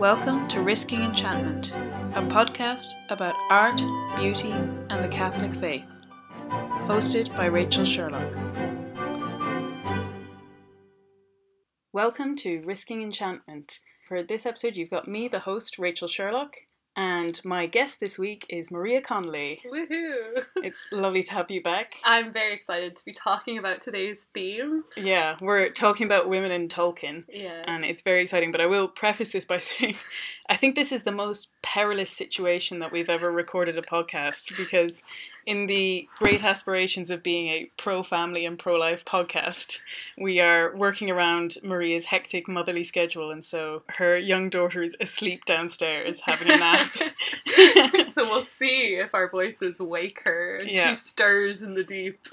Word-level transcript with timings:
Welcome 0.00 0.48
to 0.48 0.60
Risking 0.60 1.02
Enchantment, 1.02 1.70
a 1.70 2.22
podcast 2.26 2.94
about 3.10 3.36
art, 3.48 3.80
beauty, 4.16 4.50
and 4.50 5.04
the 5.04 5.08
Catholic 5.08 5.54
faith. 5.54 5.86
Hosted 6.48 7.34
by 7.36 7.46
Rachel 7.46 7.84
Sherlock. 7.84 8.36
Welcome 11.92 12.34
to 12.38 12.60
Risking 12.62 13.02
Enchantment. 13.02 13.78
For 14.08 14.24
this 14.24 14.44
episode, 14.44 14.74
you've 14.74 14.90
got 14.90 15.06
me, 15.06 15.28
the 15.28 15.38
host, 15.38 15.78
Rachel 15.78 16.08
Sherlock, 16.08 16.56
and 16.96 17.40
my 17.44 17.66
guest 17.66 18.00
this 18.00 18.18
week 18.18 18.46
is 18.48 18.70
Maria 18.70 19.00
Connolly. 19.00 19.60
Woohoo! 19.70 20.44
It's 20.56 20.86
lovely 20.92 21.22
to 21.24 21.32
have 21.34 21.50
you 21.50 21.62
back. 21.62 21.94
I'm 22.04 22.32
very 22.32 22.54
excited 22.54 22.96
to 22.96 23.04
be 23.04 23.12
talking 23.12 23.58
about 23.58 23.82
today's 23.82 24.26
theme. 24.34 24.84
Yeah, 24.96 25.36
we're 25.40 25.70
talking 25.70 26.06
about 26.06 26.28
women 26.28 26.52
in 26.52 26.68
Tolkien. 26.68 27.24
Yeah. 27.28 27.62
and 27.66 27.84
it's 27.84 28.02
very 28.02 28.22
exciting. 28.22 28.52
But 28.52 28.60
I 28.60 28.66
will 28.66 28.88
preface 28.88 29.30
this 29.30 29.44
by 29.44 29.58
saying 29.60 29.96
I 30.48 30.56
think 30.56 30.74
this 30.74 30.92
is 30.92 31.02
the 31.02 31.12
most 31.12 31.48
perilous 31.62 32.10
situation 32.10 32.78
that 32.78 32.92
we've 32.92 33.10
ever 33.10 33.30
recorded 33.30 33.76
a 33.78 33.82
podcast 33.82 34.56
because, 34.56 35.02
in 35.46 35.66
the 35.66 36.08
great 36.18 36.44
aspirations 36.44 37.10
of 37.10 37.22
being 37.22 37.48
a 37.48 37.70
pro 37.76 38.02
family 38.02 38.44
and 38.46 38.58
pro 38.58 38.74
life 38.76 39.04
podcast, 39.04 39.78
we 40.18 40.40
are 40.40 40.74
working 40.76 41.10
around 41.10 41.56
Maria's 41.62 42.06
hectic 42.06 42.48
motherly 42.48 42.84
schedule, 42.84 43.30
and 43.30 43.44
so 43.44 43.82
her 43.98 44.16
young 44.16 44.48
daughter 44.50 44.82
is 44.82 44.94
asleep 45.00 45.44
downstairs 45.44 46.20
having 46.20 46.50
a 46.50 46.56
nap. 46.56 46.90
so 48.14 48.24
we'll 48.28 48.42
see 48.42 48.96
if 48.96 49.14
our 49.14 49.28
voices 49.30 49.78
wake 49.80 50.22
her 50.24 50.56
and 50.58 50.70
Yeah. 50.70 50.88
she 50.90 50.94
stirs 50.94 51.62
in 51.62 51.74
the 51.74 51.84
deep. 51.84 52.26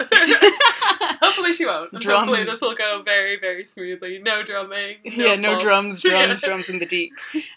Hopefully 1.22 1.52
she 1.52 1.66
won't. 1.66 1.92
And 1.92 2.00
Drums. 2.00 2.26
Hopefully 2.26 2.44
this 2.44 2.60
will 2.60 2.74
go 2.74 3.02
very, 3.02 3.38
very 3.38 3.64
smoothly. 3.64 4.18
No 4.18 4.42
drumming. 4.42 4.96
yeah, 5.04 5.36
no 5.36 5.52
bumps. 5.52 5.64
drums, 5.64 6.00
drums, 6.02 6.42
Yeah. 6.42 6.48
drums 6.48 6.68
in 6.68 6.78
the 6.78 6.86
deep. 6.86 7.12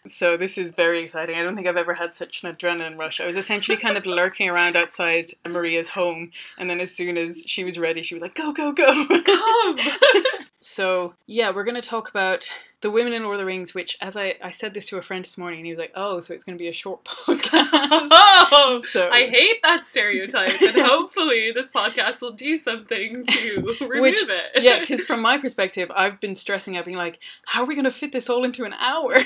So 0.08 0.38
this 0.38 0.58
is 0.58 0.72
very 0.74 1.04
exciting. 1.04 1.36
I 1.38 1.44
don't 1.44 1.56
think 1.56 1.68
I've 1.68 1.78
ever 1.78 1.96
had 1.96 2.14
such 2.16 2.44
an 2.44 2.54
adrenaline 2.56 2.98
rush. 2.98 3.20
I 3.20 3.26
was 3.26 3.36
essentially 3.36 3.78
kind 3.78 3.98
of 3.98 4.06
lurking 4.06 4.50
around 4.50 4.76
outside 4.76 5.32
Maria's 5.50 5.90
home, 5.90 6.32
and 6.58 6.70
then 6.70 6.80
as 6.80 6.94
soon 6.96 7.18
as 7.18 7.44
she 7.48 7.64
was 7.64 7.78
ready, 7.78 8.02
she 8.02 8.14
was 8.16 8.22
like, 8.22 8.36
"Go, 8.36 8.52
go, 8.52 8.72
go!" 8.72 8.86
Come! 9.22 9.78
so 10.60 11.14
yeah, 11.28 11.52
we're 11.52 11.64
going 11.64 11.76
to 11.82 11.88
talk 11.88 12.10
about 12.10 12.54
the 12.82 12.92
women 12.92 13.14
in 13.14 13.24
Lord 13.24 13.36
of 13.36 13.40
the 13.40 13.46
Rings. 13.46 13.74
Which, 13.74 13.98
as 14.02 14.16
I 14.18 14.36
I 14.44 14.50
said 14.52 14.74
this 14.74 14.86
to 14.88 14.98
a 14.98 15.02
friend 15.02 15.24
this 15.24 15.38
morning, 15.38 15.60
and 15.60 15.66
he 15.66 15.72
was 15.72 15.80
like, 15.80 15.92
"Oh, 15.96 16.20
so 16.20 16.34
it's 16.34 16.44
going 16.44 16.58
to 16.58 16.62
be 16.62 16.68
a 16.68 16.74
short 16.74 17.04
podcast." 17.06 17.70
oh, 17.72 18.82
So- 18.86 19.10
I 19.10 19.28
hate 19.28 19.62
that 19.64 19.86
stereotype, 19.88 20.62
and 20.62 20.76
hopefully 20.86 21.52
this 21.54 21.72
podcast 21.72 22.22
will 22.22 22.32
do 22.34 22.58
something 22.58 23.26
to 23.26 23.56
remove 23.82 24.02
Which- 24.02 24.24
it. 24.24 24.64
yeah, 24.64 24.80
because 24.80 25.04
from 25.04 25.22
my 25.22 25.38
perspective, 25.38 25.92
I've 25.96 26.20
been 26.20 26.36
stressing 26.36 26.78
out, 26.78 26.86
being 26.86 26.98
like, 26.98 27.20
"How 27.46 27.62
are 27.64 27.66
we 27.66 27.76
going 27.76 27.86
to 27.86 27.92
fit 27.92 28.12
this 28.12 28.30
all 28.30 28.44
into 28.44 28.64
an 28.66 28.74
hour?" 28.74 29.18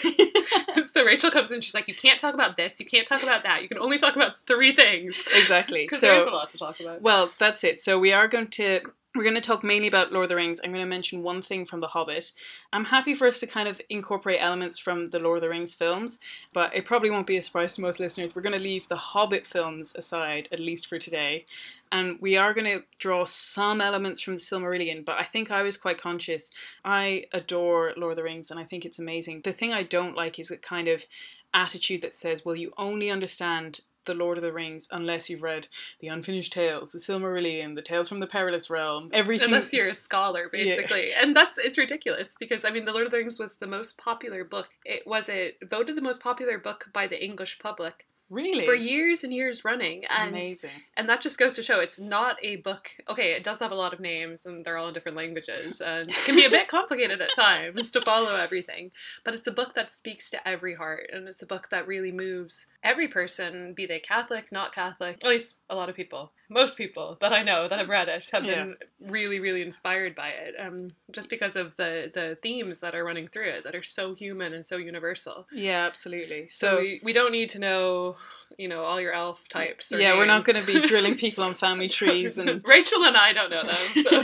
so 0.93 1.03
Rachel 1.05 1.31
comes 1.31 1.51
in, 1.51 1.61
she's 1.61 1.73
like, 1.73 1.87
"You 1.87 1.95
can't 1.95 2.19
talk 2.19 2.33
about 2.33 2.55
this. 2.55 2.79
You 2.79 2.85
can't 2.85 3.07
talk 3.07 3.23
about 3.23 3.43
that. 3.43 3.61
You 3.61 3.67
can 3.67 3.77
only 3.79 3.97
talk 3.97 4.15
about 4.15 4.37
three 4.45 4.73
things." 4.75 5.21
exactly. 5.35 5.87
So 5.89 6.08
there's 6.11 6.27
a 6.27 6.31
lot 6.31 6.49
to 6.49 6.57
talk 6.57 6.79
about. 6.79 7.01
Well, 7.01 7.31
that's 7.37 7.63
it. 7.63 7.81
So 7.81 7.99
we 7.99 8.11
are 8.13 8.27
going 8.27 8.47
to 8.47 8.81
we're 9.15 9.23
going 9.23 9.35
to 9.35 9.41
talk 9.41 9.63
mainly 9.63 9.87
about 9.87 10.11
Lord 10.11 10.25
of 10.25 10.29
the 10.29 10.35
Rings. 10.35 10.61
I'm 10.63 10.71
going 10.71 10.85
to 10.85 10.89
mention 10.89 11.23
one 11.23 11.41
thing 11.41 11.65
from 11.65 11.79
The 11.79 11.87
Hobbit. 11.87 12.31
I'm 12.71 12.85
happy 12.85 13.15
for 13.15 13.25
us 13.25 13.39
to 13.39 13.47
kind 13.47 13.67
of 13.67 13.81
incorporate 13.89 14.39
elements 14.39 14.77
from 14.77 15.07
the 15.07 15.19
Lord 15.19 15.37
of 15.37 15.43
the 15.43 15.49
Rings 15.49 15.73
films, 15.73 16.19
but 16.53 16.75
it 16.75 16.85
probably 16.85 17.09
won't 17.09 17.25
be 17.25 17.37
a 17.37 17.41
surprise 17.41 17.75
to 17.75 17.81
most 17.81 17.99
listeners. 17.99 18.35
We're 18.35 18.43
going 18.43 18.57
to 18.57 18.63
leave 18.63 18.87
the 18.87 18.95
Hobbit 18.95 19.47
films 19.47 19.95
aside, 19.95 20.47
at 20.51 20.59
least 20.59 20.85
for 20.85 20.99
today. 20.99 21.45
And 21.91 22.21
we 22.21 22.37
are 22.37 22.53
going 22.53 22.67
to 22.67 22.85
draw 22.99 23.25
some 23.25 23.81
elements 23.81 24.21
from 24.21 24.35
the 24.35 24.39
Silmarillion, 24.39 25.03
but 25.03 25.17
I 25.19 25.23
think 25.23 25.49
I 25.49 25.63
was 25.63 25.75
quite 25.75 25.97
conscious. 25.97 26.51
I 26.85 27.25
adore 27.33 27.93
Lord 27.97 28.11
of 28.11 28.17
the 28.17 28.23
Rings 28.23 28.51
and 28.51 28.59
I 28.59 28.63
think 28.63 28.85
it's 28.85 28.99
amazing. 28.99 29.41
The 29.41 29.53
thing 29.53 29.73
I 29.73 29.81
don't 29.81 30.15
like 30.15 30.37
is 30.37 30.51
a 30.51 30.57
kind 30.57 30.87
of 30.87 31.03
attitude 31.51 32.03
that 32.03 32.13
says, 32.13 32.45
well, 32.45 32.55
you 32.55 32.73
only 32.77 33.09
understand 33.09 33.81
the 34.09 34.15
Lord 34.15 34.37
of 34.37 34.41
the 34.41 34.51
Rings 34.51 34.87
unless 34.91 35.29
you've 35.29 35.43
read 35.43 35.67
the 35.99 36.07
Unfinished 36.07 36.51
Tales, 36.51 36.91
the 36.91 36.97
Silmarillion, 36.97 37.75
the 37.75 37.81
Tales 37.81 38.09
from 38.09 38.17
the 38.17 38.27
Perilous 38.27 38.69
Realm, 38.69 39.09
everything. 39.13 39.47
Unless 39.47 39.71
you're 39.71 39.89
a 39.89 39.93
scholar, 39.93 40.49
basically, 40.51 41.11
and 41.21 41.35
that's 41.35 41.57
it's 41.59 41.77
ridiculous 41.77 42.33
because 42.39 42.65
I 42.65 42.71
mean, 42.71 42.85
The 42.85 42.91
Lord 42.91 43.05
of 43.05 43.11
the 43.11 43.17
Rings 43.17 43.37
was 43.37 43.57
the 43.57 43.67
most 43.67 43.97
popular 43.97 44.43
book. 44.43 44.69
It 44.83 45.05
was 45.05 45.29
it 45.29 45.57
voted 45.69 45.95
the 45.95 46.01
most 46.01 46.21
popular 46.21 46.57
book 46.57 46.89
by 46.91 47.05
the 47.05 47.23
English 47.23 47.59
public 47.59 48.07
really 48.29 48.65
for 48.65 48.73
years 48.73 49.23
and 49.23 49.33
years 49.33 49.65
running, 49.65 50.05
and 50.05 50.35
amazing. 50.35 50.71
and 50.97 51.09
that 51.09 51.21
just 51.21 51.37
goes 51.37 51.55
to 51.55 51.63
show 51.63 51.79
it's 51.79 51.99
not 51.99 52.37
a 52.43 52.57
book. 52.57 52.91
Okay, 53.09 53.33
it 53.33 53.43
does 53.43 53.59
have 53.59 53.71
a 53.71 53.75
lot 53.75 53.93
of 53.93 53.99
names 53.99 54.45
and 54.45 54.63
they're 54.65 54.77
all 54.77 54.87
in 54.87 54.93
different 54.93 55.17
languages, 55.17 55.81
and 55.81 56.09
it 56.09 56.25
can 56.25 56.35
be 56.35 56.45
a 56.45 56.49
bit 56.49 56.67
complicated 56.69 57.21
at 57.21 57.29
times 57.35 57.91
to 57.91 58.01
follow 58.01 58.35
everything. 58.35 58.91
But 59.23 59.33
it's 59.33 59.47
a 59.47 59.51
book 59.51 59.73
that 59.75 59.91
speaks 59.91 60.29
to 60.31 60.47
every 60.47 60.75
heart, 60.75 61.09
and 61.11 61.27
it's 61.27 61.41
a 61.41 61.47
book 61.47 61.69
that 61.71 61.87
really 61.87 62.11
moves 62.11 62.67
every 62.83 63.07
person, 63.07 63.73
be 63.73 63.85
they 63.85 63.99
Catholic, 63.99 64.51
not 64.51 64.73
Catholic. 64.73 65.23
At 65.23 65.29
least 65.29 65.61
a 65.69 65.75
lot 65.75 65.89
of 65.89 65.95
people, 65.95 66.31
most 66.49 66.77
people 66.77 67.17
that 67.21 67.33
I 67.33 67.43
know 67.43 67.67
that 67.67 67.79
have 67.79 67.89
read 67.89 68.09
it 68.09 68.29
have 68.31 68.43
been 68.43 68.75
really, 68.99 69.39
really 69.39 69.61
inspired 69.61 70.15
by 70.15 70.29
it. 70.29 70.55
Um, 70.59 70.89
just 71.11 71.29
because 71.29 71.55
of 71.55 71.75
the 71.75 72.11
the 72.13 72.37
themes 72.41 72.79
that 72.81 72.95
are 72.95 73.03
running 73.03 73.27
through 73.27 73.49
it 73.49 73.63
that 73.63 73.75
are 73.75 73.83
so 73.83 74.15
human 74.15 74.53
and 74.53 74.65
so 74.65 74.77
universal. 74.77 75.47
Yeah, 75.51 75.85
absolutely. 75.85 76.47
So, 76.47 76.69
So, 76.69 76.77
we, 76.79 77.01
we 77.03 77.13
don't 77.13 77.31
need 77.31 77.49
to 77.49 77.59
know, 77.59 78.15
you 78.57 78.67
know, 78.67 78.83
all 78.83 78.99
your 78.99 79.13
elf 79.13 79.47
types. 79.47 79.93
Yeah, 79.95 80.17
we're 80.17 80.25
not 80.25 80.43
going 80.43 80.59
to 80.59 80.65
be 80.65 80.85
drilling 80.85 81.15
people 81.15 81.43
on 81.43 81.53
family 81.53 81.87
trees 81.99 82.37
and 82.37 82.61
Rachel 82.67 83.03
and 83.05 83.15
I 83.15 83.31
don't 83.31 83.49
know 83.49 83.63
them, 83.63 84.03
so 84.03 84.23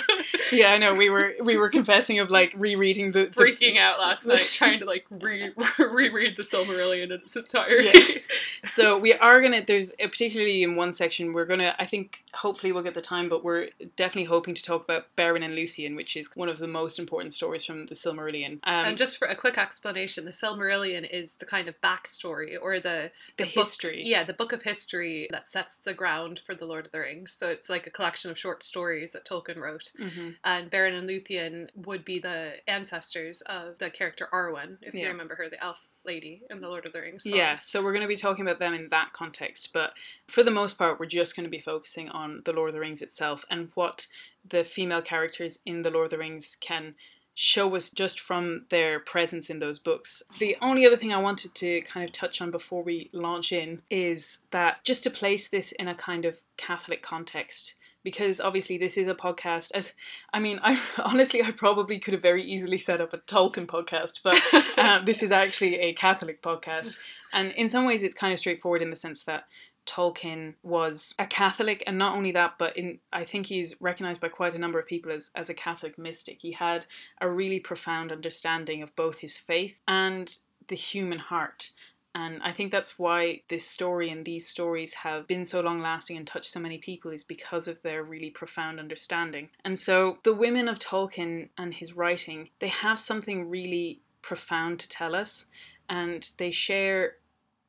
yeah, 0.52 0.72
I 0.74 0.78
know 0.78 0.94
we 0.94 1.10
were 1.10 1.34
we 1.42 1.56
were 1.58 1.70
confessing 1.70 2.20
of 2.20 2.30
like 2.30 2.54
rereading 2.58 3.12
the, 3.12 3.26
the 3.26 3.32
freaking 3.32 3.78
out 3.78 4.00
last 4.00 4.26
night 4.26 4.48
trying 4.52 4.80
to 4.80 4.86
like 4.86 5.06
re- 5.10 5.54
reread 5.80 6.36
the 6.38 6.44
Silmarillion 6.44 7.04
in 7.06 7.12
its 7.14 7.36
entirety. 7.36 8.00
Yeah. 8.16 8.70
so 8.70 8.98
we 8.98 9.14
are 9.14 9.42
gonna 9.42 9.64
there's 9.66 9.92
uh, 9.94 10.08
particularly 10.08 10.64
in 10.64 10.76
one 10.76 10.92
section 10.92 11.34
we're 11.34 11.46
gonna 11.46 11.76
i 11.80 11.86
think 11.86 12.24
hopefully 12.34 12.72
we'll 12.72 12.84
get 12.84 12.94
the 12.94 13.02
time 13.02 13.30
but 13.30 13.44
we're 13.44 13.70
definitely 13.96 14.26
hoping 14.26 14.54
to 14.54 14.64
talk 14.64 14.84
about 14.84 15.06
Beren 15.16 15.44
and 15.44 15.54
Luthien 15.54 15.96
which 15.96 16.18
is 16.18 16.30
one 16.36 16.50
of 16.50 16.60
the 16.60 16.68
most 16.68 17.00
important 17.00 17.32
stories 17.34 17.64
from 17.64 17.86
the 17.86 17.96
Silmarillion 17.96 18.54
um, 18.64 18.86
and 18.86 18.98
just 18.98 19.18
for 19.18 19.28
a 19.28 19.36
quick 19.36 19.58
explanation, 19.58 20.26
the 20.26 20.32
Silmarillion 20.32 21.08
is 21.10 21.36
the 21.36 21.46
kind 21.46 21.68
of 21.68 21.80
backstory 21.82 22.56
or 22.60 22.80
the 22.80 23.12
the 23.38 23.44
book- 23.44 23.54
history 23.54 23.85
yeah, 23.92 24.24
the 24.24 24.34
book 24.34 24.52
of 24.54 24.64
history 24.64 25.28
that 25.32 25.48
sets 25.48 25.76
the 25.78 25.94
ground 25.94 26.40
for 26.46 26.56
the 26.56 26.66
Lord 26.66 26.86
of 26.86 26.92
the 26.92 27.00
Rings. 27.00 27.32
So 27.34 27.50
it's 27.50 27.70
like 27.70 27.88
a 27.88 27.92
collection 27.92 28.32
of 28.32 28.40
short 28.40 28.64
stories 28.64 29.12
that 29.14 29.26
Tolkien 29.26 29.58
wrote. 29.58 29.92
hmm 29.98 30.32
And 30.44 30.72
Beren 30.72 30.98
and 30.98 31.10
Luthien 31.10 31.70
would 31.76 32.06
be 32.06 32.20
the 32.20 32.54
ancestors 32.68 33.42
of 33.42 33.78
the 33.80 33.90
character 33.90 34.28
Arwen, 34.32 34.78
if 34.82 34.94
you 34.94 35.08
remember 35.08 35.36
her, 35.36 35.50
the 35.50 35.64
elf 35.64 35.80
lady 36.06 36.44
in 36.52 36.62
the 36.62 36.70
Lord 36.70 36.86
of 36.86 36.94
the 36.94 37.02
Rings. 37.02 37.26
yeah 37.26 37.56
so 37.56 37.82
we're 37.84 37.92
going 37.92 38.04
to 38.04 38.08
be 38.08 38.16
talking 38.16 38.46
about 38.46 38.60
them 38.60 38.76
in 38.76 38.90
that 38.90 39.12
context 39.12 39.74
but 39.74 39.94
for 40.28 40.44
the 40.44 40.52
most 40.52 40.78
part 40.78 41.00
we're 41.00 41.08
just 41.08 41.36
going 41.36 41.46
to 41.46 41.50
be 41.50 41.60
focusing 41.60 42.10
on 42.10 42.44
the 42.46 42.54
lord 42.54 42.70
of 42.70 42.76
the 42.76 42.80
rings 42.80 43.02
itself 43.02 43.44
and 43.50 43.72
what 43.74 44.06
the 44.48 44.64
female 44.64 45.02
characters 45.02 45.58
in 45.66 45.82
the 45.82 45.90
lord 45.90 46.06
of 46.06 46.12
the 46.12 46.18
rings 46.20 46.56
can 46.62 46.94
show 47.36 47.76
us 47.76 47.90
just 47.90 48.20
from 48.20 48.66
their 48.70 49.00
presence 49.00 49.50
in 49.50 49.60
those 49.60 49.78
books. 49.78 50.24
The 50.40 50.56
only 50.62 50.86
other 50.86 50.96
thing 50.96 51.14
I 51.14 51.22
wanted 51.22 51.54
to 51.56 51.82
kind 51.82 52.06
of 52.06 52.14
touch 52.14 52.42
on 52.42 52.50
before 52.50 52.82
we 52.82 53.10
launch 53.12 53.52
in 53.52 53.82
is 53.92 54.40
that 54.52 54.84
just 54.86 55.04
to 55.04 55.10
place 55.10 55.50
this 55.50 55.74
in 55.74 55.90
a 55.90 55.96
kind 55.96 56.24
of 56.24 56.40
Catholic 56.58 57.04
context. 57.04 57.76
Because 58.04 58.40
obviously 58.40 58.78
this 58.78 58.98
is 58.98 59.08
a 59.08 59.16
podcast. 59.16 59.72
As 59.74 59.94
I 60.32 60.40
mean, 60.40 60.60
I 60.64 60.80
honestly 61.06 61.44
I 61.44 61.52
probably 61.52 62.00
could 62.00 62.14
have 62.14 62.22
very 62.22 62.44
easily 62.44 62.78
set 62.78 63.02
up 63.02 63.14
a 63.14 63.18
Tolkien 63.18 63.66
podcast, 63.66 64.22
but 64.24 64.40
uh, 64.78 65.02
this 65.06 65.22
is 65.22 65.32
actually 65.32 65.76
a 65.80 65.94
Catholic 65.94 66.42
podcast, 66.42 66.98
and 67.34 67.52
in 67.54 67.68
some 67.68 67.86
ways 67.86 68.04
it's 68.04 68.14
kind 68.14 68.32
of 68.32 68.38
straightforward 68.40 68.84
in 68.84 68.92
the 68.92 68.96
sense 68.96 69.24
that 69.24 69.48
Tolkien 69.86 70.56
was 70.64 71.14
a 71.20 71.26
Catholic, 71.26 71.84
and 71.86 71.98
not 71.98 72.16
only 72.16 72.32
that, 72.32 72.58
but 72.58 72.78
in 72.78 73.00
I 73.14 73.24
think 73.24 73.48
he's 73.48 73.80
recognized 73.80 74.22
by 74.22 74.30
quite 74.30 74.56
a 74.56 74.60
number 74.60 74.80
of 74.80 74.88
people 74.88 75.12
as, 75.12 75.32
as 75.36 75.50
a 75.50 75.54
Catholic 75.54 75.98
mystic. 75.98 76.42
He 76.42 76.54
had 76.54 76.86
a 77.22 77.30
really 77.30 77.60
profound 77.60 78.12
understanding 78.12 78.82
of 78.82 78.96
both 78.96 79.20
his 79.20 79.38
faith 79.38 79.82
and 79.88 80.38
the 80.68 80.76
human 80.76 81.20
heart. 81.20 81.72
And 82.16 82.42
I 82.42 82.54
think 82.54 82.72
that's 82.72 82.98
why 82.98 83.42
this 83.50 83.68
story 83.68 84.10
and 84.10 84.24
these 84.24 84.48
stories 84.48 84.94
have 84.94 85.28
been 85.28 85.44
so 85.44 85.60
long 85.60 85.82
lasting 85.82 86.16
and 86.16 86.26
touched 86.26 86.50
so 86.50 86.62
many 86.62 86.78
people 86.78 87.12
is 87.12 87.26
because 87.26 87.68
of 87.68 87.82
their 87.82 88.04
really 88.04 88.30
profound 88.30 88.80
understanding. 88.80 89.50
And 89.66 89.78
so 89.78 90.20
the 90.24 90.34
women 90.34 90.70
of 90.70 90.80
Tolkien 90.80 91.50
and 91.58 91.74
his 91.74 91.94
writing, 91.94 92.50
they 92.60 92.70
have 92.70 93.00
something 93.00 93.50
really 93.50 94.00
profound 94.22 94.80
to 94.80 94.90
tell 94.90 95.14
us, 95.14 95.48
and 95.90 96.30
they 96.38 96.52
share 96.52 97.18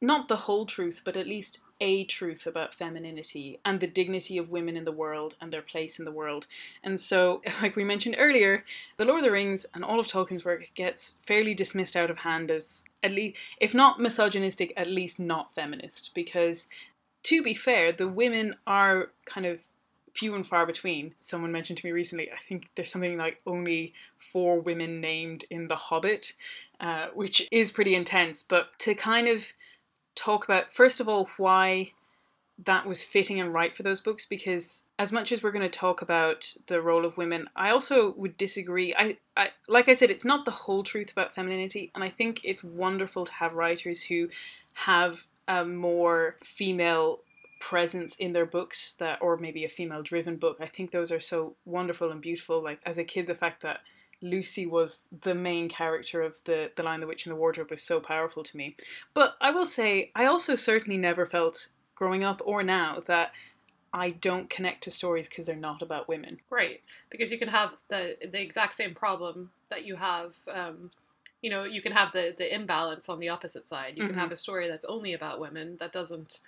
not 0.00 0.28
the 0.28 0.36
whole 0.36 0.64
truth, 0.64 1.02
but 1.04 1.16
at 1.16 1.26
least 1.26 1.62
a 1.80 2.04
truth 2.04 2.46
about 2.46 2.74
femininity 2.74 3.58
and 3.64 3.80
the 3.80 3.86
dignity 3.86 4.38
of 4.38 4.50
women 4.50 4.76
in 4.76 4.84
the 4.84 4.92
world 4.92 5.34
and 5.40 5.52
their 5.52 5.62
place 5.62 5.98
in 5.98 6.04
the 6.04 6.12
world. 6.12 6.46
And 6.82 6.98
so, 6.98 7.42
like 7.62 7.76
we 7.76 7.84
mentioned 7.84 8.16
earlier, 8.18 8.64
The 8.96 9.04
Lord 9.04 9.20
of 9.20 9.24
the 9.24 9.32
Rings 9.32 9.66
and 9.74 9.84
all 9.84 10.00
of 10.00 10.06
Tolkien's 10.06 10.44
work 10.44 10.70
gets 10.74 11.16
fairly 11.20 11.54
dismissed 11.54 11.96
out 11.96 12.10
of 12.10 12.18
hand 12.18 12.50
as, 12.50 12.84
at 13.02 13.10
least, 13.10 13.36
if 13.60 13.74
not 13.74 14.00
misogynistic, 14.00 14.72
at 14.76 14.86
least 14.86 15.20
not 15.20 15.54
feminist. 15.54 16.12
Because, 16.14 16.68
to 17.24 17.42
be 17.42 17.54
fair, 17.54 17.92
the 17.92 18.08
women 18.08 18.54
are 18.66 19.10
kind 19.24 19.46
of 19.46 19.60
few 20.16 20.34
and 20.34 20.46
far 20.46 20.66
between. 20.66 21.14
Someone 21.18 21.52
mentioned 21.52 21.78
to 21.78 21.86
me 21.86 21.92
recently, 21.92 22.30
I 22.30 22.38
think 22.48 22.70
there's 22.74 22.90
something 22.90 23.18
like 23.18 23.40
only 23.46 23.92
four 24.18 24.58
women 24.60 25.00
named 25.00 25.44
in 25.50 25.68
The 25.68 25.76
Hobbit, 25.76 26.32
uh, 26.80 27.08
which 27.14 27.46
is 27.52 27.70
pretty 27.70 27.94
intense. 27.94 28.42
But 28.42 28.78
to 28.80 28.94
kind 28.94 29.28
of 29.28 29.52
talk 30.16 30.44
about, 30.44 30.72
first 30.72 31.00
of 31.00 31.08
all, 31.08 31.30
why 31.36 31.92
that 32.64 32.86
was 32.86 33.04
fitting 33.04 33.38
and 33.38 33.52
right 33.52 33.76
for 33.76 33.82
those 33.82 34.00
books 34.00 34.24
because 34.24 34.84
as 34.98 35.12
much 35.12 35.30
as 35.30 35.42
we're 35.42 35.52
going 35.52 35.60
to 35.60 35.78
talk 35.78 36.00
about 36.00 36.54
the 36.68 36.80
role 36.80 37.04
of 37.04 37.18
women 37.18 37.46
i 37.54 37.68
also 37.68 38.14
would 38.16 38.34
disagree. 38.38 38.94
I, 38.96 39.18
I 39.36 39.50
like 39.68 39.90
i 39.90 39.92
said 39.92 40.10
it's 40.10 40.24
not 40.24 40.46
the 40.46 40.52
whole 40.52 40.82
truth 40.82 41.12
about 41.12 41.34
femininity 41.34 41.90
and 41.94 42.02
i 42.02 42.08
think 42.08 42.40
it's 42.44 42.64
wonderful 42.64 43.26
to 43.26 43.32
have 43.34 43.52
writers 43.52 44.04
who 44.04 44.30
have 44.72 45.26
a 45.46 45.66
more 45.66 46.36
female 46.40 47.20
presence 47.60 48.16
in 48.16 48.32
their 48.32 48.46
books 48.46 48.92
that 48.94 49.18
or 49.20 49.36
maybe 49.36 49.64
a 49.64 49.68
female 49.68 50.02
driven 50.02 50.36
book. 50.36 50.58
I 50.60 50.66
think 50.66 50.90
those 50.90 51.10
are 51.10 51.20
so 51.20 51.54
wonderful 51.64 52.10
and 52.10 52.20
beautiful. 52.20 52.62
Like 52.62 52.80
as 52.84 52.98
a 52.98 53.04
kid 53.04 53.26
the 53.26 53.34
fact 53.34 53.62
that 53.62 53.80
Lucy 54.22 54.66
was 54.66 55.02
the 55.22 55.34
main 55.34 55.68
character 55.68 56.22
of 56.22 56.42
the 56.44 56.70
the 56.76 56.82
Lion, 56.82 57.00
the 57.00 57.06
Witch, 57.06 57.26
in 57.26 57.30
the 57.30 57.36
Wardrobe 57.36 57.70
was 57.70 57.82
so 57.82 58.00
powerful 58.00 58.42
to 58.42 58.56
me. 58.56 58.76
But 59.14 59.36
I 59.40 59.50
will 59.50 59.66
say, 59.66 60.10
I 60.14 60.24
also 60.26 60.54
certainly 60.54 60.98
never 60.98 61.26
felt 61.26 61.68
growing 61.94 62.24
up 62.24 62.40
or 62.44 62.62
now 62.62 63.02
that 63.06 63.32
I 63.92 64.10
don't 64.10 64.50
connect 64.50 64.82
to 64.84 64.90
stories 64.90 65.28
because 65.28 65.46
they're 65.46 65.56
not 65.56 65.80
about 65.82 66.08
women. 66.08 66.40
Right, 66.50 66.82
because 67.10 67.32
you 67.32 67.38
can 67.38 67.48
have 67.48 67.72
the 67.88 68.16
the 68.20 68.40
exact 68.40 68.74
same 68.74 68.94
problem 68.94 69.50
that 69.68 69.84
you 69.84 69.96
have. 69.96 70.36
Um, 70.52 70.90
you 71.42 71.50
know, 71.50 71.64
you 71.64 71.80
can 71.80 71.92
have 71.92 72.12
the 72.12 72.34
the 72.36 72.52
imbalance 72.54 73.08
on 73.08 73.20
the 73.20 73.28
opposite 73.28 73.66
side. 73.66 73.96
You 73.96 74.04
Mhm. 74.04 74.08
can 74.08 74.18
have 74.18 74.32
a 74.32 74.36
story 74.36 74.68
that's 74.68 74.84
only 74.86 75.12
about 75.12 75.38
women 75.40 75.76
that 75.78 75.92
doesn't, 75.92 76.40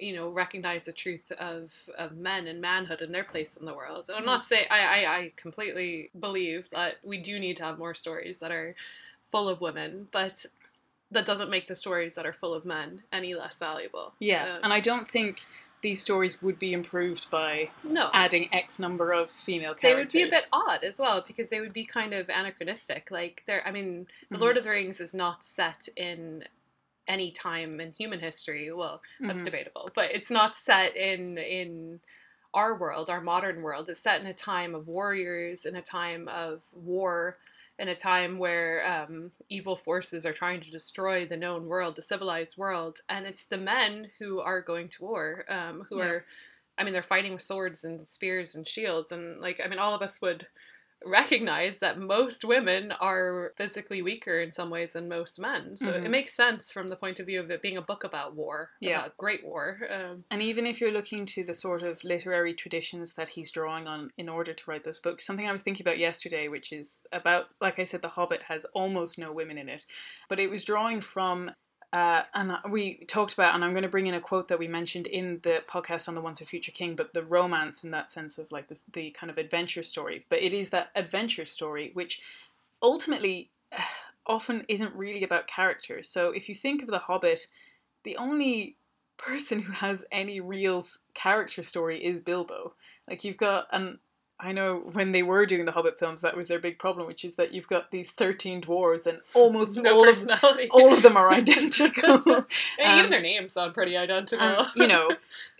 you 0.00 0.14
know, 0.14 0.28
recognize 0.28 0.84
the 0.84 0.92
truth 0.92 1.30
of 1.32 1.72
of 1.98 2.16
men 2.16 2.46
and 2.46 2.60
manhood 2.60 3.00
and 3.02 3.14
their 3.14 3.24
place 3.24 3.56
in 3.56 3.66
the 3.66 3.74
world. 3.74 4.06
And 4.08 4.16
I'm 4.18 4.24
not 4.24 4.46
saying 4.46 4.66
I, 4.70 4.80
I 5.04 5.16
I 5.18 5.32
completely 5.36 6.10
believe 6.18 6.70
that 6.70 6.96
we 7.02 7.18
do 7.18 7.38
need 7.38 7.56
to 7.58 7.64
have 7.64 7.78
more 7.78 7.94
stories 7.94 8.38
that 8.38 8.50
are 8.50 8.74
full 9.30 9.48
of 9.48 9.60
women, 9.60 10.08
but 10.10 10.46
that 11.10 11.26
doesn't 11.26 11.50
make 11.50 11.66
the 11.66 11.74
stories 11.74 12.14
that 12.14 12.24
are 12.26 12.32
full 12.32 12.54
of 12.54 12.64
men 12.64 13.02
any 13.12 13.34
less 13.34 13.58
valuable. 13.58 14.14
Yeah, 14.20 14.54
Um, 14.56 14.60
and 14.64 14.72
I 14.72 14.80
don't 14.80 15.08
think 15.08 15.42
these 15.82 16.00
stories 16.02 16.42
would 16.42 16.58
be 16.58 16.72
improved 16.72 17.30
by 17.30 17.70
no, 17.82 18.10
adding 18.12 18.48
X 18.52 18.78
number 18.78 19.12
of 19.12 19.30
female 19.30 19.74
characters. 19.74 19.82
they 19.82 19.94
would 19.94 20.12
be 20.12 20.22
a 20.22 20.38
bit 20.40 20.46
odd 20.52 20.84
as 20.84 20.98
well 20.98 21.24
because 21.26 21.48
they 21.48 21.58
would 21.60 21.72
be 21.72 21.84
kind 21.84 22.12
of 22.12 22.28
anachronistic. 22.28 23.10
Like 23.10 23.42
they're, 23.46 23.66
I 23.66 23.70
mean, 23.70 24.06
the 24.30 24.36
Mhm. 24.36 24.40
Lord 24.40 24.56
of 24.58 24.64
the 24.64 24.70
Rings 24.70 25.00
is 25.00 25.14
not 25.14 25.42
set 25.44 25.88
in 25.96 26.44
any 27.10 27.32
time 27.32 27.80
in 27.80 27.92
human 27.98 28.20
history. 28.20 28.72
Well, 28.72 29.02
that's 29.26 29.42
Mhm. 29.42 29.44
debatable, 29.44 29.92
but 29.94 30.12
it's 30.12 30.30
not 30.30 30.56
set 30.56 30.96
in 30.96 31.38
in 31.38 32.00
our 32.54 32.78
world, 32.78 33.10
our 33.10 33.20
modern 33.20 33.62
world. 33.62 33.88
It's 33.88 34.00
set 34.00 34.20
in 34.20 34.26
a 34.26 34.34
time 34.34 34.74
of 34.74 34.88
warriors, 34.88 35.64
in 35.66 35.76
a 35.76 35.82
time 35.82 36.28
of 36.28 36.62
war, 36.72 37.38
in 37.78 37.88
a 37.88 37.94
time 37.94 38.38
where 38.38 38.86
um, 38.86 39.32
evil 39.48 39.76
forces 39.76 40.26
are 40.26 40.32
trying 40.32 40.60
to 40.62 40.70
destroy 40.70 41.26
the 41.26 41.36
known 41.36 41.66
world, 41.66 41.96
the 41.96 42.02
civilized 42.02 42.58
world, 42.58 42.98
and 43.08 43.26
it's 43.26 43.44
the 43.46 43.56
men 43.56 44.10
who 44.18 44.40
are 44.40 44.60
going 44.60 44.88
to 44.90 45.02
war, 45.04 45.44
um, 45.48 45.86
who 45.88 45.98
Yeah. 45.98 46.00
are, 46.00 46.24
I 46.78 46.84
mean, 46.84 46.92
they're 46.92 47.02
fighting 47.02 47.32
with 47.32 47.42
swords 47.42 47.84
and 47.84 48.04
spears 48.06 48.54
and 48.54 48.66
shields, 48.66 49.12
and 49.12 49.40
like, 49.40 49.60
I 49.64 49.68
mean, 49.68 49.78
all 49.78 49.94
of 49.94 50.02
us 50.02 50.20
would 50.20 50.46
recognize 51.04 51.78
that 51.78 51.98
most 51.98 52.44
women 52.44 52.92
are 52.92 53.52
physically 53.56 54.02
weaker 54.02 54.40
in 54.40 54.52
some 54.52 54.70
ways 54.70 54.92
than 54.92 55.08
most 55.08 55.40
men. 55.40 55.76
So 55.76 55.92
Mhm. 55.92 56.04
it 56.04 56.10
makes 56.10 56.34
sense 56.34 56.70
from 56.70 56.88
the 56.88 56.96
point 56.96 57.18
of 57.20 57.26
view 57.26 57.40
of 57.40 57.50
it 57.50 57.62
being 57.62 57.76
a 57.76 57.82
book 57.82 58.04
about 58.04 58.34
war, 58.34 58.70
Yeah. 58.80 59.00
about 59.00 59.16
great 59.16 59.44
war. 59.44 59.78
Um, 59.90 60.24
And 60.30 60.42
even 60.42 60.66
if 60.66 60.80
you're 60.80 60.90
looking 60.90 61.24
to 61.26 61.44
the 61.44 61.54
sort 61.54 61.82
of 61.82 62.04
literary 62.04 62.54
traditions 62.54 63.14
that 63.14 63.30
he's 63.30 63.50
drawing 63.50 63.86
on 63.86 64.10
in 64.18 64.28
order 64.28 64.52
to 64.52 64.70
write 64.70 64.84
those 64.84 65.00
books, 65.00 65.24
something 65.24 65.48
I 65.48 65.52
was 65.52 65.62
thinking 65.62 65.84
about 65.84 65.98
yesterday, 65.98 66.48
which 66.48 66.72
is 66.72 67.02
about, 67.12 67.48
like 67.60 67.78
I 67.78 67.84
said, 67.84 68.02
The 68.02 68.08
Hobbit 68.10 68.42
has 68.44 68.64
almost 68.66 69.18
no 69.18 69.32
women 69.32 69.56
in 69.58 69.68
it, 69.68 69.86
but 70.28 70.38
it 70.38 70.50
was 70.50 70.64
drawing 70.64 71.00
from. 71.00 71.54
Uh, 71.92 72.22
and 72.34 72.52
we 72.70 73.04
talked 73.06 73.32
about, 73.32 73.54
and 73.54 73.64
I'm 73.64 73.72
going 73.72 73.82
to 73.82 73.88
bring 73.88 74.06
in 74.06 74.14
a 74.14 74.20
quote 74.20 74.46
that 74.48 74.60
we 74.60 74.68
mentioned 74.68 75.08
in 75.08 75.40
the 75.42 75.62
podcast 75.68 76.08
on 76.08 76.14
the 76.14 76.20
Once 76.20 76.40
and 76.40 76.48
Future 76.48 76.70
King, 76.70 76.94
but 76.94 77.14
the 77.14 77.22
romance 77.22 77.82
in 77.82 77.90
that 77.90 78.10
sense 78.10 78.38
of 78.38 78.52
like 78.52 78.70
the 78.92 79.10
kind 79.10 79.30
of 79.30 79.38
adventure 79.38 79.82
story. 79.82 80.24
But 80.28 80.40
it 80.40 80.54
is 80.54 80.70
that 80.70 80.90
adventure 80.94 81.44
story 81.44 81.90
which 81.92 82.20
ultimately 82.80 83.50
often 84.26 84.64
isn't 84.68 84.94
really 84.94 85.24
about 85.24 85.48
characters. 85.48 86.08
So 86.08 86.30
if 86.30 86.48
you 86.48 86.54
think 86.54 86.82
of 86.82 86.88
The 86.88 87.00
Hobbit, 87.00 87.48
the 88.04 88.16
only 88.16 88.76
person 89.16 89.62
who 89.62 89.72
has 89.72 90.04
any 90.12 90.40
real 90.40 90.84
character 91.14 91.62
story 91.62 92.04
is 92.04 92.20
Bilbo. 92.20 92.74
Like 93.08 93.24
you've 93.24 93.36
got, 93.36 93.66
and 93.72 93.98
I 94.42 94.52
know 94.52 94.76
when 94.92 95.12
they 95.12 95.22
were 95.22 95.46
doing 95.46 95.64
the 95.64 95.72
Hobbit 95.72 95.98
films, 95.98 96.20
that 96.22 96.36
was 96.36 96.48
their 96.48 96.58
big 96.58 96.78
problem, 96.78 97.06
which 97.06 97.24
is 97.24 97.36
that 97.36 97.52
you've 97.52 97.68
got 97.68 97.90
these 97.90 98.10
thirteen 98.10 98.60
dwarves, 98.60 99.06
and 99.06 99.20
almost 99.34 99.78
no 99.78 99.94
all 99.94 100.08
of 100.08 100.30
all 100.70 100.92
of 100.92 101.02
them 101.02 101.16
are 101.16 101.30
identical. 101.30 102.22
And 102.78 102.98
even 102.98 103.04
um, 103.06 103.10
their 103.10 103.22
names 103.22 103.52
sound 103.54 103.74
pretty 103.74 103.96
identical. 103.96 104.46
and 104.46 104.66
you 104.74 104.86
know, 104.86 105.10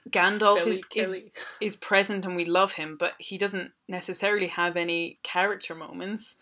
Gandalf 0.09 0.67
is, 0.67 0.83
is 0.95 1.31
is 1.61 1.77
present 1.77 2.25
and 2.25 2.37
we 2.37 2.45
love 2.45 2.73
him, 2.73 2.97
but 2.99 3.13
he 3.19 3.37
doesn't 3.37 3.73
necessarily 3.89 4.49
have 4.49 4.77
any 4.77 5.19
character 5.23 5.75
moments 5.75 6.37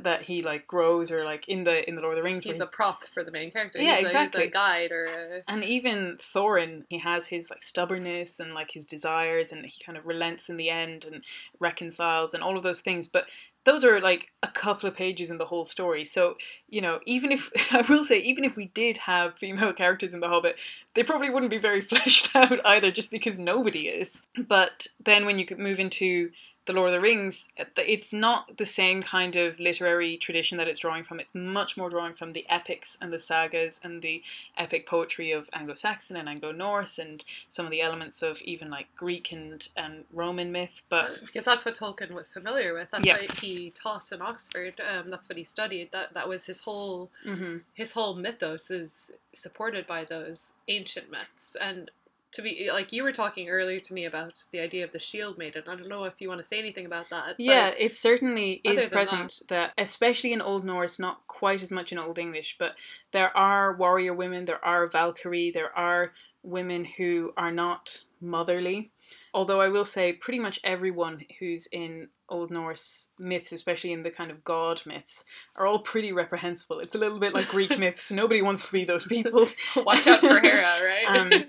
that 0.00 0.22
he 0.22 0.42
like 0.42 0.66
grows 0.66 1.10
or 1.12 1.24
like 1.24 1.48
in 1.48 1.64
the 1.64 1.88
in 1.88 1.94
the 1.94 2.02
Lord 2.02 2.14
of 2.14 2.24
the 2.24 2.28
Rings. 2.28 2.44
he's 2.44 2.56
he- 2.56 2.62
a 2.62 2.66
prop 2.66 3.04
for 3.04 3.22
the 3.22 3.30
main 3.30 3.50
character. 3.50 3.80
Yeah, 3.80 3.96
he's 3.96 4.04
a, 4.04 4.06
exactly. 4.06 4.40
He's 4.42 4.48
a 4.48 4.52
guide 4.52 4.92
or 4.92 5.04
a, 5.06 5.42
and 5.46 5.62
even 5.62 6.18
Thorin, 6.18 6.84
he 6.88 6.98
has 6.98 7.28
his 7.28 7.50
like 7.50 7.62
stubbornness 7.62 8.40
and 8.40 8.54
like 8.54 8.72
his 8.72 8.84
desires, 8.84 9.52
and 9.52 9.64
he 9.64 9.84
kind 9.84 9.96
of 9.96 10.06
relents 10.06 10.48
in 10.48 10.56
the 10.56 10.70
end 10.70 11.04
and 11.04 11.22
reconciles 11.60 12.34
and 12.34 12.42
all 12.42 12.56
of 12.56 12.62
those 12.62 12.80
things. 12.80 13.06
But 13.06 13.26
those 13.64 13.84
are 13.84 14.00
like 14.00 14.30
a 14.42 14.48
couple 14.48 14.88
of 14.88 14.96
pages 14.96 15.30
in 15.30 15.38
the 15.38 15.46
whole 15.46 15.64
story. 15.64 16.04
So 16.04 16.36
you 16.68 16.80
know, 16.80 16.98
even 17.06 17.30
if 17.30 17.50
I 17.72 17.82
will 17.88 18.04
say, 18.04 18.18
even 18.18 18.44
if 18.44 18.56
we 18.56 18.66
did 18.66 18.96
have 18.98 19.38
female 19.38 19.72
characters 19.72 20.12
in 20.12 20.20
The 20.20 20.28
Hobbit, 20.28 20.56
they 20.94 21.02
probably 21.02 21.30
wouldn't 21.30 21.50
be 21.50 21.58
very 21.58 21.80
fleshed 21.82 22.34
out 22.34 22.64
either, 22.66 22.90
just 22.90 23.10
because 23.10 23.38
nobody 23.38 23.88
is. 23.88 24.26
But 24.36 24.88
then 25.02 25.24
when 25.24 25.38
you 25.38 25.46
could 25.46 25.58
move 25.58 25.78
into 25.78 26.30
the 26.66 26.72
Lord 26.72 26.88
of 26.88 26.94
the 26.94 27.00
Rings, 27.00 27.48
it's 27.76 28.12
not 28.12 28.56
the 28.56 28.64
same 28.64 29.02
kind 29.02 29.36
of 29.36 29.60
literary 29.60 30.16
tradition 30.16 30.56
that 30.58 30.66
it's 30.68 30.78
drawing 30.78 31.04
from. 31.04 31.20
It's 31.20 31.34
much 31.34 31.76
more 31.76 31.90
drawing 31.90 32.14
from 32.14 32.32
the 32.32 32.46
epics 32.48 32.96
and 33.00 33.12
the 33.12 33.18
sagas 33.18 33.80
and 33.84 34.00
the 34.00 34.22
epic 34.56 34.86
poetry 34.86 35.30
of 35.32 35.50
Anglo-Saxon 35.52 36.16
and 36.16 36.28
Anglo-Norse 36.28 36.98
and 36.98 37.22
some 37.48 37.66
of 37.66 37.70
the 37.70 37.82
elements 37.82 38.22
of 38.22 38.40
even 38.42 38.70
like 38.70 38.86
Greek 38.96 39.30
and, 39.32 39.68
and 39.76 40.04
Roman 40.12 40.52
myth. 40.52 40.80
But 40.88 41.20
because 41.20 41.44
that's 41.44 41.64
what 41.66 41.74
Tolkien 41.74 42.12
was 42.12 42.32
familiar 42.32 42.72
with. 42.72 42.90
That's 42.90 43.06
Yeah. 43.06 43.20
what 43.20 43.40
he 43.40 43.70
taught 43.70 44.10
in 44.12 44.22
Oxford. 44.22 44.80
Um, 44.80 45.08
that's 45.08 45.28
what 45.28 45.36
he 45.36 45.44
studied. 45.44 45.92
That 45.92 46.14
that 46.14 46.28
was 46.28 46.46
his 46.46 46.62
whole 46.62 47.10
mhm, 47.24 47.62
his 47.74 47.92
whole 47.92 48.14
mythos 48.14 48.70
is 48.70 49.12
supported 49.34 49.86
by 49.86 50.04
those 50.04 50.54
ancient 50.68 51.10
myths 51.10 51.56
and 51.60 51.90
to 52.34 52.42
be 52.42 52.68
like 52.72 52.92
you 52.92 53.02
were 53.02 53.12
talking 53.12 53.48
earlier 53.48 53.80
to 53.80 53.94
me 53.94 54.04
about 54.04 54.42
the 54.52 54.60
idea 54.60 54.84
of 54.84 54.92
the 54.92 55.00
shield 55.00 55.38
maiden 55.38 55.62
i 55.66 55.74
don't 55.74 55.88
know 55.88 56.04
if 56.04 56.20
you 56.20 56.28
want 56.28 56.40
to 56.40 56.44
say 56.44 56.58
anything 56.58 56.86
about 56.86 57.08
that 57.10 57.34
yeah, 57.38 57.68
it 57.78 57.94
certainly 57.96 58.60
is 58.64 58.84
present 58.84 59.42
that. 59.48 59.72
especially 59.78 60.32
in 60.32 60.40
Old 60.40 60.64
Norse, 60.64 60.98
not 60.98 61.26
quite 61.26 61.62
as 61.62 61.70
much 61.70 61.92
in 61.92 61.98
Old 61.98 62.18
English, 62.18 62.56
but 62.58 62.74
there 63.12 63.36
are 63.36 63.76
warrior 63.76 64.14
women, 64.14 64.44
there 64.44 64.64
are 64.64 64.86
Valkyrie, 64.86 65.50
there 65.50 65.76
are 65.76 66.12
women 66.42 66.84
who 66.84 67.32
are 67.36 67.52
not 67.52 68.02
motherly. 68.20 68.90
Although 69.32 69.60
I 69.60 69.68
will 69.68 69.84
say, 69.84 70.12
pretty 70.12 70.38
much 70.38 70.60
everyone 70.62 71.24
who's 71.38 71.66
in 71.66 72.08
Old 72.28 72.50
Norse 72.50 73.08
myths, 73.18 73.52
especially 73.52 73.92
in 73.92 74.02
the 74.02 74.10
kind 74.10 74.30
of 74.30 74.44
god 74.44 74.82
myths, 74.86 75.24
are 75.56 75.66
all 75.66 75.80
pretty 75.80 76.12
reprehensible. 76.12 76.78
It's 76.78 76.94
a 76.94 76.98
little 76.98 77.18
bit 77.18 77.34
like 77.34 77.48
Greek 77.48 77.76
myths. 77.78 78.12
Nobody 78.12 78.40
wants 78.42 78.66
to 78.66 78.72
be 78.72 78.84
those 78.84 79.06
people. 79.06 79.48
watch 79.76 80.06
out 80.06 80.20
for 80.20 80.40
hera 80.40 80.62
right 80.84 81.04
Um, 81.06 81.44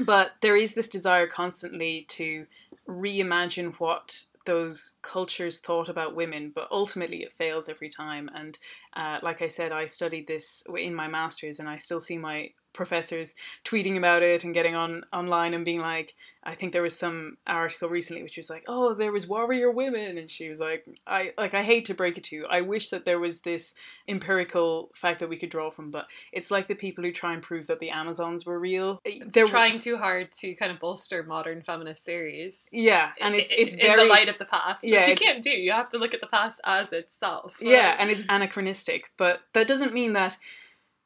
but 0.00 0.32
there 0.40 0.56
is 0.56 0.74
this 0.74 0.88
desire 0.88 1.26
constantly 1.26 2.04
to 2.08 2.46
reimagine 2.88 3.74
what 3.74 4.24
those 4.46 4.96
cultures 5.02 5.58
thought 5.58 5.88
about 5.88 6.14
women, 6.14 6.52
but 6.54 6.68
ultimately 6.70 7.22
it 7.22 7.32
fails 7.32 7.68
every 7.68 7.88
time. 7.88 8.30
And 8.34 8.58
uh, 8.94 9.18
like 9.22 9.42
I 9.42 9.48
said, 9.48 9.72
I 9.72 9.86
studied 9.86 10.26
this 10.26 10.62
in 10.76 10.94
my 10.94 11.08
master's, 11.08 11.58
and 11.58 11.68
I 11.68 11.76
still 11.76 12.00
see 12.00 12.16
my 12.16 12.50
professors 12.76 13.34
tweeting 13.64 13.96
about 13.96 14.22
it 14.22 14.44
and 14.44 14.54
getting 14.54 14.74
on 14.74 15.04
online 15.12 15.54
and 15.54 15.64
being 15.64 15.80
like, 15.80 16.14
I 16.44 16.54
think 16.54 16.72
there 16.72 16.82
was 16.82 16.96
some 16.96 17.38
article 17.46 17.88
recently 17.88 18.22
which 18.22 18.36
was 18.36 18.48
like, 18.48 18.64
oh, 18.68 18.94
there 18.94 19.10
was 19.10 19.26
warrior 19.26 19.70
women, 19.70 20.18
and 20.18 20.30
she 20.30 20.48
was 20.48 20.60
like, 20.60 20.86
I 21.06 21.32
like 21.36 21.54
I 21.54 21.62
hate 21.62 21.86
to 21.86 21.94
break 21.94 22.18
it 22.18 22.24
to 22.24 22.36
you, 22.36 22.46
I 22.46 22.60
wish 22.60 22.90
that 22.90 23.04
there 23.04 23.18
was 23.18 23.40
this 23.40 23.74
empirical 24.06 24.90
fact 24.94 25.20
that 25.20 25.28
we 25.28 25.36
could 25.36 25.50
draw 25.50 25.70
from, 25.70 25.90
but 25.90 26.06
it's 26.32 26.50
like 26.50 26.68
the 26.68 26.74
people 26.74 27.02
who 27.02 27.12
try 27.12 27.32
and 27.32 27.42
prove 27.42 27.66
that 27.66 27.80
the 27.80 27.90
Amazons 27.90 28.46
were 28.46 28.58
real. 28.58 29.00
it's 29.04 29.34
They're 29.34 29.46
trying 29.46 29.80
too 29.80 29.96
hard 29.96 30.30
to 30.40 30.54
kind 30.54 30.70
of 30.70 30.78
bolster 30.78 31.22
modern 31.22 31.62
feminist 31.62 32.04
theories. 32.04 32.68
Yeah, 32.72 33.10
and 33.20 33.34
it's 33.34 33.52
it's 33.56 33.74
in 33.74 33.80
very 33.80 34.04
the 34.04 34.08
light 34.08 34.28
of 34.28 34.38
the 34.38 34.44
past 34.44 34.84
Yeah, 34.84 35.00
which 35.00 35.08
you 35.08 35.26
can't 35.26 35.42
do. 35.42 35.50
You 35.50 35.72
have 35.72 35.88
to 35.90 35.98
look 35.98 36.14
at 36.14 36.20
the 36.20 36.26
past 36.26 36.60
as 36.64 36.92
itself. 36.92 37.58
Yeah, 37.60 37.96
and 37.98 38.10
it's 38.10 38.24
anachronistic, 38.28 39.10
but 39.16 39.40
that 39.54 39.66
doesn't 39.66 39.92
mean 39.92 40.12
that 40.12 40.36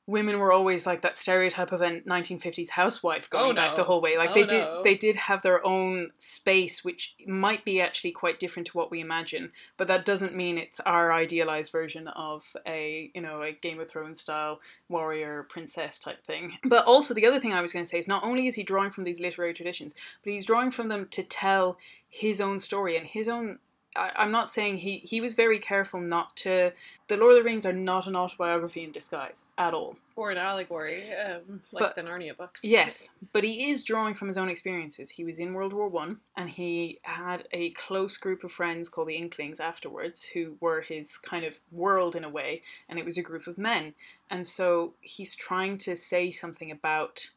women 0.06 0.38
were 0.40 0.52
always 0.52 0.86
like 0.86 1.02
that 1.02 1.16
stereotype 1.16 1.70
of 1.70 1.80
a 1.82 2.00
1950s 2.00 2.70
housewife 2.70 3.30
going 3.30 3.52
Oh, 3.52 3.54
back 3.54 3.76
the 3.76 3.84
whole 3.84 4.00
way. 4.00 4.16
Like 4.18 4.30
Oh, 4.30 4.34
they 4.34 4.44
did 4.44 4.60
no. 4.64 4.80
they 4.82 4.94
did 4.96 5.16
have 5.16 5.42
their 5.42 5.64
own 5.64 6.10
space 6.18 6.84
which 6.84 7.14
might 7.26 7.64
be 7.64 7.80
actually 7.80 8.10
quite 8.12 8.40
different 8.40 8.66
to 8.68 8.76
what 8.76 8.90
we 8.90 9.00
imagine 9.00 9.52
but 9.76 9.86
that 9.88 10.04
doesn't 10.04 10.34
mean 10.34 10.58
it's 10.58 10.80
our 10.80 11.12
idealized 11.12 11.70
version 11.70 12.08
of 12.08 12.56
a 12.66 13.10
you 13.14 13.20
know 13.20 13.42
a 13.42 13.52
game 13.52 13.78
of 13.78 13.88
thrones 13.88 14.20
style 14.20 14.60
warrior 14.88 15.46
princess 15.48 16.00
type 16.00 16.20
thing. 16.22 16.58
But 16.64 16.86
also 16.86 17.14
the 17.14 17.26
other 17.26 17.38
thing 17.38 17.52
i 17.52 17.60
was 17.62 17.72
going 17.72 17.84
to 17.84 17.88
say 17.88 17.98
is 17.98 18.08
not 18.08 18.24
only 18.24 18.46
is 18.48 18.56
he 18.56 18.62
drawing 18.64 18.90
from 18.90 19.04
these 19.04 19.20
literary 19.20 19.54
traditions 19.54 19.94
but 20.24 20.32
he's 20.32 20.44
drawing 20.46 20.70
from 20.72 20.88
them 20.88 21.06
to 21.12 21.22
tell 21.22 21.78
his 22.08 22.40
own 22.40 22.58
story 22.58 22.96
and 22.96 23.06
his 23.06 23.28
own 23.28 23.58
I, 23.96 24.10
I'm 24.16 24.30
not 24.30 24.50
saying 24.50 24.78
he 24.78 24.98
he 24.98 25.20
was 25.20 25.34
very 25.34 25.58
careful 25.58 26.00
not 26.00 26.36
to. 26.38 26.72
The 27.08 27.16
Lord 27.16 27.36
of 27.36 27.42
the 27.42 27.50
Rings 27.50 27.66
are 27.66 27.72
not 27.72 28.06
an 28.06 28.14
autobiography 28.14 28.84
in 28.84 28.92
disguise 28.92 29.44
at 29.58 29.74
all. 29.74 29.96
Or 30.14 30.30
an 30.30 30.38
allegory, 30.38 31.12
um, 31.14 31.62
like 31.72 31.80
But- 31.82 31.96
the 31.96 32.02
Narnia 32.02 32.36
books. 32.36 32.62
Yes, 32.62 33.10
but 33.32 33.42
he 33.42 33.70
is 33.70 33.82
drawing 33.82 34.14
from 34.14 34.28
his 34.28 34.36
own 34.38 34.48
experiences. 34.50 35.10
He 35.10 35.24
was 35.24 35.38
in 35.38 35.54
World 35.54 35.72
War 35.72 35.88
One, 35.88 36.20
and 36.36 36.50
he 36.50 36.98
had 37.02 37.48
a 37.52 37.70
close 37.70 38.16
group 38.18 38.44
of 38.44 38.52
friends 38.52 38.88
called 38.88 39.08
the 39.08 39.16
Inklings 39.16 39.60
afterwards, 39.60 40.22
who 40.24 40.56
were 40.60 40.82
his 40.82 41.16
kind 41.18 41.44
of 41.44 41.58
world 41.72 42.14
in 42.14 42.22
a 42.24 42.28
way, 42.28 42.62
and 42.88 42.98
it 42.98 43.04
was 43.04 43.16
a 43.18 43.22
group 43.22 43.46
of 43.46 43.56
men. 43.58 43.94
And 44.30 44.46
so 44.46 44.94
he's 45.00 45.34
trying 45.34 45.78
to 45.78 45.96
say 45.96 46.30
something 46.30 46.70
about 46.70 47.30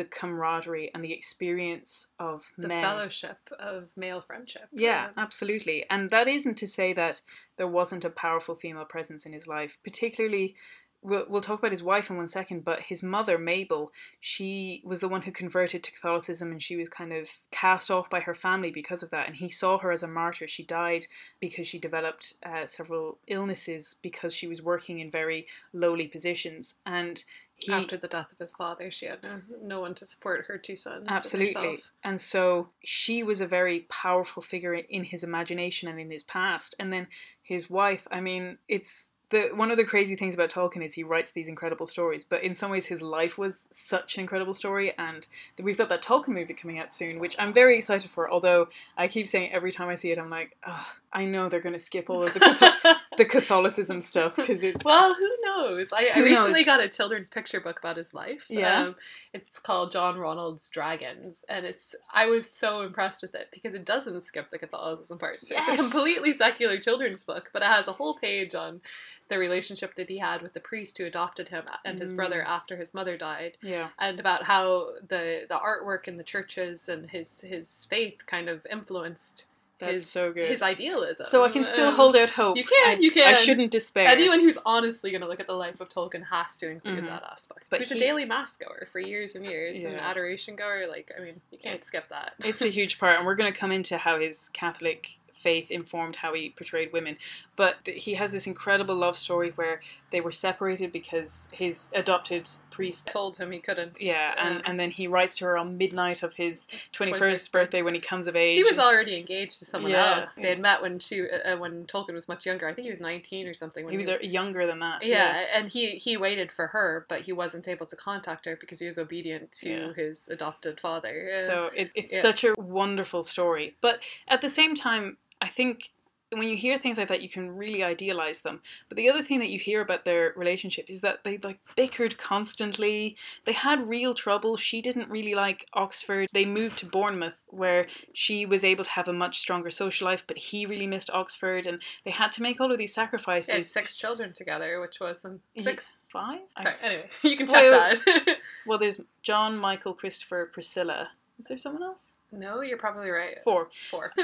the 0.00 0.06
camaraderie 0.06 0.90
and 0.94 1.04
the 1.04 1.12
experience 1.12 2.06
of 2.18 2.50
The 2.56 2.68
men. 2.68 2.80
fellowship 2.80 3.36
of 3.58 3.90
male 3.96 4.22
friendship. 4.22 4.68
Yeah, 4.72 5.08
Um, 5.08 5.12
absolutely. 5.18 5.84
And 5.90 6.10
that 6.10 6.26
isn't 6.26 6.56
to 6.56 6.66
say 6.66 6.94
that 6.94 7.20
there 7.58 7.68
wasn't 7.68 8.06
a 8.06 8.10
powerful 8.10 8.54
female 8.54 8.86
presence 8.86 9.26
in 9.26 9.32
his 9.34 9.46
life, 9.46 9.76
particularly. 9.84 10.56
We'll, 11.02 11.24
we'll 11.28 11.40
talk 11.40 11.60
about 11.60 11.70
his 11.70 11.82
wife 11.82 12.10
in 12.10 12.16
one 12.16 12.28
second, 12.28 12.64
but 12.64 12.80
his 12.82 13.02
mother, 13.02 13.38
Mabel, 13.38 13.92
she 14.20 14.82
was 14.84 15.00
the 15.00 15.08
one 15.08 15.22
who 15.22 15.32
converted 15.32 15.82
to 15.82 15.92
Catholicism 15.92 16.50
and 16.50 16.62
she 16.62 16.76
was 16.76 16.88
kind 16.88 17.12
of 17.12 17.30
cast 17.50 17.90
off 17.90 18.10
by 18.10 18.20
her 18.20 18.34
family 18.34 18.70
because 18.70 19.02
of 19.02 19.10
that. 19.10 19.26
And 19.26 19.36
he 19.36 19.48
saw 19.48 19.78
her 19.78 19.92
as 19.92 20.02
a 20.02 20.08
martyr. 20.08 20.46
She 20.46 20.62
died 20.62 21.06
because 21.40 21.66
she 21.66 21.78
developed 21.78 22.34
uh, 22.44 22.66
several 22.66 23.18
illnesses 23.26 23.96
because 24.02 24.34
she 24.34 24.46
was 24.46 24.62
working 24.62 25.00
in 25.00 25.10
very 25.10 25.46
lowly 25.72 26.06
positions. 26.06 26.74
And 26.84 27.24
he, 27.64 27.72
After 27.72 27.96
the 27.96 28.08
death 28.08 28.32
of 28.32 28.38
his 28.38 28.52
father, 28.52 28.90
she 28.90 29.06
had 29.06 29.22
no, 29.22 29.42
no 29.62 29.80
one 29.80 29.94
to 29.96 30.06
support 30.06 30.46
her 30.48 30.56
two 30.56 30.76
sons. 30.76 31.06
Absolutely. 31.08 31.82
And 32.02 32.18
so 32.20 32.70
she 32.82 33.22
was 33.22 33.40
a 33.40 33.46
very 33.46 33.80
powerful 33.90 34.42
figure 34.42 34.74
in 34.74 35.04
his 35.04 35.22
imagination 35.22 35.88
and 35.88 36.00
in 36.00 36.10
his 36.10 36.22
past. 36.22 36.74
And 36.78 36.90
then 36.90 37.08
his 37.42 37.68
wife, 37.68 38.06
I 38.10 38.20
mean, 38.20 38.58
it's 38.66 39.10
the 39.30 39.50
one 39.54 39.70
of 39.70 39.76
the 39.76 39.84
crazy 39.84 40.16
things 40.16 40.34
about 40.34 40.50
Tolkien 40.50 40.84
is 40.84 40.94
he 40.94 41.02
writes 41.02 41.32
these 41.32 41.48
incredible 41.48 41.86
stories, 41.86 42.24
but 42.24 42.42
in 42.42 42.54
some 42.54 42.70
ways 42.70 42.86
his 42.86 43.00
life 43.00 43.38
was 43.38 43.66
such 43.70 44.16
an 44.16 44.20
incredible 44.20 44.52
story 44.52 44.92
and 44.98 45.26
we've 45.62 45.78
got 45.78 45.88
that 45.88 46.02
Tolkien 46.02 46.28
movie 46.34 46.54
coming 46.54 46.78
out 46.78 46.92
soon, 46.92 47.18
which 47.18 47.36
I'm 47.38 47.52
very 47.52 47.76
excited 47.76 48.10
for, 48.10 48.30
although 48.30 48.68
I 48.96 49.08
keep 49.08 49.26
saying 49.26 49.52
every 49.52 49.72
time 49.72 49.88
I 49.88 49.94
see 49.94 50.10
it 50.10 50.18
I'm 50.18 50.30
like, 50.30 50.56
oh, 50.66 50.86
I 51.12 51.24
know 51.24 51.48
they're 51.48 51.60
going 51.60 51.72
to 51.72 51.78
skip 51.80 52.08
all 52.08 52.22
of 52.22 52.32
the, 52.34 52.40
Catholic- 52.40 52.96
the 53.16 53.24
Catholicism 53.24 54.00
stuff 54.00 54.36
because 54.36 54.62
it's 54.62 54.84
well, 54.84 55.14
who 55.14 55.30
knows? 55.44 55.92
I, 55.92 56.10
I 56.14 56.18
recently 56.20 56.60
knows? 56.60 56.64
got 56.66 56.82
a 56.84 56.88
children's 56.88 57.28
picture 57.28 57.60
book 57.60 57.80
about 57.80 57.96
his 57.96 58.14
life. 58.14 58.44
Yeah. 58.48 58.82
Um, 58.82 58.96
it's 59.32 59.58
called 59.58 59.90
John 59.90 60.18
Ronald's 60.18 60.68
Dragons, 60.68 61.44
and 61.48 61.66
it's 61.66 61.94
I 62.14 62.26
was 62.26 62.48
so 62.50 62.82
impressed 62.82 63.22
with 63.22 63.34
it 63.34 63.48
because 63.52 63.74
it 63.74 63.84
doesn't 63.84 64.24
skip 64.24 64.50
the 64.50 64.58
Catholicism 64.58 65.18
parts. 65.18 65.50
Yes. 65.50 65.68
It's 65.68 65.80
a 65.80 65.82
completely 65.82 66.32
secular 66.32 66.78
children's 66.78 67.24
book, 67.24 67.50
but 67.52 67.62
it 67.62 67.66
has 67.68 67.88
a 67.88 67.92
whole 67.92 68.14
page 68.16 68.54
on 68.54 68.80
the 69.28 69.38
relationship 69.38 69.94
that 69.96 70.08
he 70.08 70.18
had 70.18 70.42
with 70.42 70.54
the 70.54 70.60
priest 70.60 70.98
who 70.98 71.04
adopted 71.06 71.48
him 71.50 71.64
and 71.84 72.00
his 72.00 72.12
Mm. 72.12 72.16
brother 72.16 72.42
after 72.42 72.76
his 72.76 72.92
mother 72.94 73.16
died. 73.16 73.56
yeah. 73.62 73.88
and 73.98 74.18
about 74.20 74.44
how 74.44 74.88
the 75.06 75.46
the 75.48 75.54
artwork 75.58 76.06
in 76.08 76.16
the 76.16 76.24
churches 76.24 76.88
and 76.88 77.10
his 77.10 77.40
his 77.42 77.86
faith 77.90 78.26
kind 78.26 78.48
of 78.48 78.66
influenced 78.70 79.46
That's 79.80 79.92
his 79.92 80.10
so 80.10 80.32
good. 80.32 80.48
his 80.50 80.62
idealism. 80.62 81.26
So 81.28 81.44
I 81.44 81.48
can 81.50 81.64
still 81.64 81.88
Um, 81.88 81.94
hold 81.94 82.14
out 82.16 82.30
hope. 82.30 82.56
you 82.56 82.64
can, 82.64 82.88
I, 82.96 83.00
you 83.00 83.10
can. 83.10 83.26
I 83.26 83.34
shouldn't 83.34 83.70
despair. 83.70 84.06
Anyone 84.06 84.40
who's 84.40 84.58
honestly 84.66 85.10
going 85.10 85.22
to 85.22 85.26
look 85.28 85.40
at 85.40 85.46
the 85.46 85.54
life 85.54 85.80
of 85.80 85.88
Tolkien 85.88 86.26
has 86.28 86.56
to 86.58 86.68
include 86.70 87.04
Mhm. 87.04 87.06
that 87.08 87.22
aspect. 87.30 87.66
But 87.70 87.80
he's 87.80 87.90
he- 87.90 87.96
a 87.96 87.98
daily 88.00 88.24
mass 88.24 88.56
goer 88.56 88.88
for 88.92 88.98
years 89.00 89.34
and 89.36 89.44
years, 89.46 89.82
and 89.82 89.94
an 89.94 90.00
adoration 90.00 90.56
goer. 90.56 90.86
Like, 90.88 91.10
I 91.16 91.22
mean, 91.22 91.40
you 91.50 91.58
can't 91.58 91.84
skip 91.84 92.08
that. 92.08 92.34
it's 92.44 92.62
a 92.62 92.68
huge 92.78 92.98
part, 92.98 93.16
and 93.18 93.26
we're 93.26 93.34
going 93.36 93.52
to 93.52 93.58
come 93.58 93.72
into 93.72 93.96
how 93.98 94.18
his 94.20 94.48
Catholic 94.50 95.18
faith 95.40 95.70
informed 95.70 96.16
how 96.16 96.34
he 96.34 96.50
portrayed 96.50 96.92
women. 96.92 97.16
But 97.56 97.76
he 97.86 98.14
has 98.14 98.32
this 98.32 98.46
incredible 98.46 98.94
love 98.94 99.16
story 99.16 99.50
where 99.50 99.80
they 100.12 100.20
were 100.20 100.32
separated 100.32 100.92
because 100.92 101.48
his 101.52 101.88
adopted 101.94 102.48
priest. 102.70 103.06
told 103.10 103.36
him 103.38 103.50
he 103.52 103.58
couldn't. 103.58 103.98
Yeah, 104.00 104.34
and, 104.38 104.56
um, 104.56 104.62
and 104.66 104.80
then 104.80 104.90
he 104.90 105.06
writes 105.06 105.36
to 105.38 105.44
her 105.46 105.58
on 105.58 105.76
midnight 105.76 106.22
of 106.22 106.34
his 106.34 106.66
21st 106.92 107.18
21st 107.20 107.52
birthday 107.52 107.82
when 107.82 107.94
he 107.94 108.00
comes 108.00 108.26
of 108.28 108.36
age. 108.36 108.48
she 108.50 108.62
was 108.62 108.78
already 108.78 109.16
engaged 109.18 109.58
to 109.58 109.64
someone 109.64 109.92
Yeah. 109.92 110.16
else. 110.18 110.28
They 110.36 110.48
had 110.48 110.60
met 110.60 110.80
when 110.82 110.98
she 110.98 111.28
uh, 111.28 111.56
when 111.58 111.84
Tolkien 111.86 112.14
was 112.14 112.28
much 112.28 112.46
younger. 112.46 112.68
I 112.68 112.74
think 112.74 112.84
he 112.84 112.90
was 112.90 113.00
nineteen 113.00 113.46
or 113.46 113.54
something. 113.54 113.84
When 113.84 113.92
He 113.92 113.98
was 113.98 114.08
uh, 114.08 114.18
younger 114.22 114.66
than 114.66 114.78
that. 114.80 115.04
Yeah, 115.04 115.44
and 115.54 115.70
he 115.72 115.96
he 115.96 116.16
waited 116.16 116.50
for 116.52 116.68
her, 116.68 117.04
but 117.08 117.22
he 117.22 117.32
wasn't 117.32 117.68
able 117.68 117.86
to 117.86 117.96
contact 117.96 118.46
her 118.46 118.56
because 118.58 118.80
he 118.80 118.86
was 118.86 118.98
obedient 118.98 119.52
to 119.52 119.70
Yeah. 119.70 119.92
his 119.94 120.28
adopted 120.28 120.80
father. 120.80 121.30
Uh, 121.34 121.46
So 121.46 121.70
it, 121.74 121.90
it's 121.94 122.12
Yeah. 122.12 122.22
such 122.22 122.44
a 122.44 122.54
wonderful 122.58 123.22
story. 123.22 123.76
But 123.80 124.00
at 124.28 124.40
the 124.40 124.50
same 124.50 124.74
time, 124.74 125.18
I 125.40 125.48
think 125.48 125.90
when 126.32 126.46
you 126.46 126.56
hear 126.56 126.78
things 126.78 126.96
like 126.96 127.08
that, 127.08 127.22
you 127.22 127.28
can 127.28 127.50
really 127.50 127.82
idealize 127.82 128.42
them. 128.42 128.60
But 128.88 128.96
the 128.96 129.10
other 129.10 129.22
thing 129.22 129.40
that 129.40 129.48
you 129.48 129.58
hear 129.58 129.80
about 129.80 130.04
their 130.04 130.32
relationship 130.36 130.88
is 130.88 131.00
that 131.00 131.24
they 131.24 131.38
like 131.38 131.58
bickered 131.76 132.18
constantly. 132.18 133.16
They 133.46 133.52
had 133.52 133.88
real 133.88 134.14
trouble. 134.14 134.56
She 134.56 134.80
didn't 134.80 135.10
really 135.10 135.34
like 135.34 135.66
Oxford. 135.74 136.28
They 136.32 136.44
moved 136.44 136.78
to 136.78 136.86
Bournemouth, 136.86 137.40
where 137.48 137.88
she 138.12 138.46
was 138.46 138.62
able 138.62 138.84
to 138.84 138.90
have 138.90 139.08
a 139.08 139.12
much 139.12 139.38
stronger 139.38 139.70
social 139.70 140.06
life, 140.06 140.22
but 140.26 140.38
he 140.38 140.66
really 140.66 140.86
missed 140.86 141.10
Oxford, 141.12 141.66
and 141.66 141.82
they 142.04 142.12
had 142.12 142.30
to 142.32 142.42
make 142.42 142.60
all 142.60 142.70
of 142.70 142.78
these 142.78 142.94
they 142.94 143.00
had 143.02 143.06
sacrifices. 143.08 143.72
six 143.72 143.98
children 143.98 144.32
together, 144.32 144.80
which 144.80 145.00
was 145.00 145.24
um, 145.24 145.40
six. 145.58 146.06
Five? 146.12 146.40
I- 146.56 146.62
Sorry, 146.62 146.76
anyway, 146.82 147.08
you 147.22 147.36
can 147.36 147.46
check 147.48 147.64
Well, 147.64 147.96
that. 148.04 148.36
Well, 148.66 148.78
there's 148.78 149.00
John, 149.22 149.56
Michael, 149.56 149.94
Christopher, 149.94 150.48
Priscilla. 150.52 151.08
Is 151.40 151.46
there 151.46 151.58
someone 151.58 151.82
else? 151.82 151.98
No, 152.32 152.60
you're 152.60 152.78
probably 152.78 153.10
right. 153.10 153.38
Four. 153.44 153.68
Four. 153.90 154.12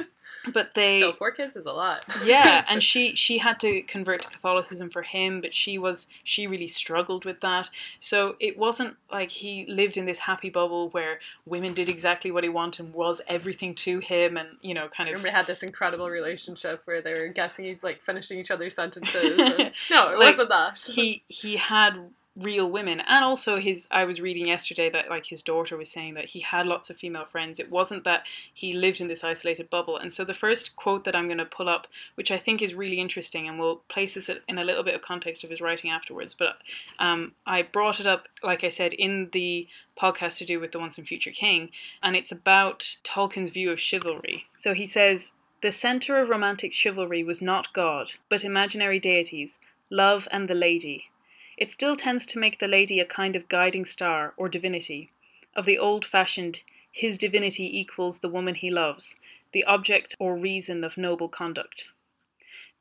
But 0.53 0.75
they 0.75 0.99
Still, 0.99 1.13
four 1.15 1.31
kids 1.31 1.57
is 1.57 1.67
a 1.67 1.73
lot. 1.73 2.05
yeah 2.25 2.65
and 2.69 2.83
she 2.83 3.17
she 3.17 3.39
had 3.39 3.59
to 3.61 3.81
convert 3.83 4.23
to 4.23 4.29
catholicism 4.29 4.91
for 4.91 5.03
him 5.03 5.41
but 5.41 5.55
she 5.55 5.79
was 5.79 6.09
she 6.25 6.47
really 6.47 6.67
struggled 6.69 7.25
with 7.25 7.41
that 7.41 7.71
so 8.01 8.37
it 8.39 8.59
wasn't 8.59 8.97
like 9.11 9.31
he 9.31 9.65
lived 9.67 9.97
in 9.97 10.05
this 10.05 10.19
happy 10.21 10.51
bubble 10.51 10.91
where 10.91 11.21
women 11.47 11.73
did 11.73 11.89
exactly 11.89 12.31
what 12.31 12.45
he 12.45 12.51
wanted 12.51 12.85
and 12.85 12.95
was 12.95 13.23
everything 13.29 13.75
to 13.77 13.99
him 14.01 14.37
and 14.37 14.49
you 14.61 14.75
know 14.75 14.89
kind 14.89 15.09
of 15.09 15.23
they 15.23 15.31
had 15.31 15.47
this 15.47 15.63
incredible 15.63 16.11
relationship 16.11 16.83
where 16.85 17.01
they 17.01 17.15
were 17.15 17.29
guessing, 17.29 17.77
like 17.83 18.03
finishing 18.03 18.39
each 18.39 18.51
other's 18.51 18.75
sentences. 18.75 19.39
and- 19.39 19.73
no, 19.91 20.11
it 20.13 20.19
Like, 20.19 20.37
wasn't 20.37 20.49
that. 20.51 20.79
he 20.79 21.23
he 21.29 21.57
had 21.57 22.11
real 22.37 22.71
women. 22.71 23.01
And 23.01 23.25
also 23.25 23.59
his 23.59 23.89
i 23.91 24.05
was 24.05 24.21
reading 24.21 24.47
yesterday 24.47 24.91
that 24.91 25.09
like 25.09 25.27
his 25.27 25.43
daughter 25.43 25.77
was 25.77 25.91
saying 25.91 26.15
that 26.15 26.27
he 26.27 26.41
had 26.41 26.67
lots 26.67 26.91
of 26.91 26.97
female 26.97 27.25
friends. 27.25 27.59
It 27.59 27.71
wasn't 27.71 28.05
that 28.05 28.25
he 28.53 28.73
lived 28.73 29.01
in 29.01 29.09
this 29.09 29.25
isolated 29.25 29.71
bubble. 29.71 29.97
And 29.97 30.13
so 30.13 30.25
the 30.25 30.35
first 30.35 30.77
quote 30.77 31.05
that 31.05 31.17
i'm 31.17 31.27
going 31.27 31.39
to 31.39 31.45
pull 31.45 31.69
up 31.69 31.87
which 32.15 32.31
i 32.31 32.39
think 32.39 32.61
is 32.61 32.75
really 32.75 33.01
interesting 33.01 33.49
and 33.49 33.59
we'll 33.59 33.83
place 33.89 34.15
this 34.15 34.31
in 34.49 34.59
a 34.59 34.65
little 34.65 34.83
bit 34.83 34.95
of 34.95 35.03
context 35.03 35.45
of 35.45 35.51
his 35.51 35.61
writing 35.61 35.91
afterwards 35.91 36.35
but 36.35 36.59
um, 36.99 37.33
i 37.47 37.63
brought 37.63 38.01
it 38.01 38.07
up 38.07 38.29
like 38.43 38.65
i 38.65 38.69
said 38.69 38.93
in 38.93 39.29
the 39.33 39.67
podcast 40.01 40.39
to 40.39 40.45
do 40.45 40.61
with 40.61 40.73
the 40.73 40.79
once 40.79 40.99
and 40.99 41.09
future 41.09 41.31
king 41.31 41.71
and 42.03 42.17
it's 42.17 42.33
about 42.33 42.97
tolkien's 43.03 43.51
view 43.51 43.71
of 43.71 43.81
chivalry. 43.81 44.47
So 44.59 44.75
he 44.75 44.87
says 44.87 45.33
the 45.63 45.73
center 45.73 46.19
of 46.19 46.29
romantic 46.29 46.73
chivalry 46.73 47.23
was 47.23 47.41
not 47.41 47.73
god 47.73 48.13
but 48.29 48.45
imaginary 48.45 49.01
deities 49.01 49.59
love 49.91 50.29
and 50.31 50.49
the 50.49 50.55
lady 50.55 51.11
it 51.57 51.71
still 51.71 51.97
tends 51.97 52.27
to 52.27 52.39
make 52.39 52.59
the 52.59 52.69
lady 52.69 53.01
a 53.01 53.07
kind 53.07 53.35
of 53.35 53.49
guiding 53.49 53.85
star 53.85 54.35
or 54.37 54.49
divinity, 54.49 55.11
of 55.55 55.65
the 55.65 55.79
old 55.79 56.05
fashioned, 56.05 56.61
his 56.93 57.19
divinity 57.19 57.79
equals 57.79 58.19
the 58.19 58.29
woman 58.29 58.55
he 58.55 58.71
loves, 58.71 59.19
the 59.53 59.65
object 59.65 60.15
or 60.19 60.37
reason 60.37 60.85
of 60.85 60.97
noble 60.97 61.29
conduct. 61.29 61.85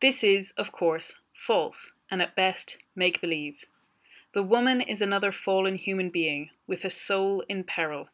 This 0.02 0.24
is, 0.24 0.52
of 0.58 0.72
course, 0.72 1.20
false, 1.34 1.94
and 2.12 2.22
at 2.22 2.36
best, 2.36 2.78
make 2.96 3.22
believe. 3.22 3.66
The 4.34 4.44
woman 4.44 4.82
is 4.82 5.02
another 5.02 5.32
fallen 5.32 5.76
human 5.76 6.10
being, 6.10 6.50
with 6.68 6.84
a 6.84 6.90
soul 6.90 7.44
in 7.48 7.64
peril. 7.64 8.10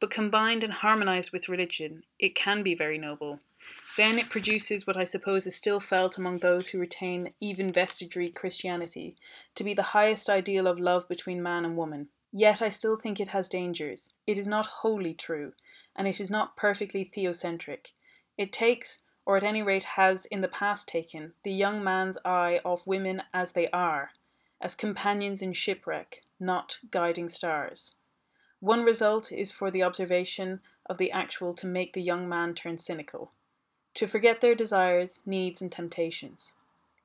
But 0.00 0.10
combined 0.10 0.62
and 0.62 0.72
harmonized 0.72 1.32
with 1.32 1.48
religion, 1.48 2.02
it 2.18 2.34
can 2.34 2.62
be 2.62 2.74
very 2.74 2.98
noble. 2.98 3.40
Then 3.96 4.18
it 4.18 4.28
produces 4.28 4.86
what 4.86 4.96
I 4.96 5.04
suppose 5.04 5.46
is 5.46 5.54
still 5.54 5.78
felt 5.78 6.18
among 6.18 6.38
those 6.38 6.68
who 6.68 6.80
retain 6.80 7.32
even 7.40 7.72
vestigary 7.72 8.28
Christianity 8.28 9.14
to 9.54 9.62
be 9.62 9.72
the 9.72 9.94
highest 9.94 10.28
ideal 10.28 10.66
of 10.66 10.80
love 10.80 11.06
between 11.08 11.42
man 11.42 11.64
and 11.64 11.76
woman. 11.76 12.08
Yet 12.32 12.60
I 12.60 12.70
still 12.70 12.96
think 12.96 13.20
it 13.20 13.28
has 13.28 13.48
dangers. 13.48 14.10
It 14.26 14.36
is 14.36 14.48
not 14.48 14.66
wholly 14.66 15.14
true, 15.14 15.52
and 15.94 16.08
it 16.08 16.20
is 16.20 16.28
not 16.28 16.56
perfectly 16.56 17.08
theocentric. 17.16 17.92
It 18.36 18.52
takes, 18.52 19.02
or 19.24 19.36
at 19.36 19.44
any 19.44 19.62
rate 19.62 19.84
has 19.84 20.26
in 20.26 20.40
the 20.40 20.48
past 20.48 20.88
taken, 20.88 21.34
the 21.44 21.52
young 21.52 21.84
man's 21.84 22.18
eye 22.24 22.60
off 22.64 22.88
women 22.88 23.22
as 23.32 23.52
they 23.52 23.68
are, 23.68 24.10
as 24.60 24.74
companions 24.74 25.40
in 25.40 25.52
shipwreck, 25.52 26.22
not 26.40 26.80
guiding 26.90 27.28
stars. 27.28 27.94
One 28.58 28.82
result 28.82 29.30
is 29.30 29.52
for 29.52 29.70
the 29.70 29.84
observation 29.84 30.60
of 30.86 30.98
the 30.98 31.12
actual 31.12 31.54
to 31.54 31.68
make 31.68 31.92
the 31.92 32.02
young 32.02 32.28
man 32.28 32.54
turn 32.54 32.78
cynical, 32.78 33.30
to 33.94 34.06
forget 34.06 34.40
their 34.40 34.54
desires, 34.54 35.20
needs, 35.24 35.62
and 35.62 35.70
temptations. 35.70 36.52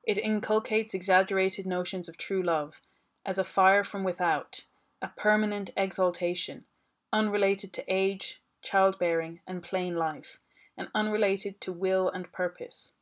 It 0.04 0.18
inculcates 0.18 0.94
exaggerated 0.94 1.66
notions 1.66 2.08
of 2.08 2.16
true 2.16 2.42
love 2.42 2.80
as 3.24 3.38
a 3.38 3.44
fire 3.44 3.84
from 3.84 4.02
without, 4.02 4.64
a 5.02 5.08
permanent 5.08 5.70
exaltation, 5.76 6.64
unrelated 7.12 7.72
to 7.74 7.84
age, 7.86 8.40
childbearing, 8.62 9.40
and 9.46 9.62
plain 9.62 9.96
life, 9.96 10.38
and 10.76 10.88
unrelated 10.94 11.60
to 11.60 11.72
will 11.72 12.08
and 12.08 12.32
purpose. 12.32 12.94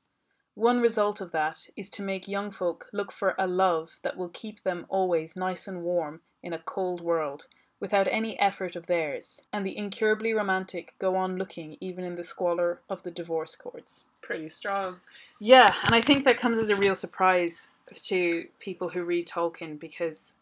One 0.54 0.80
result 0.80 1.20
of 1.20 1.30
that 1.32 1.68
is 1.76 1.88
to 1.90 2.02
make 2.02 2.26
young 2.26 2.50
folk 2.50 2.88
look 2.92 3.12
for 3.12 3.34
a 3.38 3.46
love 3.46 4.00
that 4.02 4.16
will 4.16 4.28
keep 4.28 4.62
them 4.62 4.86
always 4.88 5.36
nice 5.36 5.68
and 5.68 5.82
warm 5.82 6.20
in 6.42 6.52
a 6.52 6.58
cold 6.58 7.00
world, 7.00 7.46
without 7.80 8.08
any 8.10 8.38
effort 8.38 8.76
of 8.76 8.86
theirs, 8.86 9.42
and 9.52 9.64
the 9.64 9.76
incurably 9.76 10.32
romantic 10.32 10.94
go 10.98 11.16
on 11.16 11.36
looking 11.36 11.76
even 11.80 12.04
in 12.04 12.16
the 12.16 12.24
squalor 12.24 12.80
of 12.88 13.02
the 13.02 13.10
divorce 13.10 13.54
courts. 13.54 14.06
Pretty 14.20 14.48
strong. 14.48 15.00
Yeah, 15.38 15.72
and 15.84 15.94
I 15.94 16.00
think 16.00 16.24
that 16.24 16.38
comes 16.38 16.58
as 16.58 16.70
a 16.70 16.76
real 16.76 16.94
surprise 16.94 17.70
to 18.04 18.46
people 18.58 18.90
who 18.90 19.02
read 19.02 19.28
Tolkien 19.28 19.78
because 19.78 20.36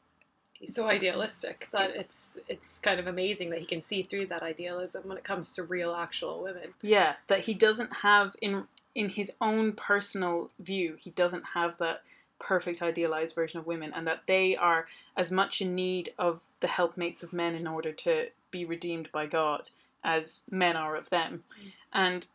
He's 0.59 0.75
so 0.75 0.87
idealistic 0.87 1.69
that 1.73 1.91
it's 1.95 2.39
it's 2.49 2.79
kind 2.79 2.99
of 2.99 3.07
amazing 3.07 3.51
that 3.51 3.59
he 3.59 3.67
can 3.67 3.83
see 3.83 4.03
through 4.03 4.27
that 4.27 4.43
idealism 4.43 5.03
when 5.07 5.19
it 5.19 5.25
comes 5.25 5.53
to 5.53 5.63
real 5.63 5.95
actual 5.95 6.43
women. 6.43 6.75
yeah, 6.81 7.17
that 7.29 7.41
he 7.41 7.55
doesn't 7.55 7.97
have 7.97 8.35
in 8.41 8.65
in 8.95 9.11
his 9.11 9.31
own 9.41 9.73
personal 9.73 10.51
view, 10.59 10.97
he 10.99 11.11
doesn't 11.11 11.45
have 11.53 11.77
that 11.79 12.03
perfect 12.39 12.83
idealized 12.83 13.35
version 13.35 13.59
of 13.59 13.67
women 13.67 13.93
and 13.95 14.07
that 14.07 14.23
they 14.27 14.57
are 14.57 14.87
as 15.17 15.31
much 15.31 15.61
in 15.61 15.75
need 15.75 16.11
of 16.19 16.41
the 16.67 16.73
helpmates 16.73 17.23
of 17.23 17.33
men 17.33 17.55
in 17.55 17.65
order 17.65 17.93
to 17.93 18.27
be 18.51 18.65
redeemed 18.65 19.09
by 19.13 19.25
God 19.25 19.71
as 20.03 20.43
men 20.51 20.75
are 20.75 20.97
of 20.97 21.11
them. 21.11 21.45
Mm. 21.63 21.73
And 21.93 22.27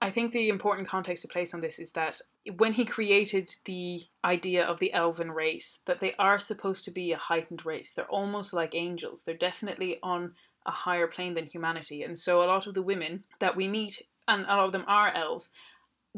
I 0.00 0.10
think 0.10 0.32
the 0.32 0.48
important 0.48 0.88
context 0.88 1.20
to 1.20 1.28
place 1.28 1.52
on 1.52 1.60
this 1.60 1.78
is 1.78 1.90
that 1.90 2.22
when 2.56 2.72
he 2.72 2.86
created 2.86 3.50
the 3.66 4.04
idea 4.24 4.64
of 4.64 4.80
the 4.80 4.94
elven 4.94 5.30
race, 5.32 5.80
that 5.84 6.00
they 6.00 6.14
are 6.18 6.38
supposed 6.38 6.82
to 6.86 6.90
be 6.90 7.12
a 7.12 7.18
heightened 7.18 7.66
race. 7.66 7.92
They're 7.92 8.06
almost 8.06 8.54
like 8.54 8.74
angels. 8.74 9.22
They're 9.22 9.34
definitely 9.34 9.98
on 10.02 10.32
a 10.64 10.70
higher 10.70 11.06
plane 11.06 11.34
than 11.34 11.44
humanity. 11.44 12.02
And 12.02 12.18
so 12.18 12.42
a 12.42 12.46
lot 12.46 12.66
of 12.66 12.72
the 12.72 12.80
women 12.80 13.24
that 13.38 13.54
we 13.54 13.68
meet, 13.68 14.06
and 14.26 14.46
a 14.46 14.56
lot 14.56 14.66
of 14.66 14.72
them 14.72 14.84
are 14.88 15.12
elves, 15.12 15.50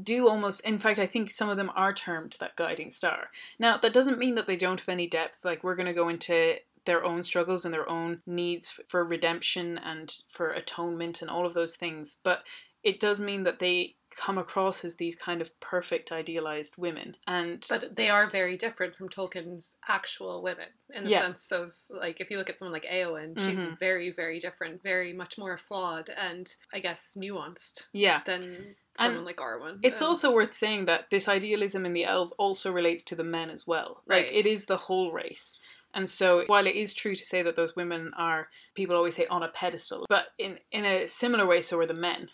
do 0.00 0.28
almost 0.28 0.61
in 0.61 0.78
fact 0.78 0.99
i 0.99 1.06
think 1.06 1.30
some 1.30 1.49
of 1.49 1.56
them 1.56 1.70
are 1.75 1.94
termed 1.94 2.37
that 2.38 2.54
guiding 2.56 2.92
star 2.92 3.30
now 3.58 3.78
that 3.78 3.94
doesn't 3.94 4.18
mean 4.18 4.35
that 4.35 4.46
they 4.46 4.56
don't 4.56 4.80
have 4.80 4.88
any 4.90 5.06
depth 5.06 5.42
like 5.44 5.64
we're 5.64 5.75
going 5.75 5.87
to 5.87 5.94
go 5.94 6.08
into 6.08 6.56
their 6.87 7.05
own 7.05 7.23
struggles 7.23 7.64
and 7.64 7.75
their 7.75 7.88
own 7.88 8.23
needs 8.26 8.81
for 8.88 9.05
redemption 9.05 9.78
and 9.78 10.19
for 10.28 10.50
atonement 10.50 11.21
and 11.21 11.31
all 11.31 11.45
of 11.47 11.55
those 11.55 11.76
things 11.76 12.16
but 12.25 12.43
it 12.83 13.00
does 13.00 13.21
mean 13.21 13.43
that 13.43 13.59
they 13.59 13.97
come 14.16 14.38
across 14.38 14.83
as 14.85 14.95
these 14.97 15.14
kind 15.16 15.43
of 15.43 15.59
perfect 15.61 16.11
idealized 16.11 16.75
women 16.78 17.16
and 17.26 17.66
But 17.69 17.97
they 17.97 18.09
are 18.09 18.26
very 18.31 18.57
different 18.57 18.95
from 18.95 19.09
Tolkien's 19.11 19.76
actual 19.88 20.40
women 20.43 20.69
in 20.95 21.05
the 21.05 21.11
Yeah. 21.11 21.21
sense 21.21 21.52
of 21.52 21.75
like 21.90 22.21
if 22.21 22.31
you 22.31 22.38
look 22.38 22.49
at 22.49 22.59
someone 22.59 22.73
like 22.73 22.87
Eowyn, 22.87 23.38
she's 23.38 23.66
Mhm. 23.66 23.78
very 23.78 24.11
very 24.11 24.38
different, 24.38 24.83
very 24.83 25.12
much 25.12 25.37
more 25.37 25.59
flawed 25.59 26.09
and 26.09 26.55
I 26.73 26.78
guess 26.78 27.12
nuanced 27.16 27.88
yeah 27.93 28.23
than 28.25 28.76
And 28.99 29.09
someone 29.12 29.25
like 29.26 29.37
Arwen. 29.37 29.81
It's 29.83 30.00
Um, 30.00 30.09
also 30.09 30.31
worth 30.33 30.55
saying 30.55 30.87
that 30.87 31.11
this 31.11 31.28
idealism 31.28 31.85
in 31.85 31.93
the 31.93 32.05
elves 32.05 32.33
also 32.38 32.73
relates 32.73 33.05
to 33.05 33.14
the 33.14 33.25
men 33.25 33.50
as 33.50 33.66
well. 33.66 34.02
Like 34.07 34.26
Right. 34.26 34.33
it 34.33 34.47
is 34.47 34.64
the 34.64 34.78
whole 34.78 35.12
race. 35.12 35.59
And 35.97 36.09
so 36.09 36.45
while 36.47 36.67
it 36.67 36.76
is 36.76 36.95
true 36.95 37.15
to 37.17 37.25
say 37.33 37.43
that 37.43 37.57
those 37.57 37.75
women 37.75 38.12
are 38.17 38.49
people 38.75 38.95
always 38.95 39.17
say 39.17 39.26
on 39.26 39.43
a 39.43 39.49
pedestal, 39.49 40.07
but 40.09 40.26
in 40.38 40.59
in 40.71 40.85
a 40.85 41.07
similar 41.09 41.45
way 41.47 41.61
so 41.62 41.79
are 41.81 41.87
the 41.87 41.95
men. 42.11 42.29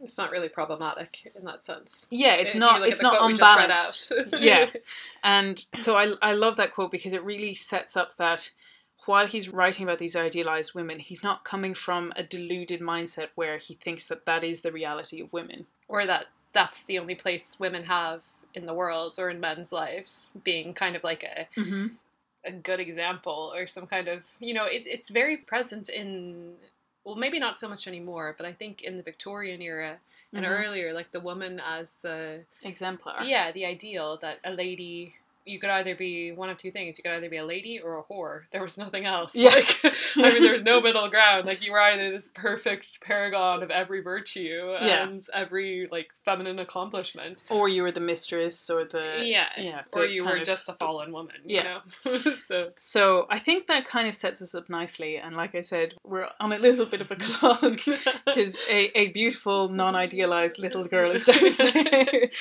it's 0.00 0.16
not 0.16 0.30
really 0.30 0.48
problematic 0.48 1.30
in 1.38 1.44
that 1.44 1.60
sense. 1.62 2.06
Yeah, 2.10 2.34
it's 2.42 2.54
If 2.54 2.60
not 2.60 2.88
it's 2.88 3.02
not 3.02 3.16
unbalanced. 3.28 4.12
Yeah. 4.50 4.66
And 5.22 5.56
so 5.74 5.90
I 6.02 6.14
I 6.30 6.32
love 6.44 6.56
that 6.56 6.72
quote 6.74 6.90
because 6.96 7.12
it 7.18 7.24
really 7.32 7.54
sets 7.54 7.96
up 7.96 8.10
that 8.16 8.50
while 9.06 9.26
he's 9.26 9.48
writing 9.48 9.84
about 9.86 9.98
these 9.98 10.14
idealized 10.28 10.72
women, 10.74 10.98
he's 11.00 11.22
not 11.22 11.42
coming 11.52 11.74
from 11.74 12.12
a 12.16 12.22
deluded 12.22 12.80
mindset 12.80 13.28
where 13.34 13.58
he 13.58 13.74
thinks 13.74 14.06
that 14.08 14.24
that 14.26 14.44
is 14.44 14.60
the 14.60 14.72
reality 14.80 15.20
of 15.22 15.32
women. 15.32 15.66
or 15.88 16.06
that 16.06 16.26
that's 16.52 16.84
the 16.84 16.98
only 16.98 17.14
place 17.14 17.56
women 17.58 17.84
have 17.84 18.20
in 18.54 18.66
the 18.66 18.74
world 18.74 19.12
or 19.18 19.30
in 19.30 19.40
men's 19.40 19.72
lives, 19.72 20.32
being 20.44 20.74
kind 20.74 20.96
of 20.96 21.02
like 21.04 21.22
a 21.24 21.48
Mm-hmm. 21.60 21.86
A 22.44 22.52
good 22.52 22.80
example 22.80 23.52
or 23.54 23.66
some 23.66 23.86
kind 23.86 24.08
of 24.08 24.24
you 24.40 24.54
know 24.54 24.64
it's 24.64 24.86
it's 24.86 25.10
very 25.10 25.36
present 25.36 25.88
in 25.88 26.54
well 27.04 27.14
maybe 27.16 27.38
not 27.38 27.58
so 27.58 27.68
much 27.68 27.86
anymore 27.86 28.34
but 28.36 28.46
I 28.46 28.52
think 28.52 28.82
in 28.82 28.96
the 28.96 29.02
Victorian 29.02 29.60
era 29.60 29.98
and 30.32 30.44
Mhm. 30.44 30.48
earlier 30.48 30.92
like 30.94 31.10
the 31.12 31.20
woman 31.20 31.60
as 31.60 31.94
the 32.02 32.44
Exemplar. 32.62 33.22
yeah 33.24 33.52
the 33.52 33.64
ideal 33.66 34.16
that 34.18 34.38
a 34.44 34.52
lady 34.52 35.14
you 35.50 35.58
could 35.60 35.70
either 35.70 35.94
be 35.94 36.32
one 36.32 36.48
of 36.50 36.56
two 36.56 36.70
things 36.70 36.96
you 36.98 37.02
could 37.02 37.12
either 37.12 37.28
be 37.28 37.36
a 37.36 37.44
lady 37.44 37.80
or 37.84 37.98
a 37.98 38.02
whore 38.04 38.42
there 38.52 38.62
was 38.62 38.76
nothing 38.78 39.04
else 39.04 39.34
Yeah. 39.34 39.50
like 39.50 39.80
I 40.16 40.32
mean 40.32 40.42
there 40.42 40.52
was 40.52 40.62
no 40.62 40.80
middle 40.88 41.08
ground 41.08 41.46
like 41.46 41.64
you 41.64 41.72
were 41.72 41.80
either 41.80 42.10
this 42.10 42.30
perfect 42.34 43.00
paragon 43.02 43.62
of 43.62 43.70
every 43.70 44.00
virtue 44.02 44.74
Yeah. 44.80 45.02
and 45.08 45.22
every 45.34 45.88
like 45.90 46.08
feminine 46.24 46.58
accomplishment 46.58 47.42
Or 47.50 47.68
you 47.68 47.82
were 47.82 47.92
the 47.92 48.00
mistress 48.12 48.70
or 48.70 48.84
the 48.84 49.06
yeah 49.24 49.48
yeah, 49.58 49.82
or 49.92 50.04
you 50.04 50.24
were 50.24 50.36
of- 50.36 50.44
just 50.44 50.68
a 50.68 50.74
fallen 50.74 51.12
woman 51.12 51.36
Yeah. 51.44 51.80
you 52.04 52.12
know 52.12 52.18
so 52.48 52.58
So 52.76 53.26
I 53.30 53.38
think 53.38 53.66
that 53.66 53.84
kind 53.84 54.06
of 54.08 54.14
sets 54.14 54.40
us 54.42 54.54
up 54.54 54.68
nicely, 54.68 55.16
and 55.24 55.32
like 55.42 55.54
I 55.54 55.62
said, 55.72 55.94
we're 56.04 56.28
on 56.38 56.52
a 56.52 56.58
little 56.58 56.86
bit 56.86 57.00
of 57.00 57.10
a 57.10 57.16
clock 57.16 57.60
because 58.26 58.54
a, 58.78 58.80
a 59.02 59.04
beautiful, 59.08 59.68
non-idealized 59.68 60.58
little 60.58 60.84
girl 60.84 61.10
is 61.16 61.24
downstairs. 61.24 62.34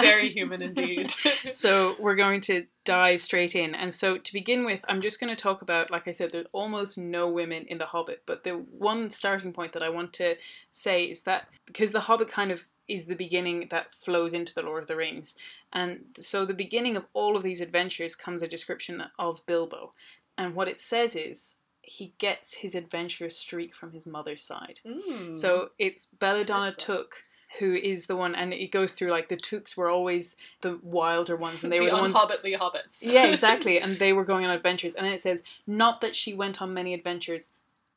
Very 0.00 0.28
human 0.30 0.60
indeed. 0.62 1.10
so 1.50 1.96
we're 1.98 2.14
going 2.24 2.27
to 2.42 2.66
dive 2.84 3.20
straight 3.20 3.54
in. 3.54 3.74
And 3.74 3.92
so 3.92 4.16
to 4.18 4.32
begin 4.32 4.64
with, 4.64 4.84
I'm 4.88 5.00
just 5.00 5.20
going 5.20 5.34
to 5.34 5.42
talk 5.42 5.62
about, 5.62 5.90
like 5.90 6.08
I 6.08 6.12
said, 6.12 6.30
there's 6.30 6.46
almost 6.52 6.98
no 6.98 7.28
women 7.28 7.66
in 7.66 7.78
The 7.78 7.86
Hobbit, 7.86 8.22
but 8.26 8.44
the 8.44 8.52
one 8.52 9.10
starting 9.10 9.52
point 9.52 9.72
that 9.72 9.82
I 9.82 9.88
want 9.88 10.12
to 10.14 10.36
say 10.72 11.04
is 11.04 11.22
that 11.22 11.50
because 11.66 11.90
The 11.92 12.00
Hobbit 12.00 12.28
kind 12.28 12.50
of 12.50 12.64
is 12.88 13.04
the 13.04 13.14
beginning 13.14 13.68
that 13.70 13.94
flows 13.94 14.32
into 14.32 14.54
The 14.54 14.62
Lord 14.62 14.82
of 14.82 14.88
the 14.88 14.96
Rings. 14.96 15.34
And 15.72 16.16
so 16.18 16.44
the 16.44 16.54
beginning 16.54 16.96
of 16.96 17.04
all 17.12 17.36
of 17.36 17.42
these 17.42 17.60
adventures 17.60 18.16
comes 18.16 18.42
a 18.42 18.48
description 18.48 19.04
of 19.18 19.44
Bilbo. 19.46 19.92
And 20.36 20.54
what 20.54 20.68
it 20.68 20.80
says 20.80 21.16
is 21.16 21.56
he 21.82 22.14
gets 22.18 22.54
his 22.54 22.74
adventurous 22.74 23.36
streak 23.38 23.74
from 23.74 23.92
his 23.92 24.06
mother's 24.06 24.42
side. 24.42 24.80
Mm. 24.86 25.36
So 25.36 25.70
it's 25.78 26.06
Belladonna. 26.06 26.72
Took 26.72 27.24
who 27.58 27.74
is 27.74 28.06
the 28.06 28.16
one, 28.16 28.34
and 28.34 28.52
it 28.52 28.70
goes 28.70 28.92
through 28.92 29.10
like 29.10 29.28
the 29.28 29.36
Tooks 29.36 29.76
were 29.76 29.88
always 29.88 30.36
the 30.60 30.78
wilder 30.82 31.34
ones, 31.36 31.64
and 31.64 31.72
they 31.72 31.78
the 31.80 31.84
were 31.84 31.90
the 31.90 31.96
ones. 31.96 32.14
unhobbitly 32.16 32.58
hobbits. 32.58 32.98
Yeah, 33.00 33.26
exactly, 33.32 33.80
and 33.80 33.98
they 33.98 34.12
were 34.12 34.24
going 34.24 34.44
on 34.44 34.50
adventures. 34.50 34.92
And 34.94 35.06
then 35.06 35.14
it 35.14 35.20
says 35.20 35.42
not 35.66 36.00
that 36.02 36.14
she 36.14 36.34
went 36.34 36.60
on 36.60 36.74
many 36.74 36.92
adventures 36.94 37.50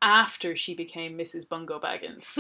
after 0.04 0.56
she 0.56 0.74
became 0.74 1.16
Mrs. 1.16 1.48
Bungo 1.48 1.80
Baggins. 1.80 2.40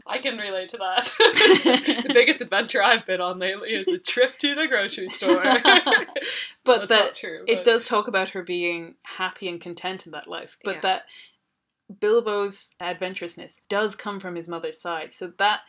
I 0.06 0.18
can 0.18 0.36
relate 0.38 0.68
to 0.68 0.76
that. 0.76 1.12
the 1.18 2.10
biggest 2.14 2.40
adventure 2.40 2.80
I've 2.80 3.04
been 3.04 3.20
on 3.20 3.40
lately 3.40 3.70
is 3.70 3.88
a 3.88 3.98
trip 3.98 4.38
to 4.38 4.54
the 4.54 4.68
grocery 4.68 5.08
store. 5.08 5.42
but 5.42 6.86
That's 6.86 6.88
that 6.88 7.04
not 7.06 7.14
true. 7.16 7.44
it 7.48 7.64
does 7.64 7.82
talk 7.88 8.06
about 8.06 8.30
her 8.30 8.44
being 8.44 8.94
happy 9.02 9.48
and 9.48 9.60
content 9.60 10.06
in 10.06 10.12
that 10.12 10.28
life, 10.28 10.58
but 10.62 10.76
Yeah. 10.76 10.80
that 10.82 11.02
Bilbo's 12.00 12.74
adventurousness 12.80 13.60
does 13.68 13.94
come 13.96 14.20
from 14.20 14.36
his 14.36 14.48
mother's 14.48 14.78
side. 14.80 15.12
So 15.12 15.32
that 15.38 15.60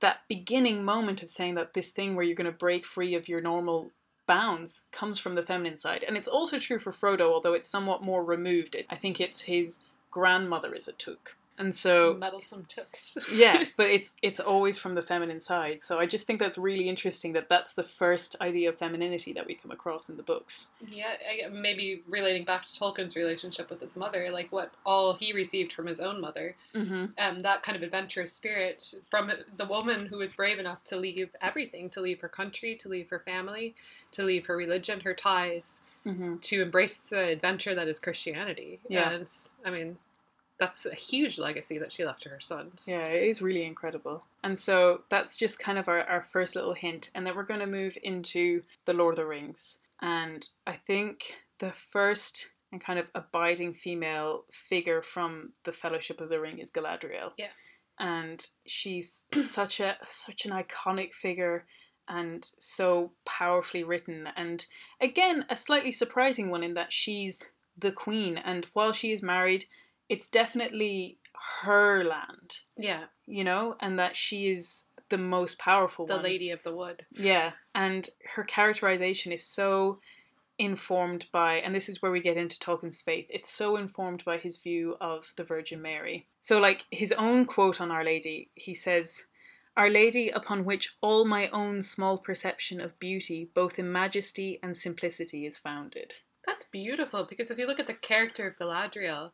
that 0.00 0.20
beginning 0.28 0.84
moment 0.84 1.22
of 1.22 1.30
saying 1.30 1.54
that 1.54 1.74
this 1.74 1.90
thing 1.90 2.14
where 2.14 2.24
you're 2.24 2.34
going 2.34 2.44
to 2.50 2.52
break 2.52 2.84
free 2.84 3.14
of 3.14 3.28
your 3.28 3.40
normal 3.40 3.90
bounds 4.26 4.84
comes 4.92 5.18
from 5.18 5.34
the 5.34 5.42
feminine 5.42 5.78
side, 5.78 6.04
and 6.06 6.16
it's 6.16 6.28
also 6.28 6.58
true 6.58 6.78
for 6.78 6.92
Frodo, 6.92 7.32
although 7.32 7.54
it's 7.54 7.68
somewhat 7.68 8.02
more 8.02 8.24
removed. 8.24 8.76
I 8.90 8.96
think 8.96 9.20
it's 9.20 9.42
his 9.42 9.78
grandmother 10.10 10.74
is 10.74 10.88
a 10.88 10.92
Took, 10.92 11.36
and 11.58 11.74
so 11.74 12.16
meddlesome 12.18 12.64
tooks. 12.68 13.16
yeah 13.32 13.64
but 13.76 13.88
it's 13.88 14.14
it's 14.22 14.40
always 14.40 14.78
from 14.78 14.94
the 14.94 15.02
feminine 15.02 15.40
side 15.40 15.82
so 15.82 15.98
i 15.98 16.06
just 16.06 16.26
think 16.26 16.38
that's 16.38 16.56
really 16.56 16.88
interesting 16.88 17.32
that 17.32 17.48
that's 17.48 17.74
the 17.74 17.84
first 17.84 18.36
idea 18.40 18.68
of 18.68 18.76
femininity 18.76 19.32
that 19.32 19.46
we 19.46 19.54
come 19.54 19.70
across 19.70 20.08
in 20.08 20.16
the 20.16 20.22
books 20.22 20.72
Yeah, 20.90 21.14
I, 21.28 21.48
maybe 21.48 22.02
relating 22.06 22.44
back 22.44 22.64
to 22.64 22.72
Tolkien's 22.72 23.16
relationship 23.16 23.70
with 23.70 23.80
his 23.80 23.96
mother, 23.96 24.30
like 24.32 24.52
what 24.52 24.72
all 24.84 25.14
he 25.14 25.32
received 25.32 25.72
from 25.72 25.86
his 25.86 26.00
own 26.00 26.20
mother, 26.20 26.56
mm-hmm. 26.74 27.06
um, 27.18 27.40
that 27.40 27.62
kind 27.62 27.76
of 27.76 27.82
adventurous 27.82 28.32
spirit 28.32 28.94
from 29.10 29.30
the 29.56 29.64
woman 29.66 30.06
who 30.06 30.18
was 30.18 30.34
brave 30.34 30.58
enough 30.58 30.84
to 30.84 30.96
leave 30.96 31.30
everything, 31.40 31.90
to 31.90 32.00
leave 32.00 32.20
her 32.20 32.28
country, 32.28 32.74
to 32.76 32.88
leave 32.88 33.08
her 33.10 33.18
family, 33.18 33.74
to 34.12 34.22
leave 34.22 34.46
her 34.46 34.56
religion, 34.56 35.00
her 35.00 35.14
ties, 35.14 35.82
Mm-hmm. 36.06 36.36
to 36.38 36.62
embrace 36.62 36.96
the 36.96 37.18
adventure 37.18 37.74
that 37.74 37.86
is 37.86 38.00
Christianity. 38.00 38.78
Yeah. 38.88 39.10
And 39.10 39.28
I 39.62 39.70
mean, 39.70 39.98
that's 40.58 40.86
a 40.86 40.94
huge 40.94 41.38
legacy 41.38 41.78
that 41.78 41.92
she 41.92 42.04
left 42.04 42.22
to 42.22 42.28
her 42.28 42.40
sons. 42.40 42.84
yeah 42.86 43.06
it 43.06 43.28
is 43.28 43.42
really 43.42 43.64
incredible 43.64 44.24
and 44.42 44.58
so 44.58 45.02
that's 45.08 45.36
just 45.36 45.58
kind 45.58 45.78
of 45.78 45.88
our, 45.88 46.02
our 46.02 46.22
first 46.22 46.54
little 46.54 46.74
hint 46.74 47.10
and 47.14 47.26
then 47.26 47.36
we're 47.36 47.42
going 47.42 47.60
to 47.60 47.66
move 47.66 47.96
into 48.02 48.62
the 48.84 48.92
lord 48.92 49.14
of 49.14 49.16
the 49.16 49.26
rings 49.26 49.78
and 50.00 50.48
i 50.66 50.72
think 50.74 51.36
the 51.58 51.72
first 51.90 52.50
and 52.72 52.80
kind 52.80 52.98
of 52.98 53.10
abiding 53.14 53.74
female 53.74 54.44
figure 54.50 55.02
from 55.02 55.52
the 55.64 55.72
Fellowship 55.72 56.20
of 56.20 56.28
the 56.28 56.40
Ring 56.40 56.58
is 56.58 56.70
Galadriel. 56.70 57.32
Yeah. 57.36 57.48
And 57.98 58.46
she's 58.66 59.24
such 59.32 59.80
a 59.80 59.96
such 60.04 60.44
an 60.44 60.52
iconic 60.52 61.12
figure 61.12 61.64
and 62.08 62.50
so 62.58 63.12
powerfully 63.26 63.84
written 63.84 64.28
and 64.34 64.64
again 64.98 65.44
a 65.50 65.56
slightly 65.56 65.92
surprising 65.92 66.48
one 66.48 66.62
in 66.62 66.72
that 66.72 66.90
she's 66.90 67.50
the 67.76 67.92
queen 67.92 68.38
and 68.38 68.66
while 68.72 68.92
she 68.92 69.12
is 69.12 69.22
married 69.22 69.66
it's 70.08 70.28
definitely 70.28 71.18
her 71.62 72.04
land 72.04 72.58
Yeah, 72.76 73.04
you 73.26 73.44
know 73.44 73.76
and 73.80 73.98
that 73.98 74.16
she 74.16 74.48
is 74.48 74.84
the 75.08 75.18
most 75.18 75.58
powerful 75.58 76.06
the 76.06 76.14
one 76.16 76.24
Lady 76.24 76.50
of 76.50 76.62
the 76.62 76.74
Wood. 76.74 77.06
yeah, 77.12 77.52
and 77.74 78.08
her 78.34 78.44
characterization 78.44 79.32
is 79.32 79.44
so 79.44 79.96
informed 80.58 81.26
by, 81.32 81.54
and 81.54 81.74
this 81.74 81.88
is 81.88 82.02
where 82.02 82.10
we 82.10 82.20
get 82.20 82.36
into 82.36 82.58
Tolkien's 82.58 83.00
faith, 83.00 83.26
it's 83.30 83.50
so 83.50 83.76
informed 83.76 84.24
by 84.24 84.38
his 84.38 84.58
view 84.58 84.96
of 85.00 85.32
the 85.36 85.44
Virgin 85.44 85.80
Mary. 85.80 86.26
So, 86.40 86.58
like 86.58 86.84
his 86.90 87.12
own 87.12 87.44
quote 87.44 87.80
on 87.80 87.90
Our 87.90 88.04
Lady, 88.04 88.50
he 88.54 88.74
says, 88.74 89.24
Our 89.76 89.88
Lady, 89.88 90.30
upon 90.30 90.64
which 90.64 90.96
all 91.00 91.24
my 91.24 91.48
own 91.50 91.80
small 91.80 92.18
perception 92.18 92.80
of 92.80 92.98
beauty, 92.98 93.48
both 93.54 93.78
in 93.78 93.90
majesty 93.92 94.58
and 94.62 94.76
simplicity, 94.76 95.46
is 95.46 95.58
founded. 95.58 96.14
That's 96.44 96.64
beautiful 96.64 97.24
because 97.24 97.50
if 97.50 97.58
you 97.58 97.66
look 97.66 97.78
at 97.80 97.86
the 97.86 97.94
character 97.94 98.48
of 98.48 98.56
Galadriel, 98.56 99.30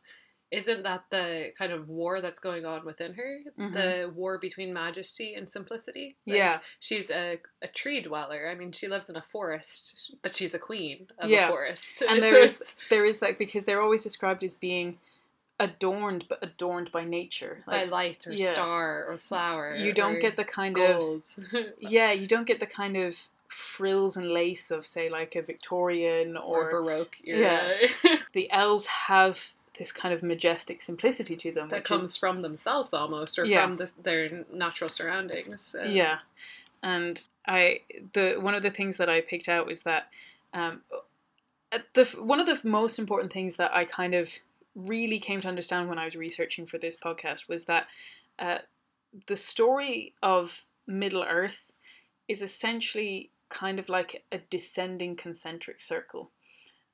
isn't 0.51 0.83
that 0.83 1.05
the 1.09 1.51
kind 1.57 1.71
of 1.71 1.89
war 1.89 2.21
that's 2.21 2.39
going 2.39 2.65
on 2.65 2.85
within 2.85 3.13
her? 3.15 3.39
Mhm. 3.59 3.73
The 3.73 4.11
war 4.13 4.37
between 4.37 4.73
majesty 4.73 5.33
and 5.33 5.49
simplicity? 5.49 6.15
Yeah. 6.25 6.59
She's 6.79 7.09
a, 7.09 7.39
a 7.61 7.67
tree 7.67 7.99
dweller. 8.01 8.47
I 8.49 8.55
mean, 8.55 8.71
she 8.71 8.87
lives 8.87 9.09
in 9.09 9.15
a 9.15 9.21
forest, 9.21 10.11
but 10.21 10.35
she's 10.35 10.53
a 10.53 10.59
queen 10.59 11.07
of 11.17 11.29
Yeah. 11.29 11.47
a 11.47 11.49
forest. 11.49 12.01
And 12.07 12.21
So 12.23 12.29
there 12.29 12.39
is 12.43 12.75
there 12.89 13.05
is 13.05 13.19
that 13.19 13.37
because 13.37 13.65
they're 13.65 13.81
always 13.81 14.03
described 14.03 14.43
as 14.43 14.53
being 14.53 14.99
adorned, 15.59 16.25
but 16.27 16.39
adorned 16.43 16.91
by 16.91 17.03
nature. 17.03 17.63
by 17.65 17.81
Like, 17.83 17.91
light 17.91 18.27
or 18.27 18.33
yeah. 18.33 18.51
star 18.53 19.05
or 19.07 19.17
flower. 19.17 19.75
you 19.75 19.93
don't 19.93 20.19
get 20.19 20.35
the 20.35 20.43
kind 20.43 20.77
of 20.77 21.23
yeah, 21.79 22.11
you 22.11 22.27
don't 22.27 22.45
get 22.47 22.59
the 22.59 22.65
kind 22.65 22.97
of 22.97 23.29
frills 23.47 24.17
and 24.17 24.29
lace 24.31 24.69
of 24.71 24.85
say 24.85 25.09
like 25.09 25.35
a 25.35 25.41
Victorian 25.41 26.35
or, 26.35 26.65
or, 26.67 26.71
Baroque 26.71 27.17
era 27.23 27.75
the 28.33 28.51
elves 28.51 28.85
have 28.87 29.53
this 29.77 29.91
kind 29.91 30.13
of 30.13 30.23
majestic 30.23 30.81
simplicity 30.81 31.35
to 31.35 31.51
them 31.51 31.69
that 31.69 31.83
comes 31.83 32.11
is, 32.11 32.17
from 32.17 32.41
themselves 32.41 32.93
almost 32.93 33.37
or 33.37 33.45
Yeah. 33.45 33.63
from 33.65 33.77
the, 33.77 33.91
their 34.01 34.45
natural 34.51 34.89
surroundings. 34.89 35.75
Um, 35.79 35.91
yeah 35.91 36.19
and 36.83 37.25
i 37.47 37.79
the 38.13 38.35
one 38.39 38.53
of 38.53 38.61
the 38.63 38.69
things 38.69 38.97
that 38.97 39.09
i 39.09 39.19
picked 39.19 39.49
out 39.49 39.65
was 39.65 39.83
that 39.83 40.09
um 40.53 40.81
the 41.93 42.05
one 42.19 42.39
of 42.39 42.45
the 42.45 42.67
most 42.67 42.99
important 42.99 43.33
things 43.33 43.57
that 43.57 43.73
i 43.73 43.83
kind 43.83 44.13
of 44.13 44.31
really 44.75 45.19
came 45.19 45.41
to 45.41 45.47
understand 45.47 45.89
when 45.89 45.97
i 45.97 46.05
was 46.05 46.15
researching 46.15 46.65
for 46.65 46.77
this 46.77 46.95
podcast 46.95 47.49
was 47.49 47.65
that 47.65 47.87
uh, 48.39 48.59
the 49.27 49.35
story 49.35 50.13
of 50.21 50.65
middle 50.85 51.23
earth 51.23 51.71
is 52.27 52.41
essentially 52.41 53.31
kind 53.49 53.79
of 53.79 53.89
like 53.89 54.23
a 54.31 54.37
descending 54.49 55.15
concentric 55.15 55.81
circle 55.81 56.31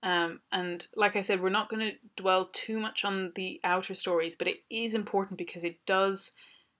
um, 0.04 0.40
and 0.52 0.88
like 0.96 1.16
I 1.16 1.22
said, 1.22 1.42
we're 1.42 1.50
not 1.50 1.70
going 1.70 1.92
to 1.92 1.98
dwell 2.16 2.50
too 2.52 2.80
much 2.80 3.06
on 3.06 3.34
the 3.36 3.60
outer 3.64 3.94
stories, 3.94 4.36
but 4.36 4.48
it 4.48 4.64
is 4.70 4.96
important 4.96 5.38
because 5.38 5.64
it 5.64 5.86
does 5.86 6.32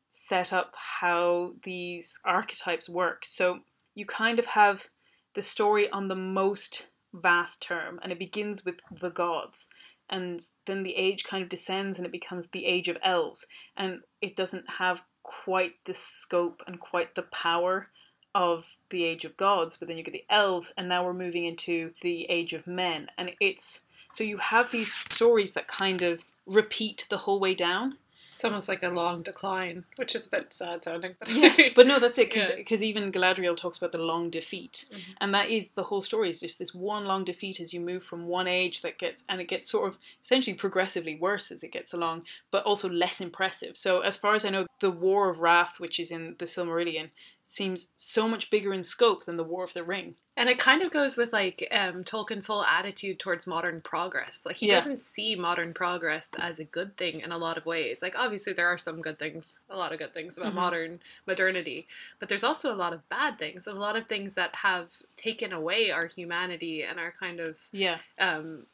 set 0.10 0.52
up 0.52 0.74
how 1.00 1.54
these 1.64 2.20
archetypes 2.26 2.90
work. 2.90 3.24
So 3.26 3.60
you 3.94 4.06
kind 4.06 4.40
of 4.40 4.48
have 4.48 4.88
the 5.36 5.42
story 5.42 5.90
on 5.92 6.08
the 6.08 6.16
most 6.16 6.88
vast 7.14 7.62
term, 7.62 8.00
and 8.02 8.12
it 8.12 8.20
begins 8.20 8.66
with 8.66 8.82
the 8.92 9.10
gods. 9.10 9.68
And 10.10 10.42
then 10.66 10.84
the 10.84 10.96
age 10.96 11.24
kind 11.24 11.42
of 11.42 11.48
descends 11.48 11.98
and 11.98 12.06
it 12.06 12.12
becomes 12.12 12.48
the 12.48 12.66
age 12.66 12.90
of 12.90 12.98
elves. 13.02 13.48
And 13.78 14.02
it 14.22 14.36
doesn't 14.36 14.66
have 14.78 15.04
quite 15.24 15.74
the 15.86 15.94
scope 15.94 16.62
and 16.68 16.82
quite 16.82 17.16
the 17.16 17.22
power 17.22 17.88
of 18.34 18.78
the 18.90 19.04
age 19.04 19.26
of 19.26 19.38
gods, 19.38 19.78
but 19.78 19.88
then 19.88 19.98
you 19.98 20.04
get 20.04 20.12
the 20.14 20.26
elves, 20.30 20.74
and 20.78 20.88
now 20.90 21.04
we're 21.06 21.14
moving 21.14 21.46
into 21.46 21.94
the 22.02 22.26
age 22.30 22.54
of 22.54 22.68
men. 22.68 23.10
And 23.18 23.32
it's 23.40 23.82
so 24.14 24.24
you 24.24 24.38
have 24.38 24.72
these 24.72 24.94
stories 24.94 25.54
that 25.54 25.68
kind 25.68 26.02
of 26.04 26.26
repeat 26.46 27.06
the 27.10 27.18
whole 27.20 27.40
way 27.40 27.54
down. 27.54 27.98
It's 28.36 28.44
almost 28.46 28.68
like 28.68 28.82
a 28.82 28.90
long 28.90 29.22
decline, 29.22 29.86
which 29.98 30.16
is 30.16 30.26
a 30.26 30.30
bit 30.30 30.52
sad 30.52 30.84
sounding. 30.84 31.14
But, 31.20 31.30
yeah, 31.30 31.70
But 31.76 31.86
no, 31.86 32.00
that's 32.00 32.18
it, 32.18 32.36
Yeah. 32.36 32.56
because 32.56 32.82
even 32.82 33.12
Galadriel 33.12 33.56
talks 33.56 33.78
about 33.78 33.92
the 33.92 34.00
long 34.00 34.32
defeat, 34.32 34.86
Mhm. 34.92 35.00
and 35.22 35.34
that 35.36 35.52
is 35.52 35.70
the 35.72 35.84
whole 35.84 36.02
story. 36.02 36.32
Is 36.32 36.40
just 36.42 36.58
this 36.58 36.74
one 36.74 37.06
long 37.06 37.24
defeat 37.24 37.60
as 37.60 37.72
you 37.72 37.80
move 37.80 38.04
from 38.04 38.26
one 38.26 38.48
age 38.48 38.82
that 38.82 38.98
gets, 38.98 39.24
and 39.30 39.40
it 39.40 39.48
gets 39.48 39.70
sort 39.70 39.88
of 39.88 40.00
essentially 40.24 40.56
progressively 40.56 41.14
worse 41.16 41.52
as 41.52 41.64
it 41.64 41.72
gets 41.72 41.94
along, 41.94 42.26
but 42.50 42.64
also 42.64 42.90
less 42.90 43.22
impressive. 43.22 43.78
So 43.78 44.00
as 44.00 44.18
far 44.18 44.34
as 44.34 44.44
I 44.44 44.50
know, 44.50 44.66
the 44.80 44.90
War 44.90 45.30
of 45.30 45.42
Wrath, 45.42 45.80
which 45.80 46.00
is 46.00 46.10
in 46.12 46.36
the 46.40 46.46
Silmarillion, 46.46 47.12
seems 47.52 47.90
so 47.98 48.30
much 48.30 48.50
bigger 48.50 48.74
in 48.74 48.82
scope 48.82 49.26
than 49.26 49.36
the 49.36 49.44
War 49.44 49.66
of 49.66 49.74
the 49.74 49.84
Ring. 49.84 50.16
And 50.38 50.48
it 50.48 50.58
kind 50.58 50.82
of 50.82 50.90
goes 50.90 51.18
with 51.18 51.34
like 51.34 51.68
um, 51.70 52.06
Tolkien's 52.06 52.48
whole 52.48 52.64
attitude 52.64 53.20
towards 53.20 53.46
modern 53.46 53.82
progress. 53.82 54.46
Like 54.46 54.56
he 54.56 54.68
Yeah. 54.68 54.76
doesn't 54.76 55.02
see 55.02 55.36
modern 55.36 55.74
progress 55.74 56.30
as 56.40 56.60
a 56.60 56.64
good 56.64 56.96
thing 56.96 57.20
in 57.20 57.30
a 57.34 57.38
lot 57.38 57.58
of 57.58 57.66
ways. 57.66 58.02
Like 58.02 58.16
obviously 58.18 58.54
there 58.54 58.68
are 58.68 58.78
some 58.78 59.02
good 59.02 59.20
things, 59.20 59.60
a 59.70 59.76
lot 59.76 59.92
of 59.92 60.00
good 60.00 60.14
things 60.14 60.38
about 60.38 60.54
Mhm. 60.54 60.56
modern 60.56 61.02
modernity, 61.28 61.88
but 62.20 62.30
there's 62.30 62.46
also 62.46 62.74
a 62.74 62.80
lot 62.84 62.94
of 62.94 63.08
bad 63.10 63.38
things, 63.38 63.68
a 63.68 63.74
lot 63.74 63.98
of 63.98 64.08
things 64.08 64.34
that 64.36 64.56
have 64.56 65.04
taken 65.18 65.52
away 65.52 65.92
our 65.92 66.06
humanity 66.08 66.84
and 66.84 67.02
our 67.02 67.12
kind 67.20 67.42
of 67.42 67.58
Yeah, 67.74 68.00
um, 68.18 68.68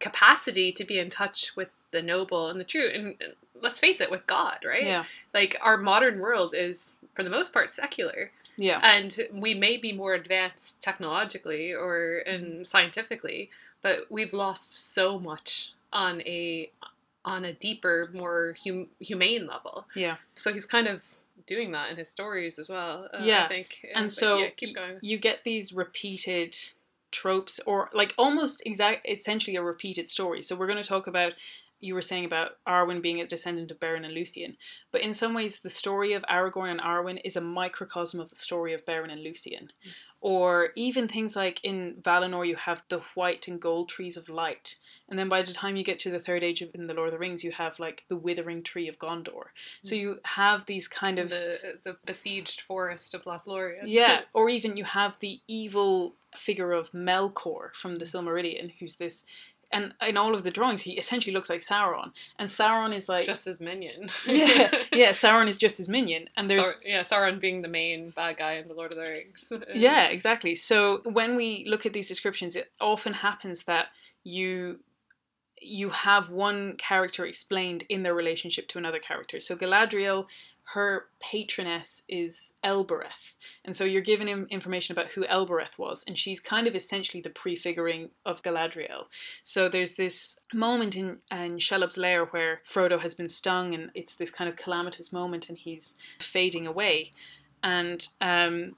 capacity 0.00 0.72
to 0.72 0.84
be 0.84 0.98
in 0.98 1.10
touch 1.10 1.54
with 1.54 1.68
the 1.92 2.02
noble 2.02 2.48
and 2.48 2.58
the 2.58 2.64
true. 2.64 2.88
And 2.92 3.14
and 3.20 3.34
let's 3.62 3.78
face 3.80 4.00
it, 4.02 4.10
with 4.10 4.26
God, 4.26 4.58
right? 4.66 4.84
yeah, 4.84 5.04
Like 5.32 5.56
our 5.62 5.76
modern 5.78 6.18
world 6.18 6.54
is 6.54 6.92
for 7.16 7.24
the 7.24 7.30
most 7.30 7.52
part 7.52 7.72
secular. 7.72 8.30
Yeah, 8.58 8.78
and 8.82 9.18
we 9.32 9.52
may 9.54 9.76
be 9.76 9.92
more 9.92 10.14
advanced 10.14 10.82
technologically 10.82 11.72
or 11.74 12.18
and 12.18 12.66
scientifically 12.66 13.50
but 13.82 14.06
we've 14.10 14.32
lost 14.32 14.94
so 14.94 15.18
much 15.18 15.72
on 15.92 16.20
a 16.22 16.70
on 17.24 17.44
a 17.44 17.52
deeper 17.52 18.08
more 18.14 18.56
hum, 18.64 18.86
humane 18.98 19.46
level. 19.46 19.86
Yeah. 19.94 20.16
so 20.34 20.52
he's 20.52 20.66
kind 20.66 20.86
of 20.88 21.04
doing 21.46 21.70
that 21.72 21.90
in 21.90 21.96
his 21.96 22.08
stories 22.08 22.58
as 22.58 22.68
well 22.70 23.08
uh, 23.12 23.18
Yeah. 23.22 23.44
i 23.44 23.48
think. 23.48 23.86
And 23.94 24.06
But 24.06 24.12
so 24.12 24.38
yeah, 24.38 24.48
keep 24.56 24.74
going. 24.74 24.98
you 25.02 25.18
get 25.18 25.44
these 25.44 25.72
repeated 25.72 26.56
tropes 27.12 27.60
or 27.66 27.90
like 27.92 28.14
almost 28.18 28.62
exact 28.66 29.06
essentially 29.08 29.56
a 29.56 29.62
repeated 29.62 30.08
story. 30.08 30.42
So 30.42 30.56
we're 30.56 30.66
going 30.66 30.82
to 30.82 30.88
talk 30.88 31.06
about 31.06 31.34
you 31.80 31.94
were 31.94 32.02
saying 32.02 32.24
about 32.24 32.52
Arwen 32.66 33.02
being 33.02 33.20
a 33.20 33.26
descendant 33.26 33.70
of 33.70 33.80
Beren 33.80 34.04
and 34.04 34.16
Luthien 34.16 34.56
but 34.90 35.00
in 35.00 35.14
some 35.14 35.34
ways 35.34 35.60
the 35.60 35.70
story 35.70 36.12
of 36.12 36.24
Aragorn 36.30 36.70
and 36.70 36.80
Arwen 36.80 37.20
is 37.24 37.36
a 37.36 37.40
microcosm 37.40 38.20
of 38.20 38.30
the 38.30 38.36
story 38.36 38.72
of 38.72 38.84
Beren 38.84 39.12
and 39.12 39.24
Luthien. 39.24 39.64
Mm. 39.64 39.92
Or 40.20 40.70
even 40.74 41.06
things 41.06 41.36
like 41.36 41.60
in 41.62 41.96
Valinor 42.00 42.46
you 42.46 42.56
have 42.56 42.82
the 42.88 43.00
white 43.14 43.46
and 43.46 43.60
gold 43.60 43.88
trees 43.88 44.16
of 44.16 44.28
light 44.28 44.76
and 45.08 45.18
then 45.18 45.28
by 45.28 45.42
the 45.42 45.52
time 45.52 45.76
you 45.76 45.84
get 45.84 46.00
to 46.00 46.10
the 46.10 46.18
third 46.18 46.42
age 46.42 46.62
of 46.62 46.74
in 46.74 46.86
the 46.86 46.94
Lord 46.94 47.08
of 47.08 47.12
the 47.12 47.18
Rings 47.18 47.44
you 47.44 47.52
have 47.52 47.78
like 47.78 48.04
the 48.08 48.16
withering 48.16 48.62
tree 48.62 48.88
of 48.88 48.98
Gondor. 48.98 49.46
So 49.84 49.94
mm. 49.94 50.00
you 50.00 50.20
have 50.24 50.66
these 50.66 50.88
kind 50.88 51.18
of 51.18 51.30
the 51.30 51.78
the 51.84 51.96
besieged 52.04 52.60
forest 52.60 53.14
of 53.14 53.24
Lothlorien. 53.24 53.84
Yeah, 53.84 54.22
or 54.34 54.48
even 54.48 54.76
you 54.76 54.84
have 54.84 55.18
the 55.20 55.40
evil 55.46 56.16
figure 56.34 56.72
of 56.72 56.90
Melkor 56.92 57.74
from 57.74 57.96
the 57.96 58.04
Silmarillion, 58.04 58.72
who's 58.78 58.96
this, 58.96 59.24
and 59.72 59.94
in 60.06 60.16
all 60.16 60.34
of 60.34 60.42
the 60.42 60.50
drawings, 60.50 60.82
he 60.82 60.92
essentially 60.92 61.32
looks 61.32 61.50
like 61.50 61.60
Sauron, 61.60 62.12
and 62.38 62.48
Sauron 62.48 62.94
is 62.94 63.08
like, 63.08 63.26
just 63.26 63.46
as 63.46 63.60
minion 63.60 64.10
yeah, 64.26 64.70
yeah, 64.92 65.10
Sauron 65.10 65.48
is 65.48 65.58
just 65.58 65.78
his 65.78 65.88
minion, 65.88 66.28
and 66.36 66.48
there's. 66.48 66.74
Yeah 66.84 67.02
Sauron 67.02 67.40
being 67.40 67.62
the 67.62 67.68
main 67.68 68.10
bad 68.10 68.36
guy 68.36 68.54
in 68.54 68.68
the 68.68 68.74
Lord 68.74 68.92
of 68.92 68.98
the 68.98 69.04
Rings 69.04 69.52
Yeah, 69.74 70.06
exactly. 70.06 70.54
So 70.54 71.00
when 71.04 71.36
we 71.36 71.64
look 71.66 71.86
at 71.86 71.92
these 71.92 72.08
descriptions, 72.08 72.56
it 72.56 72.70
often 72.80 73.12
happens 73.12 73.64
that 73.64 73.88
you 74.24 74.80
you 75.60 75.88
have 75.90 76.28
one 76.30 76.76
character 76.76 77.24
explained 77.24 77.84
in 77.88 78.02
their 78.02 78.14
relationship 78.14 78.68
to 78.68 78.78
another 78.78 78.98
character. 78.98 79.40
So 79.40 79.56
Galadriel, 79.56 80.26
her 80.70 81.06
patroness 81.20 82.02
is 82.08 82.54
Elbereth, 82.64 83.36
and 83.64 83.76
so 83.76 83.84
you're 83.84 84.02
given 84.02 84.26
him 84.26 84.48
information 84.50 84.92
about 84.92 85.12
who 85.12 85.24
Elbereth 85.26 85.78
was, 85.78 86.04
and 86.06 86.18
she's 86.18 86.40
kind 86.40 86.66
of 86.66 86.74
essentially 86.74 87.20
the 87.20 87.30
prefiguring 87.30 88.10
of 88.24 88.42
Galadriel. 88.42 89.04
So 89.44 89.68
there's 89.68 89.94
this 89.94 90.40
moment 90.52 90.96
in 90.96 91.18
in 91.30 91.58
Shelob's 91.58 91.96
lair 91.96 92.24
where 92.24 92.62
Frodo 92.68 93.00
has 93.00 93.14
been 93.14 93.28
stung, 93.28 93.74
and 93.74 93.90
it's 93.94 94.16
this 94.16 94.30
kind 94.30 94.50
of 94.50 94.56
calamitous 94.56 95.12
moment, 95.12 95.48
and 95.48 95.56
he's 95.56 95.96
fading 96.18 96.66
away, 96.66 97.12
and 97.62 98.08
um, 98.20 98.74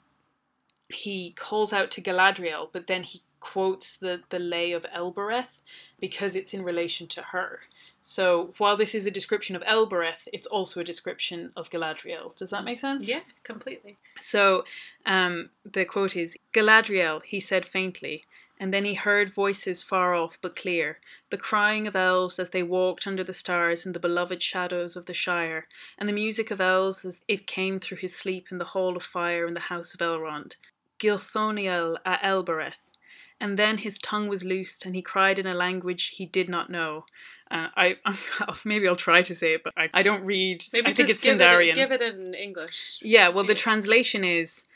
he 0.88 1.32
calls 1.32 1.72
out 1.72 1.90
to 1.92 2.02
Galadriel, 2.02 2.68
but 2.72 2.86
then 2.86 3.02
he 3.02 3.22
quotes 3.40 3.96
the, 3.96 4.20
the 4.30 4.38
lay 4.38 4.72
of 4.72 4.84
Elbereth 4.92 5.62
because 6.00 6.34
it's 6.34 6.54
in 6.54 6.62
relation 6.62 7.06
to 7.08 7.22
her. 7.22 7.60
So 8.08 8.54
while 8.56 8.78
this 8.78 8.94
is 8.94 9.06
a 9.06 9.10
description 9.10 9.54
of 9.54 9.62
Elbereth, 9.66 10.28
it's 10.32 10.46
also 10.46 10.80
a 10.80 10.84
description 10.84 11.52
of 11.54 11.68
Galadriel. 11.68 12.34
Does 12.36 12.48
that 12.48 12.64
make 12.64 12.80
sense? 12.80 13.06
yeah 13.06 13.20
completely 13.42 13.98
So 14.18 14.64
um, 15.04 15.50
the 15.70 15.84
quote 15.84 16.16
is 16.16 16.34
Galadriel, 16.54 17.22
he 17.22 17.38
said 17.38 17.66
faintly, 17.66 18.24
And 18.58 18.72
then 18.72 18.86
he 18.86 18.94
heard 18.94 19.34
voices 19.34 19.82
far 19.82 20.14
off 20.14 20.38
but 20.40 20.56
clear, 20.56 21.00
the 21.28 21.36
crying 21.36 21.86
of 21.86 21.94
elves 21.94 22.38
as 22.38 22.48
they 22.48 22.62
walked 22.62 23.06
under 23.06 23.22
the 23.22 23.34
stars 23.34 23.84
in 23.84 23.92
the 23.92 24.00
beloved 24.00 24.42
shadows 24.42 24.96
of 24.96 25.04
the 25.04 25.12
Shire, 25.12 25.66
and 25.98 26.08
the 26.08 26.20
music 26.24 26.50
of 26.50 26.62
elves 26.62 27.04
as 27.04 27.20
it 27.28 27.46
came 27.46 27.78
through 27.78 27.98
his 27.98 28.16
sleep 28.16 28.46
in 28.50 28.56
the 28.56 28.72
hall 28.72 28.96
of 28.96 29.02
fire 29.02 29.46
in 29.46 29.52
the 29.52 29.68
house 29.72 29.92
of 29.92 30.00
Elrond. 30.00 30.54
Gilthoniel 30.98 31.98
a 32.06 32.24
Elbereth. 32.24 32.87
And 33.40 33.56
then 33.56 33.78
his 33.78 33.98
tongue 33.98 34.28
was 34.28 34.44
loosed, 34.44 34.84
and 34.84 34.94
he 34.96 35.02
cried 35.02 35.38
in 35.38 35.46
a 35.46 35.54
language 35.54 36.08
he 36.08 36.26
did 36.26 36.48
not 36.48 36.70
know. 36.70 37.04
Uh, 37.50 37.68
I 37.76 37.96
maybe 38.64 38.86
I'll 38.88 38.94
try 38.94 39.22
to 39.22 39.34
say 39.34 39.52
it, 39.52 39.62
but 39.62 39.72
I, 39.76 39.88
I 39.94 40.02
don't 40.02 40.24
read. 40.24 40.62
Maybe 40.72 40.86
I 40.86 40.92
think 40.92 41.08
it's 41.08 41.22
give 41.22 41.38
Sindarin. 41.38 41.70
It, 41.70 41.74
give 41.76 41.92
it 41.92 42.02
in 42.02 42.34
English. 42.34 42.98
Yeah, 43.02 43.28
well, 43.28 43.44
the 43.44 43.54
translation 43.54 44.22
is, 44.24 44.66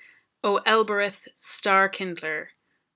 "O 0.43 0.57
Elbereth, 0.65 1.29
star 1.37 1.89
kindler, 1.89 2.51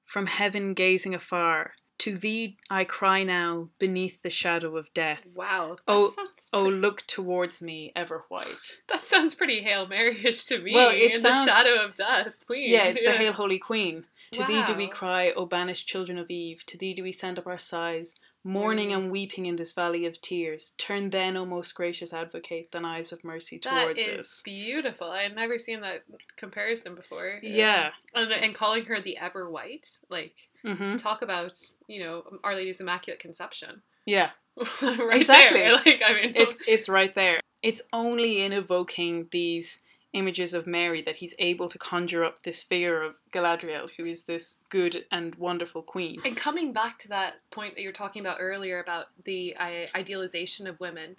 from 0.05 0.27
heaven 0.27 0.73
gazing 0.73 1.15
afar, 1.15 1.73
to 1.99 2.17
thee 2.17 2.57
I 2.71 2.85
cry 2.85 3.23
now 3.23 3.69
beneath 3.79 4.23
the 4.23 4.31
shadow 4.31 4.77
of 4.79 4.95
death. 4.95 5.27
Wow. 5.35 5.77
Oh, 5.87 6.09
sounds 6.09 6.49
Oh, 6.55 6.63
look 6.63 7.07
towards 7.07 7.61
me, 7.61 7.93
ever 7.95 8.25
white." 8.29 8.81
that 8.89 9.07
sounds 9.07 9.35
pretty 9.35 9.61
Hail 9.63 9.87
Mary-ish 9.87 10.45
to 10.47 10.59
me. 10.59 10.73
Well, 10.75 10.91
it 10.91 11.17
in 11.17 11.21
sound- 11.21 11.47
the 11.47 11.53
shadow 11.53 11.85
of 11.85 11.97
death, 11.97 12.35
Queen. 12.47 12.71
Yeah, 12.71 12.85
it's 12.85 13.03
the 13.03 13.13
Hail 13.19 13.33
Holy 13.33 13.59
Queen. 13.59 14.05
To 14.33 14.45
thee 14.45 14.63
do 14.65 14.75
we 14.75 14.89
cry, 14.89 15.31
O 15.31 15.47
banished 15.47 15.87
children 15.89 16.19
of 16.19 16.31
Eve. 16.31 16.65
To 16.67 16.77
thee 16.79 16.95
do 16.95 17.03
we 17.03 17.13
send 17.13 17.39
up 17.39 17.47
our 17.47 17.59
sighs, 17.59 18.17
mourning 18.45 18.91
Mm. 18.91 18.95
and 18.97 19.11
weeping 19.11 19.47
in 19.47 19.57
this 19.57 19.73
valley 19.73 20.07
of 20.07 20.21
tears. 20.21 20.75
Turn 20.79 21.11
then, 21.11 21.37
O 21.37 21.45
most 21.45 21.73
gracious 21.75 22.13
advocate, 22.13 22.71
thine 22.73 22.85
eyes 22.85 23.13
of 23.13 23.25
mercy 23.25 23.59
towards 23.59 24.01
is 24.07 24.19
us. 24.19 24.43
beautiful. 24.45 25.11
I 25.11 25.23
had 25.23 25.35
never 25.35 25.59
seen 25.59 25.81
that 25.81 26.05
comparison 26.37 26.95
before. 26.95 27.41
Yeah. 27.43 27.91
And, 28.15 28.33
and 28.33 28.55
calling 28.55 28.85
her 28.87 29.01
the 29.01 29.17
ever 29.19 29.49
white, 29.51 29.99
like 30.11 30.35
hmm 30.63 30.97
talk 30.97 31.23
about 31.23 31.59
you 31.87 32.01
know 32.03 32.39
Our 32.45 32.55
Lady's 32.55 32.81
Immaculate 32.81 33.21
Conception. 33.21 33.83
Yeah. 34.05 34.31
right 34.83 35.17
Exactly. 35.21 35.59
there. 35.59 35.73
Like 35.87 36.03
I 36.07 36.13
mean, 36.15 36.33
It's 36.35 36.59
it's 36.69 36.89
right 36.89 37.13
there. 37.15 37.41
It's 37.63 37.83
only 37.93 38.43
in 38.43 38.53
evoking 38.53 39.27
these 39.31 39.81
images 40.17 40.55
of 40.55 40.67
Mary 40.67 41.03
that 41.03 41.17
he's 41.17 41.35
able 41.39 41.69
to 41.69 41.79
conjure 41.79 42.25
up 42.25 42.43
this 42.43 42.63
figure 42.63 43.03
of 43.03 43.17
Galadriel, 43.33 43.91
who 43.97 44.07
is 44.07 44.25
this 44.25 44.57
good 44.71 45.05
and 45.13 45.35
wonderful 45.35 45.83
queen. 45.83 46.21
And 46.25 46.37
coming 46.37 46.73
back 46.73 46.99
to 47.01 47.09
that 47.09 47.35
point 47.51 47.75
that 47.75 47.83
you 47.83 47.89
were 47.89 47.93
talking 47.93 48.21
about 48.21 48.39
earlier 48.41 48.81
about 48.81 49.07
the 49.25 49.55
uh, 49.57 49.87
idealization 49.95 50.67
of 50.67 50.81
women 50.81 51.17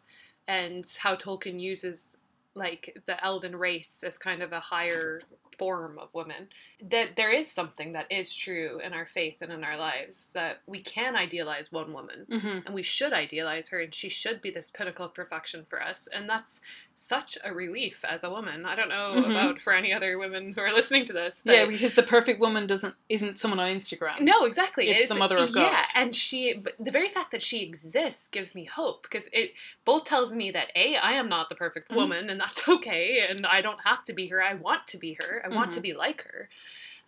and 0.48 0.84
how 1.00 1.16
Tolkien 1.16 1.60
uses 1.60 2.18
like 2.56 2.98
the 3.06 3.24
elven 3.24 3.56
race 3.56 4.04
as 4.06 4.18
kind 4.18 4.42
of 4.42 4.52
a 4.52 4.60
higher 4.60 5.22
form 5.58 5.98
of 6.00 6.10
women, 6.14 6.48
that 6.82 7.16
there 7.16 7.32
is 7.32 7.52
something 7.52 7.94
that 7.94 8.12
is 8.12 8.36
true 8.36 8.80
in 8.84 8.94
our 8.94 9.06
faith 9.06 9.38
and 9.42 9.52
in 9.52 9.64
our 9.64 9.78
lives 9.78 10.32
that 10.34 10.62
we 10.66 10.82
can 10.82 11.16
idealize 11.16 11.72
one 11.72 11.94
woman 11.94 12.26
hmm 12.30 12.60
and 12.66 12.74
we 12.74 12.84
should 12.84 13.14
idealize 13.14 13.70
her 13.70 13.80
and 13.80 13.94
she 13.94 14.10
should 14.10 14.42
be 14.42 14.52
this 14.52 14.70
pinnacle 14.70 15.06
of 15.06 15.14
perfection 15.14 15.66
for 15.70 15.82
us 15.82 16.08
and 16.14 16.30
that's 16.30 16.62
such 17.00 17.38
a 17.46 17.54
relief 17.54 18.04
as 18.10 18.24
a 18.24 18.30
woman 18.30 18.66
i 18.66 18.76
don't 18.76 18.90
know 18.90 19.14
Mhm. 19.16 19.30
about 19.30 19.62
for 19.62 19.72
any 19.72 19.94
other 19.94 20.18
women 20.18 20.54
who 20.54 20.62
are 20.62 20.74
listening 20.74 21.06
to 21.06 21.14
this 21.14 21.44
but 21.46 21.54
Yeah, 21.54 21.66
because 21.68 21.94
the 21.94 22.02
perfect 22.02 22.40
woman 22.40 22.66
doesn't 22.66 22.96
isn't 23.08 23.38
someone 23.38 23.60
on 23.60 23.70
Instagram. 23.70 24.20
no 24.22 24.46
exactly 24.46 24.90
It's 24.90 25.08
the 25.08 25.14
mother 25.14 25.38
of 25.38 25.54
God. 25.54 25.62
yeah 25.62 25.86
and 25.96 26.16
she 26.16 26.56
but 26.56 26.74
the 26.80 26.90
very 26.90 27.08
fact 27.08 27.30
that 27.34 27.44
she 27.44 27.62
exists 27.62 28.28
gives 28.30 28.56
me 28.56 28.66
hope 28.66 29.04
because 29.04 29.30
it 29.32 29.54
both 29.86 30.06
tells 30.06 30.34
me 30.34 30.50
that 30.50 30.72
a 30.76 30.98
i 30.98 31.12
am 31.14 31.30
not 31.30 31.50
the 31.50 31.56
perfect 31.56 31.92
Mhm. 31.92 31.96
woman 31.98 32.30
and 32.32 32.40
that's 32.40 32.68
okay 32.76 33.26
and 33.30 33.46
i 33.46 33.62
don't 33.62 33.82
have 33.86 34.04
to 34.06 34.12
be 34.14 34.28
her 34.30 34.42
i 34.42 34.56
want 34.56 34.88
to 34.88 34.98
be 34.98 35.14
her 35.22 35.44
i 35.46 35.50
want 35.50 35.72
to 35.74 35.80
Mhm. 35.80 35.84
be 35.84 35.94
like 35.94 36.24
her 36.24 36.50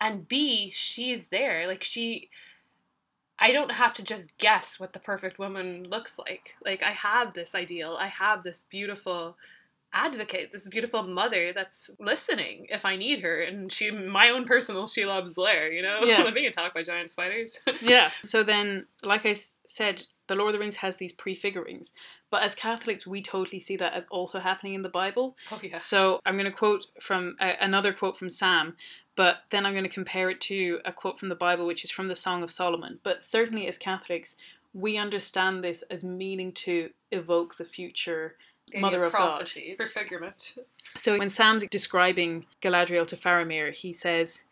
and 0.00 0.28
b 0.28 0.70
she's 0.72 1.26
there 1.28 1.66
like 1.66 1.82
she 1.82 2.30
I 3.42 3.52
don't 3.52 3.72
have 3.72 3.94
to 3.94 4.02
just 4.02 4.36
guess 4.36 4.78
what 4.78 4.92
the 4.92 4.98
perfect 4.98 5.38
woman 5.38 5.88
looks 5.88 6.18
like. 6.18 6.56
Like 6.62 6.82
I 6.82 6.90
have 6.92 7.32
this 7.32 7.54
ideal, 7.54 7.96
I 7.98 8.08
have 8.08 8.42
this 8.42 8.64
beautiful 8.68 9.38
advocate, 9.92 10.50
this 10.52 10.68
beautiful 10.68 11.02
mother 11.02 11.52
that's 11.52 11.90
listening 11.98 12.66
if 12.68 12.84
I 12.84 12.96
need 12.96 13.22
her, 13.22 13.40
and 13.40 13.72
she, 13.72 13.90
my 13.90 14.28
own 14.30 14.44
personal 14.44 14.84
Shelob's 14.86 15.36
lair, 15.36 15.72
you 15.72 15.82
know, 15.82 16.00
Yeah. 16.04 16.28
being 16.34 16.46
attacked 16.46 16.74
by 16.74 16.82
giant 16.82 17.10
spiders. 17.10 17.58
Yeah. 17.82 18.10
So 18.22 18.42
then, 18.42 18.86
like 19.04 19.24
I 19.26 19.30
s- 19.30 19.58
said, 19.66 20.04
the 20.28 20.34
Lord 20.36 20.50
of 20.50 20.52
the 20.54 20.58
Rings 20.60 20.76
has 20.76 20.96
these 20.96 21.12
prefigurings, 21.12 21.90
but 22.30 22.42
as 22.44 22.54
Catholics, 22.54 23.04
we 23.06 23.20
totally 23.20 23.58
see 23.58 23.76
that 23.78 23.94
as 23.94 24.06
also 24.12 24.38
happening 24.38 24.74
in 24.74 24.82
the 24.82 24.88
Bible. 24.88 25.36
oh 25.50 25.58
yeah, 25.62 25.76
So 25.76 26.20
I'm 26.24 26.34
going 26.34 26.44
to 26.44 26.56
quote 26.56 26.86
from 27.00 27.34
uh, 27.40 27.54
another 27.60 27.92
quote 27.92 28.16
from 28.16 28.28
Sam, 28.30 28.76
but 29.16 29.38
then 29.50 29.66
I'm 29.66 29.72
going 29.72 29.82
to 29.84 29.90
compare 29.90 30.30
it 30.30 30.40
to 30.42 30.78
a 30.84 30.92
quote 30.92 31.18
from 31.18 31.30
the 31.30 31.34
Bible, 31.34 31.66
which 31.66 31.82
is 31.82 31.90
from 31.90 32.06
the 32.06 32.14
Song 32.14 32.44
of 32.44 32.50
Solomon. 32.52 33.00
But 33.02 33.22
certainly, 33.24 33.66
as 33.66 33.76
Catholics, 33.76 34.36
we 34.72 34.96
understand 34.96 35.64
this 35.64 35.82
as 35.90 36.04
meaning 36.04 36.52
to 36.52 36.90
evoke 37.10 37.56
the 37.56 37.64
future 37.64 38.36
The 38.72 38.80
Mother 38.80 39.04
of 39.04 39.12
God. 39.12 39.40
prefigurement. 39.46 40.58
So 40.96 41.18
when 41.18 41.28
Sam's 41.28 41.66
describing 41.66 42.46
Galadriel 42.62 43.06
to 43.08 43.16
Faramir, 43.16 43.72
he 43.72 43.92
says, 43.92 44.42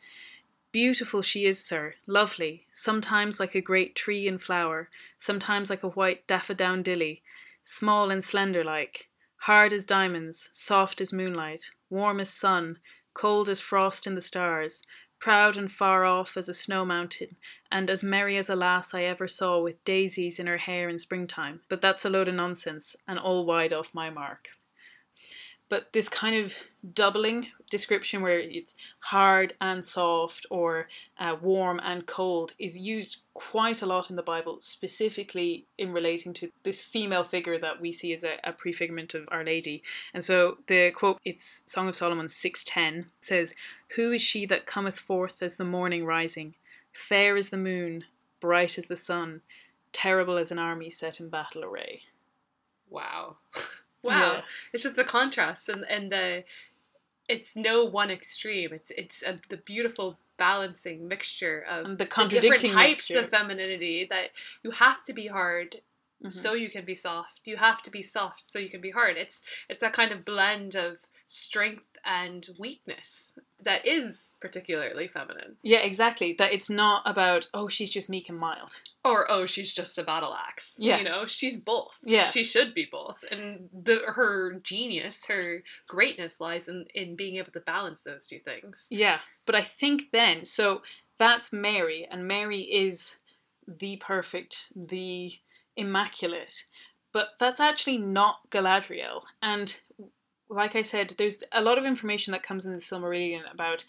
Beautiful 0.70 1.22
she 1.22 1.46
is, 1.46 1.62
sir, 1.62 1.94
lovely, 2.06 2.66
sometimes 2.74 3.40
like 3.40 3.54
a 3.54 3.60
great 3.60 3.94
tree 3.94 4.28
in 4.28 4.38
flower, 4.38 4.90
sometimes 5.16 5.70
like 5.70 5.82
a 5.82 5.88
white 5.88 6.26
daffodowndilly, 6.26 7.20
small 7.64 8.10
and 8.10 8.22
slender 8.22 8.62
like, 8.62 9.08
hard 9.42 9.72
as 9.72 9.84
diamonds, 9.84 10.50
soft 10.52 11.00
as 11.00 11.12
moonlight, 11.12 11.70
warm 11.88 12.20
as 12.20 12.28
sun, 12.28 12.78
cold 13.14 13.48
as 13.48 13.60
frost 13.60 14.06
in 14.06 14.14
the 14.14 14.20
stars, 14.20 14.82
proud 15.18 15.56
and 15.56 15.70
far 15.70 16.04
off 16.04 16.36
as 16.36 16.48
a 16.48 16.54
snow 16.54 16.84
mountain, 16.84 17.36
and 17.70 17.90
as 17.90 18.02
merry 18.02 18.36
as 18.36 18.48
a 18.48 18.56
lass 18.56 18.94
I 18.94 19.02
ever 19.02 19.26
saw 19.26 19.60
with 19.60 19.84
daisies 19.84 20.38
in 20.38 20.46
her 20.46 20.58
hair 20.58 20.88
in 20.88 20.98
springtime. 20.98 21.60
But 21.68 21.80
that's 21.80 22.04
a 22.04 22.10
load 22.10 22.28
of 22.28 22.34
nonsense, 22.34 22.96
and 23.06 23.18
all 23.18 23.44
wide 23.44 23.72
off 23.72 23.94
my 23.94 24.10
mark 24.10 24.48
but 25.68 25.92
this 25.92 26.08
kind 26.08 26.44
of 26.44 26.54
doubling 26.94 27.48
description 27.70 28.22
where 28.22 28.38
it's 28.38 28.74
hard 29.00 29.54
and 29.60 29.86
soft 29.86 30.46
or 30.50 30.88
uh, 31.18 31.36
warm 31.40 31.80
and 31.82 32.06
cold 32.06 32.54
is 32.58 32.78
used 32.78 33.18
quite 33.34 33.82
a 33.82 33.86
lot 33.86 34.10
in 34.10 34.16
the 34.16 34.22
Bible, 34.22 34.58
specifically 34.60 35.66
in 35.76 35.92
relating 35.92 36.32
to 36.34 36.50
this 36.62 36.82
female 36.82 37.24
figure 37.24 37.58
that 37.58 37.80
we 37.80 37.92
see 37.92 38.12
as 38.12 38.24
a, 38.24 38.36
a 38.44 38.52
prefigurement 38.52 39.14
of 39.14 39.28
Our 39.30 39.44
Lady. 39.44 39.82
And 40.12 40.24
so 40.24 40.58
the 40.66 40.90
quote, 40.90 41.20
it's 41.24 41.62
Song 41.66 41.88
of 41.88 41.96
Solomon 41.96 42.26
6.10, 42.26 43.06
says, 43.20 43.54
Who 43.96 44.12
is 44.12 44.22
she 44.22 44.46
that 44.46 44.66
cometh 44.66 44.98
forth 44.98 45.42
as 45.42 45.56
the 45.56 45.64
morning 45.64 46.04
rising, 46.04 46.54
fair 46.92 47.36
as 47.36 47.50
the 47.50 47.56
moon, 47.56 48.04
bright 48.40 48.78
as 48.78 48.86
the 48.86 48.96
sun, 48.96 49.42
terrible 49.92 50.36
as 50.36 50.50
an 50.50 50.58
army 50.58 50.90
set 50.90 51.20
in 51.20 51.28
battle 51.28 51.64
array? 51.64 52.02
Wow. 52.90 53.36
wow. 54.02 54.32
Yeah. 54.32 54.40
It's 54.72 54.82
just 54.82 54.96
the 54.96 55.04
contrast 55.04 55.68
and, 55.68 55.84
and 55.88 56.10
the 56.10 56.44
it's 57.28 57.50
no 57.54 57.84
one 57.84 58.10
extreme. 58.10 58.72
It's 58.72 58.90
it's 58.96 59.22
a, 59.22 59.40
the 59.48 59.58
beautiful 59.58 60.18
balancing 60.38 61.08
mixture 61.08 61.60
of 61.68 61.86
And 61.86 61.98
the 61.98 62.04
different 62.04 62.62
types 62.62 63.10
mixture. 63.10 63.18
of 63.20 63.30
femininity 63.30 64.06
that 64.08 64.30
you 64.62 64.70
have 64.72 65.02
to 65.04 65.12
be 65.12 65.26
hard 65.28 65.80
Mhm. 66.24 66.32
so 66.32 66.52
you 66.52 66.68
can 66.68 66.84
be 66.84 66.96
soft. 66.96 67.40
You 67.44 67.58
have 67.58 67.80
to 67.84 67.90
be 67.90 68.02
soft 68.02 68.50
so 68.50 68.58
you 68.58 68.68
can 68.68 68.80
be 68.80 68.90
hard. 68.90 69.16
It's 69.16 69.42
it's 69.68 69.80
that 69.80 69.92
kind 69.92 70.10
of 70.10 70.24
blend 70.24 70.74
of 70.74 70.98
strength 71.28 71.84
and 72.04 72.48
weakness 72.58 73.38
that 73.62 73.86
is 73.86 74.36
particularly 74.40 75.08
feminine. 75.08 75.56
Yeah, 75.62 75.78
exactly. 75.78 76.34
That 76.38 76.52
it's 76.52 76.70
not 76.70 77.02
about, 77.04 77.48
oh, 77.52 77.68
she's 77.68 77.90
just 77.90 78.08
meek 78.08 78.28
and 78.28 78.38
mild. 78.38 78.80
Or 79.04 79.30
oh, 79.30 79.46
she's 79.46 79.72
just 79.72 79.98
a 79.98 80.04
battle 80.04 80.34
axe. 80.34 80.76
Yeah. 80.78 80.98
you 80.98 81.04
know, 81.04 81.26
she's 81.26 81.58
both. 81.58 81.98
Yeah. 82.04 82.24
she 82.24 82.44
should 82.44 82.74
be 82.74 82.88
both, 82.90 83.24
and 83.30 83.68
the 83.72 84.00
her 84.06 84.60
genius, 84.62 85.26
her 85.26 85.62
greatness 85.86 86.40
lies 86.40 86.68
in 86.68 86.86
in 86.94 87.16
being 87.16 87.36
able 87.36 87.52
to 87.52 87.60
balance 87.60 88.02
those 88.02 88.26
two 88.26 88.38
things. 88.38 88.86
Yeah. 88.90 89.18
But 89.46 89.54
I 89.54 89.62
think 89.62 90.10
then, 90.12 90.44
so 90.44 90.82
that's 91.18 91.52
Mary, 91.52 92.04
and 92.10 92.28
Mary 92.28 92.60
is 92.60 93.18
the 93.66 93.96
perfect, 93.96 94.72
the 94.76 95.32
immaculate. 95.76 96.64
But 97.12 97.30
that's 97.40 97.60
actually 97.60 97.98
not 97.98 98.50
Galadriel. 98.50 99.22
And 99.42 99.76
like 100.48 100.74
I 100.74 100.82
said, 100.82 101.14
there's 101.18 101.42
a 101.52 101.62
lot 101.62 101.78
of 101.78 101.84
information 101.84 102.32
that 102.32 102.42
comes 102.42 102.64
in 102.64 102.72
the 102.72 102.78
Silmarillion 102.78 103.50
about 103.52 103.84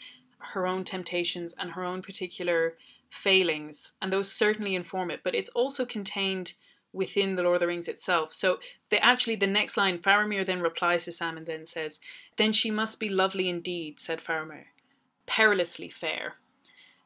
her 0.54 0.66
own 0.68 0.84
temptations 0.84 1.54
and 1.60 1.72
her 1.72 1.84
own 1.84 2.02
particular 2.02 2.76
failings, 3.10 3.94
and 4.02 4.12
those 4.12 4.32
certainly 4.32 4.76
inform 4.76 5.12
it. 5.12 5.22
But 5.24 5.36
it's 5.36 5.50
also 5.52 5.86
contained 5.86 6.54
within 6.92 7.36
the 7.36 7.44
Lord 7.44 7.56
of 7.56 7.60
the 7.60 7.68
Rings 7.68 7.88
itself. 7.88 8.34
So 8.34 8.60
actually 8.92 9.36
the 9.36 9.48
next 9.48 9.78
line, 9.78 10.00
Faramir 10.00 10.46
then 10.46 10.62
replies 10.62 11.06
to 11.06 11.12
Sam 11.12 11.38
and 11.38 11.46
then 11.46 11.66
says, 11.66 12.00
"Then 12.36 12.52
she 12.52 12.72
must 12.72 13.00
be 13.00 13.10
lovely 13.10 13.48
indeed," 13.48 14.00
said 14.00 14.20
Faramir, 14.22 14.66
"perilously 15.28 15.90
fair." 15.90 16.38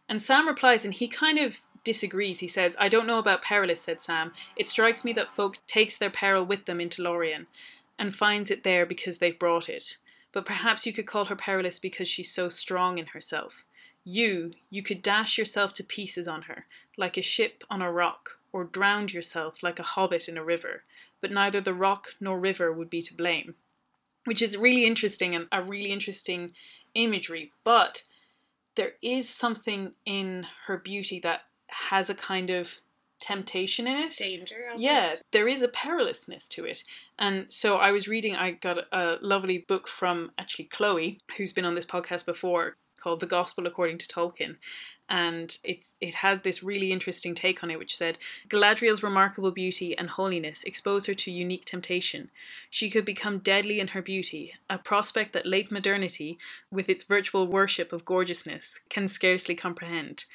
And 0.08 0.22
Sam 0.22 0.48
replies, 0.48 0.86
and 0.86 0.94
he 0.94 1.08
kind 1.08 1.38
of 1.38 1.62
disagrees. 1.84 2.40
He 2.40 2.48
says, 2.48 2.78
"I 2.80 2.88
don't 2.88 3.08
know 3.08 3.20
about 3.20 3.42
perilous," 3.42 3.82
said 3.82 4.02
Sam. 4.02 4.32
"It 4.56 4.70
strikes 4.70 5.04
me 5.04 5.12
that 5.14 5.30
folk 5.30 5.58
takes 5.68 5.98
their 5.98 6.10
peril 6.10 6.46
with 6.46 6.66
them 6.66 6.80
into 6.80 7.02
Lorien, 7.02 7.48
and 7.98 8.16
finds 8.16 8.52
it 8.52 8.64
there 8.64 8.86
because 8.86 9.18
they've 9.18 9.38
brought 9.38 9.70
it. 9.70 9.98
But 10.32 10.46
perhaps 10.46 10.86
you 10.86 10.94
could 10.94 11.06
call 11.06 11.26
her 11.26 11.36
perilous 11.36 11.80
because 11.80 12.08
she's 12.08 12.32
so 12.32 12.50
strong 12.50 12.98
in 12.98 13.08
herself. 13.08 13.64
You, 14.04 14.52
you 14.70 14.84
could 14.84 15.02
dash 15.02 15.38
yourself 15.38 15.74
to 15.76 15.84
pieces 15.84 16.28
on 16.28 16.44
her, 16.44 16.66
like 16.98 17.18
a 17.18 17.22
ship 17.22 17.64
on 17.70 17.82
a 17.82 17.92
rock, 17.92 18.40
or 18.52 18.64
drown 18.64 19.08
yourself 19.08 19.64
like 19.64 19.80
a 19.80 19.84
hobbit 19.84 20.28
in 20.28 20.38
a 20.38 20.44
river, 20.44 20.84
but 21.22 21.32
neither 21.32 21.62
the 21.62 21.74
rock 21.74 22.16
nor 22.20 22.40
river 22.40 22.72
would 22.72 22.90
be 22.90 23.02
to 23.02 23.14
blame. 23.14 23.56
Which 24.26 24.42
is 24.42 24.58
really 24.58 24.86
interesting 24.86 25.36
and 25.36 25.48
a 25.52 25.62
really 25.64 25.92
interesting 25.92 26.54
imagery, 26.96 27.52
but 27.64 28.04
there 28.76 28.94
is 29.02 29.30
something 29.30 29.94
in 30.06 30.48
her 30.66 30.78
beauty 30.78 31.20
that 31.20 31.44
has 31.68 32.10
a 32.10 32.16
kind 32.16 32.50
of 32.50 32.80
temptation 33.20 33.88
in 33.88 33.98
it. 33.98 34.16
Danger. 34.18 34.56
Almost. 34.72 34.84
Yeah, 34.84 35.14
there 35.32 35.48
is 35.48 35.62
a 35.62 35.68
perilousness 35.68 36.48
to 36.50 36.66
it. 36.66 36.84
And 37.18 37.46
so 37.50 37.76
I 37.76 37.92
was 37.92 38.08
reading, 38.08 38.36
I 38.36 38.52
got 38.52 38.80
a 38.92 39.18
lovely 39.22 39.60
book 39.60 39.88
from 39.88 40.32
actually 40.38 40.66
Chloe, 40.66 41.20
who's 41.38 41.54
been 41.54 41.66
on 41.66 41.76
this 41.76 41.86
podcast 41.86 42.26
before, 42.26 42.76
called 43.00 43.20
The 43.20 43.26
Gospel 43.26 43.68
According 43.68 43.98
to 44.00 44.08
Tolkien. 44.08 44.58
And 45.10 45.58
it's 45.64 45.96
it 46.00 46.16
had 46.16 46.44
this 46.44 46.64
really 46.64 46.92
interesting 46.92 47.36
take 47.36 47.62
on 47.62 47.70
it, 47.70 47.78
which 47.78 47.96
said 47.96 48.18
Galadriel's 48.48 49.04
remarkable 49.04 49.52
beauty 49.52 49.98
and 49.98 50.10
holiness 50.10 50.64
expose 50.64 51.06
her 51.08 51.14
to 51.14 51.32
unique 51.32 51.66
temptation. 51.66 52.32
She 52.70 52.90
could 52.90 53.04
become 53.04 53.40
deadly 53.40 53.82
in 53.82 53.90
her 53.90 54.02
beauty, 54.02 54.54
a 54.70 54.78
prospect 54.78 55.34
that 55.34 55.46
late 55.46 55.72
modernity, 55.72 56.38
with 56.72 56.88
its 56.90 57.04
virtual 57.04 57.48
worship 57.48 57.92
of 57.92 58.06
gorgeousness, 58.06 58.80
can 58.90 59.10
scarcely 59.10 59.56
comprehend. 59.56 60.26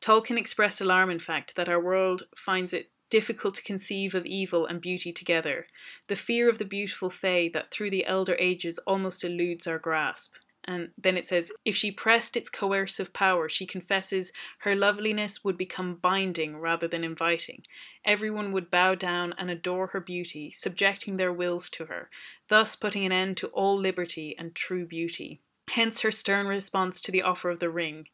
Tolkien 0.00 0.38
expressed 0.38 0.80
alarm, 0.80 1.10
in 1.10 1.18
fact, 1.18 1.56
that 1.56 1.68
our 1.68 1.80
world 1.80 2.24
finds 2.36 2.72
it 2.72 2.90
difficult 3.10 3.54
to 3.54 3.62
conceive 3.62 4.14
of 4.14 4.26
evil 4.26 4.66
and 4.66 4.80
beauty 4.80 5.12
together, 5.12 5.66
the 6.08 6.16
fear 6.16 6.48
of 6.48 6.58
the 6.58 6.64
beautiful 6.64 7.10
Fae 7.10 7.50
that 7.52 7.70
through 7.70 7.90
the 7.90 8.06
elder 8.06 8.36
ages 8.38 8.78
almost 8.86 9.24
eludes 9.24 9.66
our 9.66 9.78
grasp. 9.78 10.34
And 10.68 10.88
then 10.98 11.16
it 11.16 11.28
says, 11.28 11.52
if 11.64 11.76
she 11.76 11.92
pressed 11.92 12.36
its 12.36 12.50
coercive 12.50 13.12
power, 13.12 13.48
she 13.48 13.66
confesses 13.66 14.32
her 14.60 14.74
loveliness 14.74 15.44
would 15.44 15.56
become 15.56 15.94
binding 15.94 16.56
rather 16.56 16.88
than 16.88 17.04
inviting. 17.04 17.62
Everyone 18.04 18.50
would 18.50 18.68
bow 18.68 18.96
down 18.96 19.32
and 19.38 19.48
adore 19.48 19.88
her 19.88 20.00
beauty, 20.00 20.50
subjecting 20.50 21.16
their 21.16 21.32
wills 21.32 21.70
to 21.70 21.84
her, 21.84 22.10
thus 22.48 22.74
putting 22.74 23.06
an 23.06 23.12
end 23.12 23.36
to 23.36 23.46
all 23.48 23.78
liberty 23.78 24.34
and 24.36 24.56
true 24.56 24.86
beauty. 24.86 25.40
Hence 25.70 26.00
her 26.00 26.10
stern 26.10 26.46
response 26.46 27.00
to 27.02 27.12
the 27.12 27.22
offer 27.22 27.48
of 27.48 27.60
the 27.60 27.70
ring. 27.70 28.08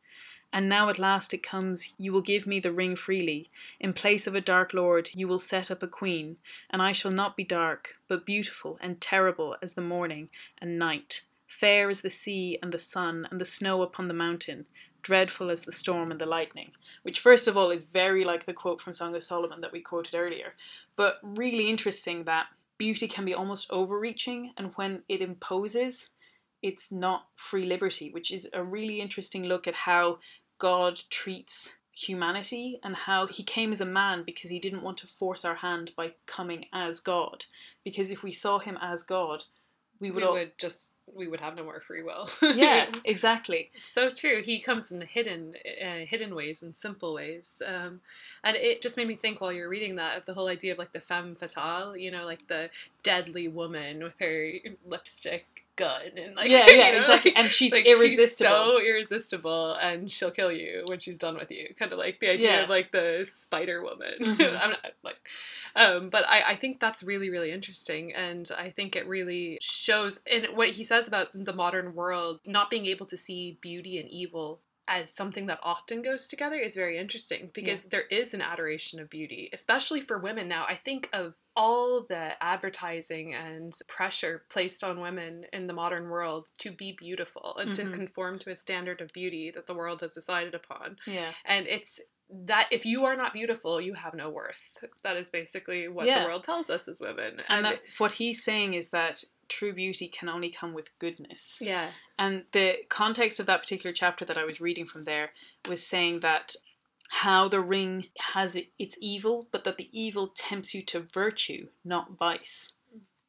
And 0.53 0.69
now 0.69 0.91
at 0.91 0.99
last 0.99 1.33
it 1.33 1.43
comes, 1.43 1.95
you 1.97 2.13
will 2.13 2.21
give 2.21 2.47
me 2.47 2.61
the 2.61 2.73
ring 2.73 2.95
freely. 2.95 3.51
In 3.81 3.95
place 3.95 4.27
of 4.27 4.35
a 4.35 4.41
dark 4.41 4.75
lord, 4.75 5.09
you 5.15 5.27
will 5.27 5.39
set 5.39 5.71
up 5.71 5.83
a 5.83 5.89
queen, 5.89 6.37
and 6.69 6.83
I 6.83 6.93
shall 6.93 7.11
not 7.11 7.37
be 7.37 7.45
dark, 7.45 7.95
but 8.07 8.27
beautiful 8.27 8.79
and 8.83 9.01
terrible 9.01 9.57
as 9.63 9.73
the 9.73 9.81
morning 9.81 10.29
and 10.59 10.79
night, 10.79 11.23
fair 11.47 11.89
as 11.89 12.03
the 12.03 12.11
sea 12.11 12.59
and 12.63 12.71
the 12.71 12.79
sun 12.79 13.27
and 13.31 13.41
the 13.41 13.47
snow 13.47 13.81
upon 13.83 14.09
the 14.09 14.15
mountain, 14.15 14.67
dreadful 15.01 15.51
as 15.51 15.65
the 15.65 15.73
storm 15.73 16.11
and 16.11 16.21
the 16.21 16.27
lightning. 16.27 16.73
Which, 17.03 17.19
first 17.19 17.49
of 17.49 17.57
all, 17.57 17.71
is 17.71 17.85
very 17.85 18.25
like 18.25 18.45
the 18.45 18.53
quote 18.53 18.81
from 18.81 18.93
Song 18.93 19.17
of 19.17 19.23
Solomon 19.23 19.63
that 19.63 19.73
we 19.73 19.81
quoted 19.81 20.15
earlier, 20.15 20.55
but 20.97 21.19
really 21.23 21.71
interesting 21.71 22.25
that 22.25 22.47
beauty 22.77 23.09
can 23.09 23.25
be 23.25 23.35
almost 23.35 23.71
overreaching, 23.71 24.53
and 24.57 24.73
when 24.75 25.03
it 25.09 25.23
imposes, 25.23 26.11
it's 26.63 26.93
not 26.93 27.27
free 27.35 27.65
liberty, 27.65 28.11
which 28.11 28.31
is 28.31 28.49
a 28.53 28.63
really 28.63 29.01
interesting 29.01 29.45
look 29.45 29.67
at 29.67 29.75
how 29.75 30.19
God 30.63 31.01
treats 31.11 31.75
humanity 31.91 32.79
and 32.85 32.95
how 32.95 33.27
he 33.27 33.43
came 33.43 33.73
as 33.73 33.81
a 33.81 33.85
man 33.85 34.23
because 34.25 34.49
he 34.49 34.61
didn't 34.61 34.85
want 34.85 34.97
to 34.99 35.09
force 35.09 35.45
our 35.45 35.57
hand 35.57 35.91
by 35.97 36.13
coming 36.27 36.67
as 36.73 37.01
God. 37.01 37.47
Because 37.83 38.13
if 38.13 38.23
we 38.23 38.31
saw 38.31 38.61
him 38.61 38.79
as 38.81 39.03
God, 39.03 39.43
we 39.99 40.13
would, 40.13 40.23
we 40.23 40.29
all, 40.29 40.35
would 40.35 40.57
just 40.59 40.93
we 41.13 41.27
would 41.27 41.41
have 41.41 41.57
no 41.57 41.65
more 41.65 41.81
free 41.81 42.05
will. 42.05 42.31
yeah, 42.43 42.93
exactly. 43.05 43.71
so 43.93 44.09
true. 44.11 44.41
He 44.41 44.61
comes 44.61 44.93
in 44.93 45.01
hidden, 45.01 45.55
uh, 45.85 46.07
hidden 46.07 46.33
ways 46.37 46.63
and 46.63 46.77
simple 46.77 47.13
ways, 47.13 47.61
um, 47.67 48.01
and 48.45 48.57
it 48.57 48.83
just 48.83 48.97
made 48.97 49.09
me 49.09 49.17
think 49.17 49.41
while 49.41 49.53
you're 49.53 49.69
reading 49.69 49.97
that 49.97 50.17
of 50.17 50.27
the 50.27 50.35
whole 50.35 50.47
idea 50.47 50.71
of 50.71 50.79
like 50.79 50.93
the 50.93 51.01
femme 51.01 51.35
fatale. 51.35 51.97
You 51.97 52.13
know, 52.13 52.25
like 52.25 52.47
the 52.47 52.71
deadly 53.03 53.49
woman 53.49 54.05
with 54.05 54.15
her 54.21 54.53
lipstick 54.87 55.62
gun 55.77 56.03
and 56.17 56.37
like 56.37 56.49
yeah, 56.51 56.67
yeah, 56.71 56.87
you 56.87 56.93
know, 56.93 56.99
exactly. 56.99 57.35
And 57.37 57.49
she's 57.51 57.73
like, 57.73 57.87
irresistible. 57.87 58.51
She's 58.51 58.73
so 58.73 58.81
irresistible, 58.81 59.75
and 59.75 60.11
she'll 60.11 60.31
kill 60.31 60.53
you 60.53 60.85
when 60.87 61.01
she's 61.01 61.19
done 61.19 61.37
with 61.37 61.51
you. 61.51 61.69
Kind 61.79 61.93
of 61.93 61.99
like 61.99 62.21
the 62.21 62.29
idea 62.31 62.51
Yeah. 62.57 62.63
of 62.65 62.69
like 62.69 62.93
the 62.93 63.27
Spider 63.31 63.83
Woman. 63.83 64.13
Mhm. 64.21 64.61
I'm 64.61 64.71
not 64.71 64.87
like, 65.03 65.17
um, 65.77 66.09
but 66.11 66.25
I, 66.29 66.53
I 66.53 66.57
think 66.57 66.81
that's 66.81 67.03
really 67.03 67.31
really 67.31 67.51
interesting, 67.51 68.13
and 68.13 68.51
I 68.57 68.71
think 68.71 68.97
it 68.97 69.07
really 69.07 69.59
shows 69.61 70.21
in 70.27 70.45
what 70.55 70.71
he 70.71 70.85
says 70.85 71.09
about 71.09 71.29
the 71.33 71.53
modern 71.53 71.95
world 71.95 72.41
not 72.47 72.71
being 72.71 72.87
able 72.87 73.07
to 73.07 73.17
see 73.17 73.59
beauty 73.61 73.99
and 73.99 74.09
evil 74.09 74.61
as 74.89 75.13
something 75.15 75.47
that 75.47 75.61
often 75.63 76.03
goes 76.03 76.27
together 76.27 76.57
is 76.57 76.75
very 76.75 76.99
interesting 76.99 77.51
because 77.55 77.85
there 77.85 78.03
is 78.11 78.35
an 78.35 78.43
adoration 78.43 78.99
of 78.99 79.09
beauty, 79.09 79.49
especially 79.53 80.01
for 80.01 80.19
women 80.19 80.49
now. 80.49 80.67
I 80.69 80.75
think 80.75 81.09
of 81.13 81.35
all 81.55 82.05
the 82.09 82.43
advertising 82.43 83.35
and 83.35 83.73
pressure 83.87 84.45
placed 84.49 84.83
on 84.83 85.01
women 85.01 85.45
in 85.53 85.67
the 85.67 85.73
modern 85.73 86.09
world 86.09 86.49
to 86.59 86.71
be 86.73 86.93
beautiful 86.93 87.57
and 87.59 87.71
Mhm. 87.71 87.75
to 87.77 87.91
conform 87.91 88.39
to 88.39 88.51
a 88.51 88.57
standard 88.57 89.01
of 89.01 89.13
beauty 89.13 89.51
that 89.51 89.67
the 89.67 89.75
world 89.75 90.01
has 90.01 90.13
decided 90.15 90.55
upon. 90.55 90.99
Yeah. 91.07 91.33
And 91.45 91.67
it's 91.67 92.01
that 92.35 92.67
if 92.71 92.87
you 92.87 93.05
are 93.05 93.15
not 93.17 93.35
beautiful, 93.35 93.79
you 93.79 93.93
have 93.93 94.15
no 94.15 94.31
worth. 94.31 94.79
That 95.03 95.19
is 95.19 95.29
basically 95.29 95.87
what 95.89 96.07
Yeah. 96.07 96.21
the 96.21 96.25
world 96.25 96.45
tells 96.45 96.71
us 96.71 96.89
as 96.89 96.99
women. 96.99 97.43
And 97.51 97.67
that, 97.67 97.83
what 97.99 98.15
he's 98.15 98.43
saying 98.43 98.73
is 98.73 98.89
that 98.89 99.23
true 99.49 99.75
beauty 99.75 100.09
can 100.09 100.31
only 100.31 100.49
come 100.51 100.73
with 100.73 100.99
goodness. 100.99 101.59
yeah, 101.61 101.93
And 102.19 102.47
the 102.53 102.85
context 102.89 103.39
of 103.39 103.45
that 103.47 103.61
particular 103.61 103.93
chapter 103.93 104.25
that 104.25 104.39
I 104.39 104.45
was 104.45 104.63
reading 104.63 104.87
from 104.87 105.05
there 105.05 105.35
was 105.69 105.87
saying 105.87 106.21
that 106.21 106.57
how 107.17 107.47
the 107.47 107.61
ring 107.61 108.07
has 108.33 108.57
it, 108.57 108.69
its 108.79 108.97
evil, 108.99 109.47
but 109.53 109.65
that 109.65 109.77
the 109.77 109.91
evil 109.93 110.29
tempts 110.35 110.75
you 110.75 110.83
to 110.83 110.99
virtue, 110.99 111.67
not 111.85 112.17
vice. 112.19 112.73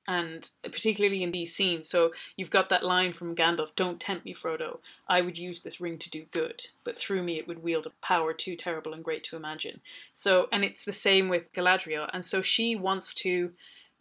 And 0.08 0.50
particularly 0.64 1.22
in 1.22 1.32
these 1.32 1.54
scenes, 1.54 1.90
so 1.90 2.14
you've 2.38 2.50
got 2.50 2.70
that 2.70 2.86
line 2.86 3.12
from 3.12 3.36
Gandalf 3.36 3.76
Don't 3.76 4.00
tempt 4.00 4.24
me, 4.24 4.34
Frodo. 4.34 4.80
I 5.10 5.20
would 5.20 5.38
use 5.38 5.62
this 5.62 5.82
ring 5.82 5.98
to 5.98 6.10
do 6.10 6.24
good, 6.32 6.68
but 6.86 6.98
through 6.98 7.24
me 7.24 7.38
it 7.38 7.48
would 7.48 7.62
wield 7.62 7.86
a 7.86 7.92
power 8.02 8.32
too 8.32 8.56
terrible 8.56 8.94
and 8.94 9.04
great 9.04 9.24
to 9.26 9.36
imagine. 9.36 9.82
So, 10.14 10.48
and 10.50 10.64
it's 10.64 10.86
the 10.86 10.94
same 10.94 11.28
with 11.28 11.52
Galadriel. 11.52 12.10
And 12.14 12.26
so 12.26 12.42
she 12.42 12.78
wants 12.78 13.14
to 13.16 13.52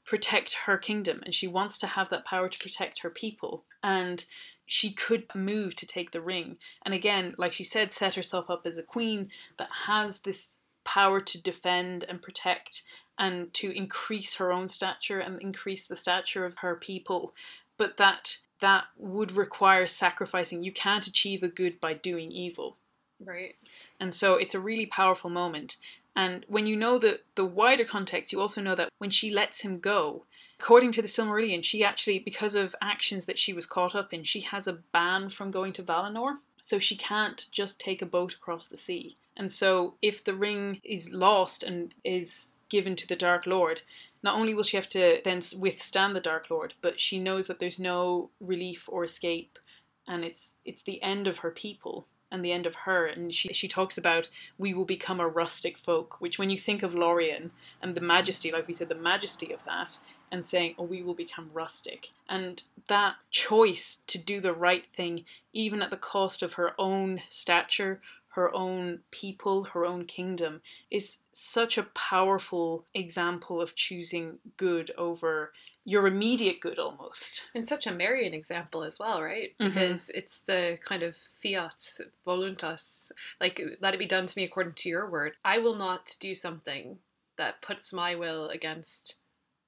protect 0.04 0.54
her 0.66 0.78
kingdom 0.78 1.22
and 1.24 1.34
she 1.34 1.48
wants 1.48 1.76
to 1.78 1.88
have 1.88 2.08
that 2.10 2.24
power 2.24 2.48
to 2.48 2.58
protect 2.58 3.00
her 3.00 3.10
people. 3.10 3.64
And 3.82 4.24
she 4.72 4.90
could 4.90 5.26
move 5.34 5.76
to 5.76 5.84
take 5.84 6.12
the 6.12 6.20
ring. 6.22 6.56
And 6.82 6.94
again, 6.94 7.34
like 7.36 7.52
she 7.52 7.62
said, 7.62 7.92
set 7.92 8.14
herself 8.14 8.48
up 8.48 8.62
as 8.64 8.78
a 8.78 8.82
queen 8.82 9.28
that 9.58 9.68
has 9.84 10.20
this 10.20 10.60
power 10.82 11.20
to 11.20 11.42
defend 11.42 12.06
and 12.08 12.22
protect 12.22 12.82
and 13.18 13.52
to 13.52 13.70
increase 13.76 14.36
her 14.36 14.50
own 14.50 14.68
stature 14.68 15.18
and 15.20 15.42
increase 15.42 15.86
the 15.86 15.94
stature 15.94 16.46
of 16.46 16.56
her 16.60 16.74
people. 16.74 17.34
But 17.76 17.98
that 17.98 18.38
that 18.60 18.84
would 18.96 19.32
require 19.32 19.86
sacrificing. 19.86 20.64
You 20.64 20.72
can't 20.72 21.06
achieve 21.06 21.42
a 21.42 21.48
good 21.48 21.78
by 21.78 21.92
doing 21.92 22.32
evil. 22.32 22.78
right. 23.22 23.56
And 24.00 24.14
so 24.14 24.36
it's 24.36 24.54
a 24.54 24.60
really 24.60 24.86
powerful 24.86 25.28
moment. 25.28 25.76
And 26.16 26.46
when 26.48 26.66
you 26.66 26.76
know 26.76 26.98
the, 26.98 27.20
the 27.34 27.44
wider 27.44 27.84
context, 27.84 28.32
you 28.32 28.40
also 28.40 28.62
know 28.62 28.74
that 28.76 28.88
when 28.96 29.10
she 29.10 29.28
lets 29.28 29.60
him 29.60 29.80
go, 29.80 30.24
according 30.62 30.92
to 30.92 31.02
the 31.02 31.08
Silmarillion, 31.08 31.62
she 31.64 31.82
actually, 31.82 32.20
because 32.20 32.54
of 32.54 32.76
actions 32.80 33.24
that 33.24 33.38
she 33.38 33.52
was 33.52 33.66
caught 33.66 33.96
up 33.96 34.14
in, 34.14 34.22
she 34.22 34.42
has 34.42 34.68
a 34.68 34.78
ban 34.92 35.28
from 35.28 35.50
going 35.50 35.72
to 35.72 35.82
Valinor. 35.82 36.36
So 36.60 36.78
she 36.78 36.94
can't 36.94 37.46
just 37.50 37.80
take 37.80 38.00
a 38.00 38.06
boat 38.06 38.34
across 38.34 38.68
the 38.68 38.78
sea. 38.78 39.16
And 39.36 39.50
so 39.50 39.94
if 40.00 40.22
the 40.22 40.34
ring 40.34 40.80
is 40.84 41.12
lost 41.12 41.64
and 41.64 41.92
is 42.04 42.54
given 42.68 42.94
to 42.94 43.08
the 43.08 43.16
Dark 43.16 43.44
Lord, 43.44 43.82
not 44.22 44.36
only 44.36 44.54
will 44.54 44.62
she 44.62 44.76
have 44.76 44.86
to 44.90 45.20
then 45.24 45.42
withstand 45.58 46.14
the 46.14 46.20
Dark 46.20 46.48
Lord, 46.48 46.74
but 46.80 47.00
she 47.00 47.18
knows 47.18 47.48
that 47.48 47.58
there's 47.58 47.80
no 47.80 48.30
relief 48.38 48.88
or 48.88 49.02
escape, 49.02 49.58
and 50.06 50.24
it's 50.24 50.54
it's 50.64 50.84
the 50.84 51.02
end 51.02 51.26
of 51.26 51.38
her 51.38 51.50
people 51.50 52.06
and 52.32 52.44
the 52.44 52.50
end 52.50 52.66
of 52.66 52.74
her. 52.74 53.06
And 53.06 53.32
she 53.32 53.52
she 53.52 53.68
talks 53.68 53.96
about 53.96 54.30
we 54.58 54.74
will 54.74 54.86
become 54.86 55.20
a 55.20 55.28
rustic 55.28 55.78
folk, 55.78 56.20
which 56.20 56.38
when 56.38 56.50
you 56.50 56.56
think 56.56 56.82
of 56.82 56.94
Lorien 56.94 57.52
and 57.80 57.94
the 57.94 58.00
majesty, 58.00 58.50
like 58.50 58.66
we 58.66 58.74
said, 58.74 58.88
the 58.88 58.94
majesty 58.96 59.52
of 59.52 59.64
that, 59.66 59.98
and 60.32 60.44
saying, 60.44 60.74
oh, 60.78 60.84
we 60.84 61.02
will 61.02 61.14
become 61.14 61.50
rustic, 61.52 62.10
and 62.28 62.64
that 62.88 63.16
choice 63.30 64.02
to 64.06 64.18
do 64.18 64.40
the 64.40 64.54
right 64.54 64.86
thing, 64.86 65.24
even 65.52 65.82
at 65.82 65.90
the 65.90 65.96
cost 65.96 66.42
of 66.42 66.54
her 66.54 66.72
own 66.80 67.22
stature. 67.28 68.00
Her 68.34 68.54
own 68.54 69.00
people, 69.10 69.64
her 69.64 69.84
own 69.84 70.06
kingdom, 70.06 70.62
is 70.90 71.18
such 71.34 71.76
a 71.76 71.82
powerful 71.82 72.86
example 72.94 73.60
of 73.60 73.74
choosing 73.74 74.38
good 74.56 74.90
over 74.96 75.52
your 75.84 76.06
immediate 76.06 76.60
good 76.60 76.78
almost. 76.78 77.48
And 77.54 77.66
such 77.66 77.86
a 77.86 77.92
Marian 77.92 78.34
example 78.34 78.84
as 78.84 78.98
well, 78.98 79.20
right? 79.22 79.54
Mhm. 79.58 79.68
Because 79.68 80.10
it's 80.10 80.40
the 80.40 80.78
kind 80.80 81.02
of 81.02 81.16
fiat 81.42 81.98
voluntas, 82.24 83.10
like 83.40 83.60
let 83.80 83.94
it 83.94 83.98
be 83.98 84.06
done 84.06 84.26
to 84.26 84.38
me 84.38 84.44
according 84.44 84.74
to 84.74 84.88
your 84.88 85.08
word. 85.08 85.36
I 85.44 85.58
will 85.58 85.74
not 85.74 86.16
do 86.20 86.34
something 86.34 87.00
that 87.36 87.62
puts 87.62 87.92
my 87.92 88.14
will 88.14 88.48
against 88.48 89.16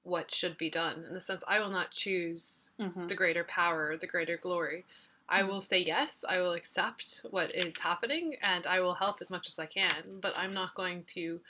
what 0.03 0.33
should 0.33 0.57
be 0.57 0.69
done. 0.69 1.03
In 1.05 1.13
the 1.13 1.21
sense, 1.21 1.43
I 1.47 1.59
will 1.59 1.71
not 1.71 1.91
choose 1.91 2.71
Mm-hmm. 2.79 3.07
the 3.07 3.15
greater 3.15 3.43
power, 3.43 3.97
the 3.97 4.07
greater 4.07 4.37
glory. 4.37 4.85
I 5.27 5.41
will 5.43 5.61
say 5.61 5.79
yes, 5.79 6.23
I 6.29 6.39
will 6.39 6.53
accept 6.53 7.25
what 7.31 7.53
is 7.55 7.79
happening 7.79 8.35
and 8.41 8.67
I 8.67 8.79
will 8.79 8.93
help 8.95 9.17
as 9.21 9.31
much 9.31 9.47
as 9.47 9.57
I 9.57 9.65
can, 9.65 10.19
but 10.21 10.37
I'm 10.37 10.53
not 10.53 10.75
going 10.75 11.03
to 11.15 11.41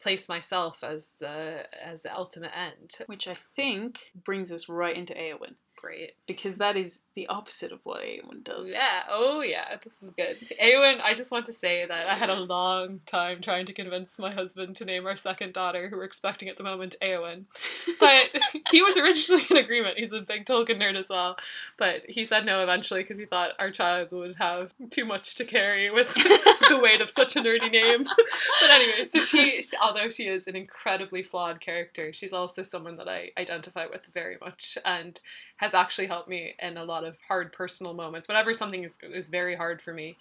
place 0.00 0.28
myself 0.28 0.82
as 0.82 1.12
the 1.20 1.64
as 1.84 2.02
the 2.02 2.14
ultimate 2.14 2.52
end. 2.56 2.98
Which 3.06 3.28
I 3.28 3.36
think 3.56 4.12
brings 4.24 4.52
us 4.52 4.68
right 4.68 4.96
into 4.96 5.14
Eowyn. 5.14 5.54
Great. 5.80 6.14
Because 6.26 6.56
that 6.56 6.76
is 6.76 7.02
the 7.14 7.28
opposite 7.28 7.70
of 7.70 7.78
what 7.84 8.02
Eowyn 8.02 8.42
does. 8.42 8.68
Yeah, 8.70 9.02
oh 9.08 9.42
yeah, 9.42 9.76
this 9.82 9.94
is 10.02 10.10
good. 10.10 10.36
Eowyn, 10.60 11.00
I 11.00 11.14
just 11.14 11.30
want 11.30 11.46
to 11.46 11.52
say 11.52 11.86
that 11.86 12.08
I 12.08 12.14
had 12.14 12.30
a 12.30 12.40
long 12.40 13.00
time 13.06 13.40
trying 13.40 13.66
to 13.66 13.72
convince 13.72 14.18
my 14.18 14.32
husband 14.32 14.74
to 14.76 14.84
name 14.84 15.06
our 15.06 15.16
second 15.16 15.52
daughter, 15.52 15.88
who 15.88 15.96
we're 15.96 16.04
expecting 16.04 16.48
at 16.48 16.56
the 16.56 16.64
moment, 16.64 16.96
Eowyn. 17.00 17.44
But 18.00 18.30
he 18.70 18.82
was 18.82 18.96
originally 18.96 19.44
in 19.50 19.56
agreement. 19.56 19.98
He's 19.98 20.12
a 20.12 20.20
big 20.20 20.44
Tolkien 20.46 20.80
nerd 20.80 20.96
as 20.96 21.10
well. 21.10 21.36
But 21.76 22.02
he 22.08 22.24
said 22.24 22.44
no 22.44 22.62
eventually 22.62 23.02
because 23.02 23.18
he 23.18 23.24
thought 23.24 23.52
our 23.58 23.70
child 23.70 24.12
would 24.12 24.36
have 24.36 24.72
too 24.90 25.04
much 25.04 25.34
to 25.36 25.44
carry 25.44 25.90
with 25.90 26.12
the 26.14 26.78
weight 26.80 27.00
of 27.00 27.10
such 27.10 27.34
a 27.36 27.40
nerdy 27.40 27.70
name. 27.70 28.04
but 28.04 28.70
anyway, 28.70 29.08
so 29.12 29.20
she, 29.20 29.64
although 29.82 30.10
she 30.10 30.28
is 30.28 30.46
an 30.46 30.54
incredibly 30.54 31.22
flawed 31.22 31.60
character, 31.60 32.12
she's 32.12 32.32
also 32.32 32.62
someone 32.62 32.96
that 32.96 33.08
I 33.08 33.30
identify 33.36 33.86
with 33.86 34.06
very 34.06 34.36
much. 34.40 34.78
And 34.84 35.18
has 35.58 35.74
actually 35.74 36.06
helped 36.06 36.28
me 36.28 36.54
in 36.60 36.76
a 36.76 36.84
lot 36.84 37.04
of 37.04 37.16
hard 37.28 37.52
personal 37.52 37.94
moments. 37.94 38.26
Whenever 38.26 38.54
something 38.54 38.84
is, 38.84 38.96
is 39.02 39.28
very 39.28 39.54
hard 39.54 39.82
for 39.82 39.92
me, 39.92 40.16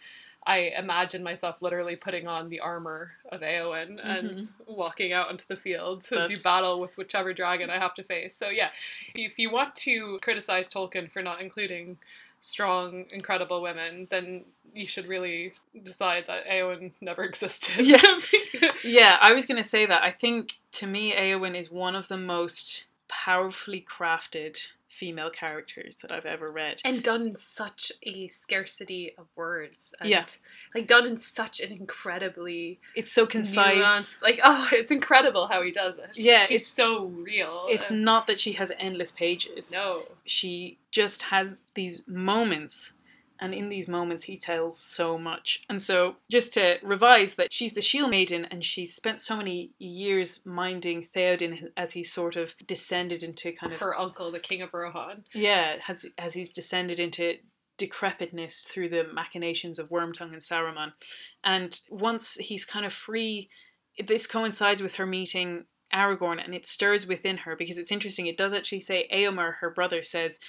I 0.45 0.71
imagine 0.77 1.23
myself 1.23 1.61
literally 1.61 1.95
putting 1.95 2.27
on 2.27 2.49
the 2.49 2.59
armor 2.59 3.11
of 3.31 3.41
Eowyn 3.41 3.99
mm-hmm. 3.99 4.07
and 4.07 4.35
walking 4.65 5.11
out 5.11 5.29
into 5.29 5.47
the 5.47 5.57
field 5.57 6.01
to 6.03 6.15
That's... 6.15 6.31
do 6.31 6.37
battle 6.41 6.79
with 6.79 6.97
whichever 6.97 7.33
dragon 7.33 7.69
I 7.69 7.77
have 7.77 7.93
to 7.95 8.03
face. 8.03 8.35
So 8.35 8.49
yeah, 8.49 8.69
if 9.13 9.37
you 9.37 9.51
want 9.51 9.75
to 9.77 10.19
criticize 10.21 10.73
Tolkien 10.73 11.11
for 11.11 11.21
not 11.21 11.41
including 11.41 11.97
strong, 12.41 13.05
incredible 13.11 13.61
women, 13.61 14.07
then 14.09 14.45
you 14.73 14.87
should 14.87 15.07
really 15.07 15.53
decide 15.83 16.25
that 16.27 16.47
Eowyn 16.47 16.91
never 17.01 17.23
existed. 17.25 17.85
Yeah, 17.85 18.19
yeah. 18.83 19.17
I 19.21 19.33
was 19.33 19.45
going 19.45 19.61
to 19.61 19.67
say 19.67 19.85
that. 19.85 20.01
I 20.01 20.11
think 20.11 20.55
to 20.73 20.87
me, 20.87 21.13
Eowyn 21.13 21.55
is 21.55 21.69
one 21.69 21.95
of 21.95 22.07
the 22.07 22.17
most 22.17 22.85
powerfully 23.09 23.85
crafted 23.87 24.71
female 24.97 25.29
characters 25.29 25.97
that 25.97 26.11
I've 26.11 26.25
ever 26.25 26.51
read. 26.51 26.81
And 26.83 27.03
done 27.03 27.27
in 27.27 27.37
such 27.37 27.91
a 28.03 28.27
scarcity 28.27 29.13
of 29.17 29.27
words. 29.35 29.93
And 29.99 30.09
yeah. 30.09 30.25
Like 30.73 30.87
done 30.87 31.05
in 31.05 31.17
such 31.17 31.59
an 31.61 31.71
incredibly 31.71 32.79
It's 32.95 33.11
so 33.11 33.25
concise. 33.25 33.87
Nuanced, 33.87 34.21
like 34.21 34.39
oh, 34.43 34.69
it's 34.73 34.91
incredible 34.91 35.47
how 35.47 35.61
he 35.61 35.71
does 35.71 35.97
it. 35.97 36.17
Yeah. 36.17 36.39
She's 36.39 36.61
it's, 36.61 36.67
so 36.67 37.05
real. 37.05 37.65
It's 37.69 37.91
not 37.91 38.27
that 38.27 38.39
she 38.39 38.53
has 38.53 38.71
endless 38.79 39.11
pages. 39.11 39.71
No. 39.71 40.03
She 40.25 40.79
just 40.91 41.23
has 41.23 41.63
these 41.75 42.01
moments 42.07 42.93
and 43.39 43.53
in 43.53 43.69
these 43.69 43.87
moments 43.87 44.25
he 44.25 44.37
tells 44.37 44.79
so 44.79 45.17
much. 45.17 45.63
And 45.69 45.81
so, 45.81 46.17
just 46.29 46.53
to 46.53 46.79
revise 46.83 47.35
that 47.35 47.51
she's 47.51 47.73
the 47.73 47.81
Shield 47.81 48.09
Maiden 48.09 48.45
and 48.45 48.63
she's 48.63 48.93
spent 48.93 49.21
so 49.21 49.37
many 49.37 49.71
years 49.79 50.45
minding 50.45 51.07
Theoden 51.15 51.69
as 51.75 51.93
he 51.93 52.03
sort 52.03 52.35
of 52.35 52.55
descended 52.65 53.23
into 53.23 53.51
kind 53.51 53.73
of 53.73 53.79
her 53.79 53.97
uncle, 53.97 54.31
the 54.31 54.39
King 54.39 54.61
of 54.61 54.73
Rohan. 54.73 55.25
Yeah, 55.33 55.77
has 55.83 56.05
as 56.17 56.33
he's 56.33 56.51
descended 56.51 56.99
into 56.99 57.35
decrepitness 57.77 58.63
through 58.63 58.89
the 58.89 59.05
machinations 59.13 59.79
of 59.79 59.89
Wormtongue 59.89 60.33
and 60.33 60.41
Saruman. 60.41 60.93
And 61.43 61.79
once 61.89 62.35
he's 62.35 62.65
kind 62.65 62.85
of 62.85 62.93
free, 62.93 63.49
this 64.05 64.27
coincides 64.27 64.81
with 64.81 64.95
her 64.95 65.05
meeting 65.05 65.65
Aragorn 65.93 66.43
and 66.43 66.53
it 66.53 66.65
stirs 66.65 67.07
within 67.07 67.37
her 67.37 67.55
because 67.55 67.77
it's 67.77 67.91
interesting. 67.91 68.27
It 68.27 68.37
does 68.37 68.53
actually 68.53 68.81
say 68.81 69.07
Eomer, 69.13 69.55
her 69.59 69.69
brother, 69.69 70.03
says, 70.03 70.39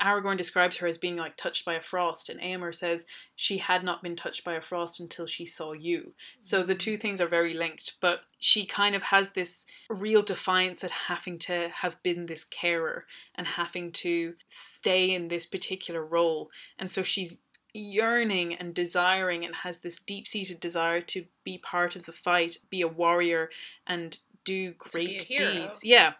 Aragorn 0.00 0.36
describes 0.36 0.76
her 0.76 0.86
as 0.86 0.98
being 0.98 1.16
like 1.16 1.36
touched 1.36 1.64
by 1.64 1.74
a 1.74 1.80
frost, 1.80 2.28
and 2.28 2.40
Eomer 2.40 2.74
says 2.74 3.06
she 3.34 3.58
had 3.58 3.82
not 3.82 4.02
been 4.02 4.16
touched 4.16 4.44
by 4.44 4.54
a 4.54 4.60
frost 4.60 5.00
until 5.00 5.26
she 5.26 5.44
saw 5.44 5.72
you. 5.72 6.12
So 6.40 6.62
the 6.62 6.74
two 6.74 6.96
things 6.96 7.20
are 7.20 7.28
very 7.28 7.54
linked, 7.54 7.94
but 8.00 8.22
she 8.38 8.64
kind 8.64 8.94
of 8.94 9.02
has 9.04 9.32
this 9.32 9.66
real 9.90 10.22
defiance 10.22 10.84
at 10.84 10.90
having 10.90 11.38
to 11.40 11.68
have 11.68 12.00
been 12.02 12.26
this 12.26 12.44
carer 12.44 13.06
and 13.34 13.46
having 13.46 13.90
to 13.92 14.34
stay 14.46 15.12
in 15.12 15.28
this 15.28 15.46
particular 15.46 16.04
role. 16.04 16.50
And 16.78 16.90
so 16.90 17.02
she's 17.02 17.40
yearning 17.74 18.54
and 18.54 18.74
desiring 18.74 19.44
and 19.44 19.54
has 19.56 19.80
this 19.80 19.98
deep 19.98 20.26
seated 20.26 20.60
desire 20.60 21.00
to 21.00 21.24
be 21.44 21.58
part 21.58 21.96
of 21.96 22.06
the 22.06 22.12
fight, 22.12 22.58
be 22.70 22.80
a 22.80 22.88
warrior, 22.88 23.50
and 23.86 24.18
do 24.44 24.72
great 24.72 25.26
deeds. 25.28 25.84
Yeah. 25.84 26.14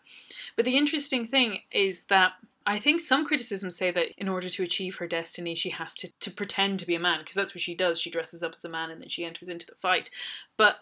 But 0.57 0.65
the 0.65 0.77
interesting 0.77 1.27
thing 1.27 1.61
is 1.71 2.05
that 2.05 2.33
I 2.69 2.79
think 2.79 3.01
some 3.01 3.25
criticisms 3.25 3.77
say 3.77 3.91
that 3.93 4.09
in 4.19 4.29
order 4.29 4.51
to 4.51 4.63
achieve 4.63 4.97
her 4.97 5.07
destiny, 5.07 5.55
she 5.55 5.71
has 5.71 5.95
to, 5.95 6.11
to 6.21 6.31
pretend 6.31 6.79
to 6.81 6.87
be 6.87 6.95
a 6.95 7.01
man, 7.01 7.21
because 7.21 7.35
that's 7.35 7.55
what 7.55 7.63
she 7.63 7.75
does. 7.75 7.99
She 7.99 8.11
dresses 8.11 8.43
up 8.43 8.53
as 8.55 8.63
a 8.63 8.69
man 8.69 8.91
and 8.91 9.01
then 9.01 9.09
she 9.09 9.25
enters 9.25 9.49
into 9.49 9.65
the 9.65 9.75
fight. 9.75 10.11
But 10.59 10.81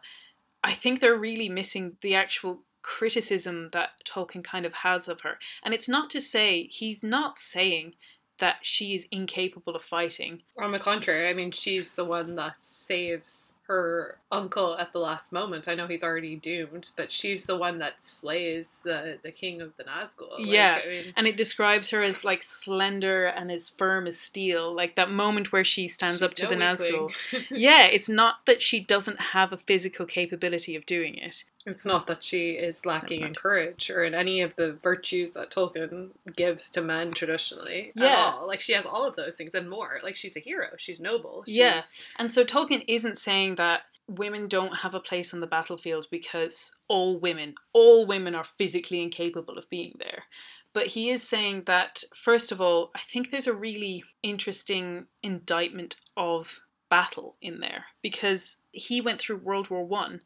I 0.65 0.73
think 0.73 0.99
they're 0.99 1.17
really 1.17 1.49
missing 1.49 1.97
the 2.01 2.17
actual 2.17 2.63
criticism 2.83 3.71
that 3.73 3.91
Tolkien 4.05 4.43
kind 4.43 4.67
of 4.67 4.75
has 4.75 5.07
of 5.07 5.21
her. 5.21 5.39
And 5.63 5.73
it's 5.73 5.89
not 5.89 6.11
to 6.11 6.21
say, 6.21 6.67
he's 6.73 7.05
not 7.05 7.39
saying 7.39 7.95
that 8.41 8.57
she 8.63 8.93
is 8.93 9.07
incapable 9.13 9.77
of 9.77 9.83
fighting. 9.83 10.43
On 10.59 10.73
the 10.73 10.81
contrary, 10.81 11.29
I 11.29 11.35
mean, 11.35 11.53
she's 11.53 11.95
the 11.95 12.05
one 12.05 12.35
that 12.35 12.65
saves 12.65 13.55
her 13.69 14.19
uncle 14.31 14.77
at 14.79 14.93
the 14.93 14.99
last 14.99 15.33
moment. 15.33 15.69
I 15.69 15.75
know 15.75 15.87
he's 15.87 16.03
already 16.03 16.37
doomed, 16.37 16.91
but 16.97 17.11
she's 17.11 17.47
the 17.47 17.57
one 17.57 17.79
that 17.79 18.03
slays 18.03 18.81
the 18.85 19.19
the 19.23 19.31
king 19.31 19.61
of 19.61 19.77
the 19.77 19.85
Nazgul. 19.85 20.39
Like, 20.39 20.47
yeah, 20.47 20.81
I 20.85 20.89
mean, 20.89 21.13
and 21.17 21.27
it 21.27 21.37
describes 21.37 21.91
her 21.91 22.03
as 22.03 22.25
like 22.25 22.43
slender 22.43 23.27
and 23.27 23.51
as 23.51 23.69
firm 23.69 24.07
as 24.07 24.19
steel. 24.19 24.75
Like 24.75 24.97
that 24.97 25.11
moment 25.11 25.53
where 25.53 25.65
she 25.65 25.89
stands 25.89 26.23
up 26.23 26.35
to 26.35 26.45
no 26.45 26.51
the 26.51 26.57
Nazgul. 26.57 27.13
yeah, 27.51 27.85
it's 27.85 28.09
not 28.09 28.47
that 28.47 28.63
she 28.63 28.81
doesn't 28.81 29.21
have 29.21 29.53
a 29.53 29.59
physical 29.59 30.07
capability 30.07 30.77
of 30.77 30.87
doing 30.87 31.17
it. 31.17 31.45
It's 31.67 31.85
not 31.85 32.07
that 32.07 32.23
she 32.23 32.51
is 32.53 32.87
lacking 32.87 33.23
in 33.23 33.35
courage 33.35 33.91
or 33.91 34.05
in 34.05 34.15
any 34.15 34.41
of 34.41 34.55
the 34.55 34.73
virtues 34.73 35.33
that 35.33 35.51
Tolkien 35.51 36.11
gives 36.37 36.71
to 36.71 36.81
men 36.81 37.11
traditionally. 37.11 37.91
Yeah, 37.97 38.35
like 38.35 38.61
she 38.61 38.73
has 38.75 38.87
all 38.87 39.05
of 39.05 39.17
those 39.17 39.37
things 39.37 39.53
and 39.53 39.69
more. 39.69 39.99
Like 40.05 40.15
she's 40.15 40.37
a 40.37 40.41
hero. 40.41 40.69
She's 40.77 41.01
noble. 41.01 41.43
She's... 41.45 41.57
Yeah, 41.57 41.81
and 42.19 42.31
so 42.31 42.45
Tolkien 42.45 42.85
isn't 42.87 43.19
saying 43.19 43.56
that 43.57 43.83
women 44.09 44.47
don't 44.49 44.79
have 44.79 44.95
a 44.95 45.01
place 45.01 45.35
on 45.35 45.41
the 45.41 45.47
battlefield 45.47 46.07
because 46.11 46.77
all 46.89 47.19
women, 47.19 47.55
all 47.73 48.07
women 48.07 48.35
are 48.35 48.45
physically 48.45 49.03
incapable 49.03 49.59
of 49.59 49.69
being 49.69 49.97
there. 49.99 50.25
But 50.73 50.89
he 50.89 51.11
is 51.11 51.27
saying 51.27 51.63
that, 51.67 52.05
first 52.15 52.53
of 52.53 52.61
all, 52.61 52.91
I 52.95 53.01
think 53.01 53.31
there's 53.31 53.47
a 53.47 53.55
really 53.55 54.05
interesting 54.23 55.07
indictment 55.23 55.97
of 56.17 56.61
battle 56.89 57.37
in 57.41 57.61
there 57.61 57.87
because 58.03 58.59
he 58.73 59.01
went 59.01 59.21
through 59.21 59.39
World 59.39 59.71
War 59.71 59.85
One, 59.85 60.21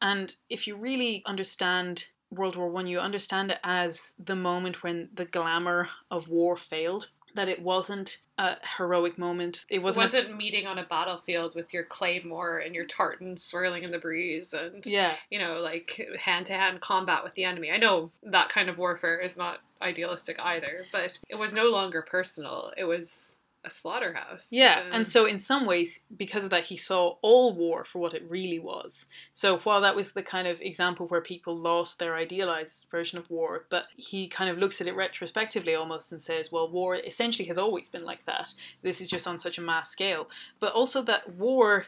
and 0.00 0.36
if 0.50 0.66
you 0.66 0.76
really 0.76 1.22
understand 1.26 2.06
World 2.30 2.56
War 2.56 2.68
One, 2.68 2.86
you 2.86 3.00
understand 3.00 3.50
it 3.50 3.58
as 3.64 4.14
the 4.18 4.36
moment 4.36 4.82
when 4.82 5.08
the 5.14 5.24
glamour 5.24 5.88
of 6.10 6.28
war 6.28 6.56
failed 6.56 7.08
that 7.36 7.48
it 7.48 7.62
wasn't 7.62 8.18
a 8.38 8.56
heroic 8.76 9.16
moment. 9.18 9.64
It 9.70 9.78
wasn't, 9.78 10.02
it 10.02 10.06
wasn't 10.06 10.30
a, 10.30 10.36
meeting 10.36 10.66
on 10.66 10.78
a 10.78 10.84
battlefield 10.84 11.54
with 11.54 11.72
your 11.72 11.84
claymore 11.84 12.58
and 12.58 12.74
your 12.74 12.84
tartan 12.84 13.36
swirling 13.36 13.82
in 13.82 13.92
the 13.92 13.98
breeze 13.98 14.52
and 14.52 14.84
yeah. 14.84 15.16
you 15.30 15.38
know 15.38 15.60
like 15.60 16.00
hand 16.20 16.46
to 16.46 16.54
hand 16.54 16.80
combat 16.80 17.24
with 17.24 17.34
the 17.34 17.44
enemy. 17.44 17.70
I 17.70 17.78
know 17.78 18.10
that 18.22 18.48
kind 18.48 18.68
of 18.68 18.78
warfare 18.78 19.20
is 19.20 19.38
not 19.38 19.60
idealistic 19.80 20.38
either, 20.40 20.86
but 20.92 21.18
it 21.28 21.38
was 21.38 21.52
no 21.52 21.70
longer 21.70 22.02
personal. 22.02 22.72
It 22.76 22.84
was 22.84 23.36
a 23.66 23.70
slaughterhouse. 23.70 24.48
Yeah, 24.50 24.80
and, 24.80 24.94
and 24.94 25.08
so 25.08 25.26
in 25.26 25.38
some 25.38 25.66
ways, 25.66 26.00
because 26.16 26.44
of 26.44 26.50
that, 26.50 26.64
he 26.64 26.76
saw 26.76 27.16
all 27.20 27.52
war 27.54 27.84
for 27.84 27.98
what 27.98 28.14
it 28.14 28.24
really 28.28 28.58
was. 28.58 29.08
So 29.34 29.58
while 29.58 29.80
that 29.80 29.96
was 29.96 30.12
the 30.12 30.22
kind 30.22 30.46
of 30.46 30.60
example 30.60 31.06
where 31.06 31.20
people 31.20 31.56
lost 31.56 31.98
their 31.98 32.16
idealized 32.16 32.86
version 32.90 33.18
of 33.18 33.30
war, 33.30 33.64
but 33.68 33.86
he 33.96 34.28
kind 34.28 34.48
of 34.50 34.58
looks 34.58 34.80
at 34.80 34.86
it 34.86 34.96
retrospectively 34.96 35.74
almost 35.74 36.12
and 36.12 36.22
says, 36.22 36.52
well, 36.52 36.70
war 36.70 36.94
essentially 36.94 37.48
has 37.48 37.58
always 37.58 37.88
been 37.88 38.04
like 38.04 38.24
that. 38.26 38.54
This 38.82 39.00
is 39.00 39.08
just 39.08 39.26
on 39.26 39.38
such 39.38 39.58
a 39.58 39.62
mass 39.62 39.90
scale. 39.90 40.28
But 40.60 40.72
also 40.72 41.02
that 41.02 41.34
war 41.34 41.86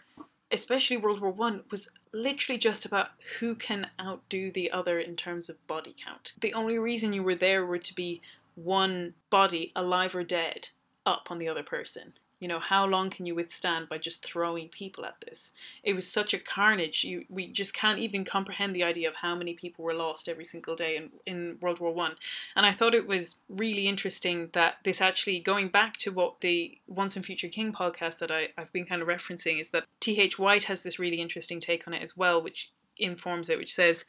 especially 0.50 0.96
World 0.96 1.20
War 1.20 1.30
One, 1.30 1.62
was 1.70 1.90
literally 2.12 2.58
just 2.58 2.86
about 2.86 3.10
who 3.38 3.54
can 3.54 3.88
outdo 4.00 4.50
the 4.50 4.70
other 4.70 4.98
in 4.98 5.16
terms 5.16 5.48
of 5.48 5.66
body 5.66 5.94
count. 6.02 6.32
The 6.40 6.54
only 6.54 6.78
reason 6.78 7.12
you 7.12 7.22
were 7.22 7.34
there 7.34 7.66
were 7.66 7.78
to 7.78 7.94
be 7.94 8.22
one 8.54 9.14
body, 9.30 9.72
alive 9.76 10.14
or 10.14 10.24
dead, 10.24 10.70
up 11.08 11.28
on 11.30 11.38
the 11.38 11.48
other 11.48 11.62
person. 11.62 12.12
You 12.40 12.46
know, 12.46 12.60
how 12.60 12.86
long 12.86 13.10
can 13.10 13.26
you 13.26 13.34
withstand 13.34 13.88
by 13.88 13.98
just 13.98 14.24
throwing 14.24 14.68
people 14.68 15.04
at 15.04 15.20
this? 15.26 15.52
It 15.82 15.94
was 15.94 16.10
such 16.10 16.32
a 16.32 16.38
carnage. 16.38 17.02
You, 17.02 17.24
we 17.28 17.48
just 17.48 17.74
can't 17.74 17.98
even 17.98 18.24
comprehend 18.24 18.76
the 18.76 18.84
idea 18.84 19.08
of 19.08 19.16
how 19.16 19.34
many 19.34 19.54
people 19.54 19.84
were 19.84 19.94
lost 19.94 20.28
every 20.28 20.46
single 20.46 20.76
day 20.76 20.96
in, 20.96 21.10
in 21.26 21.58
World 21.60 21.80
War 21.80 21.92
One. 21.92 22.14
And 22.54 22.64
I 22.64 22.72
thought 22.72 22.94
it 22.94 23.08
was 23.08 23.40
really 23.48 23.88
interesting 23.88 24.50
that 24.52 24.76
this 24.84 25.00
actually, 25.00 25.40
going 25.40 25.68
back 25.68 25.96
to 25.98 26.12
what 26.12 26.40
the 26.40 26.78
Once 26.86 27.16
and 27.16 27.26
Future 27.26 27.48
King 27.48 27.72
podcast 27.72 28.18
that 28.18 28.30
I, 28.30 28.50
I've 28.56 28.72
been 28.72 28.86
kind 28.86 29.02
of 29.02 29.08
referencing, 29.08 29.60
is 29.60 29.70
that 29.70 29.86
T.H. 29.98 30.38
White 30.38 30.64
has 30.64 30.84
this 30.84 31.00
really 31.00 31.20
interesting 31.20 31.58
take 31.58 31.88
on 31.88 31.94
it 31.94 32.04
as 32.04 32.16
well, 32.16 32.40
which 32.40 32.70
informs 32.98 33.48
it, 33.50 33.58
which 33.58 33.72
says, 33.72 34.04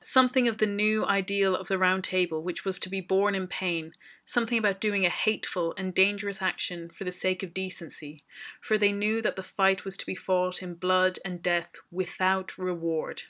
Something 0.00 0.48
of 0.48 0.58
the 0.58 0.66
new 0.66 1.06
ideal 1.06 1.54
of 1.54 1.68
the 1.68 1.78
Round 1.78 2.02
Table, 2.02 2.42
which 2.42 2.64
was 2.64 2.80
to 2.80 2.88
be 2.88 3.00
born 3.00 3.36
in 3.36 3.46
pain, 3.46 3.92
something 4.26 4.58
about 4.58 4.80
doing 4.80 5.06
a 5.06 5.10
hateful 5.10 5.74
and 5.78 5.94
dangerous 5.94 6.42
action 6.42 6.90
for 6.90 7.04
the 7.04 7.12
sake 7.12 7.44
of 7.44 7.54
decency, 7.54 8.24
for 8.60 8.76
they 8.76 8.90
knew 8.90 9.22
that 9.22 9.36
the 9.36 9.44
fight 9.44 9.84
was 9.84 9.96
to 9.98 10.06
be 10.06 10.16
fought 10.16 10.60
in 10.60 10.74
blood 10.74 11.20
and 11.24 11.40
death 11.40 11.76
without 11.90 12.58
reward. 12.58 13.22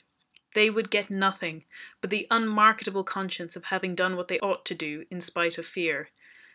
They 0.55 0.69
would 0.69 0.89
get 0.89 1.11
nothing 1.11 1.65
but 2.01 2.09
the 2.09 2.27
unmarketable 2.31 3.03
conscience 3.03 3.55
of 3.55 3.65
having 3.65 3.93
done 3.95 4.15
what 4.15 4.27
they 4.27 4.39
ought 4.39 4.65
to 4.65 4.75
do 4.75 5.05
in 5.11 5.21
spite 5.21 5.57
of 5.57 5.67
fear, 5.67 6.09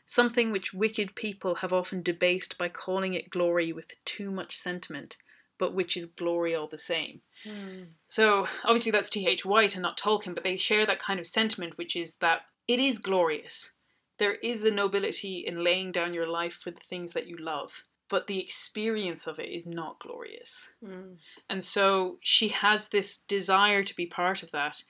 something 0.04 0.50
which 0.50 0.74
wicked 0.74 1.14
people 1.14 1.56
have 1.56 1.72
often 1.72 2.02
debased 2.02 2.58
by 2.58 2.68
calling 2.68 3.14
it 3.14 3.30
glory 3.30 3.72
with 3.72 3.92
too 4.04 4.30
much 4.30 4.56
sentiment, 4.56 5.16
but 5.58 5.74
which 5.74 5.96
is 5.96 6.06
glory 6.06 6.54
all 6.54 6.68
the 6.68 6.78
same. 6.78 7.20
Mm. 7.46 7.86
So 8.06 8.46
obviously 8.64 8.92
that's 8.92 9.08
T.H. 9.08 9.44
White 9.44 9.74
and 9.74 9.82
not 9.82 9.98
Tolkien, 9.98 10.34
but 10.34 10.44
they 10.44 10.56
share 10.56 10.86
that 10.86 10.98
kind 10.98 11.20
of 11.20 11.26
sentiment, 11.26 11.78
which 11.78 11.96
is 11.96 12.16
that 12.16 12.42
it 12.66 12.78
is 12.78 12.98
glorious. 12.98 13.72
There 14.18 14.34
is 14.34 14.64
a 14.64 14.70
nobility 14.70 15.44
in 15.46 15.62
laying 15.62 15.92
down 15.92 16.14
your 16.14 16.26
life 16.26 16.54
for 16.54 16.70
the 16.70 16.80
things 16.80 17.12
that 17.12 17.28
you 17.28 17.36
love, 17.36 17.84
but 18.08 18.26
the 18.26 18.40
experience 18.40 19.26
of 19.26 19.38
it 19.38 19.48
is 19.48 19.66
not 19.66 20.00
glorious. 20.00 20.68
Mm. 20.84 21.16
And 21.48 21.62
so 21.62 22.18
she 22.20 22.48
has 22.48 22.88
this 22.88 23.18
desire 23.18 23.82
to 23.84 23.96
be 23.96 24.06
part 24.06 24.42
of 24.42 24.50
that. 24.50 24.82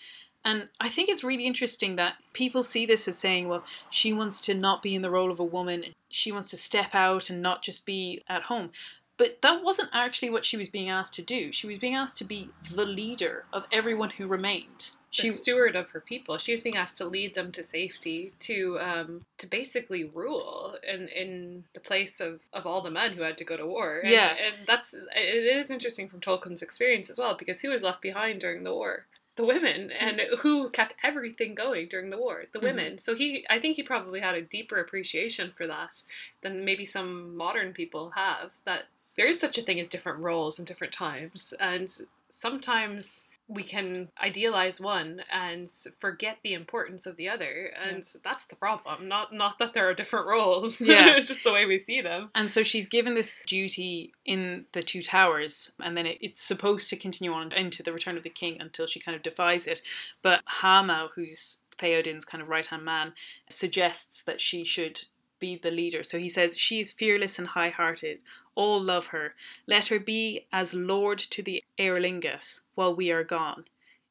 And 0.45 0.69
I 0.81 0.89
think 0.89 1.09
it's 1.09 1.25
really 1.25 1.47
interesting 1.47 1.97
that 1.97 2.15
people 2.33 2.63
see 2.63 2.87
this 2.87 3.07
as 3.09 3.19
saying, 3.19 3.49
well, 3.49 3.65
she 3.91 4.13
wants 4.13 4.41
to 4.43 4.55
not 4.55 4.83
be 4.83 4.95
in 4.95 5.03
the 5.03 5.11
role 5.11 5.31
of 5.31 5.41
a 5.41 5.45
woman, 5.45 5.85
she 6.09 6.33
wants 6.33 6.51
to 6.51 6.57
step 6.57 6.95
out 6.95 7.29
and 7.29 7.43
not 7.43 7.63
just 7.63 7.85
be 7.85 8.23
at 8.29 8.45
home. 8.45 8.71
But 9.19 9.43
that 9.43 9.63
wasn't 9.65 9.91
actually 9.93 10.31
what 10.31 10.45
she 10.47 10.57
was 10.57 10.69
being 10.69 10.89
asked 10.89 11.15
to 11.15 11.23
do. 11.23 11.53
She 11.53 11.67
was 11.67 11.79
being 11.79 11.95
asked 11.95 12.17
to 12.19 12.25
be 12.25 12.51
the 12.71 12.87
leader 12.87 13.45
of 13.53 13.65
everyone 13.73 14.11
who 14.11 14.27
remained. 14.27 14.91
The 15.11 15.23
She 15.23 15.31
steward 15.31 15.75
of 15.75 15.91
her 15.91 16.01
people. 16.01 16.37
She 16.39 16.53
was 16.53 16.63
being 16.63 16.77
asked 16.77 16.99
to 16.99 17.07
lead 17.07 17.35
them 17.35 17.51
to 17.53 17.65
safety, 17.65 18.33
to 18.41 18.79
um, 18.79 19.25
to 19.39 19.47
basically 19.47 20.05
rule 20.05 20.77
in 20.87 21.09
in 21.09 21.65
the 21.73 21.81
place 21.81 22.21
of, 22.21 22.41
of 22.53 22.67
all 22.67 22.83
the 22.83 22.91
men 22.91 23.13
who 23.13 23.23
had 23.23 23.39
to 23.39 23.45
go 23.45 23.57
to 23.57 23.67
war. 23.67 24.01
And, 24.01 24.11
Yeah. 24.13 24.35
and 24.47 24.55
that's 24.67 24.95
it 24.95 25.57
is 25.57 25.71
interesting 25.71 26.09
from 26.09 26.21
Tolkien's 26.21 26.63
experience 26.63 27.11
as 27.11 27.19
well, 27.19 27.35
because 27.37 27.61
who 27.63 27.71
was 27.71 27.83
left 27.83 28.03
behind 28.03 28.41
during 28.41 28.63
the 28.65 28.75
war? 28.75 29.07
The 29.37 29.47
women, 29.47 29.91
and 29.93 30.21
who 30.41 30.69
kept 30.69 30.95
everything 31.03 31.55
going 31.55 31.89
during 31.89 32.11
the 32.11 32.19
war? 32.19 32.45
The 32.53 32.59
Mhm. 32.59 32.63
women. 32.65 32.99
So 32.99 33.15
he, 33.15 33.47
I 33.49 33.59
think 33.61 33.77
he 33.77 33.83
probably 33.83 34.21
had 34.21 34.35
a 34.35 34.43
deeper 34.43 34.79
appreciation 34.79 35.53
for 35.57 35.67
that 35.69 36.03
than 36.43 36.65
maybe 36.65 36.85
some 36.85 37.37
modern 37.37 37.73
people 37.73 38.11
have. 38.11 38.53
That 38.65 38.89
there 39.19 39.27
is 39.27 39.39
such 39.39 39.59
a 39.59 39.63
thing 39.63 39.79
as 39.79 39.89
different 39.89 40.21
roles 40.21 40.59
in 40.59 40.65
different 40.65 40.95
times, 40.95 41.53
and 41.61 41.91
sometimes 42.31 43.27
we 43.49 43.63
can 43.63 44.09
idealize 44.23 44.79
one 44.79 45.23
and 45.33 45.71
forget 45.99 46.37
the 46.43 46.53
importance 46.53 47.05
of 47.05 47.17
the 47.17 47.29
other, 47.29 47.73
and 47.83 48.07
that's 48.23 48.45
the 48.45 48.55
problem. 48.55 49.09
Not 49.09 49.35
not 49.35 49.59
that 49.59 49.75
there 49.75 49.89
are 49.89 49.95
different 49.95 50.27
roles. 50.29 50.81
Yeah. 50.81 51.15
it's 51.17 51.27
just 51.27 51.43
the 51.43 51.53
way 51.53 51.67
we 51.67 51.81
see 51.81 52.01
them. 52.01 52.31
And 52.35 52.51
so 52.51 52.63
she's 52.63 52.87
given 52.87 53.15
this 53.15 53.41
duty 53.45 54.13
in 54.25 54.67
the 54.73 54.83
Two 54.83 55.03
Towers, 55.03 55.73
and 55.81 55.97
then 55.97 56.07
it, 56.07 56.19
it's 56.21 56.43
supposed 56.43 56.89
to 56.91 56.97
continue 56.97 57.33
on 57.33 57.53
into 57.53 57.83
the 57.83 57.93
Return 57.93 58.17
of 58.17 58.23
the 58.23 58.31
King 58.31 58.59
until 58.61 58.87
she 58.87 59.01
kind 59.01 59.17
of 59.17 59.23
defies 59.23 59.67
it. 59.67 59.81
But 60.23 60.43
Hama, 60.45 61.09
who's 61.17 61.59
Theoden's 61.77 62.25
kind 62.25 62.43
of 62.43 62.49
right 62.49 62.67
hand 62.67 62.85
man, 62.85 63.15
suggests 63.51 64.23
that 64.23 64.41
she 64.41 64.65
should 64.65 65.01
be 65.39 65.57
the 65.57 65.71
leader. 65.71 66.03
So 66.03 66.19
he 66.19 66.29
says, 66.29 66.57
She 66.57 66.81
is 66.81 66.93
fearless 66.93 67.39
and 67.39 67.49
high 67.49 67.71
hearted. 67.71 68.21
All 68.55 68.81
love 68.83 69.07
her. 69.09 69.35
Let 69.67 69.89
her 69.89 69.99
be 70.01 70.47
as 70.53 70.75
lord 70.75 71.19
to 71.19 71.43
the 71.43 71.63
Eorlingas 71.79 72.61
while 72.75 72.95
we 72.95 73.11
are 73.11 73.25
gone. 73.25 73.65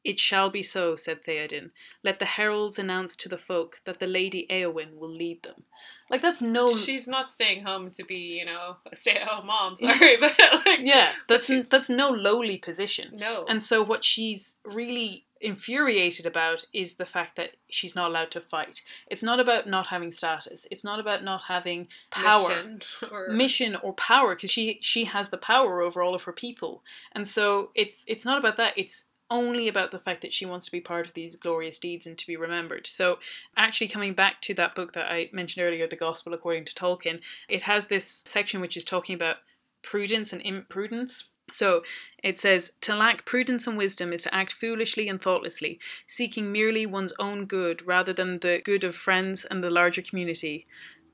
It 0.03 0.21
shall 0.21 0.49
be 0.49 0.63
so, 0.63 0.95
said 0.95 1.25
Theoden. 1.25 1.71
Let 2.01 2.19
the 2.19 2.25
heralds 2.25 2.79
announce 2.79 3.13
to 3.17 3.27
the 3.27 3.37
folk 3.37 3.81
that 3.83 3.99
the 3.99 4.07
Lady 4.07 4.47
Eowyn 4.49 4.95
will 4.97 5.09
lead 5.13 5.43
them. 5.43 5.63
Like, 6.09 6.21
that's 6.21 6.41
no. 6.41 6.73
She's 6.73 7.07
not 7.09 7.29
staying 7.29 7.65
home 7.65 7.91
to 7.91 8.05
be, 8.05 8.15
you 8.39 8.45
know, 8.45 8.77
a 8.89 8.95
stay-at-home 8.95 9.47
mom. 9.47 9.75
Sorry, 9.77 10.15
but 10.17 10.31
like, 10.65 10.79
Yeah, 10.83 11.11
that's 11.27 11.51
that's 11.69 11.89
no 11.89 12.09
lowly 12.09 12.57
position. 12.57 13.17
no. 13.17 13.43
And 13.49 13.61
so 13.61 13.83
what 13.83 14.05
she's 14.05 14.55
really 14.63 15.25
infuriated 15.41 16.25
about 16.25 16.65
is 16.73 16.95
the 16.95 17.05
fact 17.05 17.35
that 17.35 17.55
she's 17.69 17.95
not 17.95 18.09
allowed 18.09 18.31
to 18.31 18.41
fight. 18.41 18.81
It's 19.07 19.23
not 19.23 19.39
about 19.39 19.67
not 19.67 19.87
having 19.87 20.11
status. 20.11 20.67
It's 20.71 20.83
not 20.83 20.99
about 20.99 21.23
not 21.23 21.43
having 21.43 21.87
power. 22.09 22.49
Mission 22.49 22.81
or 23.11 23.29
Mission 23.29 23.75
or 23.75 23.93
power 23.93 24.35
because 24.35 24.51
she 24.51 24.79
she 24.81 25.05
has 25.05 25.29
the 25.29 25.37
power 25.37 25.81
over 25.81 26.01
all 26.01 26.15
of 26.15 26.23
her 26.23 26.33
people. 26.33 26.83
And 27.11 27.27
so 27.27 27.71
it's 27.75 28.03
it's 28.07 28.25
not 28.25 28.37
about 28.37 28.57
that. 28.57 28.73
It's 28.75 29.05
only 29.29 29.67
about 29.67 29.91
the 29.91 29.99
fact 29.99 30.21
that 30.21 30.33
she 30.33 30.45
wants 30.45 30.65
to 30.65 30.71
be 30.71 30.79
part 30.79 31.05
of 31.05 31.13
these 31.13 31.35
glorious 31.35 31.79
deeds 31.79 32.07
and 32.07 32.17
to 32.17 32.27
be 32.27 32.37
remembered. 32.37 32.87
So, 32.87 33.19
actually, 33.55 33.89
coming 33.89 34.13
back 34.13 34.41
to 34.43 34.53
that 34.55 34.75
book 34.75 34.93
that 34.93 35.11
I 35.11 35.29
mentioned 35.33 35.65
earlier, 35.65 35.87
The 35.87 35.95
Gospel 35.95 36.33
According 36.33 36.65
to 36.65 36.73
Tolkien, 36.73 37.19
it 37.49 37.63
has 37.63 37.87
this 37.87 38.23
section 38.25 38.61
which 38.61 38.77
is 38.77 38.85
talking 38.85 39.15
about 39.15 39.37
prudence 39.83 40.33
and 40.33 40.41
imprudence. 40.41 41.29
So 41.49 41.83
it 42.23 42.39
says, 42.39 42.73
To 42.81 42.95
lack 42.95 43.25
prudence 43.25 43.67
and 43.67 43.77
wisdom 43.77 44.11
is 44.11 44.23
to 44.23 44.35
act 44.35 44.51
foolishly 44.51 45.07
and 45.07 45.21
thoughtlessly, 45.21 45.79
seeking 46.07 46.51
merely 46.51 46.85
one's 46.85 47.13
own 47.19 47.45
good 47.45 47.85
rather 47.85 48.13
than 48.13 48.39
the 48.39 48.61
good 48.63 48.83
of 48.83 48.95
friends 48.95 49.45
and 49.45 49.63
the 49.63 49.69
larger 49.69 50.01
community. 50.01 50.67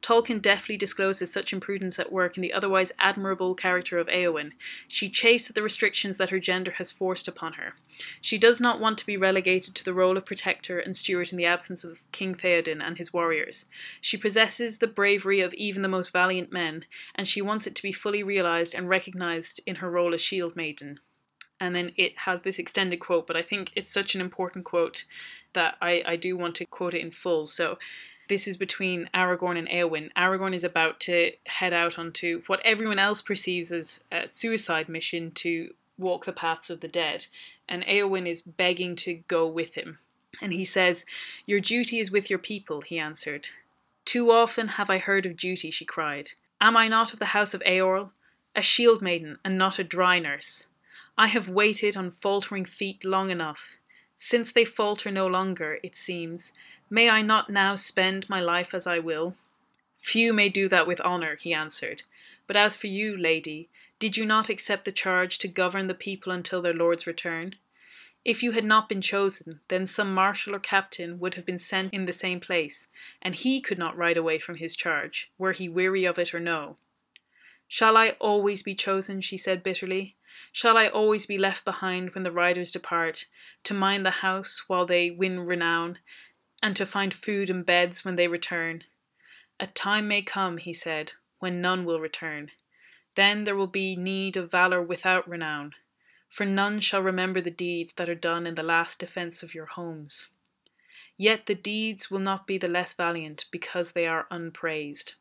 Tolkien 0.03 0.41
deftly 0.41 0.75
discloses 0.75 1.31
such 1.31 1.53
imprudence 1.53 1.97
at 1.97 2.11
work 2.11 2.35
in 2.35 2.41
the 2.41 2.51
otherwise 2.51 2.91
admirable 2.99 3.55
character 3.55 3.97
of 3.97 4.07
Eowyn. 4.07 4.51
She 4.87 5.09
chafes 5.09 5.49
at 5.49 5.55
the 5.55 5.63
restrictions 5.63 6.17
that 6.17 6.29
her 6.29 6.39
gender 6.39 6.71
has 6.71 6.91
forced 6.91 7.29
upon 7.29 7.53
her. 7.53 7.75
She 8.21 8.37
does 8.37 8.59
not 8.59 8.81
want 8.81 8.97
to 8.97 9.05
be 9.05 9.15
relegated 9.15 9.75
to 9.75 9.85
the 9.85 9.93
role 9.93 10.17
of 10.17 10.25
protector 10.25 10.77
and 10.77 10.93
steward 10.93 11.31
in 11.31 11.37
the 11.37 11.45
absence 11.45 11.85
of 11.85 12.03
King 12.11 12.35
Theoden 12.35 12.85
and 12.85 12.97
his 12.97 13.13
warriors. 13.13 13.65
She 14.01 14.17
possesses 14.17 14.79
the 14.79 14.87
bravery 14.87 15.39
of 15.39 15.53
even 15.53 15.81
the 15.83 15.87
most 15.87 16.11
valiant 16.11 16.51
men, 16.51 16.83
and 17.15 17.25
she 17.25 17.41
wants 17.41 17.65
it 17.65 17.73
to 17.75 17.83
be 17.83 17.93
fully 17.93 18.23
realized 18.23 18.75
and 18.75 18.89
recognized 18.89 19.61
in 19.65 19.75
her 19.75 19.89
role 19.89 20.13
as 20.13 20.19
Shield 20.19 20.57
Maiden. 20.57 20.99
And 21.61 21.73
then 21.73 21.93
it 21.95 22.19
has 22.19 22.41
this 22.41 22.59
extended 22.59 22.99
quote, 22.99 23.25
but 23.25 23.37
I 23.37 23.41
think 23.41 23.71
it's 23.73 23.93
such 23.93 24.15
an 24.15 24.21
important 24.21 24.65
quote 24.65 25.05
that 25.53 25.75
I, 25.81 26.03
I 26.05 26.15
do 26.17 26.35
want 26.35 26.55
to 26.55 26.65
quote 26.65 26.93
it 26.93 26.99
in 27.01 27.11
full. 27.11 27.45
So 27.45 27.77
this 28.34 28.47
is 28.47 28.57
between 28.57 29.07
Aragorn 29.13 29.59
and 29.59 29.67
Eowyn. 29.67 30.09
Aragorn 30.17 30.55
is 30.55 30.63
about 30.63 30.99
to 31.01 31.34
head 31.45 31.71
out 31.71 31.99
onto 31.99 32.41
what 32.47 32.59
everyone 32.65 32.97
else 32.97 33.21
perceives 33.21 33.71
as 33.71 34.03
a 34.11 34.27
suicide 34.27 34.89
mission 34.89 35.29
to 35.29 35.71
walk 35.99 36.25
the 36.25 36.34
paths 36.34 36.71
of 36.71 36.79
the 36.79 36.88
dead, 36.88 37.27
and 37.69 37.84
Eowyn 37.84 38.27
is 38.27 38.41
begging 38.41 38.95
to 38.95 39.21
go 39.27 39.45
with 39.45 39.75
him. 39.75 39.99
And 40.41 40.51
he 40.51 40.65
says, 40.65 41.05
Your 41.45 41.59
duty 41.59 41.99
is 41.99 42.09
with 42.09 42.31
your 42.31 42.39
people, 42.39 42.81
he 42.81 42.97
answered. 42.97 43.49
Too 44.03 44.31
often 44.31 44.69
have 44.69 44.89
I 44.89 44.97
heard 44.97 45.27
of 45.27 45.38
duty, 45.38 45.69
she 45.69 45.86
cried. 45.86 46.29
Am 46.59 46.75
I 46.75 46.88
not 46.88 47.13
of 47.13 47.19
the 47.19 47.34
house 47.38 47.53
of 47.53 47.61
Eorl? 47.61 48.09
A 48.55 48.63
shield 48.63 49.03
maiden, 49.03 49.38
and 49.45 49.59
not 49.59 49.77
a 49.77 49.84
dry 49.84 50.17
nurse. 50.17 50.65
I 51.15 51.27
have 51.27 51.49
waited 51.49 51.95
on 51.95 52.09
faltering 52.09 52.65
feet 52.65 53.05
long 53.05 53.29
enough. 53.29 53.77
Since 54.17 54.53
they 54.53 54.65
falter 54.65 55.11
no 55.11 55.27
longer, 55.27 55.79
it 55.84 55.95
seems, 55.95 56.53
may 56.93 57.09
I 57.09 57.23
not 57.23 57.49
now 57.49 57.73
spend 57.73 58.29
my 58.29 58.39
life 58.39 58.71
as 58.75 58.85
I 58.85 58.99
will? 58.99 59.33
Few 59.97 60.31
may 60.31 60.47
do 60.47 60.69
that 60.69 60.85
with 60.85 61.01
honour, 61.01 61.37
he 61.37 61.51
answered. 61.51 62.03
But 62.45 62.55
as 62.55 62.75
for 62.75 62.85
you, 62.85 63.17
lady, 63.17 63.67
did 63.97 64.15
you 64.15 64.27
not 64.27 64.47
accept 64.47 64.85
the 64.85 64.91
charge 64.91 65.39
to 65.39 65.47
govern 65.47 65.87
the 65.87 65.95
people 65.95 66.31
until 66.31 66.61
their 66.61 66.73
lord's 66.73 67.07
return? 67.07 67.55
If 68.23 68.43
you 68.43 68.51
had 68.51 68.63
not 68.63 68.89
been 68.89 69.01
chosen, 69.01 69.59
then 69.69 69.87
some 69.87 70.13
marshal 70.13 70.53
or 70.53 70.59
captain 70.59 71.19
would 71.19 71.33
have 71.33 71.47
been 71.47 71.57
sent 71.57 71.91
in 71.91 72.05
the 72.05 72.13
same 72.13 72.39
place, 72.39 72.89
and 73.23 73.33
he 73.33 73.59
could 73.59 73.79
not 73.79 73.97
ride 73.97 74.15
away 74.15 74.37
from 74.37 74.57
his 74.57 74.75
charge, 74.75 75.31
were 75.39 75.53
he 75.53 75.67
weary 75.67 76.05
of 76.05 76.19
it 76.19 76.31
or 76.31 76.39
no. 76.39 76.77
Shall 77.67 77.97
I 77.97 78.09
always 78.19 78.61
be 78.61 78.75
chosen? 78.75 79.19
she 79.19 79.35
said 79.35 79.63
bitterly. 79.63 80.15
Shall 80.51 80.77
I 80.77 80.87
always 80.87 81.25
be 81.25 81.37
left 81.37 81.65
behind 81.65 82.13
when 82.13 82.23
the 82.23 82.31
riders 82.31 82.71
depart, 82.71 83.25
to 83.63 83.73
mind 83.73 84.05
the 84.05 84.21
house 84.21 84.65
while 84.67 84.85
they 84.85 85.09
win 85.09 85.39
renown, 85.39 85.97
and 86.64 86.78
to 86.78 86.86
find 86.86 87.14
food 87.14 87.49
and 87.49 87.66
beds 87.66 88.05
when 88.05 88.16
they 88.16 88.28
return? 88.28 88.86
A 89.59 89.68
time 89.68 90.07
may 90.07 90.22
come, 90.22 90.57
he 90.57 90.74
said, 90.74 91.11
when 91.39 91.59
none 91.61 91.84
will 91.84 91.99
return. 91.99 92.51
Then 93.16 93.43
there 93.43 93.55
will 93.55 93.68
be 93.68 93.97
need 93.97 94.38
of 94.38 94.49
valour 94.49 94.82
without 94.82 95.28
renown, 95.30 95.74
for 96.30 96.45
none 96.45 96.80
shall 96.80 97.01
remember 97.01 97.41
the 97.41 97.51
deeds 97.51 97.93
that 97.97 98.09
are 98.09 98.16
done 98.16 98.47
in 98.47 98.55
the 98.55 98.64
last 98.64 98.97
defence 98.97 99.43
of 99.43 99.53
your 99.53 99.66
homes. 99.66 100.30
Yet 101.18 101.45
the 101.45 101.53
deeds 101.53 102.09
will 102.09 102.20
not 102.20 102.47
be 102.47 102.57
the 102.57 102.68
less 102.68 102.93
valiant 102.93 103.45
because 103.51 103.91
they 103.91 104.07
are 104.07 104.26
unpraised. 104.32 105.14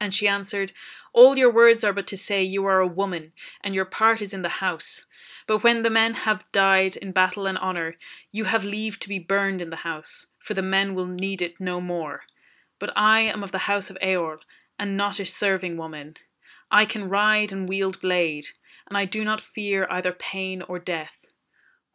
And 0.00 0.12
she 0.12 0.28
answered, 0.28 0.72
All 1.12 1.38
your 1.38 1.50
words 1.50 1.82
are 1.82 1.92
but 1.92 2.06
to 2.08 2.16
say 2.16 2.42
you 2.42 2.64
are 2.66 2.80
a 2.80 2.86
woman, 2.86 3.32
and 3.62 3.74
your 3.74 3.86
part 3.86 4.20
is 4.20 4.34
in 4.34 4.42
the 4.42 4.48
house. 4.60 5.06
But 5.46 5.62
when 5.62 5.82
the 5.82 5.90
men 5.90 6.14
have 6.14 6.50
died 6.52 6.96
in 6.96 7.12
battle 7.12 7.46
and 7.46 7.56
honour, 7.56 7.94
you 8.30 8.44
have 8.44 8.64
leave 8.64 9.00
to 9.00 9.08
be 9.08 9.18
burned 9.18 9.62
in 9.62 9.70
the 9.70 9.76
house, 9.76 10.26
for 10.46 10.54
the 10.54 10.62
men 10.62 10.94
will 10.94 11.08
need 11.08 11.42
it 11.42 11.58
no 11.58 11.80
more. 11.80 12.20
But 12.78 12.92
I 12.94 13.22
am 13.22 13.42
of 13.42 13.50
the 13.50 13.66
house 13.66 13.90
of 13.90 13.98
Eorl, 14.00 14.38
and 14.78 14.96
not 14.96 15.18
a 15.18 15.26
serving 15.26 15.76
woman. 15.76 16.14
I 16.70 16.84
can 16.84 17.08
ride 17.08 17.50
and 17.50 17.68
wield 17.68 18.00
blade, 18.00 18.50
and 18.86 18.96
I 18.96 19.06
do 19.06 19.24
not 19.24 19.40
fear 19.40 19.88
either 19.90 20.12
pain 20.12 20.62
or 20.62 20.78
death. 20.78 21.26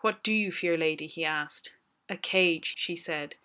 What 0.02 0.22
do 0.22 0.34
you 0.34 0.52
fear, 0.52 0.78
lady? 0.78 1.08
he 1.08 1.24
asked. 1.24 1.72
A 2.10 2.18
cage, 2.18 2.76
she 2.78 2.94
said, 2.94 3.36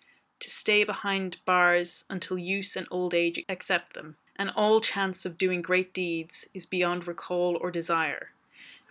to 0.41 0.49
stay 0.49 0.83
behind 0.83 1.37
bars 1.45 2.03
until 2.09 2.37
use 2.37 2.75
and 2.75 2.85
old 2.91 3.13
age 3.13 3.41
accept 3.47 3.93
them, 3.93 4.17
and 4.35 4.49
all 4.57 4.81
chance 4.81 5.25
of 5.25 5.37
doing 5.37 5.61
great 5.61 5.93
deeds 5.93 6.45
is 6.53 6.65
beyond 6.65 7.07
recall 7.07 7.57
or 7.61 7.71
desire. 7.71 8.31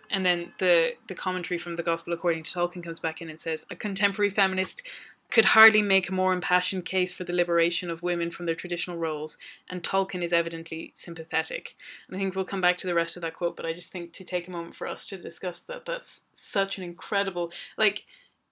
And 0.09 0.25
then 0.25 0.53
the, 0.57 0.93
the 1.07 1.13
commentary 1.13 1.59
from 1.59 1.75
the 1.75 1.83
Gospel 1.83 2.13
according 2.13 2.41
to 2.41 2.51
Tolkien 2.51 2.83
comes 2.83 2.99
back 2.99 3.21
in 3.21 3.29
and 3.29 3.39
says, 3.39 3.67
A 3.69 3.75
contemporary 3.75 4.31
feminist 4.31 4.81
could 5.29 5.45
hardly 5.45 5.81
make 5.81 6.07
a 6.07 6.13
more 6.13 6.33
impassioned 6.33 6.85
case 6.85 7.11
for 7.11 7.23
the 7.23 7.33
liberation 7.33 7.89
of 7.89 8.01
women 8.01 8.31
from 8.31 8.45
their 8.45 8.55
traditional 8.55 8.97
roles, 8.97 9.37
and 9.69 9.83
Tolkien 9.83 10.23
is 10.23 10.31
evidently 10.31 10.93
sympathetic. 10.95 11.75
And 12.07 12.15
I 12.15 12.19
think 12.19 12.35
we'll 12.35 12.45
come 12.45 12.61
back 12.61 12.77
to 12.79 12.87
the 12.87 12.95
rest 12.95 13.17
of 13.17 13.21
that 13.23 13.33
quote, 13.33 13.57
but 13.57 13.65
I 13.65 13.73
just 13.73 13.91
think 13.91 14.13
to 14.13 14.23
take 14.23 14.47
a 14.47 14.51
moment 14.51 14.75
for 14.75 14.87
us 14.87 15.05
to 15.07 15.17
discuss 15.17 15.63
that, 15.63 15.85
that's 15.85 16.25
such 16.33 16.77
an 16.77 16.83
incredible, 16.83 17.51
like, 17.77 18.05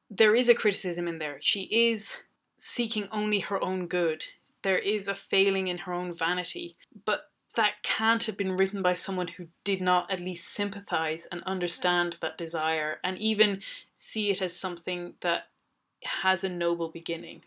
there 0.09 0.35
is 0.35 0.49
a 0.49 0.53
criticism 0.53 1.07
in 1.07 1.17
there. 1.17 1.37
She 1.39 1.63
is 1.71 2.17
seeking 2.57 3.07
only 3.11 3.39
her 3.39 3.61
own 3.63 3.87
good. 3.87 4.25
There 4.61 4.77
is 4.77 5.07
a 5.07 5.15
failing 5.15 5.67
in 5.67 5.79
her 5.79 5.93
own 5.93 6.13
vanity, 6.13 6.75
but 7.05 7.29
that 7.55 7.83
can't 7.83 8.23
have 8.25 8.37
been 8.37 8.51
written 8.51 8.81
by 8.81 8.95
someone 8.95 9.29
who 9.29 9.47
did 9.63 9.81
not 9.81 10.11
at 10.11 10.19
least 10.19 10.47
sympathize 10.47 11.25
and 11.31 11.41
understand 11.43 12.17
that 12.19 12.37
desire 12.37 12.99
and 13.03 13.17
even 13.17 13.61
see 13.95 14.29
it 14.29 14.41
as 14.41 14.55
something 14.55 15.13
that 15.21 15.47
has 16.05 16.43
a 16.43 16.49
noble 16.49 16.89
beginning. 16.89 17.41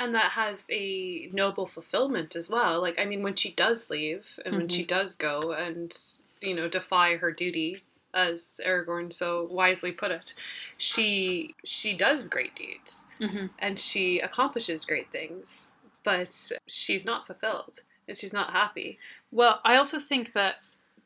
And 0.00 0.14
that 0.14 0.32
has 0.32 0.62
a 0.70 1.28
noble 1.32 1.66
fulfillment 1.66 2.36
as 2.36 2.48
well. 2.48 2.80
Like, 2.80 2.98
I 2.98 3.04
mean, 3.04 3.22
when 3.22 3.34
she 3.34 3.50
does 3.50 3.90
leave 3.90 4.38
and 4.44 4.52
mm-hmm. 4.52 4.56
when 4.56 4.68
she 4.68 4.82
mm-hmm. 4.82 4.96
does 4.96 5.16
go 5.16 5.52
and, 5.52 5.92
you 6.40 6.54
know, 6.54 6.68
defy 6.68 7.16
her 7.16 7.32
duty, 7.32 7.82
as 8.14 8.60
Aragorn 8.66 9.12
so 9.12 9.46
wisely 9.50 9.92
put 9.92 10.10
it, 10.10 10.34
she 10.76 11.54
she 11.64 11.94
does 11.94 12.28
great 12.28 12.54
deeds 12.54 13.08
mm-hmm. 13.20 13.46
and 13.58 13.78
she 13.78 14.18
accomplishes 14.18 14.84
great 14.84 15.10
things, 15.10 15.72
but 16.04 16.52
she's 16.66 17.04
not 17.04 17.26
fulfilled 17.26 17.80
and 18.06 18.16
she's 18.16 18.32
not 18.32 18.52
happy. 18.52 18.98
Well, 19.30 19.60
I 19.64 19.76
also 19.76 19.98
think 19.98 20.32
that 20.32 20.56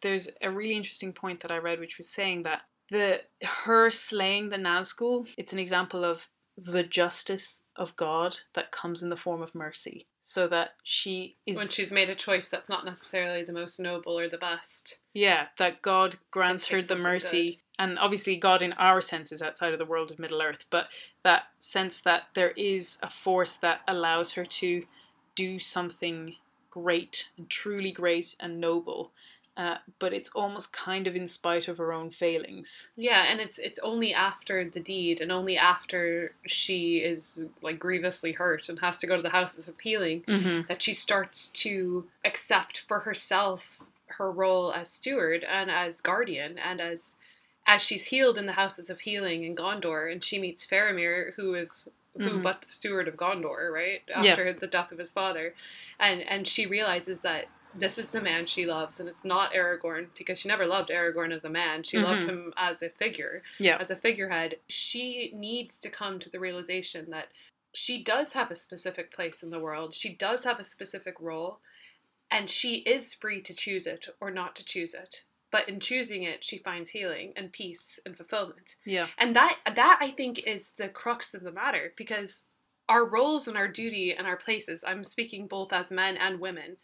there's 0.01 0.31
a 0.41 0.51
really 0.51 0.77
interesting 0.77 1.13
point 1.13 1.41
that 1.41 1.51
I 1.51 1.59
read, 1.59 1.81
which 1.81 1.99
was 1.99 2.09
saying 2.09 2.45
that 2.45 2.63
the 2.91 3.23
her 3.65 3.91
slaying 3.91 4.51
the 4.51 4.59
Nazgul, 4.59 5.27
it's 5.37 5.53
an 5.53 5.59
example 5.59 6.05
of 6.05 6.29
the 6.57 6.83
justice 6.83 7.63
of 7.77 7.97
God 7.97 8.41
that 8.55 8.71
comes 8.71 9.03
in 9.03 9.09
the 9.09 9.17
form 9.17 9.43
of 9.43 9.55
mercy. 9.55 10.07
So 10.21 10.47
that 10.49 10.75
she 10.85 11.37
is. 11.47 11.57
When 11.57 11.69
she's 11.69 11.91
made 11.91 12.09
a 12.09 12.15
choice 12.15 12.49
that's 12.49 12.69
not 12.69 12.85
necessarily 12.85 13.43
the 13.43 13.53
most 13.53 13.81
noble 13.81 14.19
or 14.19 14.29
the 14.29 14.39
best. 14.39 14.99
Yeah, 15.13 15.47
that 15.59 15.83
God 15.83 16.17
grants 16.31 16.69
her 16.69 16.81
the 16.81 16.97
mercy. 16.97 17.51
Good. 17.51 17.59
And 17.79 17.99
obviously, 17.99 18.37
God, 18.37 18.63
in 18.63 18.73
our 18.75 19.01
sense, 19.01 19.33
is 19.33 19.43
outside 19.43 19.73
of 19.73 19.79
the 19.79 19.85
world 19.85 20.11
of 20.11 20.19
Middle 20.19 20.43
Earth, 20.43 20.65
but 20.71 20.89
that 21.25 21.45
sense 21.59 22.01
that 22.03 22.25
there 22.35 22.53
is 22.53 22.99
a 23.03 23.11
force 23.11 23.57
that 23.57 23.81
allows 23.89 24.35
her 24.35 24.45
to 24.45 24.85
do 25.35 25.59
something 25.59 26.37
great 26.71 27.31
and 27.37 27.51
truly 27.51 27.91
great 27.91 28.37
and 28.39 28.61
noble 28.61 29.13
uh, 29.57 29.77
but 29.99 30.13
it's 30.15 30.31
almost 30.31 30.73
kind 30.73 31.07
of 31.07 31.15
in 31.15 31.29
spite 31.29 31.69
of 31.69 31.79
her 31.79 31.93
own 31.93 32.11
failings. 32.11 32.91
Yeah, 32.97 33.25
and 33.29 33.41
it's 33.41 33.59
it's 33.59 33.79
only 33.81 34.15
after 34.15 34.69
the 34.69 34.81
deed 34.81 35.21
and 35.21 35.31
only 35.31 35.57
after 35.57 36.33
she 36.47 36.99
is 36.99 37.45
like 37.61 37.79
grievously 37.79 38.33
hurt 38.33 38.69
and 38.69 38.81
has 38.81 38.99
to 39.01 39.07
go 39.07 39.17
to 39.17 39.23
the 39.23 39.31
houses 39.31 39.69
of 39.69 39.79
healing 39.81 40.23
mm-hmm. 40.27 40.67
that 40.69 40.83
she 40.83 40.95
starts 40.95 41.49
to 41.51 42.07
accept 42.25 42.81
for 42.89 43.01
herself 43.01 43.81
her 44.07 44.31
role 44.31 44.73
as 44.73 44.91
steward 44.91 45.45
and 45.45 45.71
as 45.71 46.01
guardian 46.01 46.59
and 46.59 46.81
as 46.81 47.17
as 47.67 47.81
she's 47.81 48.07
healed 48.07 48.37
in 48.37 48.47
the 48.47 48.53
houses 48.53 48.91
of 48.91 49.01
healing 49.01 49.45
in 49.45 49.55
Gondor 49.55 50.11
and 50.11 50.25
she 50.25 50.39
meets 50.39 50.67
Faramir 50.67 51.35
who 51.37 51.55
is 51.55 51.89
who 52.17 52.25
mm-hmm. 52.25 52.43
but 52.43 52.63
the 52.63 52.69
steward 52.69 53.09
of 53.09 53.17
Gondor, 53.17 53.73
right? 53.73 54.03
After 54.15 54.47
yeah. 54.47 54.53
the 54.53 54.67
death 54.67 54.93
of 54.93 54.99
his 54.99 55.13
father. 55.13 55.55
And 55.99 56.23
and 56.23 56.47
she 56.47 56.67
realizes 56.67 57.21
that 57.21 57.47
this 57.75 57.99
is 57.99 58.11
the 58.11 58.21
man 58.21 58.47
she 58.47 58.67
loves, 58.67 59.01
and 59.01 59.09
it's 59.09 59.25
not 59.25 59.53
Aragorn 59.53 60.07
because 60.17 60.39
she 60.39 60.49
never 60.49 60.67
loved 60.67 60.91
Aragorn 60.91 61.33
as 61.33 61.45
a 61.45 61.51
man. 61.51 61.83
She 61.83 61.97
mm-hmm. 61.97 62.07
loved 62.07 62.25
him 62.25 62.55
as 62.57 62.83
a 62.83 62.89
figure, 62.89 63.43
yeah. 63.59 63.79
as 63.81 63.91
a 63.91 63.97
figurehead. 63.97 64.57
She 64.69 65.33
needs 65.35 65.79
to 65.81 65.91
come 65.91 66.19
to 66.21 66.31
the 66.31 66.41
realization 66.41 67.11
that 67.11 67.29
she 67.73 68.03
does 68.03 68.35
have 68.35 68.51
a 68.51 68.57
specific 68.57 69.13
place 69.13 69.43
in 69.43 69.51
the 69.51 69.61
world. 69.61 69.95
She 69.95 70.13
does 70.13 70.45
have 70.45 70.59
a 70.59 70.65
specific 70.65 71.15
role, 71.21 71.59
and 72.31 72.51
she 72.51 72.77
is 72.79 73.15
free 73.15 73.41
to 73.43 73.55
choose 73.55 73.87
it 73.87 74.09
or 74.21 74.31
not 74.31 74.55
to 74.57 74.65
choose 74.65 74.95
it. 74.95 75.23
But 75.51 75.69
in 75.69 75.81
choosing 75.81 76.23
it, 76.23 76.43
she 76.43 76.59
finds 76.59 76.91
healing 76.91 77.35
and 77.37 77.53
peace 77.53 78.01
and 78.07 78.17
fulfillment. 78.17 78.77
Yeah. 78.87 79.09
And 79.19 79.37
that 79.37 79.59
that 79.67 79.99
I 80.01 80.11
think 80.11 80.47
is 80.47 80.71
the 80.79 80.89
crux 80.89 81.35
of 81.35 81.43
the 81.43 81.53
matter 81.53 81.93
because 81.95 82.45
our 82.89 83.05
roles 83.07 83.47
and 83.47 83.57
our 83.57 83.69
duty 83.69 84.15
and 84.15 84.27
our 84.27 84.37
places, 84.37 84.83
I'm 84.87 85.05
speaking 85.05 85.47
both 85.47 85.73
as 85.73 85.91
men 85.91 86.17
and 86.17 86.41
women, 86.41 86.79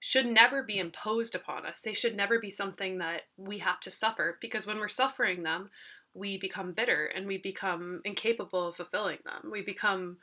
should 0.00 0.26
never 0.26 0.62
be 0.62 0.78
imposed 0.78 1.34
upon 1.34 1.66
us. 1.66 1.80
They 1.80 1.92
should 1.92 2.16
never 2.16 2.38
be 2.38 2.50
something 2.50 2.98
that 2.98 3.22
we 3.36 3.58
have 3.58 3.80
to 3.80 3.90
suffer 3.90 4.38
because 4.40 4.66
when 4.66 4.78
we're 4.78 4.88
suffering 4.88 5.42
them, 5.42 5.68
we 6.14 6.38
become 6.38 6.72
bitter 6.72 7.04
and 7.04 7.26
we 7.26 7.36
become 7.36 8.00
incapable 8.04 8.68
of 8.68 8.76
fulfilling 8.76 9.18
them. 9.24 9.50
We 9.52 9.60
become, 9.60 10.16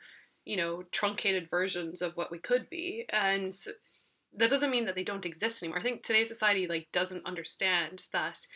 you 0.44 0.56
know, 0.56 0.82
truncated 0.90 1.48
versions 1.48 2.02
of 2.02 2.16
what 2.16 2.32
we 2.32 2.38
could 2.38 2.68
be. 2.68 3.06
And 3.10 3.54
that 4.36 4.50
doesn't 4.50 4.70
mean 4.70 4.84
that 4.84 4.96
they 4.96 5.04
don't 5.04 5.24
exist 5.24 5.62
anymore. 5.62 5.78
I 5.78 5.82
think 5.82 6.02
today's 6.02 6.28
society 6.28 6.66
like 6.66 6.88
doesn't 6.92 7.24
understand 7.24 8.04
that 8.12 8.46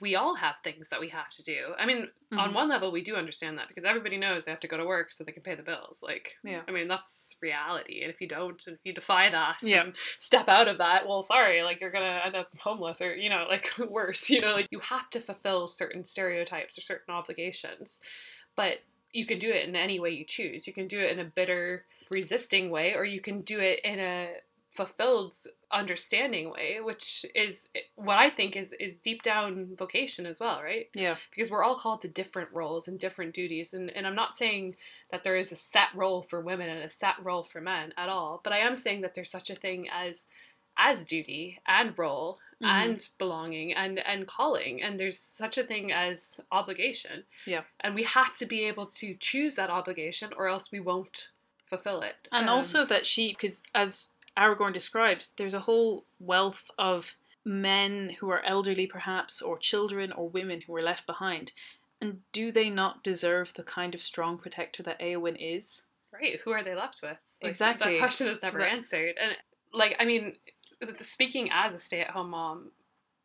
we 0.00 0.14
all 0.14 0.34
have 0.34 0.56
things 0.62 0.90
that 0.90 1.00
we 1.00 1.08
have 1.08 1.30
to 1.30 1.42
do. 1.42 1.72
I 1.78 1.86
mean, 1.86 2.02
mm-hmm. 2.02 2.38
on 2.38 2.52
one 2.52 2.68
level, 2.68 2.92
we 2.92 3.02
do 3.02 3.16
understand 3.16 3.56
that 3.56 3.68
because 3.68 3.84
everybody 3.84 4.18
knows 4.18 4.44
they 4.44 4.50
have 4.50 4.60
to 4.60 4.68
go 4.68 4.76
to 4.76 4.84
work 4.84 5.10
so 5.12 5.24
they 5.24 5.32
can 5.32 5.42
pay 5.42 5.54
the 5.54 5.62
bills. 5.62 6.02
Like, 6.02 6.36
yeah. 6.44 6.60
I 6.68 6.72
mean, 6.72 6.88
that's 6.88 7.36
reality. 7.40 8.02
And 8.02 8.12
if 8.12 8.20
you 8.20 8.28
don't, 8.28 8.62
and 8.66 8.76
if 8.76 8.80
you 8.84 8.92
defy 8.92 9.30
that, 9.30 9.56
yeah. 9.62 9.86
step 10.18 10.46
out 10.46 10.68
of 10.68 10.78
that, 10.78 11.08
well, 11.08 11.22
sorry, 11.22 11.62
like 11.62 11.80
you're 11.80 11.90
gonna 11.90 12.20
end 12.24 12.36
up 12.36 12.48
homeless 12.58 13.00
or 13.00 13.14
you 13.14 13.30
know, 13.30 13.46
like 13.48 13.72
worse. 13.78 14.28
You 14.28 14.42
know, 14.42 14.52
like 14.52 14.68
you 14.70 14.80
have 14.80 15.08
to 15.10 15.20
fulfill 15.20 15.66
certain 15.66 16.04
stereotypes 16.04 16.76
or 16.76 16.82
certain 16.82 17.14
obligations, 17.14 18.00
but 18.56 18.80
you 19.12 19.24
can 19.24 19.38
do 19.38 19.50
it 19.50 19.66
in 19.66 19.74
any 19.74 19.98
way 19.98 20.10
you 20.10 20.24
choose. 20.24 20.66
You 20.66 20.74
can 20.74 20.86
do 20.86 21.00
it 21.00 21.12
in 21.12 21.18
a 21.18 21.24
bitter, 21.24 21.86
resisting 22.10 22.70
way, 22.70 22.94
or 22.94 23.06
you 23.06 23.20
can 23.20 23.40
do 23.40 23.58
it 23.58 23.80
in 23.84 23.98
a 23.98 24.32
fulfilled 24.78 25.34
understanding 25.72 26.50
way 26.50 26.78
which 26.80 27.26
is 27.34 27.68
what 27.96 28.16
i 28.16 28.30
think 28.30 28.56
is 28.56 28.72
is 28.78 28.96
deep 28.96 29.22
down 29.22 29.74
vocation 29.76 30.24
as 30.24 30.38
well 30.38 30.62
right? 30.62 30.86
Yeah. 30.94 31.16
Because 31.34 31.50
we're 31.50 31.64
all 31.64 31.76
called 31.76 32.02
to 32.02 32.08
different 32.08 32.50
roles 32.52 32.86
and 32.86 32.98
different 32.98 33.34
duties 33.34 33.74
and, 33.74 33.90
and 33.90 34.06
i'm 34.06 34.14
not 34.14 34.36
saying 34.36 34.76
that 35.10 35.24
there 35.24 35.36
is 35.36 35.50
a 35.50 35.56
set 35.56 35.88
role 35.96 36.22
for 36.22 36.40
women 36.40 36.70
and 36.70 36.84
a 36.84 36.90
set 36.90 37.16
role 37.20 37.42
for 37.42 37.60
men 37.60 37.92
at 37.96 38.08
all 38.08 38.40
but 38.44 38.52
i 38.52 38.58
am 38.58 38.76
saying 38.76 39.00
that 39.00 39.14
there's 39.14 39.30
such 39.30 39.50
a 39.50 39.56
thing 39.56 39.88
as 39.88 40.26
as 40.78 41.04
duty 41.04 41.58
and 41.66 41.98
role 41.98 42.38
mm-hmm. 42.62 42.70
and 42.70 43.08
belonging 43.18 43.74
and 43.74 43.98
and 43.98 44.28
calling 44.28 44.80
and 44.80 44.98
there's 44.98 45.18
such 45.18 45.58
a 45.58 45.64
thing 45.64 45.92
as 45.92 46.40
obligation. 46.52 47.24
Yeah. 47.46 47.62
And 47.80 47.94
we 47.94 48.04
have 48.04 48.36
to 48.36 48.46
be 48.46 48.64
able 48.64 48.86
to 48.86 49.14
choose 49.14 49.56
that 49.56 49.70
obligation 49.70 50.30
or 50.36 50.46
else 50.48 50.70
we 50.70 50.80
won't 50.80 51.28
fulfill 51.68 52.00
it. 52.00 52.14
And 52.32 52.48
um, 52.48 52.56
also 52.56 52.86
that 52.86 53.04
she 53.06 53.30
because 53.30 53.62
as 53.74 54.12
Aragorn 54.38 54.72
describes, 54.72 55.30
there's 55.36 55.54
a 55.54 55.60
whole 55.60 56.04
wealth 56.20 56.70
of 56.78 57.16
men 57.44 58.16
who 58.20 58.30
are 58.30 58.42
elderly, 58.42 58.86
perhaps, 58.86 59.42
or 59.42 59.58
children 59.58 60.12
or 60.12 60.28
women 60.28 60.62
who 60.66 60.74
are 60.76 60.82
left 60.82 61.06
behind. 61.06 61.52
And 62.00 62.20
do 62.32 62.52
they 62.52 62.70
not 62.70 63.02
deserve 63.02 63.54
the 63.54 63.62
kind 63.62 63.94
of 63.94 64.02
strong 64.02 64.38
protector 64.38 64.82
that 64.84 65.00
Eowyn 65.00 65.36
is? 65.38 65.82
Right. 66.12 66.40
Who 66.44 66.52
are 66.52 66.62
they 66.62 66.74
left 66.74 67.00
with? 67.02 67.22
Like, 67.42 67.50
exactly. 67.50 67.94
That 67.94 67.98
question 67.98 68.28
is 68.28 68.42
never 68.42 68.58
right. 68.58 68.72
answered. 68.72 69.16
And, 69.20 69.32
like, 69.72 69.96
I 69.98 70.04
mean, 70.04 70.36
speaking 71.00 71.50
as 71.52 71.74
a 71.74 71.78
stay 71.78 72.00
at 72.00 72.10
home 72.10 72.30
mom, 72.30 72.70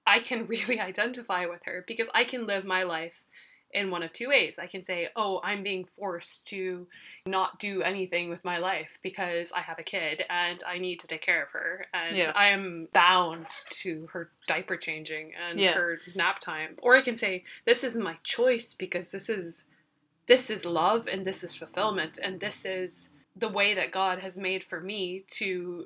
I 0.08 0.20
can 0.20 0.48
really 0.48 0.80
identify 0.80 1.46
with 1.46 1.66
her 1.66 1.84
because 1.88 2.10
I 2.14 2.24
can 2.24 2.48
live 2.48 2.66
my 2.66 2.84
life 2.84 3.24
in 3.74 3.90
one 3.90 4.04
of 4.04 4.14
two 4.14 4.30
ways. 4.30 4.56
I 4.60 4.68
can 4.68 4.84
say, 4.84 5.10
oh, 5.16 5.42
I'm 5.44 5.64
being 5.64 5.86
forced 5.86 6.48
to 6.48 6.88
not 7.26 7.60
do 7.60 7.82
anything 7.82 8.30
with 8.30 8.44
my 8.44 8.58
life 8.58 8.98
because 9.02 9.52
I 9.52 9.62
have 9.62 9.80
a 9.80 9.84
kid 9.84 10.24
and 10.30 10.62
I 10.68 10.78
need 10.78 11.00
to 11.02 11.08
take 11.08 11.22
care 11.22 11.44
of 11.44 11.50
her. 11.50 11.86
And 11.94 12.18
yeah. 12.18 12.32
I 12.36 12.48
am 12.48 12.88
bound 12.94 13.48
to 13.82 14.08
her 14.14 14.30
diaper 14.48 14.78
changing 14.78 15.32
and 15.36 15.60
yeah. 15.60 15.74
her 15.74 16.00
nap 16.16 16.40
time. 16.40 16.78
Or 16.82 16.96
I 16.96 17.02
can 17.02 17.16
say, 17.16 17.44
this 17.66 17.84
is 17.84 17.96
my 17.96 18.18
choice 18.24 18.74
because 18.74 19.12
this 19.12 19.30
is 19.30 19.66
this 20.26 20.50
is 20.50 20.64
love 20.64 21.08
and 21.08 21.28
this 21.28 21.44
is 21.44 21.56
fulfillment 21.56 22.18
and 22.24 22.40
this 22.40 22.64
is 22.64 23.10
the 23.36 23.50
way 23.50 23.74
that 23.74 23.92
God 23.92 24.20
has 24.20 24.38
made 24.38 24.64
for 24.64 24.80
me 24.80 25.26
to 25.32 25.86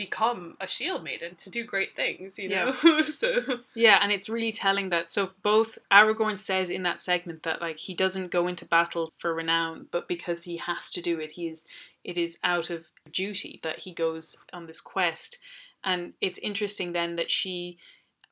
become 0.00 0.56
a 0.58 0.66
shield 0.66 1.04
maiden 1.04 1.34
to 1.34 1.50
do 1.50 1.62
great 1.62 1.94
things, 1.94 2.38
you 2.38 2.48
know. 2.48 2.74
Yeah. 2.82 3.02
so 3.04 3.58
yeah, 3.74 3.98
and 4.00 4.10
it's 4.10 4.30
really 4.30 4.50
telling 4.50 4.88
that. 4.88 5.10
So 5.10 5.32
both 5.42 5.78
Aragorn 5.92 6.38
says 6.38 6.70
in 6.70 6.84
that 6.84 7.02
segment 7.02 7.42
that 7.42 7.60
like 7.60 7.78
he 7.78 7.92
doesn't 7.92 8.30
go 8.30 8.48
into 8.48 8.64
battle 8.64 9.12
for 9.18 9.34
renown, 9.34 9.88
but 9.90 10.08
because 10.08 10.44
he 10.44 10.56
has 10.56 10.90
to 10.92 11.02
do 11.02 11.20
it, 11.20 11.32
he 11.32 11.48
is 11.48 11.66
it 12.02 12.16
is 12.16 12.38
out 12.42 12.70
of 12.70 12.86
duty 13.12 13.60
that 13.62 13.80
he 13.80 13.92
goes 13.92 14.38
on 14.54 14.64
this 14.66 14.80
quest. 14.80 15.36
And 15.84 16.14
it's 16.22 16.38
interesting 16.38 16.92
then 16.92 17.16
that 17.16 17.30
she 17.30 17.76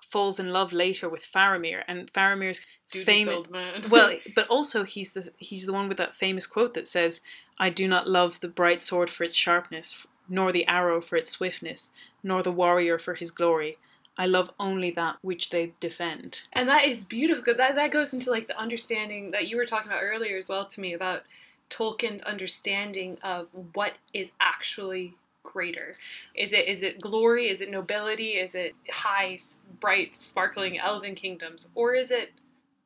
falls 0.00 0.40
in 0.40 0.50
love 0.50 0.72
later 0.72 1.06
with 1.06 1.22
Faramir, 1.22 1.82
and 1.86 2.10
Faramir's 2.14 2.64
famous. 2.88 3.46
Well, 3.90 4.12
but 4.34 4.48
also 4.48 4.84
he's 4.84 5.12
the 5.12 5.32
he's 5.36 5.66
the 5.66 5.74
one 5.74 5.88
with 5.88 5.98
that 5.98 6.16
famous 6.16 6.46
quote 6.46 6.72
that 6.72 6.88
says, 6.88 7.20
"I 7.58 7.68
do 7.68 7.86
not 7.86 8.08
love 8.08 8.40
the 8.40 8.48
bright 8.48 8.80
sword 8.80 9.10
for 9.10 9.24
its 9.24 9.34
sharpness, 9.34 10.06
nor 10.28 10.52
the 10.52 10.66
arrow 10.66 11.00
for 11.00 11.16
its 11.16 11.32
swiftness, 11.32 11.90
nor 12.22 12.42
the 12.42 12.52
warrior 12.52 12.98
for 12.98 13.14
his 13.14 13.30
glory. 13.30 13.78
I 14.16 14.26
love 14.26 14.50
only 14.58 14.90
that 14.92 15.16
which 15.22 15.50
they 15.50 15.72
defend." 15.80 16.42
And 16.52 16.68
that 16.68 16.86
is 16.86 17.04
beautiful 17.04 17.54
that, 17.54 17.74
that 17.74 17.90
goes 17.90 18.12
into 18.12 18.30
like 18.30 18.48
the 18.48 18.58
understanding 18.58 19.30
that 19.30 19.48
you 19.48 19.56
were 19.56 19.66
talking 19.66 19.90
about 19.90 20.02
earlier 20.02 20.38
as 20.38 20.48
well 20.48 20.66
to 20.66 20.80
me 20.80 20.92
about 20.92 21.24
Tolkien's 21.70 22.22
understanding 22.22 23.18
of 23.22 23.48
what 23.74 23.94
is 24.12 24.28
actually 24.40 25.14
greater. 25.42 25.96
Is 26.34 26.52
it 26.52 26.66
is 26.66 26.82
it 26.82 27.00
glory? 27.00 27.48
Is 27.48 27.60
it 27.60 27.70
nobility? 27.70 28.32
Is 28.32 28.54
it 28.54 28.74
high, 28.90 29.38
bright, 29.80 30.16
sparkling 30.16 30.78
elven 30.78 31.14
kingdoms, 31.14 31.68
or 31.74 31.94
is 31.94 32.10
it 32.10 32.32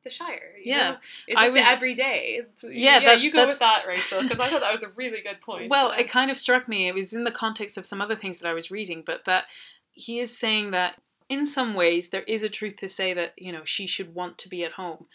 the 0.03 0.09
Shire? 0.09 0.53
you 0.57 0.73
Yeah. 0.73 0.91
know? 0.91 0.97
is 1.27 1.35
I 1.37 1.49
was- 1.49 1.61
the 1.61 1.67
everyday? 1.67 2.35
It's- 2.39 2.63
Yeah, 2.63 2.99
yeah. 2.99 2.99
that- 3.05 3.21
you 3.21 3.31
go 3.31 3.47
with 3.47 3.59
that, 3.59 3.85
Rachel, 3.87 4.21
because 4.21 4.39
I 4.39 4.47
thought 4.47 4.61
that 4.61 4.73
was 4.73 4.83
a 4.83 4.89
really 4.89 5.21
good 5.21 5.41
point. 5.41 5.69
Well, 5.69 5.91
it 5.91 6.09
kind 6.09 6.29
of 6.29 6.37
struck 6.37 6.67
me. 6.67 6.87
It 6.87 6.93
was 6.95 7.13
in 7.13 7.23
the 7.23 7.31
context 7.31 7.77
of 7.77 7.85
some 7.85 8.01
other 8.01 8.15
things 8.15 8.39
that 8.39 8.47
I 8.49 8.53
was 8.53 8.69
reading, 8.71 9.01
but 9.05 9.25
that 9.25 9.45
he 9.91 10.19
is 10.19 10.37
saying 10.37 10.71
that 10.71 11.01
in 11.29 11.45
some 11.45 11.73
ways 11.73 12.09
there 12.09 12.23
is 12.23 12.43
a 12.43 12.49
truth 12.49 12.77
to 12.77 12.89
say 12.89 13.13
that, 13.13 13.33
you 13.37 13.51
know, 13.51 13.63
she 13.63 13.87
should 13.87 14.13
want 14.13 14.37
to 14.39 14.49
be 14.49 14.63
at 14.63 14.73
home. 14.73 15.07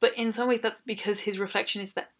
But 0.00 0.16
in 0.16 0.32
some 0.32 0.48
ways 0.48 0.60
that's 0.60 0.80
because 0.82 1.20
his 1.20 1.38
reflection 1.38 1.80
is 1.80 1.94
that 1.94 2.10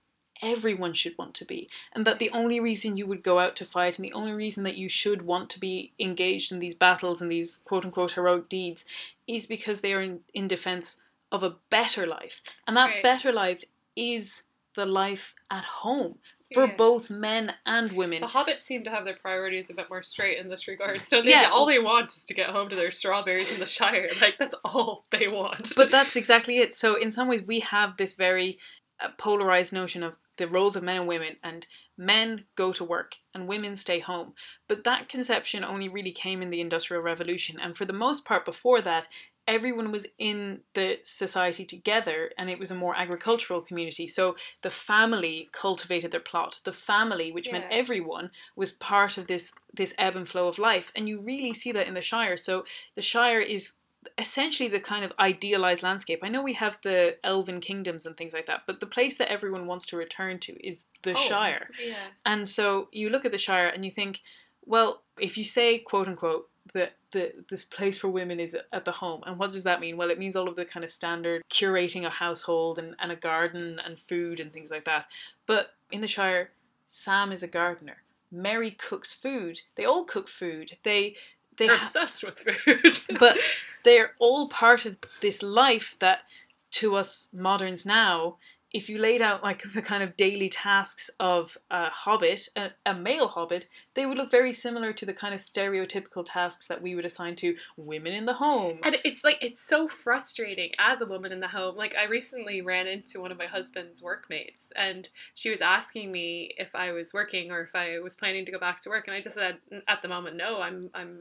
everyone 0.42 0.94
should 0.94 1.16
want 1.16 1.34
to 1.34 1.44
be. 1.44 1.68
And 1.92 2.04
that 2.06 2.18
the 2.18 2.30
only 2.30 2.58
reason 2.58 2.96
you 2.96 3.06
would 3.06 3.22
go 3.22 3.38
out 3.38 3.54
to 3.56 3.64
fight 3.64 3.98
and 3.98 4.04
the 4.04 4.12
only 4.12 4.32
reason 4.32 4.64
that 4.64 4.76
you 4.76 4.88
should 4.88 5.22
want 5.22 5.48
to 5.50 5.60
be 5.60 5.92
engaged 6.00 6.50
in 6.50 6.58
these 6.58 6.74
battles 6.74 7.22
and 7.22 7.30
these 7.30 7.58
quote 7.58 7.84
unquote 7.84 8.12
heroic 8.12 8.48
deeds 8.48 8.84
is 9.28 9.46
because 9.46 9.80
they 9.80 9.92
are 9.92 10.02
in, 10.02 10.20
in 10.32 10.48
defense 10.48 11.00
of 11.34 11.42
a 11.42 11.56
better 11.70 12.06
life. 12.06 12.40
And 12.66 12.76
that 12.76 12.86
Right. 12.90 13.02
better 13.02 13.32
life 13.32 13.62
is 13.96 14.44
the 14.74 14.86
life 14.86 15.34
at 15.50 15.64
home 15.64 16.18
for 16.52 16.66
Yeah. 16.66 16.76
both 16.76 17.10
men 17.10 17.54
and 17.66 17.92
women. 17.92 18.20
The 18.20 18.26
hobbits 18.28 18.62
seem 18.64 18.84
to 18.84 18.90
have 18.90 19.04
their 19.04 19.16
priorities 19.16 19.70
a 19.70 19.74
bit 19.74 19.88
more 19.90 20.02
straight 20.02 20.38
in 20.38 20.48
this 20.48 20.66
regard. 20.68 21.04
So 21.06 21.20
they, 21.22 21.30
Yeah. 21.30 21.50
all 21.52 21.66
they 21.66 21.78
want 21.78 22.10
is 22.16 22.24
to 22.26 22.34
get 22.34 22.50
home 22.50 22.68
to 22.70 22.76
their 22.76 22.90
strawberries 22.92 23.50
in 23.52 23.58
the 23.60 23.66
Shire. 23.66 24.08
Like 24.20 24.38
that's 24.38 24.54
all 24.64 25.04
they 25.10 25.26
want. 25.28 25.72
but 25.76 25.90
that's 25.90 26.16
exactly 26.16 26.58
it. 26.58 26.74
So 26.74 26.94
in 26.94 27.10
some 27.10 27.28
ways, 27.28 27.42
we 27.42 27.60
have 27.60 27.96
this 27.96 28.14
very 28.14 28.58
uh, 29.00 29.08
polarized 29.18 29.72
notion 29.72 30.04
of 30.04 30.16
the 30.36 30.46
roles 30.46 30.76
of 30.76 30.82
men 30.84 30.98
and 30.98 31.08
women, 31.08 31.36
and 31.42 31.66
men 31.96 32.44
go 32.54 32.72
to 32.72 32.84
work 32.84 33.16
and 33.34 33.48
women 33.48 33.76
stay 33.76 33.98
home. 33.98 34.34
But 34.68 34.84
that 34.84 35.08
conception 35.08 35.64
only 35.64 35.88
really 35.88 36.12
came 36.12 36.40
in 36.42 36.50
the 36.50 36.60
Industrial 36.60 37.02
Revolution, 37.02 37.58
and 37.60 37.76
for 37.76 37.84
the 37.84 37.92
most 37.92 38.24
part, 38.24 38.44
before 38.44 38.80
that. 38.82 39.08
Everyone 39.46 39.92
was 39.92 40.06
in 40.18 40.60
the 40.72 40.98
society 41.02 41.64
together, 41.64 42.30
and 42.38 42.48
it 42.48 42.58
was 42.58 42.70
a 42.70 42.74
more 42.74 42.96
agricultural 42.96 43.60
community. 43.60 44.06
So 44.06 44.36
the 44.62 44.70
family 44.70 45.48
cultivated 45.52 46.10
their 46.10 46.20
plot. 46.20 46.60
The 46.64 46.72
family, 46.72 47.30
which 47.30 47.52
meant 47.52 47.66
everyone, 47.70 48.30
was 48.56 48.72
part 48.72 49.18
of 49.18 49.26
this 49.26 49.52
this 49.72 49.94
ebb 49.98 50.16
and 50.16 50.28
flow 50.28 50.48
of 50.48 50.58
life, 50.58 50.92
and 50.96 51.08
you 51.08 51.20
really 51.20 51.52
see 51.52 51.72
that 51.72 51.88
in 51.88 51.94
the 51.94 52.00
Shire. 52.00 52.36
So 52.36 52.64
the 52.94 53.02
Shire 53.02 53.40
is 53.40 53.74
essentially 54.18 54.68
the 54.68 54.80
kind 54.80 55.04
of 55.04 55.12
idealized 55.18 55.82
landscape. 55.82 56.20
I 56.22 56.28
know 56.28 56.42
we 56.42 56.52
have 56.54 56.78
the 56.82 57.16
elven 57.24 57.60
kingdoms 57.60 58.06
and 58.06 58.16
things 58.16 58.32
like 58.32 58.46
that, 58.46 58.62
but 58.66 58.80
the 58.80 58.86
place 58.86 59.16
that 59.16 59.30
everyone 59.30 59.66
wants 59.66 59.86
to 59.86 59.96
return 59.96 60.38
to 60.40 60.52
is 60.66 60.86
the 61.02 61.12
Oh, 61.12 61.14
Shire. 61.14 61.68
Yeah. 61.84 61.94
And 62.24 62.48
so 62.48 62.88
you 62.92 63.10
look 63.10 63.24
at 63.24 63.32
the 63.32 63.38
Shire 63.38 63.68
and 63.68 63.84
you 63.84 63.90
think, 63.90 64.20
well, 64.64 65.02
if 65.18 65.36
you 65.38 65.44
say 65.44 65.78
quote 65.78 66.08
unquote 66.08 66.48
that 66.72 66.94
the 67.14 67.32
this 67.48 67.64
place 67.64 67.98
for 67.98 68.08
women 68.08 68.38
is 68.38 68.54
at 68.72 68.84
the 68.84 68.92
home, 68.92 69.22
and 69.26 69.38
what 69.38 69.52
does 69.52 69.62
that 69.62 69.80
mean? 69.80 69.96
Well, 69.96 70.10
it 70.10 70.18
means 70.18 70.36
all 70.36 70.48
of 70.48 70.56
the 70.56 70.66
kind 70.66 70.84
of 70.84 70.90
standard 70.90 71.42
curating 71.48 72.04
a 72.04 72.10
household 72.10 72.78
and, 72.78 72.94
and 72.98 73.10
a 73.10 73.16
garden 73.16 73.80
and 73.82 73.98
food 73.98 74.40
and 74.40 74.52
things 74.52 74.70
like 74.70 74.84
that. 74.84 75.06
But 75.46 75.74
in 75.90 76.02
the 76.02 76.06
Shire, 76.06 76.50
Sam 76.88 77.32
is 77.32 77.42
a 77.42 77.48
gardener. 77.48 78.02
Merry 78.30 78.72
cooks 78.72 79.14
food. 79.14 79.62
They 79.76 79.84
all 79.84 80.04
cook 80.04 80.28
food. 80.28 80.76
They 80.82 81.14
they 81.56 81.68
They're 81.68 81.76
ha- 81.76 81.82
obsessed 81.82 82.24
with 82.24 82.40
food. 82.40 82.98
but 83.18 83.38
they're 83.84 84.12
all 84.18 84.48
part 84.48 84.84
of 84.84 84.98
this 85.22 85.42
life 85.42 85.96
that 86.00 86.24
to 86.72 86.96
us 86.96 87.28
moderns 87.32 87.86
now 87.86 88.36
if 88.74 88.90
you 88.90 88.98
laid 88.98 89.22
out 89.22 89.42
like 89.42 89.62
the 89.72 89.80
kind 89.80 90.02
of 90.02 90.16
daily 90.16 90.48
tasks 90.48 91.08
of 91.18 91.56
a 91.70 91.88
hobbit 91.88 92.48
a, 92.56 92.70
a 92.84 92.92
male 92.92 93.28
hobbit 93.28 93.68
they 93.94 94.04
would 94.04 94.18
look 94.18 94.30
very 94.30 94.52
similar 94.52 94.92
to 94.92 95.06
the 95.06 95.14
kind 95.14 95.32
of 95.32 95.40
stereotypical 95.40 96.24
tasks 96.26 96.66
that 96.66 96.82
we 96.82 96.94
would 96.94 97.04
assign 97.06 97.36
to 97.36 97.56
women 97.76 98.12
in 98.12 98.26
the 98.26 98.34
home 98.34 98.78
And 98.82 98.96
it's 99.04 99.24
like 99.24 99.38
it's 99.40 99.66
so 99.66 99.88
frustrating 99.88 100.72
as 100.78 101.00
a 101.00 101.06
woman 101.06 101.32
in 101.32 101.40
the 101.40 101.48
home. 101.48 101.76
Like 101.76 101.96
I 101.96 102.04
recently 102.04 102.60
ran 102.60 102.86
into 102.86 103.20
one 103.20 103.30
of 103.30 103.38
my 103.38 103.46
husband's 103.46 104.02
workmates 104.02 104.72
and 104.76 105.08
she 105.34 105.50
was 105.50 105.60
asking 105.60 106.10
me 106.10 106.54
if 106.58 106.74
I 106.74 106.92
was 106.92 107.14
working 107.14 107.50
or 107.50 107.62
if 107.62 107.74
I 107.74 107.98
was 108.00 108.16
planning 108.16 108.44
to 108.46 108.52
go 108.52 108.58
back 108.58 108.80
to 108.82 108.88
work 108.88 109.06
and 109.06 109.16
I 109.16 109.20
just 109.20 109.36
said 109.36 109.58
at 109.86 110.02
the 110.02 110.08
moment 110.08 110.36
no, 110.36 110.60
I'm 110.60 110.90
I'm 110.94 111.18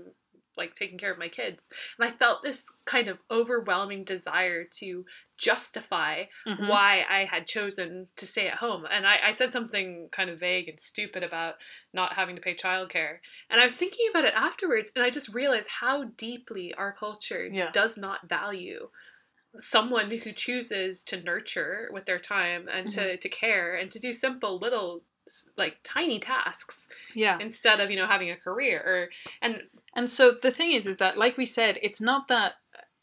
like 0.58 0.74
taking 0.74 0.98
care 0.98 1.12
of 1.12 1.18
my 1.18 1.30
kids. 1.30 1.64
And 1.98 2.08
I 2.08 2.12
felt 2.12 2.44
this 2.44 2.62
kind 2.86 3.08
of 3.08 3.20
overwhelming 3.32 4.04
desire 4.04 4.66
to 4.80 5.06
justify 5.38 6.26
Mhm. 6.46 6.68
why 6.68 7.06
I 7.10 7.26
had 7.26 7.48
chosen 7.48 8.08
to 8.16 8.28
stay 8.28 8.48
at 8.48 8.58
home. 8.60 8.86
And 8.90 9.06
I, 9.08 9.20
I 9.28 9.32
said 9.32 9.52
something 9.52 10.10
kind 10.12 10.30
of 10.30 10.40
vague 10.40 10.68
and 10.70 10.80
stupid 10.80 11.24
about 11.24 11.56
not 11.92 12.14
having 12.14 12.36
to 12.36 12.42
pay 12.42 12.56
childcare. 12.56 13.20
And 13.50 13.60
I 13.60 13.66
was 13.66 13.76
thinking 13.76 14.08
about 14.10 14.26
it 14.26 14.34
afterwards, 14.36 14.92
and 14.96 15.04
I 15.04 15.10
just 15.10 15.30
realized 15.30 15.70
how 15.82 16.04
deeply 16.04 16.74
our 16.76 16.92
culture 16.94 17.46
Yeah. 17.46 17.72
does 17.72 17.98
not 17.98 18.30
value 18.30 18.90
someone 19.58 20.10
who 20.10 20.32
chooses 20.32 21.04
to 21.04 21.22
nurture 21.22 21.90
with 21.94 22.06
their 22.06 22.20
time 22.20 22.68
and 22.68 22.90
to, 22.90 23.18
to 23.18 23.30
care 23.30 23.76
and 23.76 23.92
to 23.92 24.00
do 24.00 24.12
simple 24.12 24.58
little 24.58 25.04
like 25.56 25.78
tiny 25.84 26.20
tasks 26.20 26.90
yeah 27.16 27.38
instead 27.40 27.80
of 27.80 27.90
you 27.90 27.96
know 27.96 28.08
having 28.08 28.30
a 28.30 28.36
career 28.36 28.82
or 28.86 29.10
and 29.42 29.70
And 29.96 30.12
so 30.12 30.32
the 30.42 30.52
thing 30.52 30.72
is, 30.72 30.88
is 30.88 30.98
that 30.98 31.18
like 31.18 31.38
we 31.38 31.46
said, 31.46 31.78
it's 31.84 32.02
not 32.02 32.28
that 32.30 32.56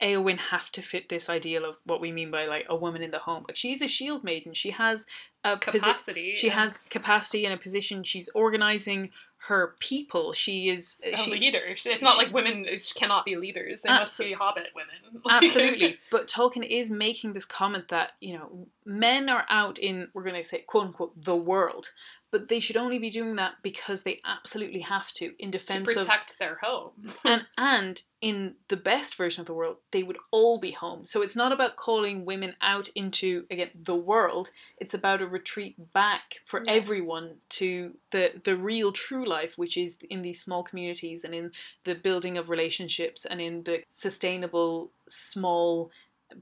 Eowyn 0.03 0.39
has 0.39 0.71
to 0.71 0.83
fit 0.83 1.09
this 1.09 1.29
ideal 1.29 1.65
of 1.65 1.77
what 1.85 2.01
we 2.01 2.11
mean 2.11 2.31
by 2.31 2.47
like 2.47 2.67
a 2.69 2.77
woman 2.77 3.03
in 3.03 3.11
the 3.11 3.19
home. 3.19 3.45
Like 3.47 3.57
she's 3.57 3.83
a 3.83 3.89
shield 3.89 4.25
maiden. 4.25 4.55
She 4.55 4.71
has 4.71 5.07
a 5.45 5.57
posi- 5.57 5.73
capacity 5.83 6.35
she 6.35 6.49
and 6.49 6.59
has 6.61 6.89
capacity 6.89 7.45
and 7.45 7.55
a 7.55 7.57
position. 7.57 8.03
She's 8.03 8.29
organizing 8.35 9.11
her 9.49 9.75
people. 9.79 10.33
She 10.33 10.69
is 10.69 10.99
a 11.03 11.17
she, 11.17 11.31
leader. 11.33 11.61
It's 11.67 11.87
not 12.03 12.13
she- 12.13 12.25
like 12.25 12.33
women 12.33 12.67
cannot 12.95 13.25
be 13.25 13.37
leaders. 13.37 13.83
They 13.83 13.89
Abso- 13.89 13.99
must 14.01 14.19
be 14.19 14.33
hobbit 14.33 14.69
women. 14.75 15.23
Absolutely. 15.31 15.99
But 16.11 16.27
Tolkien 16.29 16.67
is 16.67 16.91
making 16.91 17.33
this 17.33 17.45
comment 17.45 17.89
that, 17.89 18.13
you 18.21 18.35
know, 18.35 18.69
men 18.85 19.29
are 19.29 19.45
out 19.49 19.79
in, 19.79 20.09
we're 20.15 20.25
going 20.25 20.43
to 20.43 20.49
say, 20.49 20.65
quote 20.67 20.87
unquote, 20.89 21.23
the 21.23 21.37
world, 21.37 21.91
but 22.33 22.49
they 22.49 22.61
should 22.61 22.77
only 22.77 22.99
be 22.99 23.11
doing 23.11 23.35
that 23.37 23.55
because 23.63 24.05
they 24.05 24.21
absolutely 24.25 24.81
have 24.81 25.13
to 25.15 25.33
in 25.39 25.51
to 25.51 25.59
defense 25.59 25.89
of. 25.97 25.97
protect 26.07 26.39
their 26.39 26.59
home. 26.63 26.93
And, 27.25 27.45
and 27.59 28.03
in 28.21 28.55
the 28.69 28.77
best 28.77 29.17
version 29.17 29.41
of 29.41 29.47
the 29.47 29.55
world, 29.55 29.79
they 29.91 30.03
would 30.05 30.19
all 30.31 30.59
be 30.59 30.71
home. 30.71 31.05
So 31.07 31.23
it's 31.23 31.35
not 31.35 31.51
about 31.53 31.77
calling 31.77 32.25
women 32.25 32.55
out 32.63 32.89
into, 32.95 33.47
again, 33.51 33.71
the 33.75 33.97
world. 33.97 34.51
It's 34.79 34.95
about 34.95 35.21
a 35.23 35.27
retreat 35.27 35.93
back 35.93 36.37
for 36.45 36.63
Yeah. 36.65 36.73
everyone 36.73 37.37
to 37.51 37.95
the, 38.13 38.41
the 38.45 38.57
real 38.57 38.93
true 38.93 39.27
life, 39.27 39.59
which 39.59 39.77
is 39.77 39.99
in 40.09 40.23
these 40.23 40.41
small 40.41 40.63
communities 40.63 41.25
and 41.25 41.35
in 41.35 41.51
the 41.85 41.95
building 41.97 42.39
of 42.39 42.49
relationships 42.49 43.25
and 43.25 43.41
in 43.41 43.65
the 43.65 43.83
sustainable 43.91 44.93
small 45.09 45.91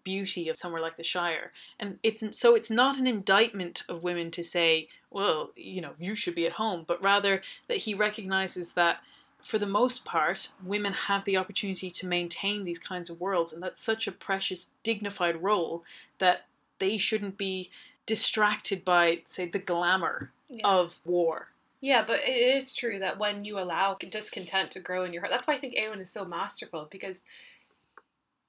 beauty 0.04 0.48
of 0.48 0.56
somewhere 0.56 0.82
like 0.82 0.96
the 0.96 1.02
Shire. 1.02 1.52
And 1.78 1.98
it's 2.02 2.22
so 2.38 2.54
it's 2.54 2.70
not 2.70 2.98
an 2.98 3.06
indictment 3.06 3.82
of 3.88 4.02
women 4.02 4.30
to 4.32 4.42
say, 4.42 4.88
well, 5.10 5.50
you 5.56 5.80
know, 5.80 5.92
you 5.98 6.14
should 6.14 6.34
be 6.34 6.46
at 6.46 6.52
home, 6.52 6.84
but 6.86 7.02
rather 7.02 7.42
that 7.68 7.78
he 7.78 7.94
recognizes 7.94 8.72
that 8.72 8.98
for 9.42 9.58
the 9.58 9.66
most 9.66 10.04
part, 10.04 10.48
women 10.64 10.92
have 10.92 11.24
the 11.24 11.36
opportunity 11.36 11.90
to 11.90 12.06
maintain 12.06 12.64
these 12.64 12.78
kinds 12.78 13.08
of 13.08 13.20
worlds, 13.20 13.52
and 13.52 13.62
that's 13.62 13.82
such 13.82 14.06
a 14.06 14.12
precious, 14.12 14.70
dignified 14.82 15.42
role 15.42 15.84
that 16.18 16.46
they 16.78 16.98
shouldn't 16.98 17.38
be 17.38 17.70
distracted 18.04 18.84
by, 18.84 19.20
say, 19.28 19.46
the 19.46 19.58
glamour 19.58 20.30
of 20.64 20.98
war. 21.04 21.48
Yeah, 21.80 22.02
but 22.04 22.20
it 22.26 22.32
is 22.32 22.74
true 22.74 22.98
that 22.98 23.18
when 23.18 23.44
you 23.44 23.58
allow 23.58 23.96
discontent 24.00 24.72
to 24.72 24.80
grow 24.80 25.04
in 25.04 25.12
your 25.12 25.22
heart, 25.22 25.30
that's 25.30 25.46
why 25.46 25.54
I 25.54 25.58
think 25.60 25.76
Eowyn 25.76 26.00
is 26.00 26.10
so 26.10 26.24
masterful 26.24 26.88
because, 26.90 27.24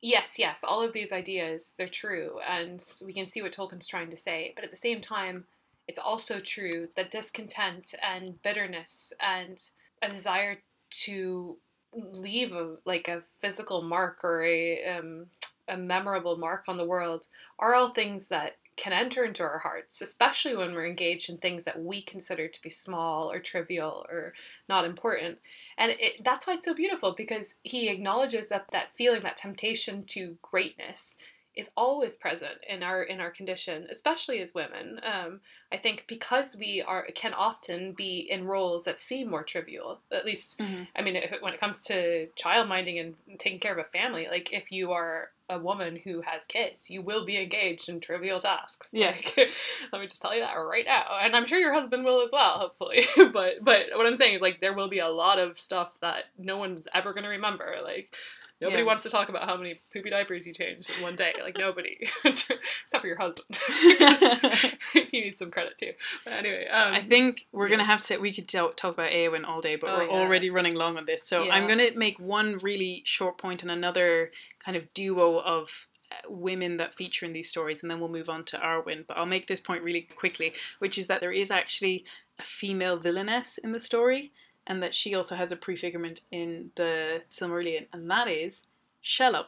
yes, 0.02 0.36
yes, 0.38 0.64
all 0.64 0.82
of 0.82 0.94
these 0.94 1.12
ideas, 1.12 1.74
they're 1.78 1.88
true, 1.88 2.40
and 2.48 2.84
we 3.06 3.14
can 3.14 3.26
see 3.26 3.42
what 3.42 3.54
Tolkien's 3.54 3.88
trying 3.88 4.12
to 4.12 4.18
say, 4.18 4.54
but 4.56 4.64
at 4.64 4.72
the 4.72 4.78
same 4.78 5.02
time, 5.02 5.46
it's 5.88 6.00
also 6.00 6.40
true 6.40 6.90
that 6.96 7.12
discontent 7.12 7.96
and 8.04 8.42
bitterness 8.44 9.12
and 9.20 9.70
a 10.02 10.10
desire 10.10 10.60
to 10.92 11.58
leave 11.94 12.54
a, 12.54 12.76
like 12.86 13.08
a 13.08 13.24
physical 13.42 13.82
mark 13.82 14.24
or 14.24 14.44
a, 14.44 14.86
um, 14.86 15.26
a 15.68 15.76
memorable 15.76 16.38
mark 16.38 16.66
on 16.68 16.78
the 16.78 16.86
world 16.86 17.26
are 17.58 17.74
all 17.74 17.90
things 17.90 18.28
that 18.28 18.58
can 18.80 18.94
enter 18.94 19.26
into 19.26 19.44
our 19.44 19.60
hearts, 19.60 20.02
especially 20.02 20.56
when 20.56 20.74
we're 20.74 20.88
engaged 20.88 21.30
in 21.30 21.38
things 21.38 21.66
that 21.66 21.84
we 21.84 22.02
consider 22.02 22.48
to 22.48 22.62
be 22.62 22.70
small 22.70 23.30
or 23.30 23.40
trivial 23.40 24.06
or 24.10 24.34
not 24.70 24.86
important. 24.86 25.38
And 25.80 25.94
it, 25.98 26.24
that's 26.24 26.46
why 26.46 26.54
it's 26.56 26.66
so 26.66 26.76
beautiful 26.76 27.16
because 27.18 27.56
he 27.64 27.88
acknowledges 27.88 28.50
that 28.50 28.66
that 28.72 28.90
feeling, 28.96 29.24
that 29.24 29.38
temptation 29.38 30.04
to 30.10 30.38
greatness, 30.42 31.18
is 31.56 31.72
always 31.76 32.16
present 32.16 32.58
in 32.68 32.84
our 32.84 33.02
in 33.02 33.20
our 33.20 33.32
condition, 33.32 33.88
especially 33.90 34.40
as 34.42 34.54
women. 34.54 35.00
Um, 35.04 35.40
I 35.72 35.78
think 35.78 36.06
because 36.08 36.56
we 36.60 36.84
are 36.86 37.08
can 37.16 37.34
often 37.34 37.94
be 37.94 38.28
in 38.30 38.46
roles 38.46 38.84
that 38.84 39.00
seem 39.00 39.30
more 39.30 39.44
trivial. 39.44 40.00
At 40.12 40.26
least, 40.26 40.60
mm-hmm. 40.60 40.84
I 40.96 41.02
mean, 41.02 41.16
if, 41.16 41.34
when 41.42 41.54
it 41.54 41.60
comes 41.60 41.82
to 41.84 42.28
child 42.36 42.68
minding 42.68 43.00
and 43.00 43.16
taking 43.40 43.60
care 43.60 43.74
of 43.74 43.86
a 43.86 43.90
family, 43.90 44.28
like 44.30 44.52
if 44.52 44.72
you 44.72 44.92
are 44.92 45.32
a 45.50 45.60
woman 45.60 46.00
who 46.04 46.22
has 46.22 46.46
kids, 46.46 46.90
you 46.90 47.02
will 47.02 47.26
be 47.26 47.38
engaged 47.38 47.90
in 47.90 48.00
trivial 48.00 48.40
tasks. 48.40 48.90
Yeah. 48.94 49.08
Like, 49.08 49.36
let 49.92 50.00
me 50.00 50.08
just 50.08 50.22
tell 50.22 50.34
you 50.34 50.42
that 50.42 50.54
right 50.54 50.86
now, 50.86 51.18
and 51.22 51.36
I'm 51.36 51.48
sure 51.48 51.60
your 51.60 51.74
husband 51.74 52.06
will 52.06 52.24
as 52.24 52.32
well, 52.32 52.60
hopefully. 52.60 53.06
but 53.34 53.64
but 53.64 53.88
what 53.96 54.06
I'm 54.06 54.18
saying 54.18 54.36
is 54.36 54.42
like 54.42 54.62
there 54.62 54.74
will 54.74 54.90
be 54.90 55.00
a 55.00 55.10
lot 55.10 55.40
of 55.40 55.60
stuff 55.60 56.00
that 56.02 56.26
no 56.38 56.58
one's 56.58 56.88
ever 56.94 57.14
going 57.14 57.24
to 57.24 57.30
remember. 57.30 57.76
Like 57.84 58.14
Nobody 58.62 58.82
yeah. 58.82 58.88
wants 58.88 59.04
to 59.04 59.10
talk 59.10 59.30
about 59.30 59.48
how 59.48 59.56
many 59.56 59.80
poopy 59.94 60.10
diapers 60.10 60.46
you 60.46 60.54
changed 60.54 60.90
in 60.90 61.02
one 61.02 61.16
day. 61.16 61.34
Like 61.42 61.58
nobody, 61.58 61.98
except 62.26 63.02
for 63.02 63.08
your 63.08 63.18
husband. 63.18 63.58
he 65.12 65.22
needs 65.22 65.40
some 65.40 65.50
credit 65.50 65.78
too. 65.78 65.94
But 66.26 66.34
anyway, 66.34 66.66
um, 66.68 66.94
I 66.94 67.02
think 67.02 67.48
we're 67.54 67.68
yeah. 67.68 67.78
gonna 67.78 67.86
have 67.86 68.04
to. 68.04 68.18
We 68.18 68.34
could 68.34 68.50
talk 68.50 68.84
about 68.84 69.12
Éowyn 69.12 69.48
all 69.48 69.62
day, 69.62 69.78
but 69.78 69.90
oh, 69.90 69.98
we're 69.98 70.06
yeah. 70.06 70.12
already 70.12 70.50
running 70.50 70.76
long 70.76 70.98
on 70.98 71.06
this. 71.06 71.24
So 71.24 71.50
I'm 71.50 71.68
gonna 71.68 71.90
make 71.96 72.20
one 72.20 72.58
really 72.62 73.02
short 73.06 73.38
point 73.38 73.62
and 73.62 73.72
another 73.72 74.32
kind 74.64 74.76
of 74.76 74.94
duo 74.94 75.40
of 75.40 75.88
uh, 76.12 76.16
women 76.28 76.78
that 76.78 76.94
feature 76.94 77.26
in 77.26 77.32
these 77.32 77.48
stories, 77.48 77.82
and 77.82 77.90
then 77.90 78.02
we'll 78.02 78.10
move 78.10 78.30
on 78.30 78.44
to 78.46 78.58
Arwen. 78.58 79.08
But 79.08 79.18
I'll 79.18 79.26
make 79.26 79.48
this 79.48 79.62
point 79.62 79.84
really 79.84 80.02
quickly, 80.02 80.54
which 80.80 80.98
is 80.98 81.08
that 81.08 81.22
there 81.22 81.32
is 81.32 81.50
actually 81.50 82.06
a 82.38 82.44
female 82.44 82.98
villainess 82.98 83.58
in 83.58 83.72
the 83.72 83.80
story 83.80 84.34
and 84.70 84.84
that 84.84 84.94
she 84.94 85.16
also 85.16 85.36
has 85.36 85.52
a 85.52 85.58
prefigurement 85.58 86.22
in 86.32 86.70
the 86.76 87.24
Silmarillion, 87.30 87.88
and 87.92 88.10
that 88.10 88.28
is 88.28 88.62
Shelob. 89.04 89.48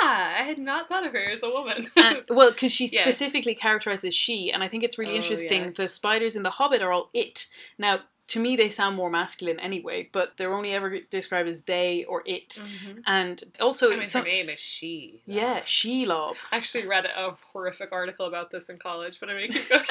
Ah, 0.00 0.34
I 0.40 0.42
had 0.42 0.58
not 0.58 0.88
thought 0.88 1.06
of 1.06 1.12
her 1.12 1.30
as 1.30 1.42
a 1.42 1.50
woman. 1.50 1.86
and, 1.96 2.22
well, 2.30 2.50
because 2.50 2.72
she 2.72 2.86
yeah. 2.92 3.02
specifically 3.02 3.54
characterized 3.54 4.04
as 4.04 4.14
she, 4.14 4.50
and 4.50 4.64
I 4.64 4.68
think 4.68 4.82
it's 4.82 4.98
really 4.98 5.12
oh, 5.12 5.16
interesting. 5.16 5.64
Yeah. 5.64 5.70
The 5.76 5.88
spiders 5.88 6.34
in 6.34 6.42
The 6.42 6.50
Hobbit 6.50 6.82
are 6.82 6.90
all 6.90 7.10
it. 7.12 7.46
Now, 7.78 8.00
to 8.32 8.40
me 8.40 8.56
they 8.56 8.70
sound 8.70 8.96
more 8.96 9.10
masculine 9.10 9.60
anyway, 9.60 10.08
but 10.10 10.38
they're 10.38 10.54
only 10.54 10.72
ever 10.72 10.98
described 11.10 11.50
as 11.50 11.64
they 11.64 12.02
or 12.04 12.22
it. 12.24 12.48
Mm-hmm. 12.48 13.00
And 13.06 13.44
also, 13.60 13.92
I 13.92 13.96
mean, 13.96 14.08
her 14.08 14.22
name 14.22 14.48
is 14.48 14.58
she. 14.58 15.20
Though. 15.26 15.34
Yeah, 15.34 15.60
Shelob. 15.60 16.36
I 16.50 16.56
actually 16.56 16.86
read 16.86 17.04
a 17.04 17.36
horrific 17.52 17.92
article 17.92 18.24
about 18.24 18.50
this 18.50 18.70
in 18.70 18.78
college, 18.78 19.20
but 19.20 19.28
I 19.28 19.34
mean, 19.34 19.52
keep 19.52 19.68
going. 19.68 19.82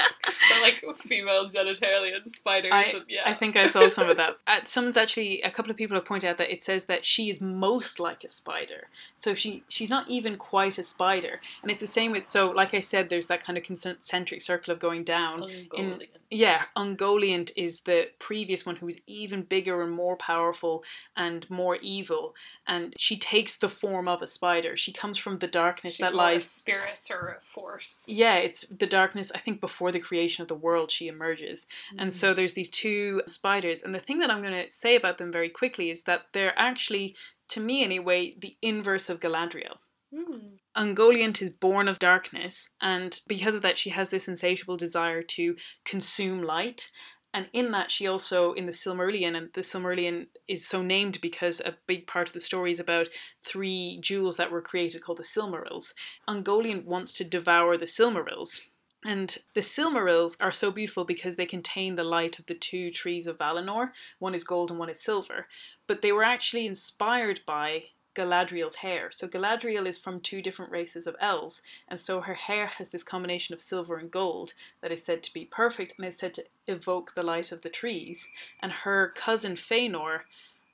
like 0.64 0.84
female 0.98 1.46
genitalia 1.46 2.16
and 2.20 2.32
spiders. 2.32 2.72
I, 2.74 2.82
and, 2.82 3.04
yeah. 3.08 3.22
I 3.26 3.36
think 3.36 3.56
I 3.56 3.68
saw 3.68 3.88
some 3.88 4.10
of 4.10 4.18
that. 4.18 4.38
Uh, 4.48 4.60
someone's 4.66 4.98
actually 4.98 5.40
a 5.44 5.52
couple 5.52 5.70
of 5.70 5.78
people 5.78 5.96
have 5.96 6.04
pointed 6.04 6.30
out 6.30 6.38
that 6.38 6.52
it 6.52 6.64
says 6.64 6.86
that 6.86 7.06
she 7.06 7.30
is 7.30 7.40
most 7.40 8.00
like 8.00 8.24
a 8.24 8.30
spider. 8.30 8.88
So 9.16 9.34
she 9.34 9.64
she's 9.68 9.90
not 9.90 10.10
even 10.10 10.36
quite 10.36 10.78
a 10.78 10.84
spider, 10.84 11.40
and 11.62 11.70
it's 11.70 11.80
the 11.80 11.88
same 11.88 12.12
with 12.12 12.28
so 12.28 12.50
like 12.50 12.74
I 12.74 12.80
said, 12.80 13.10
there's 13.10 13.28
that 13.28 13.44
kind 13.44 13.58
of 13.58 13.64
concentric 13.64 14.42
circle 14.42 14.74
of 14.74 14.80
going 14.80 15.04
down. 15.04 15.50
In, 15.78 16.02
yeah, 16.32 16.64
Ungoliant 16.78 17.52
is 17.58 17.82
the 17.82 18.10
previous 18.32 18.66
one 18.66 18.78
who 18.78 18.88
is 18.88 19.02
even 19.08 19.42
bigger 19.42 19.84
and 19.84 19.92
more 19.92 20.16
powerful 20.16 20.86
and 21.18 21.50
more 21.50 21.76
evil. 21.82 22.34
And 22.66 22.94
she 22.98 23.18
takes 23.18 23.58
the 23.58 23.68
form 23.68 24.08
of 24.08 24.22
a 24.22 24.28
spider. 24.28 24.78
She 24.78 24.94
comes 24.94 25.18
from 25.18 25.40
the 25.40 25.48
darkness 25.48 25.96
She's 25.96 26.06
that 26.06 26.16
lies. 26.16 26.50
spirit 26.50 27.02
or 27.12 27.38
a 27.38 27.42
force. 27.42 28.06
Yeah, 28.08 28.36
it's 28.36 28.66
the 28.68 28.88
darkness. 28.88 29.34
I 29.36 29.40
think 29.40 29.60
before 29.60 29.92
the 29.92 30.00
creation 30.00 30.44
of 30.44 30.48
the 30.48 30.56
world, 30.56 30.92
she 30.92 31.10
emerges. 31.10 31.68
Mm. 31.94 32.04
And 32.04 32.14
so 32.14 32.32
mm. 32.32 32.38
there's 32.38 32.54
these 32.54 32.70
two 32.70 33.22
spiders. 33.28 33.82
And 33.82 33.94
the 33.94 34.00
thing 34.00 34.20
that 34.20 34.32
I'm 34.32 34.42
going 34.42 34.64
to 34.64 34.72
say 34.72 34.96
about 34.96 35.18
them 35.18 35.30
very 35.30 35.50
quickly 35.50 35.90
is 35.90 36.04
that 36.04 36.28
they're 36.32 36.58
actually, 36.58 37.18
to 37.50 37.60
me 37.60 37.84
anyway, 37.84 38.34
the 38.40 38.56
inverse 38.62 39.10
of 39.10 39.20
Galadriel. 39.20 39.80
Mm. 40.14 40.60
Ungoliant 40.78 41.42
is 41.42 41.50
born 41.50 41.90
of 41.90 42.00
darkness, 42.00 42.70
and 42.82 43.20
because 43.28 43.56
of 43.56 43.62
that, 43.62 43.78
she 43.78 43.90
has 43.90 44.10
this 44.10 44.28
insatiable 44.28 44.78
desire 44.78 45.22
to 45.22 45.56
consume 45.84 46.44
light. 46.44 46.92
And 47.34 47.48
in 47.54 47.72
that, 47.72 47.92
she 47.92 48.08
also, 48.08 48.52
in 48.54 48.66
the 48.66 48.74
Silmarillion, 48.74 49.38
and 49.38 49.54
the 49.54 49.62
Silmarillion 49.62 50.28
is 50.48 50.68
so 50.68 50.82
named 50.82 51.22
because 51.22 51.62
a 51.62 51.78
big 51.88 52.06
part 52.06 52.28
of 52.28 52.34
the 52.34 52.42
story 52.42 52.72
is 52.72 52.80
about 52.80 53.08
three 53.44 54.00
jewels 54.02 54.36
that 54.38 54.52
were 54.52 54.62
created 54.62 55.02
called 55.02 55.20
the 55.20 55.24
Silmarils. 55.24 55.94
Ungoliant 56.28 56.86
wants 56.86 57.14
to 57.14 57.24
devour 57.24 57.78
the 57.78 57.86
Silmarils. 57.86 58.62
And 59.04 59.36
the 59.56 59.62
Silmarils 59.62 60.38
are 60.42 60.52
so 60.52 60.72
beautiful 60.72 61.06
because 61.06 61.36
they 61.36 61.46
contain 61.46 61.96
the 61.96 62.04
light 62.04 62.38
of 62.38 62.46
the 62.46 62.54
two 62.54 62.92
trees 62.92 63.26
of 63.28 63.38
Valinor. 63.38 63.92
One 64.20 64.36
is 64.36 64.44
gold 64.44 64.70
and 64.70 64.78
one 64.78 64.90
is 64.90 65.02
silver. 65.02 65.48
But 65.88 66.02
they 66.02 66.12
were 66.12 66.24
actually 66.24 66.68
inspired 66.68 67.42
by 67.48 67.86
Galadriel's 68.16 68.76
hair. 68.76 69.10
So 69.12 69.28
Galadriel 69.28 69.88
is 69.88 69.98
from 69.98 70.20
two 70.20 70.42
different 70.42 70.72
races 70.72 71.08
of 71.08 71.16
elves, 71.20 71.62
and 71.88 72.00
so 72.00 72.22
her 72.22 72.34
hair 72.34 72.68
has 72.68 72.90
this 72.90 73.04
combination 73.04 73.54
of 73.54 73.62
silver 73.62 73.98
and 73.98 74.12
gold 74.12 74.54
that 74.82 74.92
is 74.92 75.04
said 75.04 75.24
to 75.24 75.34
be 75.34 75.46
perfect 75.46 75.94
and 75.98 76.06
is 76.06 76.18
said 76.18 76.34
to 76.36 76.46
evoke 76.68 77.16
the 77.16 77.24
light 77.24 77.52
of 77.52 77.62
the 77.62 77.70
trees. 77.70 78.30
And 78.62 78.72
her 78.72 79.12
cousin 79.16 79.54
Fëanor 79.54 80.22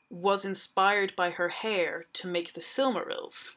was 0.09 0.45
inspired 0.45 1.15
by 1.15 1.31
her 1.31 1.49
hair 1.49 2.05
to 2.13 2.27
make 2.27 2.53
the 2.53 2.61
Silmarils. 2.61 3.51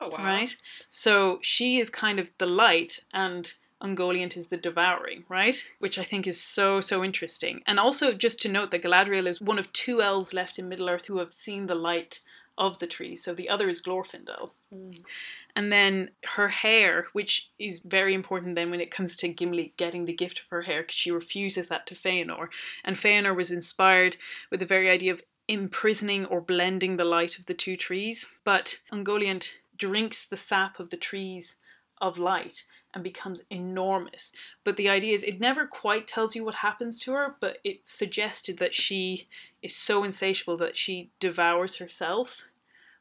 Oh 0.00 0.10
wow. 0.10 0.24
Right? 0.24 0.56
So 0.88 1.38
she 1.42 1.78
is 1.78 1.90
kind 1.90 2.18
of 2.18 2.30
the 2.38 2.46
light 2.46 3.04
and 3.12 3.52
Ungoliant 3.82 4.36
is 4.36 4.48
the 4.48 4.58
devouring, 4.58 5.24
right? 5.28 5.66
Which 5.78 5.98
I 5.98 6.04
think 6.04 6.26
is 6.26 6.38
so, 6.40 6.82
so 6.82 7.02
interesting. 7.02 7.62
And 7.66 7.78
also, 7.78 8.12
just 8.12 8.40
to 8.42 8.48
note 8.50 8.70
that 8.72 8.82
Galadriel 8.82 9.26
is 9.26 9.40
one 9.40 9.58
of 9.58 9.72
two 9.72 10.02
elves 10.02 10.34
left 10.34 10.58
in 10.58 10.68
Middle 10.68 10.90
Earth 10.90 11.06
who 11.06 11.18
have 11.18 11.32
seen 11.32 11.66
the 11.66 11.74
light 11.74 12.20
of 12.60 12.78
the 12.78 12.86
tree. 12.86 13.16
So 13.16 13.34
the 13.34 13.48
other 13.48 13.68
is 13.68 13.82
Glorfindel. 13.82 14.50
Mm. 14.72 15.02
And 15.56 15.72
then 15.72 16.10
her 16.36 16.48
hair, 16.48 17.06
which 17.12 17.50
is 17.58 17.80
very 17.80 18.14
important 18.14 18.54
then 18.54 18.70
when 18.70 18.80
it 18.80 18.90
comes 18.90 19.16
to 19.16 19.28
Gimli 19.28 19.72
getting 19.76 20.04
the 20.04 20.12
gift 20.12 20.40
of 20.40 20.44
her 20.50 20.62
hair, 20.62 20.82
because 20.82 20.94
she 20.94 21.10
refuses 21.10 21.68
that 21.68 21.86
to 21.86 21.94
Feanor. 21.94 22.48
And 22.84 22.94
Feanor 22.94 23.34
was 23.34 23.50
inspired 23.50 24.18
with 24.50 24.60
the 24.60 24.66
very 24.66 24.88
idea 24.88 25.12
of 25.12 25.22
imprisoning 25.48 26.26
or 26.26 26.40
blending 26.40 26.96
the 26.96 27.04
light 27.04 27.38
of 27.38 27.46
the 27.46 27.54
two 27.54 27.76
trees. 27.76 28.26
But 28.44 28.78
Ungoliant 28.92 29.54
drinks 29.76 30.24
the 30.26 30.36
sap 30.36 30.78
of 30.78 30.90
the 30.90 30.98
trees 30.98 31.56
of 32.00 32.18
light 32.18 32.64
and 32.92 33.04
becomes 33.04 33.44
enormous. 33.50 34.32
But 34.64 34.76
the 34.76 34.88
idea 34.88 35.14
is, 35.14 35.22
it 35.22 35.40
never 35.40 35.66
quite 35.66 36.06
tells 36.06 36.34
you 36.34 36.44
what 36.44 36.56
happens 36.56 37.00
to 37.02 37.12
her, 37.12 37.36
but 37.40 37.58
it 37.64 37.88
suggested 37.88 38.58
that 38.58 38.74
she 38.74 39.28
is 39.62 39.74
so 39.76 40.04
insatiable 40.04 40.56
that 40.58 40.76
she 40.76 41.10
devours 41.20 41.76
herself. 41.76 42.46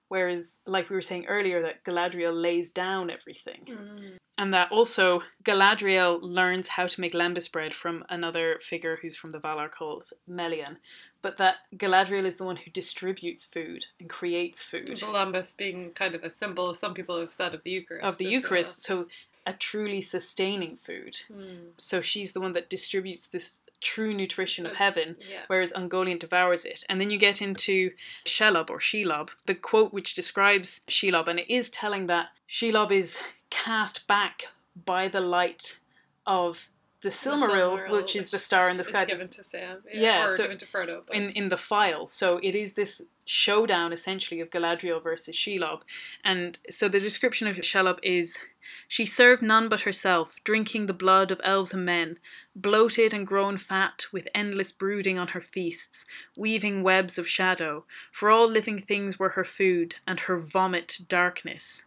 Whereas, 0.10 0.60
like 0.66 0.90
we 0.90 0.96
were 0.96 1.02
saying 1.02 1.26
earlier, 1.28 1.62
that 1.62 1.86
Galadriel 1.86 2.34
lays 2.34 2.72
down 2.72 3.10
everything. 3.10 3.62
Mm. 3.68 4.18
And 4.40 4.54
that 4.54 4.72
also 4.72 5.22
Galadriel 5.44 6.20
learns 6.22 6.70
how 6.70 6.88
to 6.88 7.02
make 7.02 7.14
lembas 7.14 7.52
bread 7.52 7.74
from 7.74 8.04
another 8.10 8.58
figure 8.62 8.98
who's 9.02 9.16
from 9.16 9.32
the 9.32 9.40
Valar 9.40 9.70
called 9.70 10.10
Melian. 10.28 10.78
But 11.22 11.38
that 11.38 11.58
Galadriel 11.76 12.26
is 12.26 12.38
the 12.38 12.46
one 12.46 12.56
who 12.56 12.72
distributes 12.72 13.44
food 13.44 13.86
and 14.00 14.10
creates 14.10 14.64
food. 14.64 14.88
The 14.88 15.06
lembas 15.06 15.56
being 15.56 15.92
kind 15.92 16.16
of 16.16 16.24
a 16.24 16.30
symbol, 16.30 16.74
some 16.74 16.94
people 16.94 17.20
have 17.20 17.34
said, 17.34 17.54
of 17.54 17.64
the 17.64 17.72
Eucharist. 17.72 18.06
Of 18.06 18.18
the 18.18 18.30
Eucharist. 18.30 18.84
So 18.84 19.08
a 19.50 19.54
truly 19.54 20.00
sustaining 20.00 20.76
food. 20.76 21.18
Mm. 21.32 21.72
So 21.78 22.02
she's 22.02 22.34
the 22.34 22.40
one 22.40 22.52
that 22.52 22.70
distributes 22.70 23.28
this 23.28 23.62
true 23.82 24.14
nutrition 24.14 24.68
of 24.68 24.76
heaven, 24.76 25.16
yeah. 25.20 25.40
whereas 25.48 25.72
Ungoliant 25.72 26.20
devours 26.20 26.66
it. 26.66 26.84
And 26.88 27.02
then 27.02 27.10
you 27.10 27.18
get 27.18 27.42
into 27.42 27.92
Shelob 28.26 28.70
or 28.70 28.78
Shelob, 28.78 29.30
the 29.48 29.56
quote 29.56 29.92
which 29.92 30.14
describes 30.14 30.82
Shelob, 30.88 31.28
and 31.28 31.40
it 31.40 31.52
is 31.52 31.72
telling 31.72 32.06
that 32.08 32.28
Shelob 32.48 32.92
is 32.92 33.22
cast 33.50 34.06
back 34.06 34.50
by 34.86 35.08
the 35.08 35.22
light 35.22 35.80
of 36.28 36.70
the 37.02 37.10
Silmaril, 37.10 37.88
the 37.88 37.96
which 37.96 38.16
is 38.16 38.30
the 38.30 38.38
star 38.38 38.70
in 38.70 38.78
the 38.78 38.84
sky. 38.84 39.06
Given 39.06 39.30
to 39.30 39.44
Sam, 39.44 39.78
yeah, 39.92 40.02
yeah 40.02 40.28
or 40.28 40.36
so 40.36 40.44
given 40.44 40.58
to 40.60 40.66
Frodo. 40.66 41.02
But. 41.08 41.16
In 41.16 41.30
in 41.30 41.50
the 41.50 41.58
phial, 41.58 42.06
so 42.08 42.38
it 42.44 42.56
is 42.56 42.74
this 42.74 43.02
showdown 43.30 43.94
essentially 43.94 44.42
of 44.42 44.50
Galadriel 44.50 45.02
versus 45.04 45.36
Shelob, 45.36 45.82
and 46.24 46.58
so 46.72 46.88
the 46.88 47.00
description 47.00 47.48
of 47.48 47.58
Shelob 47.58 48.00
is 48.02 48.40
she 48.88 49.06
served 49.06 49.42
none 49.42 49.70
but 49.70 49.82
herself, 49.82 50.40
drinking 50.44 50.86
the 50.86 50.94
blood 50.94 51.32
of 51.32 51.42
elves 51.44 51.74
and 51.74 51.86
men, 51.86 52.18
bloated 52.56 53.14
and 53.14 53.26
grown 53.26 53.58
fat, 53.58 54.06
with 54.12 54.28
endless 54.34 54.72
brooding 54.72 55.18
on 55.20 55.30
her 55.30 55.42
feasts, 55.42 56.06
weaving 56.36 56.84
webs 56.84 57.18
of 57.18 57.28
shadow, 57.28 57.86
for 58.12 58.30
all 58.30 58.48
living 58.48 58.80
things 58.80 59.18
were 59.18 59.30
her 59.30 59.46
food, 59.46 59.96
and 60.08 60.22
her 60.22 60.40
vomit 60.40 61.00
darkness. 61.08 61.84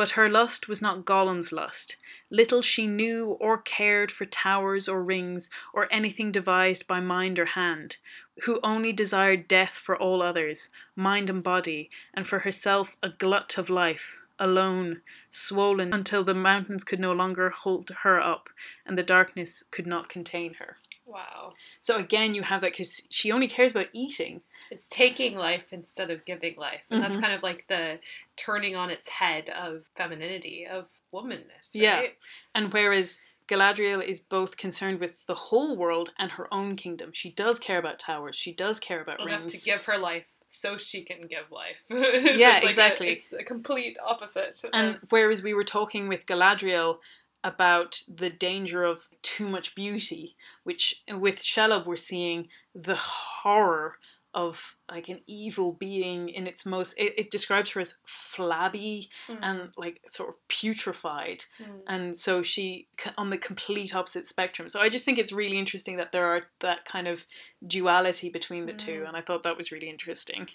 But 0.00 0.16
her 0.16 0.30
lust 0.30 0.66
was 0.66 0.80
not 0.80 1.04
Gollum's 1.04 1.52
lust. 1.52 1.96
Little 2.30 2.62
she 2.62 2.86
knew 2.86 3.36
or 3.38 3.58
cared 3.58 4.10
for 4.10 4.24
towers 4.24 4.88
or 4.88 5.02
rings, 5.02 5.50
or 5.74 5.88
anything 5.90 6.32
devised 6.32 6.86
by 6.86 7.00
mind 7.00 7.38
or 7.38 7.44
hand, 7.44 7.98
who 8.44 8.60
only 8.62 8.94
desired 8.94 9.46
death 9.46 9.72
for 9.72 9.94
all 9.94 10.22
others, 10.22 10.70
mind 10.96 11.28
and 11.28 11.42
body, 11.42 11.90
and 12.14 12.26
for 12.26 12.38
herself 12.38 12.96
a 13.02 13.10
glut 13.10 13.58
of 13.58 13.68
life, 13.68 14.22
alone, 14.38 15.02
swollen 15.30 15.92
until 15.92 16.24
the 16.24 16.32
mountains 16.32 16.82
could 16.82 16.98
no 16.98 17.12
longer 17.12 17.50
hold 17.50 17.90
her 18.02 18.18
up 18.18 18.48
and 18.86 18.96
the 18.96 19.02
darkness 19.02 19.64
could 19.70 19.86
not 19.86 20.08
contain 20.08 20.54
her. 20.54 20.78
Wow. 21.04 21.52
So 21.82 21.98
again, 21.98 22.34
you 22.34 22.44
have 22.44 22.62
that 22.62 22.72
because 22.72 23.02
she 23.10 23.30
only 23.30 23.48
cares 23.48 23.72
about 23.72 23.88
eating. 23.92 24.40
It's 24.70 24.88
taking 24.88 25.36
life 25.36 25.72
instead 25.72 26.10
of 26.10 26.24
giving 26.24 26.56
life. 26.56 26.84
And 26.90 27.02
that's 27.02 27.16
Mhm. 27.16 27.20
kind 27.22 27.32
of 27.34 27.42
like 27.42 27.66
the 27.68 27.98
turning 28.36 28.76
on 28.76 28.88
its 28.90 29.08
head 29.08 29.48
of 29.50 29.86
femininity, 29.96 30.66
of 30.66 30.88
womanness. 31.12 31.74
Yeah. 31.74 32.06
And 32.54 32.72
whereas 32.72 33.18
Galadriel 33.48 34.00
is 34.06 34.20
both 34.20 34.56
concerned 34.56 35.00
with 35.00 35.26
the 35.26 35.34
whole 35.34 35.76
world 35.76 36.14
and 36.18 36.32
her 36.32 36.52
own 36.54 36.76
kingdom. 36.76 37.12
She 37.12 37.30
does 37.32 37.58
care 37.58 37.78
about 37.78 37.98
towers. 37.98 38.36
She 38.36 38.52
does 38.52 38.78
care 38.78 39.00
about 39.00 39.20
Enough 39.20 39.40
rings. 39.40 39.52
to 39.58 39.64
give 39.64 39.84
her 39.86 39.98
life 39.98 40.28
so 40.46 40.78
she 40.78 41.02
can 41.02 41.22
give 41.26 41.50
life. 41.50 41.82
Yeah, 41.90 42.50
like 42.50 42.62
a- 42.62 42.66
exactly. 42.66 43.08
it's 43.10 43.32
a 43.32 43.42
complete 43.42 43.98
opposite. 44.04 44.62
And 44.72 45.00
whereas 45.08 45.42
we 45.42 45.52
were 45.52 45.64
talking 45.64 46.06
with 46.06 46.26
Galadriel 46.26 47.00
about 47.42 48.02
the 48.06 48.30
danger 48.30 48.84
of 48.84 49.08
too 49.22 49.48
much 49.48 49.74
beauty, 49.74 50.36
which 50.62 51.02
with 51.08 51.36
Shelob 51.42 51.86
we're 51.86 51.96
seeing 51.96 52.48
the 52.74 52.94
horror 52.96 53.98
of 54.32 54.76
like 54.90 55.08
an 55.08 55.20
evil 55.26 55.72
being 55.72 56.28
in 56.28 56.46
its 56.46 56.64
most 56.64 56.94
it, 56.96 57.12
it 57.18 57.30
describes 57.30 57.70
her 57.70 57.80
as 57.80 57.98
flabby 58.06 59.08
mm, 59.28 59.38
and 59.42 59.70
like 59.76 60.00
sort 60.06 60.28
of 60.28 60.36
putrefied. 60.48 61.42
Mm. 61.60 61.80
and 61.88 62.16
so 62.16 62.42
she 62.42 62.86
on 63.18 63.30
the 63.30 63.38
complete 63.38 63.94
opposite 63.94 64.26
spectrum. 64.28 64.68
So 64.68 64.80
i 64.80 64.88
just 64.88 65.04
think 65.04 65.18
it's 65.18 65.32
really 65.32 65.58
interesting 65.58 65.96
that 65.96 66.12
there 66.12 66.26
are 66.26 66.42
that 66.60 66.84
kind 66.84 67.08
of 67.08 67.26
duality 67.66 68.28
between 68.30 68.66
the 68.66 68.72
two 68.72 69.00
Mm. 69.00 69.08
and 69.08 69.16
i 69.16 69.20
thought 69.20 69.42
that 69.42 69.56
was 69.58 69.72
really 69.72 69.88
interesting. 69.88 70.48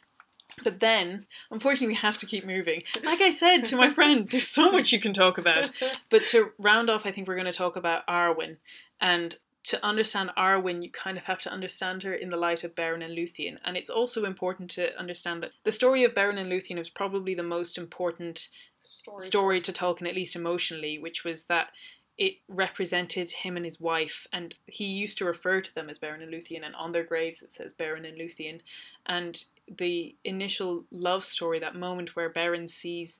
But 0.63 0.79
then 0.79 1.25
unfortunately 1.51 1.87
we 1.87 1.95
have 1.95 2.17
to 2.19 2.25
keep 2.25 2.45
moving. 2.45 2.83
Like 3.03 3.19
i 3.19 3.29
said 3.29 3.65
to 3.65 3.75
my 3.75 3.89
friend 3.89 4.27
there's 4.29 4.47
so 4.47 4.71
much 4.71 4.91
you 4.93 4.99
can 4.99 5.11
talk 5.13 5.37
about. 5.37 5.69
But 6.09 6.27
to 6.27 6.51
round 6.57 6.89
off 6.89 7.05
i 7.05 7.11
think 7.11 7.27
we're 7.27 7.35
going 7.35 7.45
to 7.51 7.51
talk 7.63 7.75
about 7.75 8.07
arwen. 8.07 8.57
And 9.01 9.35
to 9.65 9.83
understand 9.83 10.29
Arwen, 10.37 10.83
you 10.83 10.91
kind 10.91 11.17
of 11.17 11.23
have 11.23 11.39
to 11.39 11.51
understand 11.51 12.03
her 12.03 12.13
in 12.13 12.29
the 12.29 12.37
light 12.37 12.63
of 12.63 12.75
Beren 12.75 13.03
and 13.03 13.17
Luthien. 13.17 13.57
And 13.65 13.75
it's 13.75 13.89
also 13.89 14.23
important 14.23 14.69
to 14.71 14.97
understand 14.97 15.41
that 15.41 15.51
the 15.63 15.71
story 15.71 16.03
of 16.03 16.13
Beren 16.13 16.37
and 16.37 16.51
Luthien 16.51 16.77
is 16.77 16.89
probably 16.89 17.33
the 17.33 17.43
most 17.43 17.77
important 17.77 18.47
Story. 18.79 19.19
story 19.19 19.61
to 19.61 19.73
Tolkien, 19.73 20.07
at 20.07 20.15
least 20.15 20.35
emotionally, 20.35 20.99
which 20.99 21.23
was 21.23 21.45
that 21.45 21.69
it 22.17 22.35
represented 22.47 23.31
him 23.31 23.57
and 23.57 23.65
his 23.65 23.81
wife, 23.81 24.25
and 24.31 24.55
he 24.67 24.85
used 24.85 25.17
to 25.17 25.25
refer 25.25 25.59
to 25.59 25.73
them 25.73 25.89
as 25.89 25.99
Beren 25.99 26.23
and 26.23 26.31
Luthien, 26.31 26.63
and 26.63 26.75
on 26.75 26.91
their 26.91 27.03
graves 27.03 27.41
it 27.41 27.51
says 27.51 27.73
Beren 27.73 28.07
and 28.07 28.17
Luthien. 28.17 28.61
And 29.05 29.43
the 29.67 30.15
initial 30.23 30.85
love 30.91 31.23
story, 31.23 31.59
that 31.59 31.75
moment 31.75 32.15
where 32.15 32.31
Beren 32.31 32.69
sees 32.69 33.19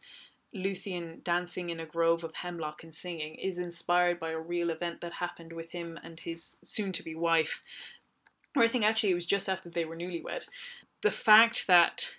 Luthien 0.56 1.22
dancing 1.24 1.70
in 1.70 1.80
a 1.80 1.86
grove 1.86 2.24
of 2.24 2.36
hemlock 2.36 2.82
and 2.84 2.94
singing, 2.96 3.36
is 3.36 3.60
inspired 3.60 4.20
by 4.20 4.32
a 4.32 4.40
real 4.40 4.70
event 4.70 5.02
that 5.02 5.14
happened 5.14 5.52
with 5.54 5.72
him 5.72 6.00
and 6.02 6.22
his 6.22 6.56
soon 6.64 6.92
to 6.94 7.04
be 7.04 7.14
wife. 7.14 7.62
Or 8.56 8.64
I 8.64 8.68
think 8.70 8.86
actually 8.86 9.12
it 9.12 9.16
was 9.16 9.26
just 9.26 9.50
after 9.50 9.70
they 9.70 9.84
were 9.86 9.98
newlywed. 9.98 10.48
The 11.02 11.12
fact 11.12 11.68
that 11.68 12.12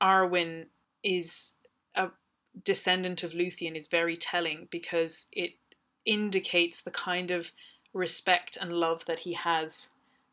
Arwen 0.00 0.66
is 1.04 1.54
a 1.94 2.08
descendant 2.64 3.22
of 3.22 3.32
Luthien 3.32 3.76
is 3.76 3.88
very 3.88 4.16
telling 4.16 4.68
because 4.70 5.26
it 5.32 5.52
indicates 6.06 6.80
the 6.80 6.90
kind 6.90 7.30
of 7.30 7.50
respect 7.92 8.56
and 8.60 8.72
love 8.72 9.04
that 9.04 9.20
he 9.20 9.34
has 9.34 9.90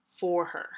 for 0.08 0.46
her. 0.46 0.70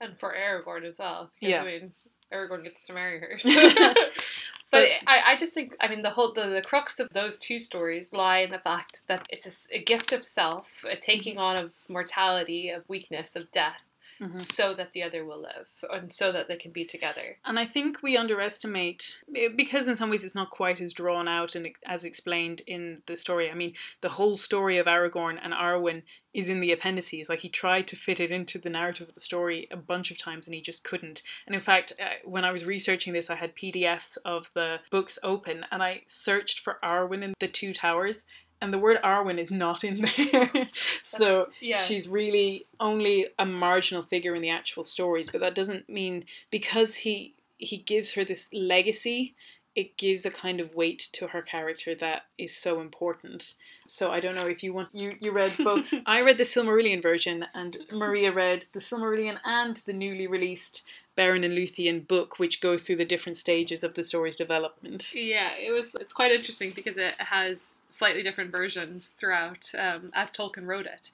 and 0.00 0.18
for 0.18 0.32
Aragorn 0.34 0.86
as 0.86 0.98
well. 0.98 1.30
Because, 1.34 1.50
Yeah. 1.50 1.62
I 1.62 1.64
mean, 1.64 1.92
Aragorn 2.32 2.62
gets 2.64 2.84
to 2.86 2.92
marry 2.92 3.18
her. 3.20 3.38
so- 3.38 3.50
but 4.70 4.88
I, 5.06 5.32
I 5.32 5.36
just 5.36 5.52
think, 5.52 5.76
I 5.80 5.88
mean, 5.88 6.02
the 6.02 6.10
whole 6.10 6.32
the, 6.32 6.46
the 6.46 6.62
crux 6.62 7.00
of 7.00 7.08
those 7.12 7.38
two 7.38 7.58
stories 7.58 8.12
lie 8.12 8.38
in 8.38 8.50
the 8.50 8.58
fact 8.58 9.02
that 9.08 9.26
it's 9.28 9.68
a 9.72 9.82
gift 9.82 10.12
of 10.12 10.24
self, 10.24 10.84
a 10.90 10.96
taking 10.96 11.34
mm-hmm. 11.34 11.42
on 11.42 11.56
of 11.56 11.72
mortality, 11.88 12.70
of 12.70 12.88
weakness, 12.88 13.34
of 13.34 13.50
death, 13.50 13.84
Mhm. 14.20 14.36
so 14.36 14.74
that 14.74 14.92
the 14.92 15.02
other 15.02 15.24
will 15.24 15.40
live, 15.40 15.68
and 15.90 16.12
so 16.12 16.30
that 16.32 16.46
they 16.48 16.56
can 16.56 16.70
be 16.72 16.84
together. 16.84 17.38
And 17.44 17.58
I 17.58 17.64
think 17.64 18.02
we 18.02 18.16
underestimate 18.16 19.22
because 19.56 19.88
in 19.88 19.96
some 19.96 20.10
ways 20.10 20.24
it's 20.24 20.34
not 20.34 20.50
quite 20.50 20.80
as 20.80 20.92
drawn 20.92 21.26
out 21.26 21.54
and 21.54 21.68
as 21.86 22.04
explained 22.04 22.62
in 22.66 23.02
the 23.06 23.16
story. 23.16 23.50
I 23.50 23.54
mean, 23.54 23.74
the 24.00 24.10
whole 24.10 24.36
story 24.36 24.76
of 24.78 24.86
Aragorn 24.86 25.38
and 25.42 25.52
Arwen 25.54 26.02
is 26.34 26.48
in 26.48 26.60
the 26.60 26.70
appendices. 26.70 27.28
Like 27.28 27.40
he 27.40 27.48
tried 27.48 27.88
to 27.88 27.96
fit 27.96 28.20
it 28.20 28.30
into 28.30 28.58
the 28.58 28.70
narrative 28.70 29.08
of 29.08 29.14
the 29.14 29.20
story 29.20 29.66
a 29.70 29.76
bunch 29.76 30.10
of 30.10 30.18
times 30.18 30.46
and 30.46 30.54
he 30.54 30.60
just 30.60 30.84
couldn't. 30.84 31.22
And 31.46 31.54
in 31.54 31.60
fact, 31.60 31.92
uh, 32.00 32.04
when 32.24 32.44
I 32.44 32.52
was 32.52 32.64
researching 32.64 33.12
this, 33.12 33.30
I 33.30 33.36
had 33.38 33.56
PDFs 33.56 34.16
of 34.24 34.52
the 34.54 34.80
books 34.90 35.18
open 35.22 35.66
and 35.72 35.82
I 35.82 36.02
searched 36.06 36.60
for 36.60 36.78
Arwen 36.82 37.22
in 37.22 37.34
the 37.40 37.48
Two 37.48 37.72
Towers. 37.72 38.26
And 38.62 38.72
the 38.72 38.78
word 38.78 38.98
Arwen 39.02 39.38
is 39.38 39.50
not 39.50 39.84
in 39.84 40.02
there. 40.32 40.68
so 41.02 41.48
Yeah. 41.60 41.78
she's 41.78 42.08
really 42.08 42.66
only 42.78 43.26
a 43.38 43.46
marginal 43.46 44.02
figure 44.02 44.34
in 44.34 44.42
the 44.42 44.50
actual 44.50 44.84
stories 44.84 45.30
but 45.30 45.40
that 45.40 45.54
doesn't 45.54 45.88
mean 45.88 46.24
because 46.50 46.96
he 46.96 47.34
he 47.58 47.76
gives 47.76 48.12
her 48.14 48.24
this 48.24 48.50
legacy 48.52 49.34
it 49.76 49.96
gives 49.96 50.26
a 50.26 50.30
kind 50.30 50.58
of 50.60 50.74
weight 50.74 50.98
to 51.12 51.28
her 51.28 51.42
character 51.42 51.94
that 51.94 52.24
is 52.38 52.56
so 52.56 52.80
important 52.80 53.54
so 53.86 54.10
i 54.10 54.18
don't 54.18 54.34
know 54.34 54.46
if 54.48 54.62
you 54.62 54.72
want 54.72 54.88
you 54.94 55.14
you 55.20 55.30
read 55.30 55.52
both 55.58 55.92
i 56.06 56.22
read 56.22 56.38
the 56.38 56.44
silmarillion 56.44 57.00
version 57.02 57.44
and 57.54 57.76
maria 57.92 58.32
read 58.32 58.64
the 58.72 58.80
silmarillion 58.80 59.38
and 59.44 59.76
the 59.86 59.92
newly 59.92 60.26
released 60.26 60.82
Beren 61.18 61.44
and 61.44 61.52
Luthien 61.58 62.06
book, 62.08 62.38
which 62.38 62.60
goes 62.62 62.82
through 62.82 62.96
the 62.96 63.04
different 63.04 63.36
stages 63.36 63.82
of 63.84 63.92
the 63.94 64.02
story's 64.02 64.36
development. 64.36 65.12
Yeah, 65.12 65.50
it 65.58 65.70
was. 65.70 65.94
It's 66.00 66.14
quite 66.14 66.30
interesting 66.32 66.70
because 66.70 66.96
it 66.96 67.14
has 67.18 67.79
slightly 67.90 68.22
different 68.22 68.50
versions 68.52 69.08
throughout, 69.08 69.70
um, 69.78 70.10
as 70.14 70.32
Tolkien 70.32 70.66
wrote 70.66 70.86
it. 70.86 71.10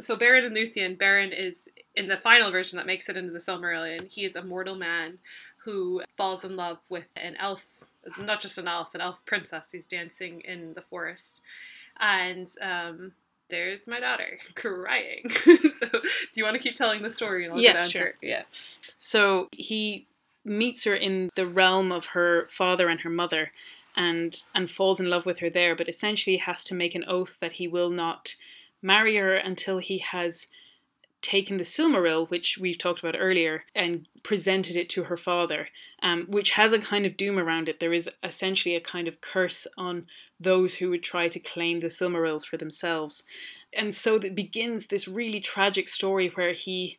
So 0.00 0.16
Beren 0.16 0.46
and 0.46 0.56
Luthien, 0.56 0.96
Beren 0.96 1.36
is 1.36 1.68
in 1.94 2.08
the 2.08 2.16
final 2.16 2.50
version 2.50 2.76
that 2.76 2.86
makes 2.86 3.08
it 3.08 3.16
into 3.16 3.32
the 3.32 3.38
Silmarillion. 3.38 4.08
He 4.08 4.24
is 4.24 4.34
a 4.36 4.42
mortal 4.42 4.74
man 4.74 5.18
who 5.64 6.02
falls 6.16 6.44
in 6.44 6.56
love 6.56 6.78
with 6.88 7.06
an 7.16 7.36
elf, 7.38 7.66
not 8.18 8.40
just 8.40 8.58
an 8.58 8.66
elf, 8.68 8.94
an 8.94 9.00
elf 9.00 9.24
princess 9.24 9.70
who's 9.72 9.86
dancing 9.86 10.40
in 10.40 10.74
the 10.74 10.82
forest, 10.82 11.40
and 12.00 12.48
um, 12.60 13.12
there's 13.48 13.86
my 13.86 14.00
daughter 14.00 14.38
crying. 14.54 15.28
so, 15.30 15.86
do 15.88 16.00
you 16.34 16.44
want 16.44 16.56
to 16.56 16.62
keep 16.62 16.74
telling 16.74 17.02
the 17.02 17.10
story? 17.10 17.44
And 17.44 17.54
I'll 17.54 17.60
Yeah, 17.60 17.74
get 17.74 17.90
sure. 17.90 18.14
Yeah. 18.22 18.42
So 18.98 19.48
he 19.52 20.06
meets 20.44 20.84
her 20.84 20.94
in 20.94 21.30
the 21.36 21.46
realm 21.46 21.92
of 21.92 22.06
her 22.06 22.46
father 22.48 22.88
and 22.88 23.00
her 23.02 23.10
mother 23.10 23.52
and 23.96 24.42
and 24.54 24.70
falls 24.70 25.00
in 25.00 25.10
love 25.10 25.26
with 25.26 25.38
her 25.38 25.50
there 25.50 25.74
but 25.74 25.88
essentially 25.88 26.36
has 26.36 26.64
to 26.64 26.74
make 26.74 26.94
an 26.94 27.04
oath 27.06 27.38
that 27.40 27.54
he 27.54 27.68
will 27.68 27.90
not 27.90 28.34
marry 28.80 29.16
her 29.16 29.34
until 29.34 29.78
he 29.78 29.98
has 29.98 30.48
taken 31.22 31.56
the 31.56 31.64
Silmaril, 31.64 32.28
which 32.28 32.58
we've 32.58 32.76
talked 32.76 33.00
about 33.00 33.14
earlier, 33.18 33.64
and 33.74 34.06
presented 34.24 34.76
it 34.76 34.88
to 34.90 35.04
her 35.04 35.16
father, 35.16 35.68
um, 36.02 36.26
which 36.28 36.52
has 36.52 36.72
a 36.72 36.80
kind 36.80 37.06
of 37.06 37.16
doom 37.16 37.38
around 37.38 37.68
it. 37.68 37.78
There 37.78 37.92
is 37.92 38.10
essentially 38.24 38.74
a 38.74 38.80
kind 38.80 39.06
of 39.06 39.20
curse 39.20 39.66
on 39.78 40.06
those 40.38 40.74
who 40.74 40.90
would 40.90 41.02
try 41.02 41.28
to 41.28 41.38
claim 41.38 41.78
the 41.78 41.86
Silmarils 41.86 42.44
for 42.44 42.56
themselves. 42.56 43.22
And 43.72 43.94
so 43.94 44.16
it 44.16 44.34
begins 44.34 44.88
this 44.88 45.08
really 45.08 45.40
tragic 45.40 45.88
story 45.88 46.28
where 46.28 46.52
he 46.52 46.98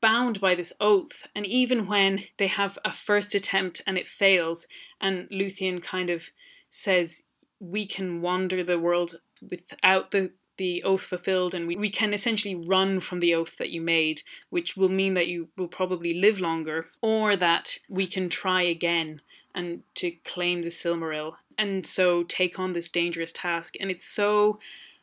bound 0.00 0.40
by 0.40 0.54
this 0.54 0.72
oath. 0.80 1.26
And 1.34 1.46
even 1.46 1.86
when 1.86 2.24
they 2.38 2.46
have 2.46 2.78
a 2.84 2.92
first 2.92 3.34
attempt 3.34 3.82
and 3.86 3.98
it 3.98 4.08
fails, 4.08 4.66
and 5.00 5.28
Luthien 5.30 5.82
kind 5.82 6.10
of 6.10 6.30
says, 6.70 7.22
We 7.58 7.86
can 7.86 8.22
wander 8.22 8.62
the 8.62 8.78
world 8.78 9.16
without 9.40 10.10
the 10.10 10.32
the 10.60 10.82
oath 10.82 11.04
fulfilled 11.04 11.54
and 11.54 11.66
we, 11.66 11.74
we 11.74 11.88
can 11.88 12.12
essentially 12.12 12.54
run 12.54 13.00
from 13.00 13.20
the 13.20 13.34
oath 13.34 13.56
that 13.56 13.70
you 13.70 13.80
made 13.80 14.20
which 14.50 14.76
will 14.76 14.90
mean 14.90 15.14
that 15.14 15.26
you 15.26 15.48
will 15.56 15.68
probably 15.68 16.12
live 16.12 16.38
longer 16.38 16.84
or 17.00 17.34
that 17.34 17.78
we 17.88 18.06
can 18.06 18.28
try 18.28 18.60
again 18.60 19.22
and 19.54 19.82
to 19.94 20.10
claim 20.22 20.60
the 20.60 20.68
silmaril 20.68 21.32
and 21.56 21.86
so 21.86 22.22
take 22.24 22.58
on 22.58 22.74
this 22.74 22.90
dangerous 22.90 23.32
task 23.32 23.72
and 23.80 23.90
it's 23.90 24.04
so 24.04 24.58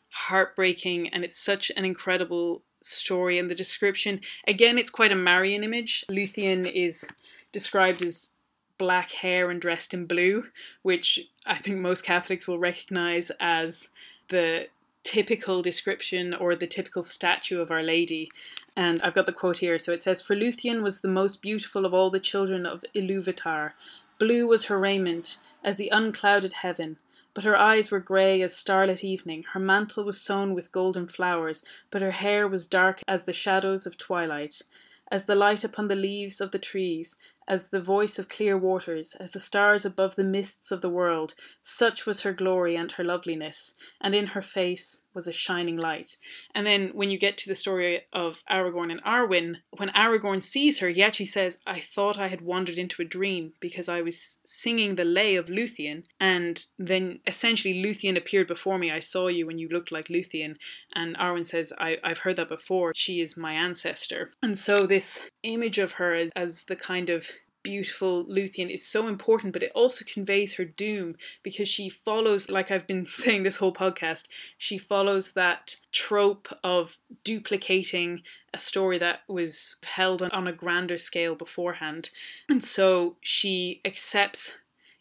heartbreaking 0.09 1.07
and 1.09 1.23
it's 1.23 1.43
such 1.43 1.71
an 1.75 1.83
incredible 1.83 2.61
story 2.81 3.37
and 3.37 3.49
the 3.49 3.55
description 3.55 4.21
again 4.47 4.77
it's 4.77 4.91
quite 4.91 5.11
a 5.11 5.15
Marian 5.15 5.63
image 5.63 6.05
luthien 6.09 6.69
is 6.71 7.05
described 7.51 8.01
as 8.01 8.29
black 8.77 9.11
hair 9.11 9.49
and 9.49 9.59
dressed 9.59 9.93
in 9.93 10.05
blue 10.05 10.45
which 10.83 11.19
i 11.45 11.55
think 11.55 11.79
most 11.79 12.03
catholics 12.03 12.47
will 12.47 12.59
recognize 12.59 13.31
as 13.39 13.89
the 14.29 14.67
typical 15.07 15.61
description 15.61 16.33
or 16.33 16.53
the 16.53 16.67
typical 16.67 17.01
statue 17.01 17.61
of 17.61 17.71
Our 17.71 17.81
Lady. 17.81 18.29
And 18.75 19.01
I've 19.01 19.15
got 19.15 19.25
the 19.25 19.31
quote 19.31 19.59
here. 19.59 19.77
So 19.77 19.93
it 19.93 20.01
says, 20.01 20.21
For 20.21 20.35
Luthien 20.35 20.81
was 20.81 20.99
the 20.99 21.07
most 21.07 21.41
beautiful 21.41 21.85
of 21.85 21.93
all 21.93 22.09
the 22.09 22.19
children 22.19 22.65
of 22.65 22.83
Iluvatar. 22.93 23.71
Blue 24.19 24.47
was 24.47 24.65
her 24.65 24.77
raiment, 24.77 25.37
as 25.63 25.77
the 25.77 25.89
unclouded 25.93 26.53
heaven. 26.61 26.97
But 27.37 27.43
her 27.43 27.55
eyes 27.55 27.91
were 27.91 27.99
grey 27.99 28.41
as 28.41 28.57
starlit 28.57 29.03
evening. 29.03 29.43
Her 29.53 29.59
mantle 29.59 30.03
was 30.03 30.19
sewn 30.19 30.55
with 30.55 30.71
golden 30.71 31.07
flowers, 31.07 31.63
but 31.91 32.01
her 32.01 32.09
hair 32.09 32.47
was 32.47 32.65
dark 32.65 33.03
as 33.07 33.25
the 33.25 33.31
shadows 33.31 33.85
of 33.85 33.95
twilight, 33.95 34.63
as 35.11 35.25
the 35.25 35.35
light 35.35 35.63
upon 35.63 35.87
the 35.87 35.95
leaves 35.95 36.41
of 36.41 36.49
the 36.49 36.57
trees, 36.57 37.15
as 37.47 37.69
the 37.69 37.81
voice 37.81 38.19
of 38.19 38.29
clear 38.29 38.57
waters, 38.57 39.15
as 39.19 39.31
the 39.31 39.39
stars 39.39 39.85
above 39.85 40.15
the 40.15 40.23
mists 40.23 40.71
of 40.71 40.81
the 40.81 40.89
world. 40.89 41.33
Such 41.63 42.05
was 42.05 42.21
her 42.21 42.33
glory 42.33 42.75
and 42.75 42.91
her 42.93 43.03
loveliness, 43.03 43.73
and 44.01 44.13
in 44.13 44.27
her 44.27 44.41
face 44.41 45.01
was 45.13 45.27
a 45.27 45.33
shining 45.33 45.77
light. 45.77 46.15
And 46.53 46.67
then 46.67 46.91
when 46.93 47.09
you 47.09 47.17
get 47.17 47.37
to 47.39 47.49
the 47.49 47.55
story 47.55 48.01
of 48.13 48.43
Aragorn 48.51 48.91
and 48.91 49.03
Arwen, 49.03 49.55
when 49.75 49.89
Aragorn 49.89 50.43
sees 50.43 50.79
her, 50.79 50.89
he 50.89 51.01
actually 51.01 51.25
says, 51.25 51.57
I 51.65 51.79
thought 51.79 52.19
I 52.19 52.27
had 52.27 52.41
wandered 52.41 52.77
into 52.77 53.01
a 53.01 53.05
dream 53.05 53.53
because 53.59 53.89
I 53.89 54.01
was 54.01 54.37
singing 54.45 54.93
the 54.93 55.05
lay 55.05 55.35
of 55.35 55.47
Luthien, 55.47 56.03
and 56.19 56.63
then 56.77 57.19
essentially 57.25 57.73
Luthien 57.73 58.15
appeared 58.15 58.47
before 58.47 58.77
me. 58.77 58.91
I 58.91 58.99
saw 58.99 59.27
you 59.27 59.47
when 59.47 59.57
you 59.57 59.69
looked 59.69 59.91
like 59.91 60.07
Luthien. 60.07 60.55
And 60.93 61.17
Arwen 61.17 61.45
says, 61.45 61.73
I, 61.79 61.97
I've 62.03 62.19
heard 62.19 62.35
that 62.35 62.47
before. 62.47 62.93
She 62.95 63.21
is 63.21 63.35
my 63.35 63.53
ancestor. 63.53 64.31
And 64.41 64.57
so 64.57 64.81
this 64.81 65.29
image 65.43 65.79
of 65.79 65.93
her 65.93 66.13
as, 66.13 66.31
as 66.35 66.63
the 66.67 66.75
kind 66.75 67.09
of 67.09 67.29
beautiful 67.63 68.25
Luthien 68.25 68.69
is 68.69 68.85
so 68.85 69.07
important, 69.07 69.53
but 69.53 69.63
it 69.63 69.71
also 69.75 70.05
conveys 70.05 70.55
her 70.55 70.65
doom 70.65 71.15
because 71.43 71.67
she 71.67 71.89
follows, 71.89 72.49
like 72.49 72.71
I've 72.71 72.87
been 72.87 73.05
saying 73.09 73.43
this 73.43 73.57
whole 73.57 73.73
podcast, 73.73 74.27
she 74.57 74.77
follows 74.77 75.33
that 75.33 75.77
trope 75.91 76.47
of 76.63 76.97
duplicating 77.23 78.21
a 78.53 78.57
story 78.57 78.97
that 78.99 79.21
was 79.27 79.77
held 79.83 80.23
on 80.23 80.47
a 80.47 80.53
grander 80.53 80.97
scale 80.97 81.35
beforehand. 81.35 82.09
And 82.49 82.63
so 82.63 83.17
she 83.21 83.81
accepts 83.83 84.57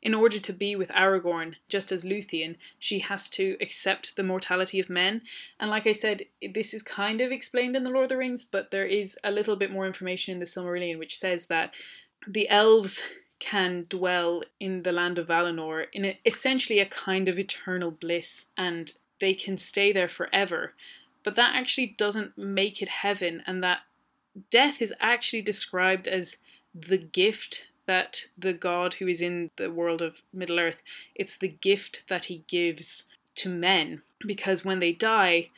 in 0.07 0.15
order 0.15 0.39
to 0.39 0.53
be 0.53 0.77
with 0.77 0.89
Aragorn, 0.91 1.57
just 1.69 1.91
as 1.91 2.05
Luthien, 2.05 2.55
she 2.79 3.01
has 3.01 3.29
to 3.31 3.57
accept 3.61 4.15
the 4.15 4.23
mortality 4.23 4.79
of 4.79 4.89
men. 4.89 5.23
And 5.59 5.69
like 5.69 5.85
I 5.85 5.91
said, 5.91 6.27
this 6.55 6.73
is 6.73 6.85
kind 6.85 7.21
of 7.21 7.33
explained 7.33 7.75
in 7.75 7.83
The 7.83 7.91
Lord 7.91 8.05
of 8.05 8.09
the 8.11 8.17
Rings, 8.17 8.45
but 8.45 8.71
there 8.71 8.85
is 8.85 9.19
a 9.25 9.33
little 9.33 9.57
bit 9.57 9.73
more 9.73 9.85
information 9.85 10.33
in 10.33 10.39
the 10.39 10.47
Silmarillion 10.47 11.01
which 11.01 11.19
says 11.19 11.47
that 11.47 11.75
the 12.27 12.49
elves 12.49 13.03
can 13.39 13.87
dwell 13.89 14.43
in 14.59 14.83
the 14.83 14.93
land 14.93 15.19
of 15.19 15.29
Valinor 15.29 15.87
in 15.93 16.05
a, 16.05 16.21
essentially 16.25 16.79
a 16.81 16.87
kind 16.87 17.29
of 17.29 17.39
eternal 17.39 17.91
bliss 17.91 18.47
and 18.57 18.95
they 19.21 19.35
can 19.35 19.57
stay 19.57 19.93
there 19.93 20.09
forever. 20.09 20.75
But 21.23 21.35
that 21.35 21.55
actually 21.55 21.95
doesn't 21.99 22.39
make 22.39 22.81
it 22.81 22.89
heaven, 22.89 23.43
and 23.47 23.63
that 23.63 23.81
death 24.51 24.81
is 24.81 24.95
actually 25.01 25.43
described 25.43 26.07
as 26.07 26.37
the 26.73 26.99
gift 26.99 27.67
that 27.87 28.27
the 28.37 28.53
god 28.53 28.95
who 28.95 29.09
is 29.09 29.21
in 29.21 29.51
the 29.57 29.71
world 29.71 30.03
of 30.03 30.23
Middle 30.33 30.61
Earth, 30.61 30.83
it's 31.15 31.37
the 31.37 31.49
gift 31.49 32.05
that 32.09 32.27
he 32.27 32.45
gives 32.49 33.07
to 33.37 33.49
men. 33.49 34.03
Because 34.25 34.65
when 34.65 34.79
they 34.79 34.93
die, 34.93 35.49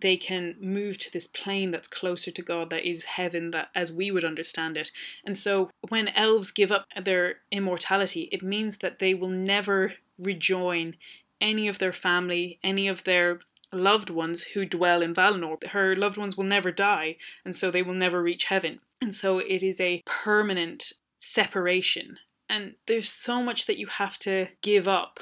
they 0.00 0.16
can 0.16 0.54
move 0.60 0.98
to 0.98 1.12
this 1.12 1.26
plane 1.26 1.70
that's 1.70 1.88
closer 1.88 2.30
to 2.30 2.42
God, 2.42 2.70
that 2.70 2.88
is 2.88 3.04
heaven, 3.04 3.50
that 3.52 3.68
as 3.74 3.92
we 3.92 4.10
would 4.10 4.24
understand 4.24 4.76
it. 4.76 4.90
And 5.24 5.36
so 5.36 5.70
when 5.88 6.08
elves 6.08 6.50
give 6.50 6.70
up 6.70 6.86
their 7.00 7.36
immortality, 7.50 8.28
it 8.32 8.42
means 8.42 8.78
that 8.78 8.98
they 8.98 9.14
will 9.14 9.28
never 9.28 9.94
rejoin 10.18 10.96
any 11.40 11.68
of 11.68 11.78
their 11.78 11.92
family, 11.92 12.58
any 12.62 12.88
of 12.88 13.04
their 13.04 13.40
loved 13.72 14.10
ones 14.10 14.42
who 14.42 14.64
dwell 14.64 15.02
in 15.02 15.14
Valinor. 15.14 15.62
Her 15.68 15.94
loved 15.94 16.16
ones 16.16 16.36
will 16.36 16.44
never 16.44 16.72
die, 16.72 17.16
and 17.44 17.54
so 17.54 17.70
they 17.70 17.82
will 17.82 17.94
never 17.94 18.22
reach 18.22 18.46
heaven. 18.46 18.80
And 19.00 19.14
so 19.14 19.38
it 19.38 19.62
is 19.62 19.80
a 19.80 20.02
permanent 20.04 20.92
separation. 21.18 22.18
And 22.48 22.74
there's 22.86 23.08
so 23.08 23.42
much 23.42 23.66
that 23.66 23.78
you 23.78 23.86
have 23.86 24.18
to 24.20 24.48
give 24.62 24.88
up, 24.88 25.20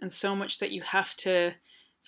and 0.00 0.12
so 0.12 0.36
much 0.36 0.58
that 0.58 0.70
you 0.70 0.82
have 0.82 1.14
to 1.16 1.54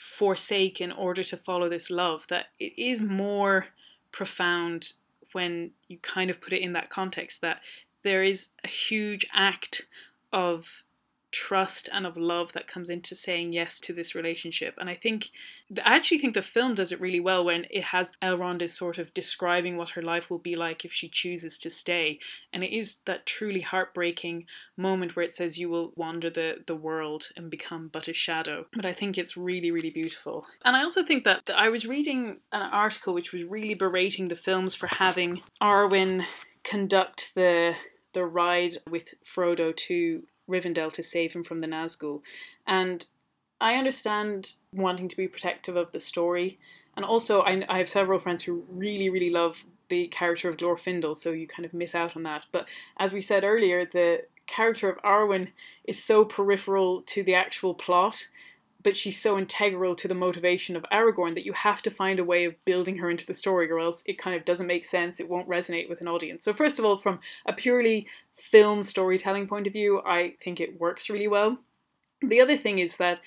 forsake 0.01 0.81
in 0.81 0.91
order 0.91 1.23
to 1.23 1.37
follow 1.37 1.69
this 1.69 1.91
love 1.91 2.27
that 2.29 2.47
it 2.59 2.73
is 2.79 3.03
more 3.03 3.67
profound 4.13 4.95
when 5.33 5.71
you 5.89 5.99
kind 5.99 6.31
of 6.31 6.41
put 6.41 6.55
it 6.55 6.63
in 6.63 6.73
that 6.73 6.89
context 6.89 7.43
that 7.43 7.61
there 8.03 8.25
is 8.25 8.49
a 8.65 8.69
huge 8.69 9.27
act 9.35 9.87
of 10.33 10.85
trust 11.33 11.89
and 11.93 12.07
of 12.07 12.17
love 12.17 12.53
that 12.53 12.67
comes 12.67 12.91
into 12.91 13.15
saying 13.15 13.53
yes 13.53 13.79
to 13.81 13.93
this 13.93 14.15
relationship. 14.15 14.75
And 14.79 14.91
I 14.91 14.95
think, 14.95 15.31
I 15.85 15.97
actually 15.97 16.19
think 16.19 16.35
the 16.35 16.43
film 16.43 16.75
does 16.75 16.93
it 16.93 17.01
really 17.01 17.21
well 17.21 17.45
when 17.45 17.67
it 17.71 17.85
has 17.85 18.13
Elrond 18.23 18.63
is 18.63 18.77
sort 18.77 18.99
of 18.99 19.15
describing 19.15 19.77
what 19.77 19.91
her 19.91 20.03
life 20.03 20.31
will 20.31 20.39
be 20.39 20.57
like 20.57 20.85
if 20.85 20.93
she 20.93 21.09
chooses 21.09 21.57
to 21.59 21.71
stay. 21.71 22.19
And 22.53 22.65
it 22.65 22.77
is 22.77 22.97
that 23.05 23.27
truly 23.27 23.61
heartbreaking 23.61 24.47
moment 24.77 25.15
where 25.15 25.25
it 25.25 25.35
says 25.35 25.59
you 25.59 25.69
will 25.69 25.93
wander 25.97 26.31
the, 26.31 26.63
the 26.67 26.75
world 26.75 27.29
and 27.37 27.51
become 27.51 27.89
but 27.93 28.09
a 28.09 28.13
shadow. 28.13 28.67
But 28.75 28.87
I 28.87 28.93
think 28.93 29.17
it's 29.17 29.37
really, 29.37 29.71
really 29.71 29.91
beautiful. 29.91 30.47
And 30.65 30.77
I 30.77 30.83
also 30.83 31.05
think 31.05 31.25
that 31.25 31.51
I 31.55 31.69
was 31.69 31.87
reading 31.87 32.39
an 32.53 32.63
article 32.63 33.15
which 33.15 33.33
was 33.33 33.45
really 33.45 33.75
berating 33.75 34.29
the 34.29 34.37
films 34.37 34.75
for 34.75 34.89
having 34.89 35.43
Arwen 35.61 36.25
conduct 36.63 37.33
the 37.35 37.75
the 38.13 38.25
ride 38.25 38.79
with 38.89 39.15
Frodo 39.25 39.75
to 39.75 40.25
Rivendell 40.51 40.93
to 40.93 41.03
save 41.03 41.33
him 41.33 41.43
from 41.43 41.61
the 41.61 41.67
Nazgul. 41.67 42.21
And 42.67 43.07
I 43.61 43.75
understand 43.75 44.55
wanting 44.73 45.09
to 45.09 45.17
be 45.17 45.29
protective 45.29 45.77
of 45.77 45.93
the 45.93 46.01
story. 46.01 46.59
And 46.97 47.05
also, 47.05 47.43
I, 47.43 47.65
I 47.69 47.79
have 47.79 47.89
several 47.89 48.19
friends 48.19 48.43
who 48.43 48.65
really, 48.69 49.09
really 49.09 49.31
love 49.31 49.65
the 49.89 50.07
character 50.09 50.49
of 50.49 50.57
Glorfindel, 50.57 51.17
so 51.17 51.33
you 51.33 51.47
kind 51.47 51.67
of 51.67 51.75
miss 51.75 51.95
out 51.95 52.17
on 52.17 52.23
that. 52.23 52.47
But 52.53 52.69
as 52.99 53.13
we 53.13 53.21
said 53.21 53.45
earlier, 53.45 53.85
the 53.85 54.25
character 54.47 54.89
of 54.91 55.03
Arwen 55.03 55.49
is 55.85 56.03
so 56.03 56.25
peripheral 56.25 57.03
to 57.03 57.23
the 57.23 57.35
actual 57.35 57.75
plot 57.75 58.27
but 58.83 58.97
she's 58.97 59.21
so 59.21 59.37
integral 59.37 59.95
to 59.95 60.09
the 60.09 60.15
motivation 60.15 60.77
of 60.77 60.85
Aragorn 60.93 61.35
that 61.35 61.45
you 61.45 61.53
have 61.53 61.83
to 61.83 61.91
find 61.91 62.19
a 62.19 62.25
way 62.25 62.45
of 62.45 62.65
building 62.65 62.97
her 62.99 63.11
into 63.11 63.27
the 63.27 63.35
story, 63.35 63.71
or 63.71 63.79
else 63.79 64.03
it 64.07 64.19
kind 64.19 64.37
of 64.37 64.45
doesn't 64.45 64.67
make 64.67 64.85
sense. 64.85 65.21
It 65.21 65.29
won't 65.29 65.49
resonate 65.49 65.89
with 65.89 66.01
an 66.01 66.09
audience. 66.09 66.45
So, 66.45 66.53
first 66.53 66.79
of 66.79 66.85
all, 66.85 66.97
from 66.97 67.21
a 67.47 67.53
purely 67.53 68.09
film 68.35 68.83
storytelling 68.83 69.47
point 69.47 69.67
of 69.67 69.73
view, 69.73 70.01
I 70.07 70.35
think 70.43 70.61
it 70.61 70.81
works 70.81 71.11
really 71.11 71.29
well. 71.29 71.59
The 72.23 72.41
other 72.41 72.57
thing 72.57 72.79
is 72.79 72.97
that 72.97 73.21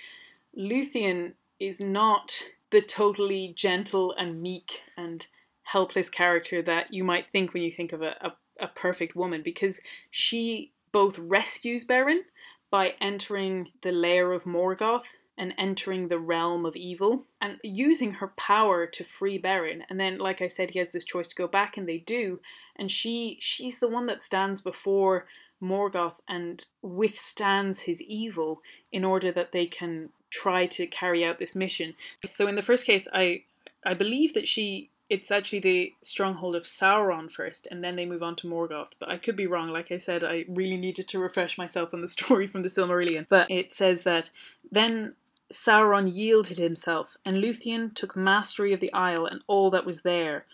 Luthien 0.58 1.34
is 1.60 1.80
not 1.80 2.44
the 2.72 2.82
totally 2.82 3.54
gentle 3.56 4.14
and 4.18 4.42
meek 4.42 4.82
and 4.98 5.28
helpless 5.64 6.10
character 6.10 6.62
that 6.62 6.94
you 6.94 7.04
might 7.04 7.28
think 7.28 7.54
when 7.54 7.64
you 7.64 7.72
think 7.72 7.94
of 7.94 8.02
a, 8.02 8.16
a, 8.22 8.34
a 8.60 8.68
perfect 8.68 9.16
woman, 9.16 9.42
because 9.44 9.80
she 10.10 10.72
both 10.92 11.18
rescues 11.20 11.86
Beren 11.86 12.22
by 12.70 12.96
entering 13.00 13.70
the 13.82 13.92
lair 13.92 14.32
of 14.32 14.46
Morgoth 14.46 15.06
and 15.38 15.54
entering 15.58 16.08
the 16.08 16.20
realm 16.20 16.66
of 16.66 16.76
evil 16.76 17.26
and 17.42 17.58
using 17.64 18.14
her 18.14 18.28
power 18.28 18.86
to 18.86 19.04
free 19.04 19.40
Beren. 19.40 19.82
And 19.90 20.00
then, 20.00 20.18
like 20.18 20.42
I 20.42 20.48
said, 20.48 20.72
he 20.72 20.80
has 20.80 20.92
this 20.92 21.06
choice 21.06 21.28
to 21.30 21.36
go 21.36 21.48
back, 21.48 21.78
and 21.78 21.88
they 21.88 21.98
do. 21.98 22.40
And 22.76 22.90
she 22.92 23.38
she's 23.40 23.80
the 23.80 23.88
one 23.88 24.06
that 24.08 24.22
stands 24.22 24.62
before 24.62 25.26
Morgoth 25.62 26.18
and 26.28 26.66
withstands 26.82 27.84
his 27.84 28.02
evil 28.02 28.62
in 28.92 29.04
order 29.04 29.32
that 29.32 29.52
they 29.52 29.66
can 29.66 30.10
try 30.30 30.66
to 30.66 30.88
carry 30.88 31.24
out 31.24 31.40
this 31.40 31.56
mission. 31.56 31.94
So 32.26 32.48
in 32.48 32.56
the 32.56 32.62
first 32.62 32.86
case, 32.86 33.08
I 33.14 33.44
I 33.86 33.94
believe 33.94 34.34
that 34.34 34.48
she 34.48 34.90
it's 35.10 35.32
actually 35.32 35.60
the 35.60 35.94
stronghold 36.02 36.56
of 36.56 36.64
Sauron 36.64 37.32
first, 37.32 37.68
and 37.70 37.84
then 37.84 37.96
they 37.96 38.06
move 38.06 38.24
on 38.24 38.36
to 38.38 38.48
Morgoth. 38.48 38.94
But 39.00 39.10
I 39.10 39.18
could 39.18 39.36
be 39.36 39.48
wrong. 39.48 39.68
Like 39.68 39.92
I 39.92 39.98
said, 39.98 40.24
I 40.24 40.46
really 40.48 40.78
needed 40.78 41.08
to 41.10 41.20
refresh 41.20 41.58
myself 41.58 41.94
on 41.94 42.02
the 42.02 42.08
story 42.20 42.48
from 42.48 42.64
the 42.64 42.70
Silmarillion. 42.70 43.28
But 43.30 43.52
it 43.52 43.72
says 43.72 44.04
that 44.04 44.30
then 44.72 45.14
Sauron 45.54 46.12
yielded 46.12 46.58
himself, 46.58 47.16
and 47.24 47.38
Luthien 47.38 47.94
took 47.94 48.16
mastery 48.16 48.74
of 48.74 48.80
the 48.80 48.92
isle 48.92 49.28
and 49.28 49.44
all 49.46 49.70
that 49.70 49.86
was 49.86 50.02
there. 50.02 50.46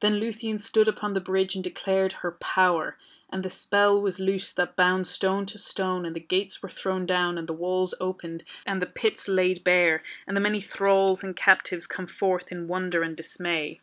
Then 0.00 0.14
Luthien 0.14 0.58
stood 0.58 0.88
upon 0.88 1.12
the 1.12 1.20
bridge 1.20 1.54
and 1.54 1.62
declared 1.62 2.14
her 2.14 2.32
power, 2.32 2.96
and 3.30 3.42
the 3.42 3.50
spell 3.50 4.00
was 4.00 4.18
loosed 4.18 4.56
that 4.56 4.74
bound 4.74 5.06
stone 5.06 5.44
to 5.46 5.58
stone, 5.58 6.06
and 6.06 6.16
the 6.16 6.20
gates 6.20 6.62
were 6.62 6.70
thrown 6.70 7.04
down, 7.04 7.36
and 7.36 7.46
the 7.46 7.52
walls 7.52 7.94
opened, 8.00 8.44
and 8.64 8.80
the 8.80 8.86
pits 8.86 9.28
laid 9.28 9.62
bare, 9.62 10.02
and 10.26 10.36
the 10.36 10.40
many 10.40 10.60
thralls 10.60 11.22
and 11.22 11.36
captives 11.36 11.86
come 11.86 12.06
forth 12.06 12.50
in 12.50 12.68
wonder 12.68 13.02
and 13.02 13.16
dismay. 13.16 13.80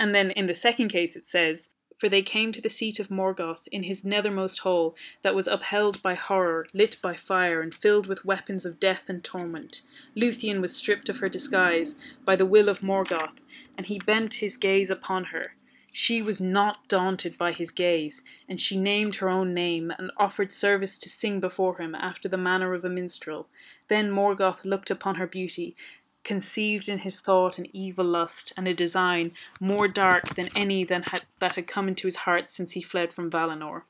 And 0.00 0.14
then 0.14 0.30
in 0.30 0.46
the 0.46 0.54
second 0.54 0.88
case 0.88 1.14
it 1.14 1.28
says, 1.28 1.70
for 1.98 2.08
they 2.08 2.22
came 2.22 2.52
to 2.52 2.60
the 2.60 2.68
seat 2.68 3.00
of 3.00 3.10
Morgoth 3.10 3.66
in 3.72 3.82
his 3.82 4.04
nethermost 4.04 4.60
hall, 4.60 4.96
that 5.22 5.34
was 5.34 5.48
upheld 5.48 6.00
by 6.00 6.14
horror, 6.14 6.66
lit 6.72 6.96
by 7.02 7.14
fire, 7.14 7.60
and 7.60 7.74
filled 7.74 8.06
with 8.06 8.24
weapons 8.24 8.64
of 8.64 8.80
death 8.80 9.08
and 9.08 9.24
torment. 9.24 9.82
Luthien 10.16 10.60
was 10.60 10.74
stripped 10.76 11.08
of 11.08 11.18
her 11.18 11.28
disguise 11.28 11.96
by 12.24 12.36
the 12.36 12.46
will 12.46 12.68
of 12.68 12.82
Morgoth, 12.82 13.36
and 13.76 13.86
he 13.86 13.98
bent 13.98 14.34
his 14.34 14.56
gaze 14.56 14.90
upon 14.90 15.24
her. 15.24 15.54
She 15.90 16.22
was 16.22 16.40
not 16.40 16.86
daunted 16.86 17.36
by 17.36 17.50
his 17.50 17.72
gaze, 17.72 18.22
and 18.48 18.60
she 18.60 18.76
named 18.76 19.16
her 19.16 19.28
own 19.28 19.52
name, 19.52 19.92
and 19.98 20.12
offered 20.16 20.52
service 20.52 20.96
to 20.98 21.08
sing 21.08 21.40
before 21.40 21.78
him 21.78 21.94
after 21.94 22.28
the 22.28 22.36
manner 22.36 22.74
of 22.74 22.84
a 22.84 22.88
minstrel. 22.88 23.48
Then 23.88 24.10
Morgoth 24.10 24.64
looked 24.64 24.90
upon 24.90 25.16
her 25.16 25.26
beauty, 25.26 25.74
conceived 26.24 26.88
in 26.88 26.98
his 26.98 27.20
thought 27.20 27.58
an 27.58 27.66
evil 27.74 28.04
lust 28.04 28.52
and 28.56 28.68
a 28.68 28.74
design 28.74 29.32
more 29.60 29.88
dark 29.88 30.34
than 30.34 30.48
any 30.54 30.84
than 30.84 31.02
had, 31.04 31.24
that 31.38 31.54
had 31.54 31.66
come 31.66 31.88
into 31.88 32.06
his 32.06 32.16
heart 32.16 32.50
since 32.50 32.72
he 32.72 32.82
fled 32.82 33.12
from 33.12 33.30
Valinor. 33.30 33.82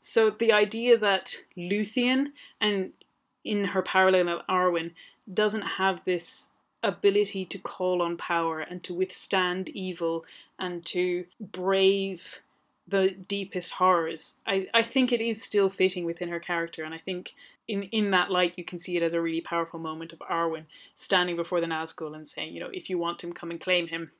So 0.00 0.30
the 0.30 0.52
idea 0.52 0.98
that 0.98 1.36
Luthien, 1.56 2.32
and 2.60 2.92
in 3.44 3.66
her 3.66 3.82
parallel 3.82 4.42
Arwen, 4.48 4.92
doesn't 5.32 5.62
have 5.62 6.04
this 6.04 6.50
ability 6.82 7.44
to 7.46 7.58
call 7.58 8.02
on 8.02 8.16
power 8.16 8.60
and 8.60 8.82
to 8.82 8.92
withstand 8.92 9.70
evil 9.70 10.24
and 10.58 10.84
to 10.84 11.24
brave 11.40 12.42
the 12.86 13.10
deepest 13.10 13.72
horrors. 13.74 14.36
I, 14.46 14.66
I 14.74 14.82
think 14.82 15.12
it 15.12 15.20
is 15.20 15.42
still 15.42 15.68
fitting 15.68 16.04
within 16.04 16.28
her 16.28 16.40
character, 16.40 16.84
and 16.84 16.94
I 16.94 16.98
think 16.98 17.32
in, 17.66 17.84
in 17.84 18.10
that 18.10 18.30
light 18.30 18.54
you 18.56 18.64
can 18.64 18.78
see 18.78 18.96
it 18.96 19.02
as 19.02 19.14
a 19.14 19.20
really 19.20 19.40
powerful 19.40 19.80
moment 19.80 20.12
of 20.12 20.18
Arwen 20.20 20.66
standing 20.96 21.36
before 21.36 21.60
the 21.60 21.66
Nazgul 21.66 22.14
and 22.14 22.28
saying, 22.28 22.52
you 22.52 22.60
know, 22.60 22.70
if 22.72 22.90
you 22.90 22.98
want 22.98 23.24
him, 23.24 23.32
come 23.32 23.50
and 23.50 23.60
claim 23.60 23.88
him. 23.88 24.10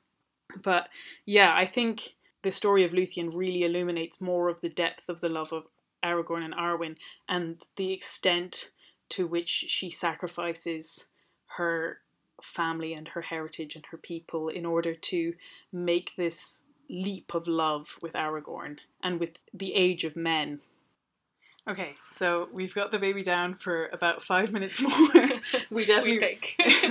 But 0.61 0.89
yeah, 1.25 1.53
I 1.55 1.65
think 1.65 2.15
the 2.41 2.51
story 2.51 2.83
of 2.83 2.91
Luthien 2.91 3.35
really 3.35 3.63
illuminates 3.63 4.21
more 4.21 4.49
of 4.49 4.61
the 4.61 4.69
depth 4.69 5.09
of 5.09 5.21
the 5.21 5.29
love 5.29 5.51
of 5.51 5.65
Aragorn 6.03 6.43
and 6.43 6.53
Arwen 6.53 6.95
and 7.27 7.61
the 7.75 7.91
extent 7.91 8.69
to 9.09 9.27
which 9.27 9.49
she 9.49 9.89
sacrifices 9.89 11.07
her 11.57 11.99
family 12.41 12.93
and 12.93 13.09
her 13.09 13.21
heritage 13.21 13.75
and 13.75 13.85
her 13.91 13.97
people 13.97 14.49
in 14.49 14.65
order 14.65 14.93
to 14.93 15.33
make 15.71 16.15
this 16.15 16.65
leap 16.89 17.33
of 17.33 17.47
love 17.47 17.97
with 18.01 18.13
Aragorn 18.13 18.79
and 19.03 19.19
with 19.19 19.39
the 19.53 19.73
age 19.73 20.03
of 20.03 20.15
men 20.15 20.61
Okay, 21.67 21.95
so 22.07 22.47
we've 22.53 22.75
got 22.75 22.91
the 22.91 22.99
baby 22.99 23.23
down 23.23 23.55
for 23.55 23.87
about 23.87 24.21
five 24.21 24.51
minutes 24.51 24.79
more. 24.79 25.25
we 25.71 25.83
definitely 25.83 26.19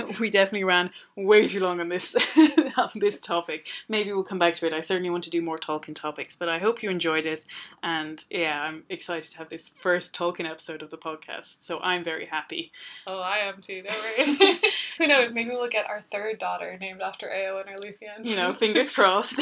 we, 0.19 0.29
definitely 0.29 0.65
ran 0.65 0.91
way 1.15 1.47
too 1.47 1.61
long 1.61 1.79
on 1.79 1.87
this 1.87 2.13
on 2.77 2.89
this 2.95 3.21
topic. 3.21 3.69
Maybe 3.87 4.11
we'll 4.11 4.25
come 4.25 4.37
back 4.37 4.55
to 4.55 4.65
it. 4.67 4.73
I 4.73 4.81
certainly 4.81 5.09
want 5.09 5.23
to 5.23 5.29
do 5.29 5.41
more 5.41 5.57
Tolkien 5.57 5.95
topics, 5.95 6.35
but 6.35 6.49
I 6.49 6.59
hope 6.59 6.83
you 6.83 6.89
enjoyed 6.89 7.25
it. 7.25 7.45
And 7.81 8.25
yeah, 8.29 8.63
I'm 8.63 8.83
excited 8.89 9.31
to 9.31 9.37
have 9.37 9.47
this 9.47 9.69
first 9.69 10.13
Tolkien 10.13 10.49
episode 10.49 10.81
of 10.81 10.91
the 10.91 10.97
podcast. 10.97 11.61
So 11.61 11.79
I'm 11.79 12.03
very 12.03 12.25
happy. 12.25 12.73
Oh, 13.07 13.19
I 13.19 13.37
am 13.37 13.61
too. 13.61 13.81
Don't 13.81 13.97
worry. 13.97 14.59
Who 14.97 15.07
knows? 15.07 15.33
Maybe 15.33 15.51
we'll 15.51 15.69
get 15.69 15.87
our 15.87 16.01
third 16.01 16.37
daughter 16.37 16.77
named 16.77 17.01
after 17.01 17.27
Eowyn 17.27 17.73
or 17.73 17.77
Luthien. 17.77 18.25
You 18.25 18.35
know, 18.35 18.53
fingers 18.53 18.91
crossed. 18.91 19.41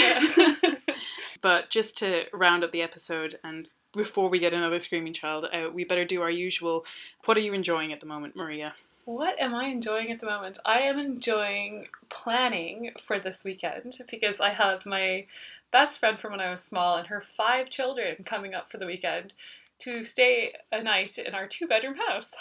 but 1.42 1.72
just 1.72 1.98
to 1.98 2.26
round 2.32 2.64
up 2.64 2.72
the 2.72 2.84
episode 2.84 3.40
and 3.44 3.72
before 3.94 4.30
we 4.30 4.40
get 4.40 4.54
another 4.54 4.80
screaming 4.80 5.14
child, 5.14 5.46
uh, 5.52 5.70
we 5.72 5.84
better 5.84 6.06
do 6.06 6.22
our 6.22 6.30
usual. 6.30 6.86
What 7.26 7.38
are 7.38 7.42
you 7.42 7.54
enjoying 7.54 7.94
at 7.94 8.00
the 8.00 8.06
moment, 8.06 8.36
Maria? 8.36 8.74
What 9.06 9.40
am 9.40 9.54
I 9.54 9.66
enjoying 9.66 10.12
at 10.12 10.20
the 10.20 10.26
moment? 10.26 10.60
I 10.66 10.80
am 10.80 10.98
enjoying 10.98 11.88
planning 12.10 12.92
for 13.02 13.20
this 13.20 13.44
weekend 13.44 14.00
because 14.10 14.40
I 14.40 14.52
have 14.52 14.86
my 14.86 15.26
best 15.72 16.00
friend 16.00 16.20
from 16.20 16.32
when 16.32 16.40
I 16.40 16.50
was 16.50 16.64
small 16.64 16.96
and 16.98 17.08
her 17.08 17.20
five 17.20 17.70
children 17.70 18.24
coming 18.24 18.54
up 18.54 18.70
for 18.70 18.78
the 18.78 18.86
weekend 18.86 19.34
to 19.80 20.04
stay 20.04 20.54
a 20.72 20.82
night 20.82 21.18
in 21.18 21.34
our 21.34 21.48
two 21.48 21.68
bedroom 21.68 21.96
house. 22.08 22.34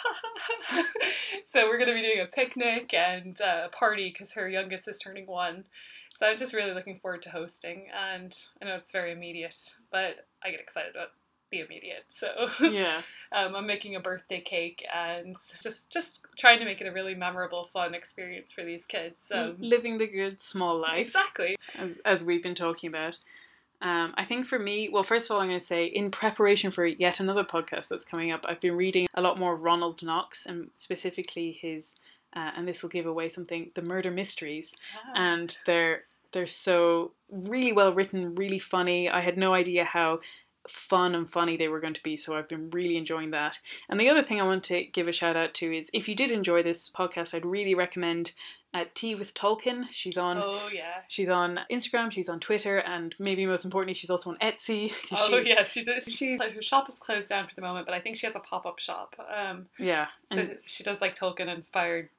so 1.51 1.67
we're 1.67 1.77
going 1.77 1.89
to 1.89 1.95
be 1.95 2.01
doing 2.01 2.21
a 2.21 2.25
picnic 2.25 2.93
and 2.93 3.39
a 3.41 3.69
party 3.69 4.09
because 4.09 4.33
her 4.33 4.47
youngest 4.47 4.87
is 4.87 4.99
turning 4.99 5.25
one. 5.25 5.65
So 6.15 6.27
I'm 6.27 6.37
just 6.37 6.53
really 6.53 6.73
looking 6.73 6.95
forward 6.95 7.23
to 7.23 7.31
hosting, 7.31 7.87
and 7.91 8.33
I 8.61 8.65
know 8.65 8.75
it's 8.75 8.91
very 8.91 9.11
immediate, 9.11 9.75
but 9.91 10.27
I 10.43 10.51
get 10.51 10.59
excited 10.59 10.91
about 10.91 11.09
the 11.53 11.61
immediate. 11.61 12.05
So 12.09 12.29
yeah, 12.61 13.01
um, 13.31 13.55
I'm 13.55 13.67
making 13.67 13.95
a 13.95 13.99
birthday 13.99 14.41
cake 14.41 14.85
and 14.93 15.35
just 15.61 15.91
just 15.91 16.25
trying 16.37 16.59
to 16.59 16.65
make 16.65 16.81
it 16.81 16.87
a 16.87 16.91
really 16.91 17.15
memorable, 17.15 17.63
fun 17.63 17.93
experience 17.93 18.51
for 18.51 18.63
these 18.63 18.85
kids. 18.85 19.31
Um, 19.33 19.57
Living 19.59 19.97
the 19.97 20.07
good 20.07 20.41
small 20.41 20.79
life, 20.79 21.07
exactly 21.07 21.55
as, 21.77 21.97
as 22.05 22.23
we've 22.23 22.43
been 22.43 22.55
talking 22.55 22.89
about. 22.89 23.19
Um, 23.81 24.13
I 24.17 24.23
think 24.23 24.45
for 24.45 24.57
me, 24.57 24.87
well, 24.87 25.03
first 25.03 25.29
of 25.29 25.35
all, 25.35 25.41
I'm 25.41 25.49
going 25.49 25.59
to 25.59 25.65
say 25.65 25.85
in 25.85 26.09
preparation 26.09 26.71
for 26.71 26.85
yet 26.85 27.19
another 27.19 27.43
podcast 27.43 27.89
that's 27.89 28.05
coming 28.05 28.31
up, 28.31 28.45
I've 28.47 28.61
been 28.61 28.77
reading 28.77 29.07
a 29.13 29.21
lot 29.21 29.37
more 29.37 29.53
of 29.53 29.63
Ronald 29.63 30.01
Knox 30.01 30.45
and 30.45 30.69
specifically 30.75 31.51
his, 31.51 31.97
uh, 32.33 32.51
and 32.55 32.65
this 32.65 32.81
will 32.81 32.89
give 32.89 33.05
away 33.05 33.27
something, 33.27 33.71
the 33.75 33.81
murder 33.81 34.09
mysteries, 34.09 34.73
ah. 34.95 35.11
and 35.15 35.57
they're 35.65 36.05
they're 36.33 36.45
so 36.45 37.11
really 37.29 37.71
well 37.71 37.93
written, 37.93 38.35
really 38.35 38.59
funny. 38.59 39.09
I 39.09 39.21
had 39.21 39.37
no 39.37 39.53
idea 39.53 39.85
how 39.85 40.19
fun 40.67 41.15
and 41.15 41.29
funny 41.29 41.57
they 41.57 41.67
were 41.67 41.79
going 41.79 41.93
to 41.93 42.03
be. 42.03 42.15
So 42.15 42.37
I've 42.37 42.47
been 42.47 42.69
really 42.69 42.97
enjoying 42.97 43.31
that. 43.31 43.59
And 43.89 43.99
the 43.99 44.09
other 44.09 44.23
thing 44.23 44.39
I 44.39 44.45
want 44.45 44.63
to 44.65 44.83
give 44.83 45.07
a 45.07 45.11
shout 45.11 45.35
out 45.35 45.53
to 45.55 45.75
is 45.75 45.89
if 45.93 46.07
you 46.07 46.15
did 46.15 46.31
enjoy 46.31 46.63
this 46.63 46.89
podcast, 46.89 47.33
I'd 47.33 47.45
really 47.45 47.75
recommend 47.75 48.33
uh, 48.73 48.85
Tea 48.95 49.13
with 49.13 49.33
Tolkien. 49.33 49.85
She's 49.91 50.17
on. 50.17 50.37
Oh 50.37 50.69
yeah. 50.73 51.01
She's 51.07 51.29
on 51.29 51.59
Instagram. 51.71 52.11
She's 52.11 52.27
on 52.27 52.39
Twitter, 52.39 52.77
and 52.77 53.13
maybe 53.19 53.45
most 53.45 53.65
importantly, 53.65 53.93
she's 53.93 54.09
also 54.09 54.31
on 54.31 54.37
Etsy. 54.37 54.91
Oh 55.15 55.41
she, 55.43 55.49
yeah, 55.49 55.63
she 55.63 55.83
does. 55.83 56.05
She 56.05 56.37
her 56.37 56.61
shop 56.61 56.89
is 56.89 56.97
closed 56.97 57.29
down 57.29 57.47
for 57.47 57.53
the 57.53 57.61
moment, 57.61 57.85
but 57.85 57.93
I 57.93 57.99
think 57.99 58.17
she 58.17 58.25
has 58.25 58.35
a 58.35 58.39
pop 58.39 58.65
up 58.65 58.79
shop. 58.79 59.15
Um, 59.33 59.67
yeah. 59.77 60.07
So 60.25 60.41
she 60.65 60.83
does 60.83 61.01
like 61.01 61.13
Tolkien 61.13 61.53
inspired 61.53 62.09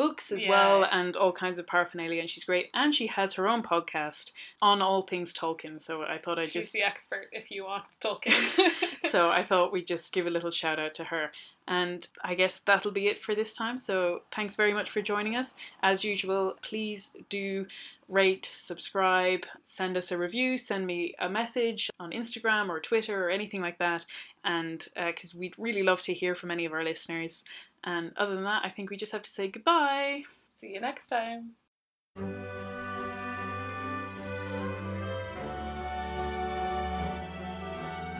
books 0.00 0.32
as 0.32 0.44
yeah. 0.44 0.50
well 0.50 0.88
and 0.90 1.14
all 1.14 1.30
kinds 1.30 1.58
of 1.58 1.66
paraphernalia 1.66 2.20
and 2.20 2.30
she's 2.30 2.44
great 2.44 2.70
and 2.72 2.94
she 2.94 3.06
has 3.06 3.34
her 3.34 3.46
own 3.46 3.62
podcast 3.62 4.32
on 4.62 4.80
all 4.80 5.02
things 5.02 5.34
Tolkien 5.34 5.80
so 5.80 6.02
I 6.02 6.16
thought 6.16 6.38
I'd 6.38 6.46
she's 6.46 6.54
just 6.54 6.72
She's 6.72 6.82
the 6.82 6.88
expert 6.88 7.26
if 7.32 7.50
you 7.50 7.64
want 7.64 7.84
Tolkien 8.00 8.70
so 9.10 9.28
I 9.30 9.42
thought 9.42 9.72
we'd 9.72 9.86
just 9.86 10.14
give 10.14 10.26
a 10.26 10.30
little 10.30 10.50
shout 10.50 10.78
out 10.78 10.94
to 10.94 11.04
her 11.04 11.32
and 11.68 12.08
I 12.24 12.34
guess 12.34 12.58
that'll 12.58 12.92
be 12.92 13.08
it 13.08 13.20
for 13.20 13.34
this 13.34 13.54
time 13.54 13.76
so 13.76 14.22
thanks 14.30 14.56
very 14.56 14.72
much 14.72 14.88
for 14.88 15.02
joining 15.02 15.36
us 15.36 15.54
as 15.82 16.02
usual 16.02 16.54
please 16.62 17.14
do 17.28 17.66
rate, 18.10 18.44
subscribe, 18.44 19.46
send 19.64 19.96
us 19.96 20.10
a 20.12 20.18
review, 20.18 20.58
send 20.58 20.86
me 20.86 21.14
a 21.18 21.28
message 21.28 21.90
on 21.98 22.10
Instagram 22.10 22.68
or 22.68 22.80
Twitter 22.80 23.26
or 23.26 23.30
anything 23.30 23.60
like 23.60 23.78
that. 23.78 24.04
And 24.44 24.86
because 24.94 25.34
uh, 25.34 25.38
we'd 25.38 25.58
really 25.58 25.82
love 25.82 26.02
to 26.02 26.14
hear 26.14 26.34
from 26.34 26.50
any 26.50 26.64
of 26.64 26.72
our 26.72 26.84
listeners. 26.84 27.44
And 27.84 28.12
other 28.16 28.34
than 28.34 28.44
that, 28.44 28.62
I 28.64 28.70
think 28.70 28.90
we 28.90 28.96
just 28.96 29.12
have 29.12 29.22
to 29.22 29.30
say 29.30 29.48
goodbye. 29.48 30.24
See 30.44 30.72
you 30.74 30.80
next 30.80 31.08
time. 31.08 31.52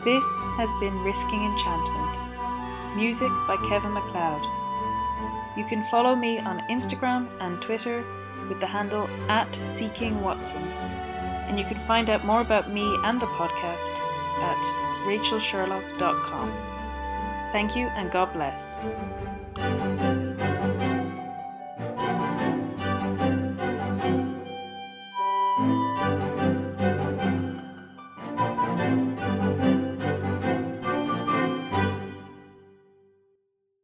This 0.03 0.25
has 0.57 0.73
been 0.79 0.97
Risking 1.03 1.43
Enchantment. 1.43 2.17
Music 2.95 3.29
by 3.47 3.55
Kevin 3.69 3.93
MacLeod. 3.93 4.43
You 5.55 5.63
can 5.65 5.83
follow 5.83 6.15
me 6.15 6.39
on 6.39 6.67
Instagram 6.69 7.27
and 7.39 7.61
Twitter 7.61 8.03
with 8.49 8.59
the 8.59 8.65
handle 8.65 9.07
at 9.29 9.53
Seeking 9.63 10.21
Watson. 10.21 10.63
And 10.63 11.59
you 11.59 11.65
can 11.65 11.85
find 11.85 12.09
out 12.09 12.25
more 12.25 12.41
about 12.41 12.71
me 12.71 12.97
and 13.03 13.21
the 13.21 13.27
podcast 13.27 13.99
at 14.41 14.63
rachelsherlock.com. 15.05 16.51
Thank 17.51 17.75
you 17.75 17.87
and 17.87 18.09
God 18.09 18.33
bless. 18.33 18.79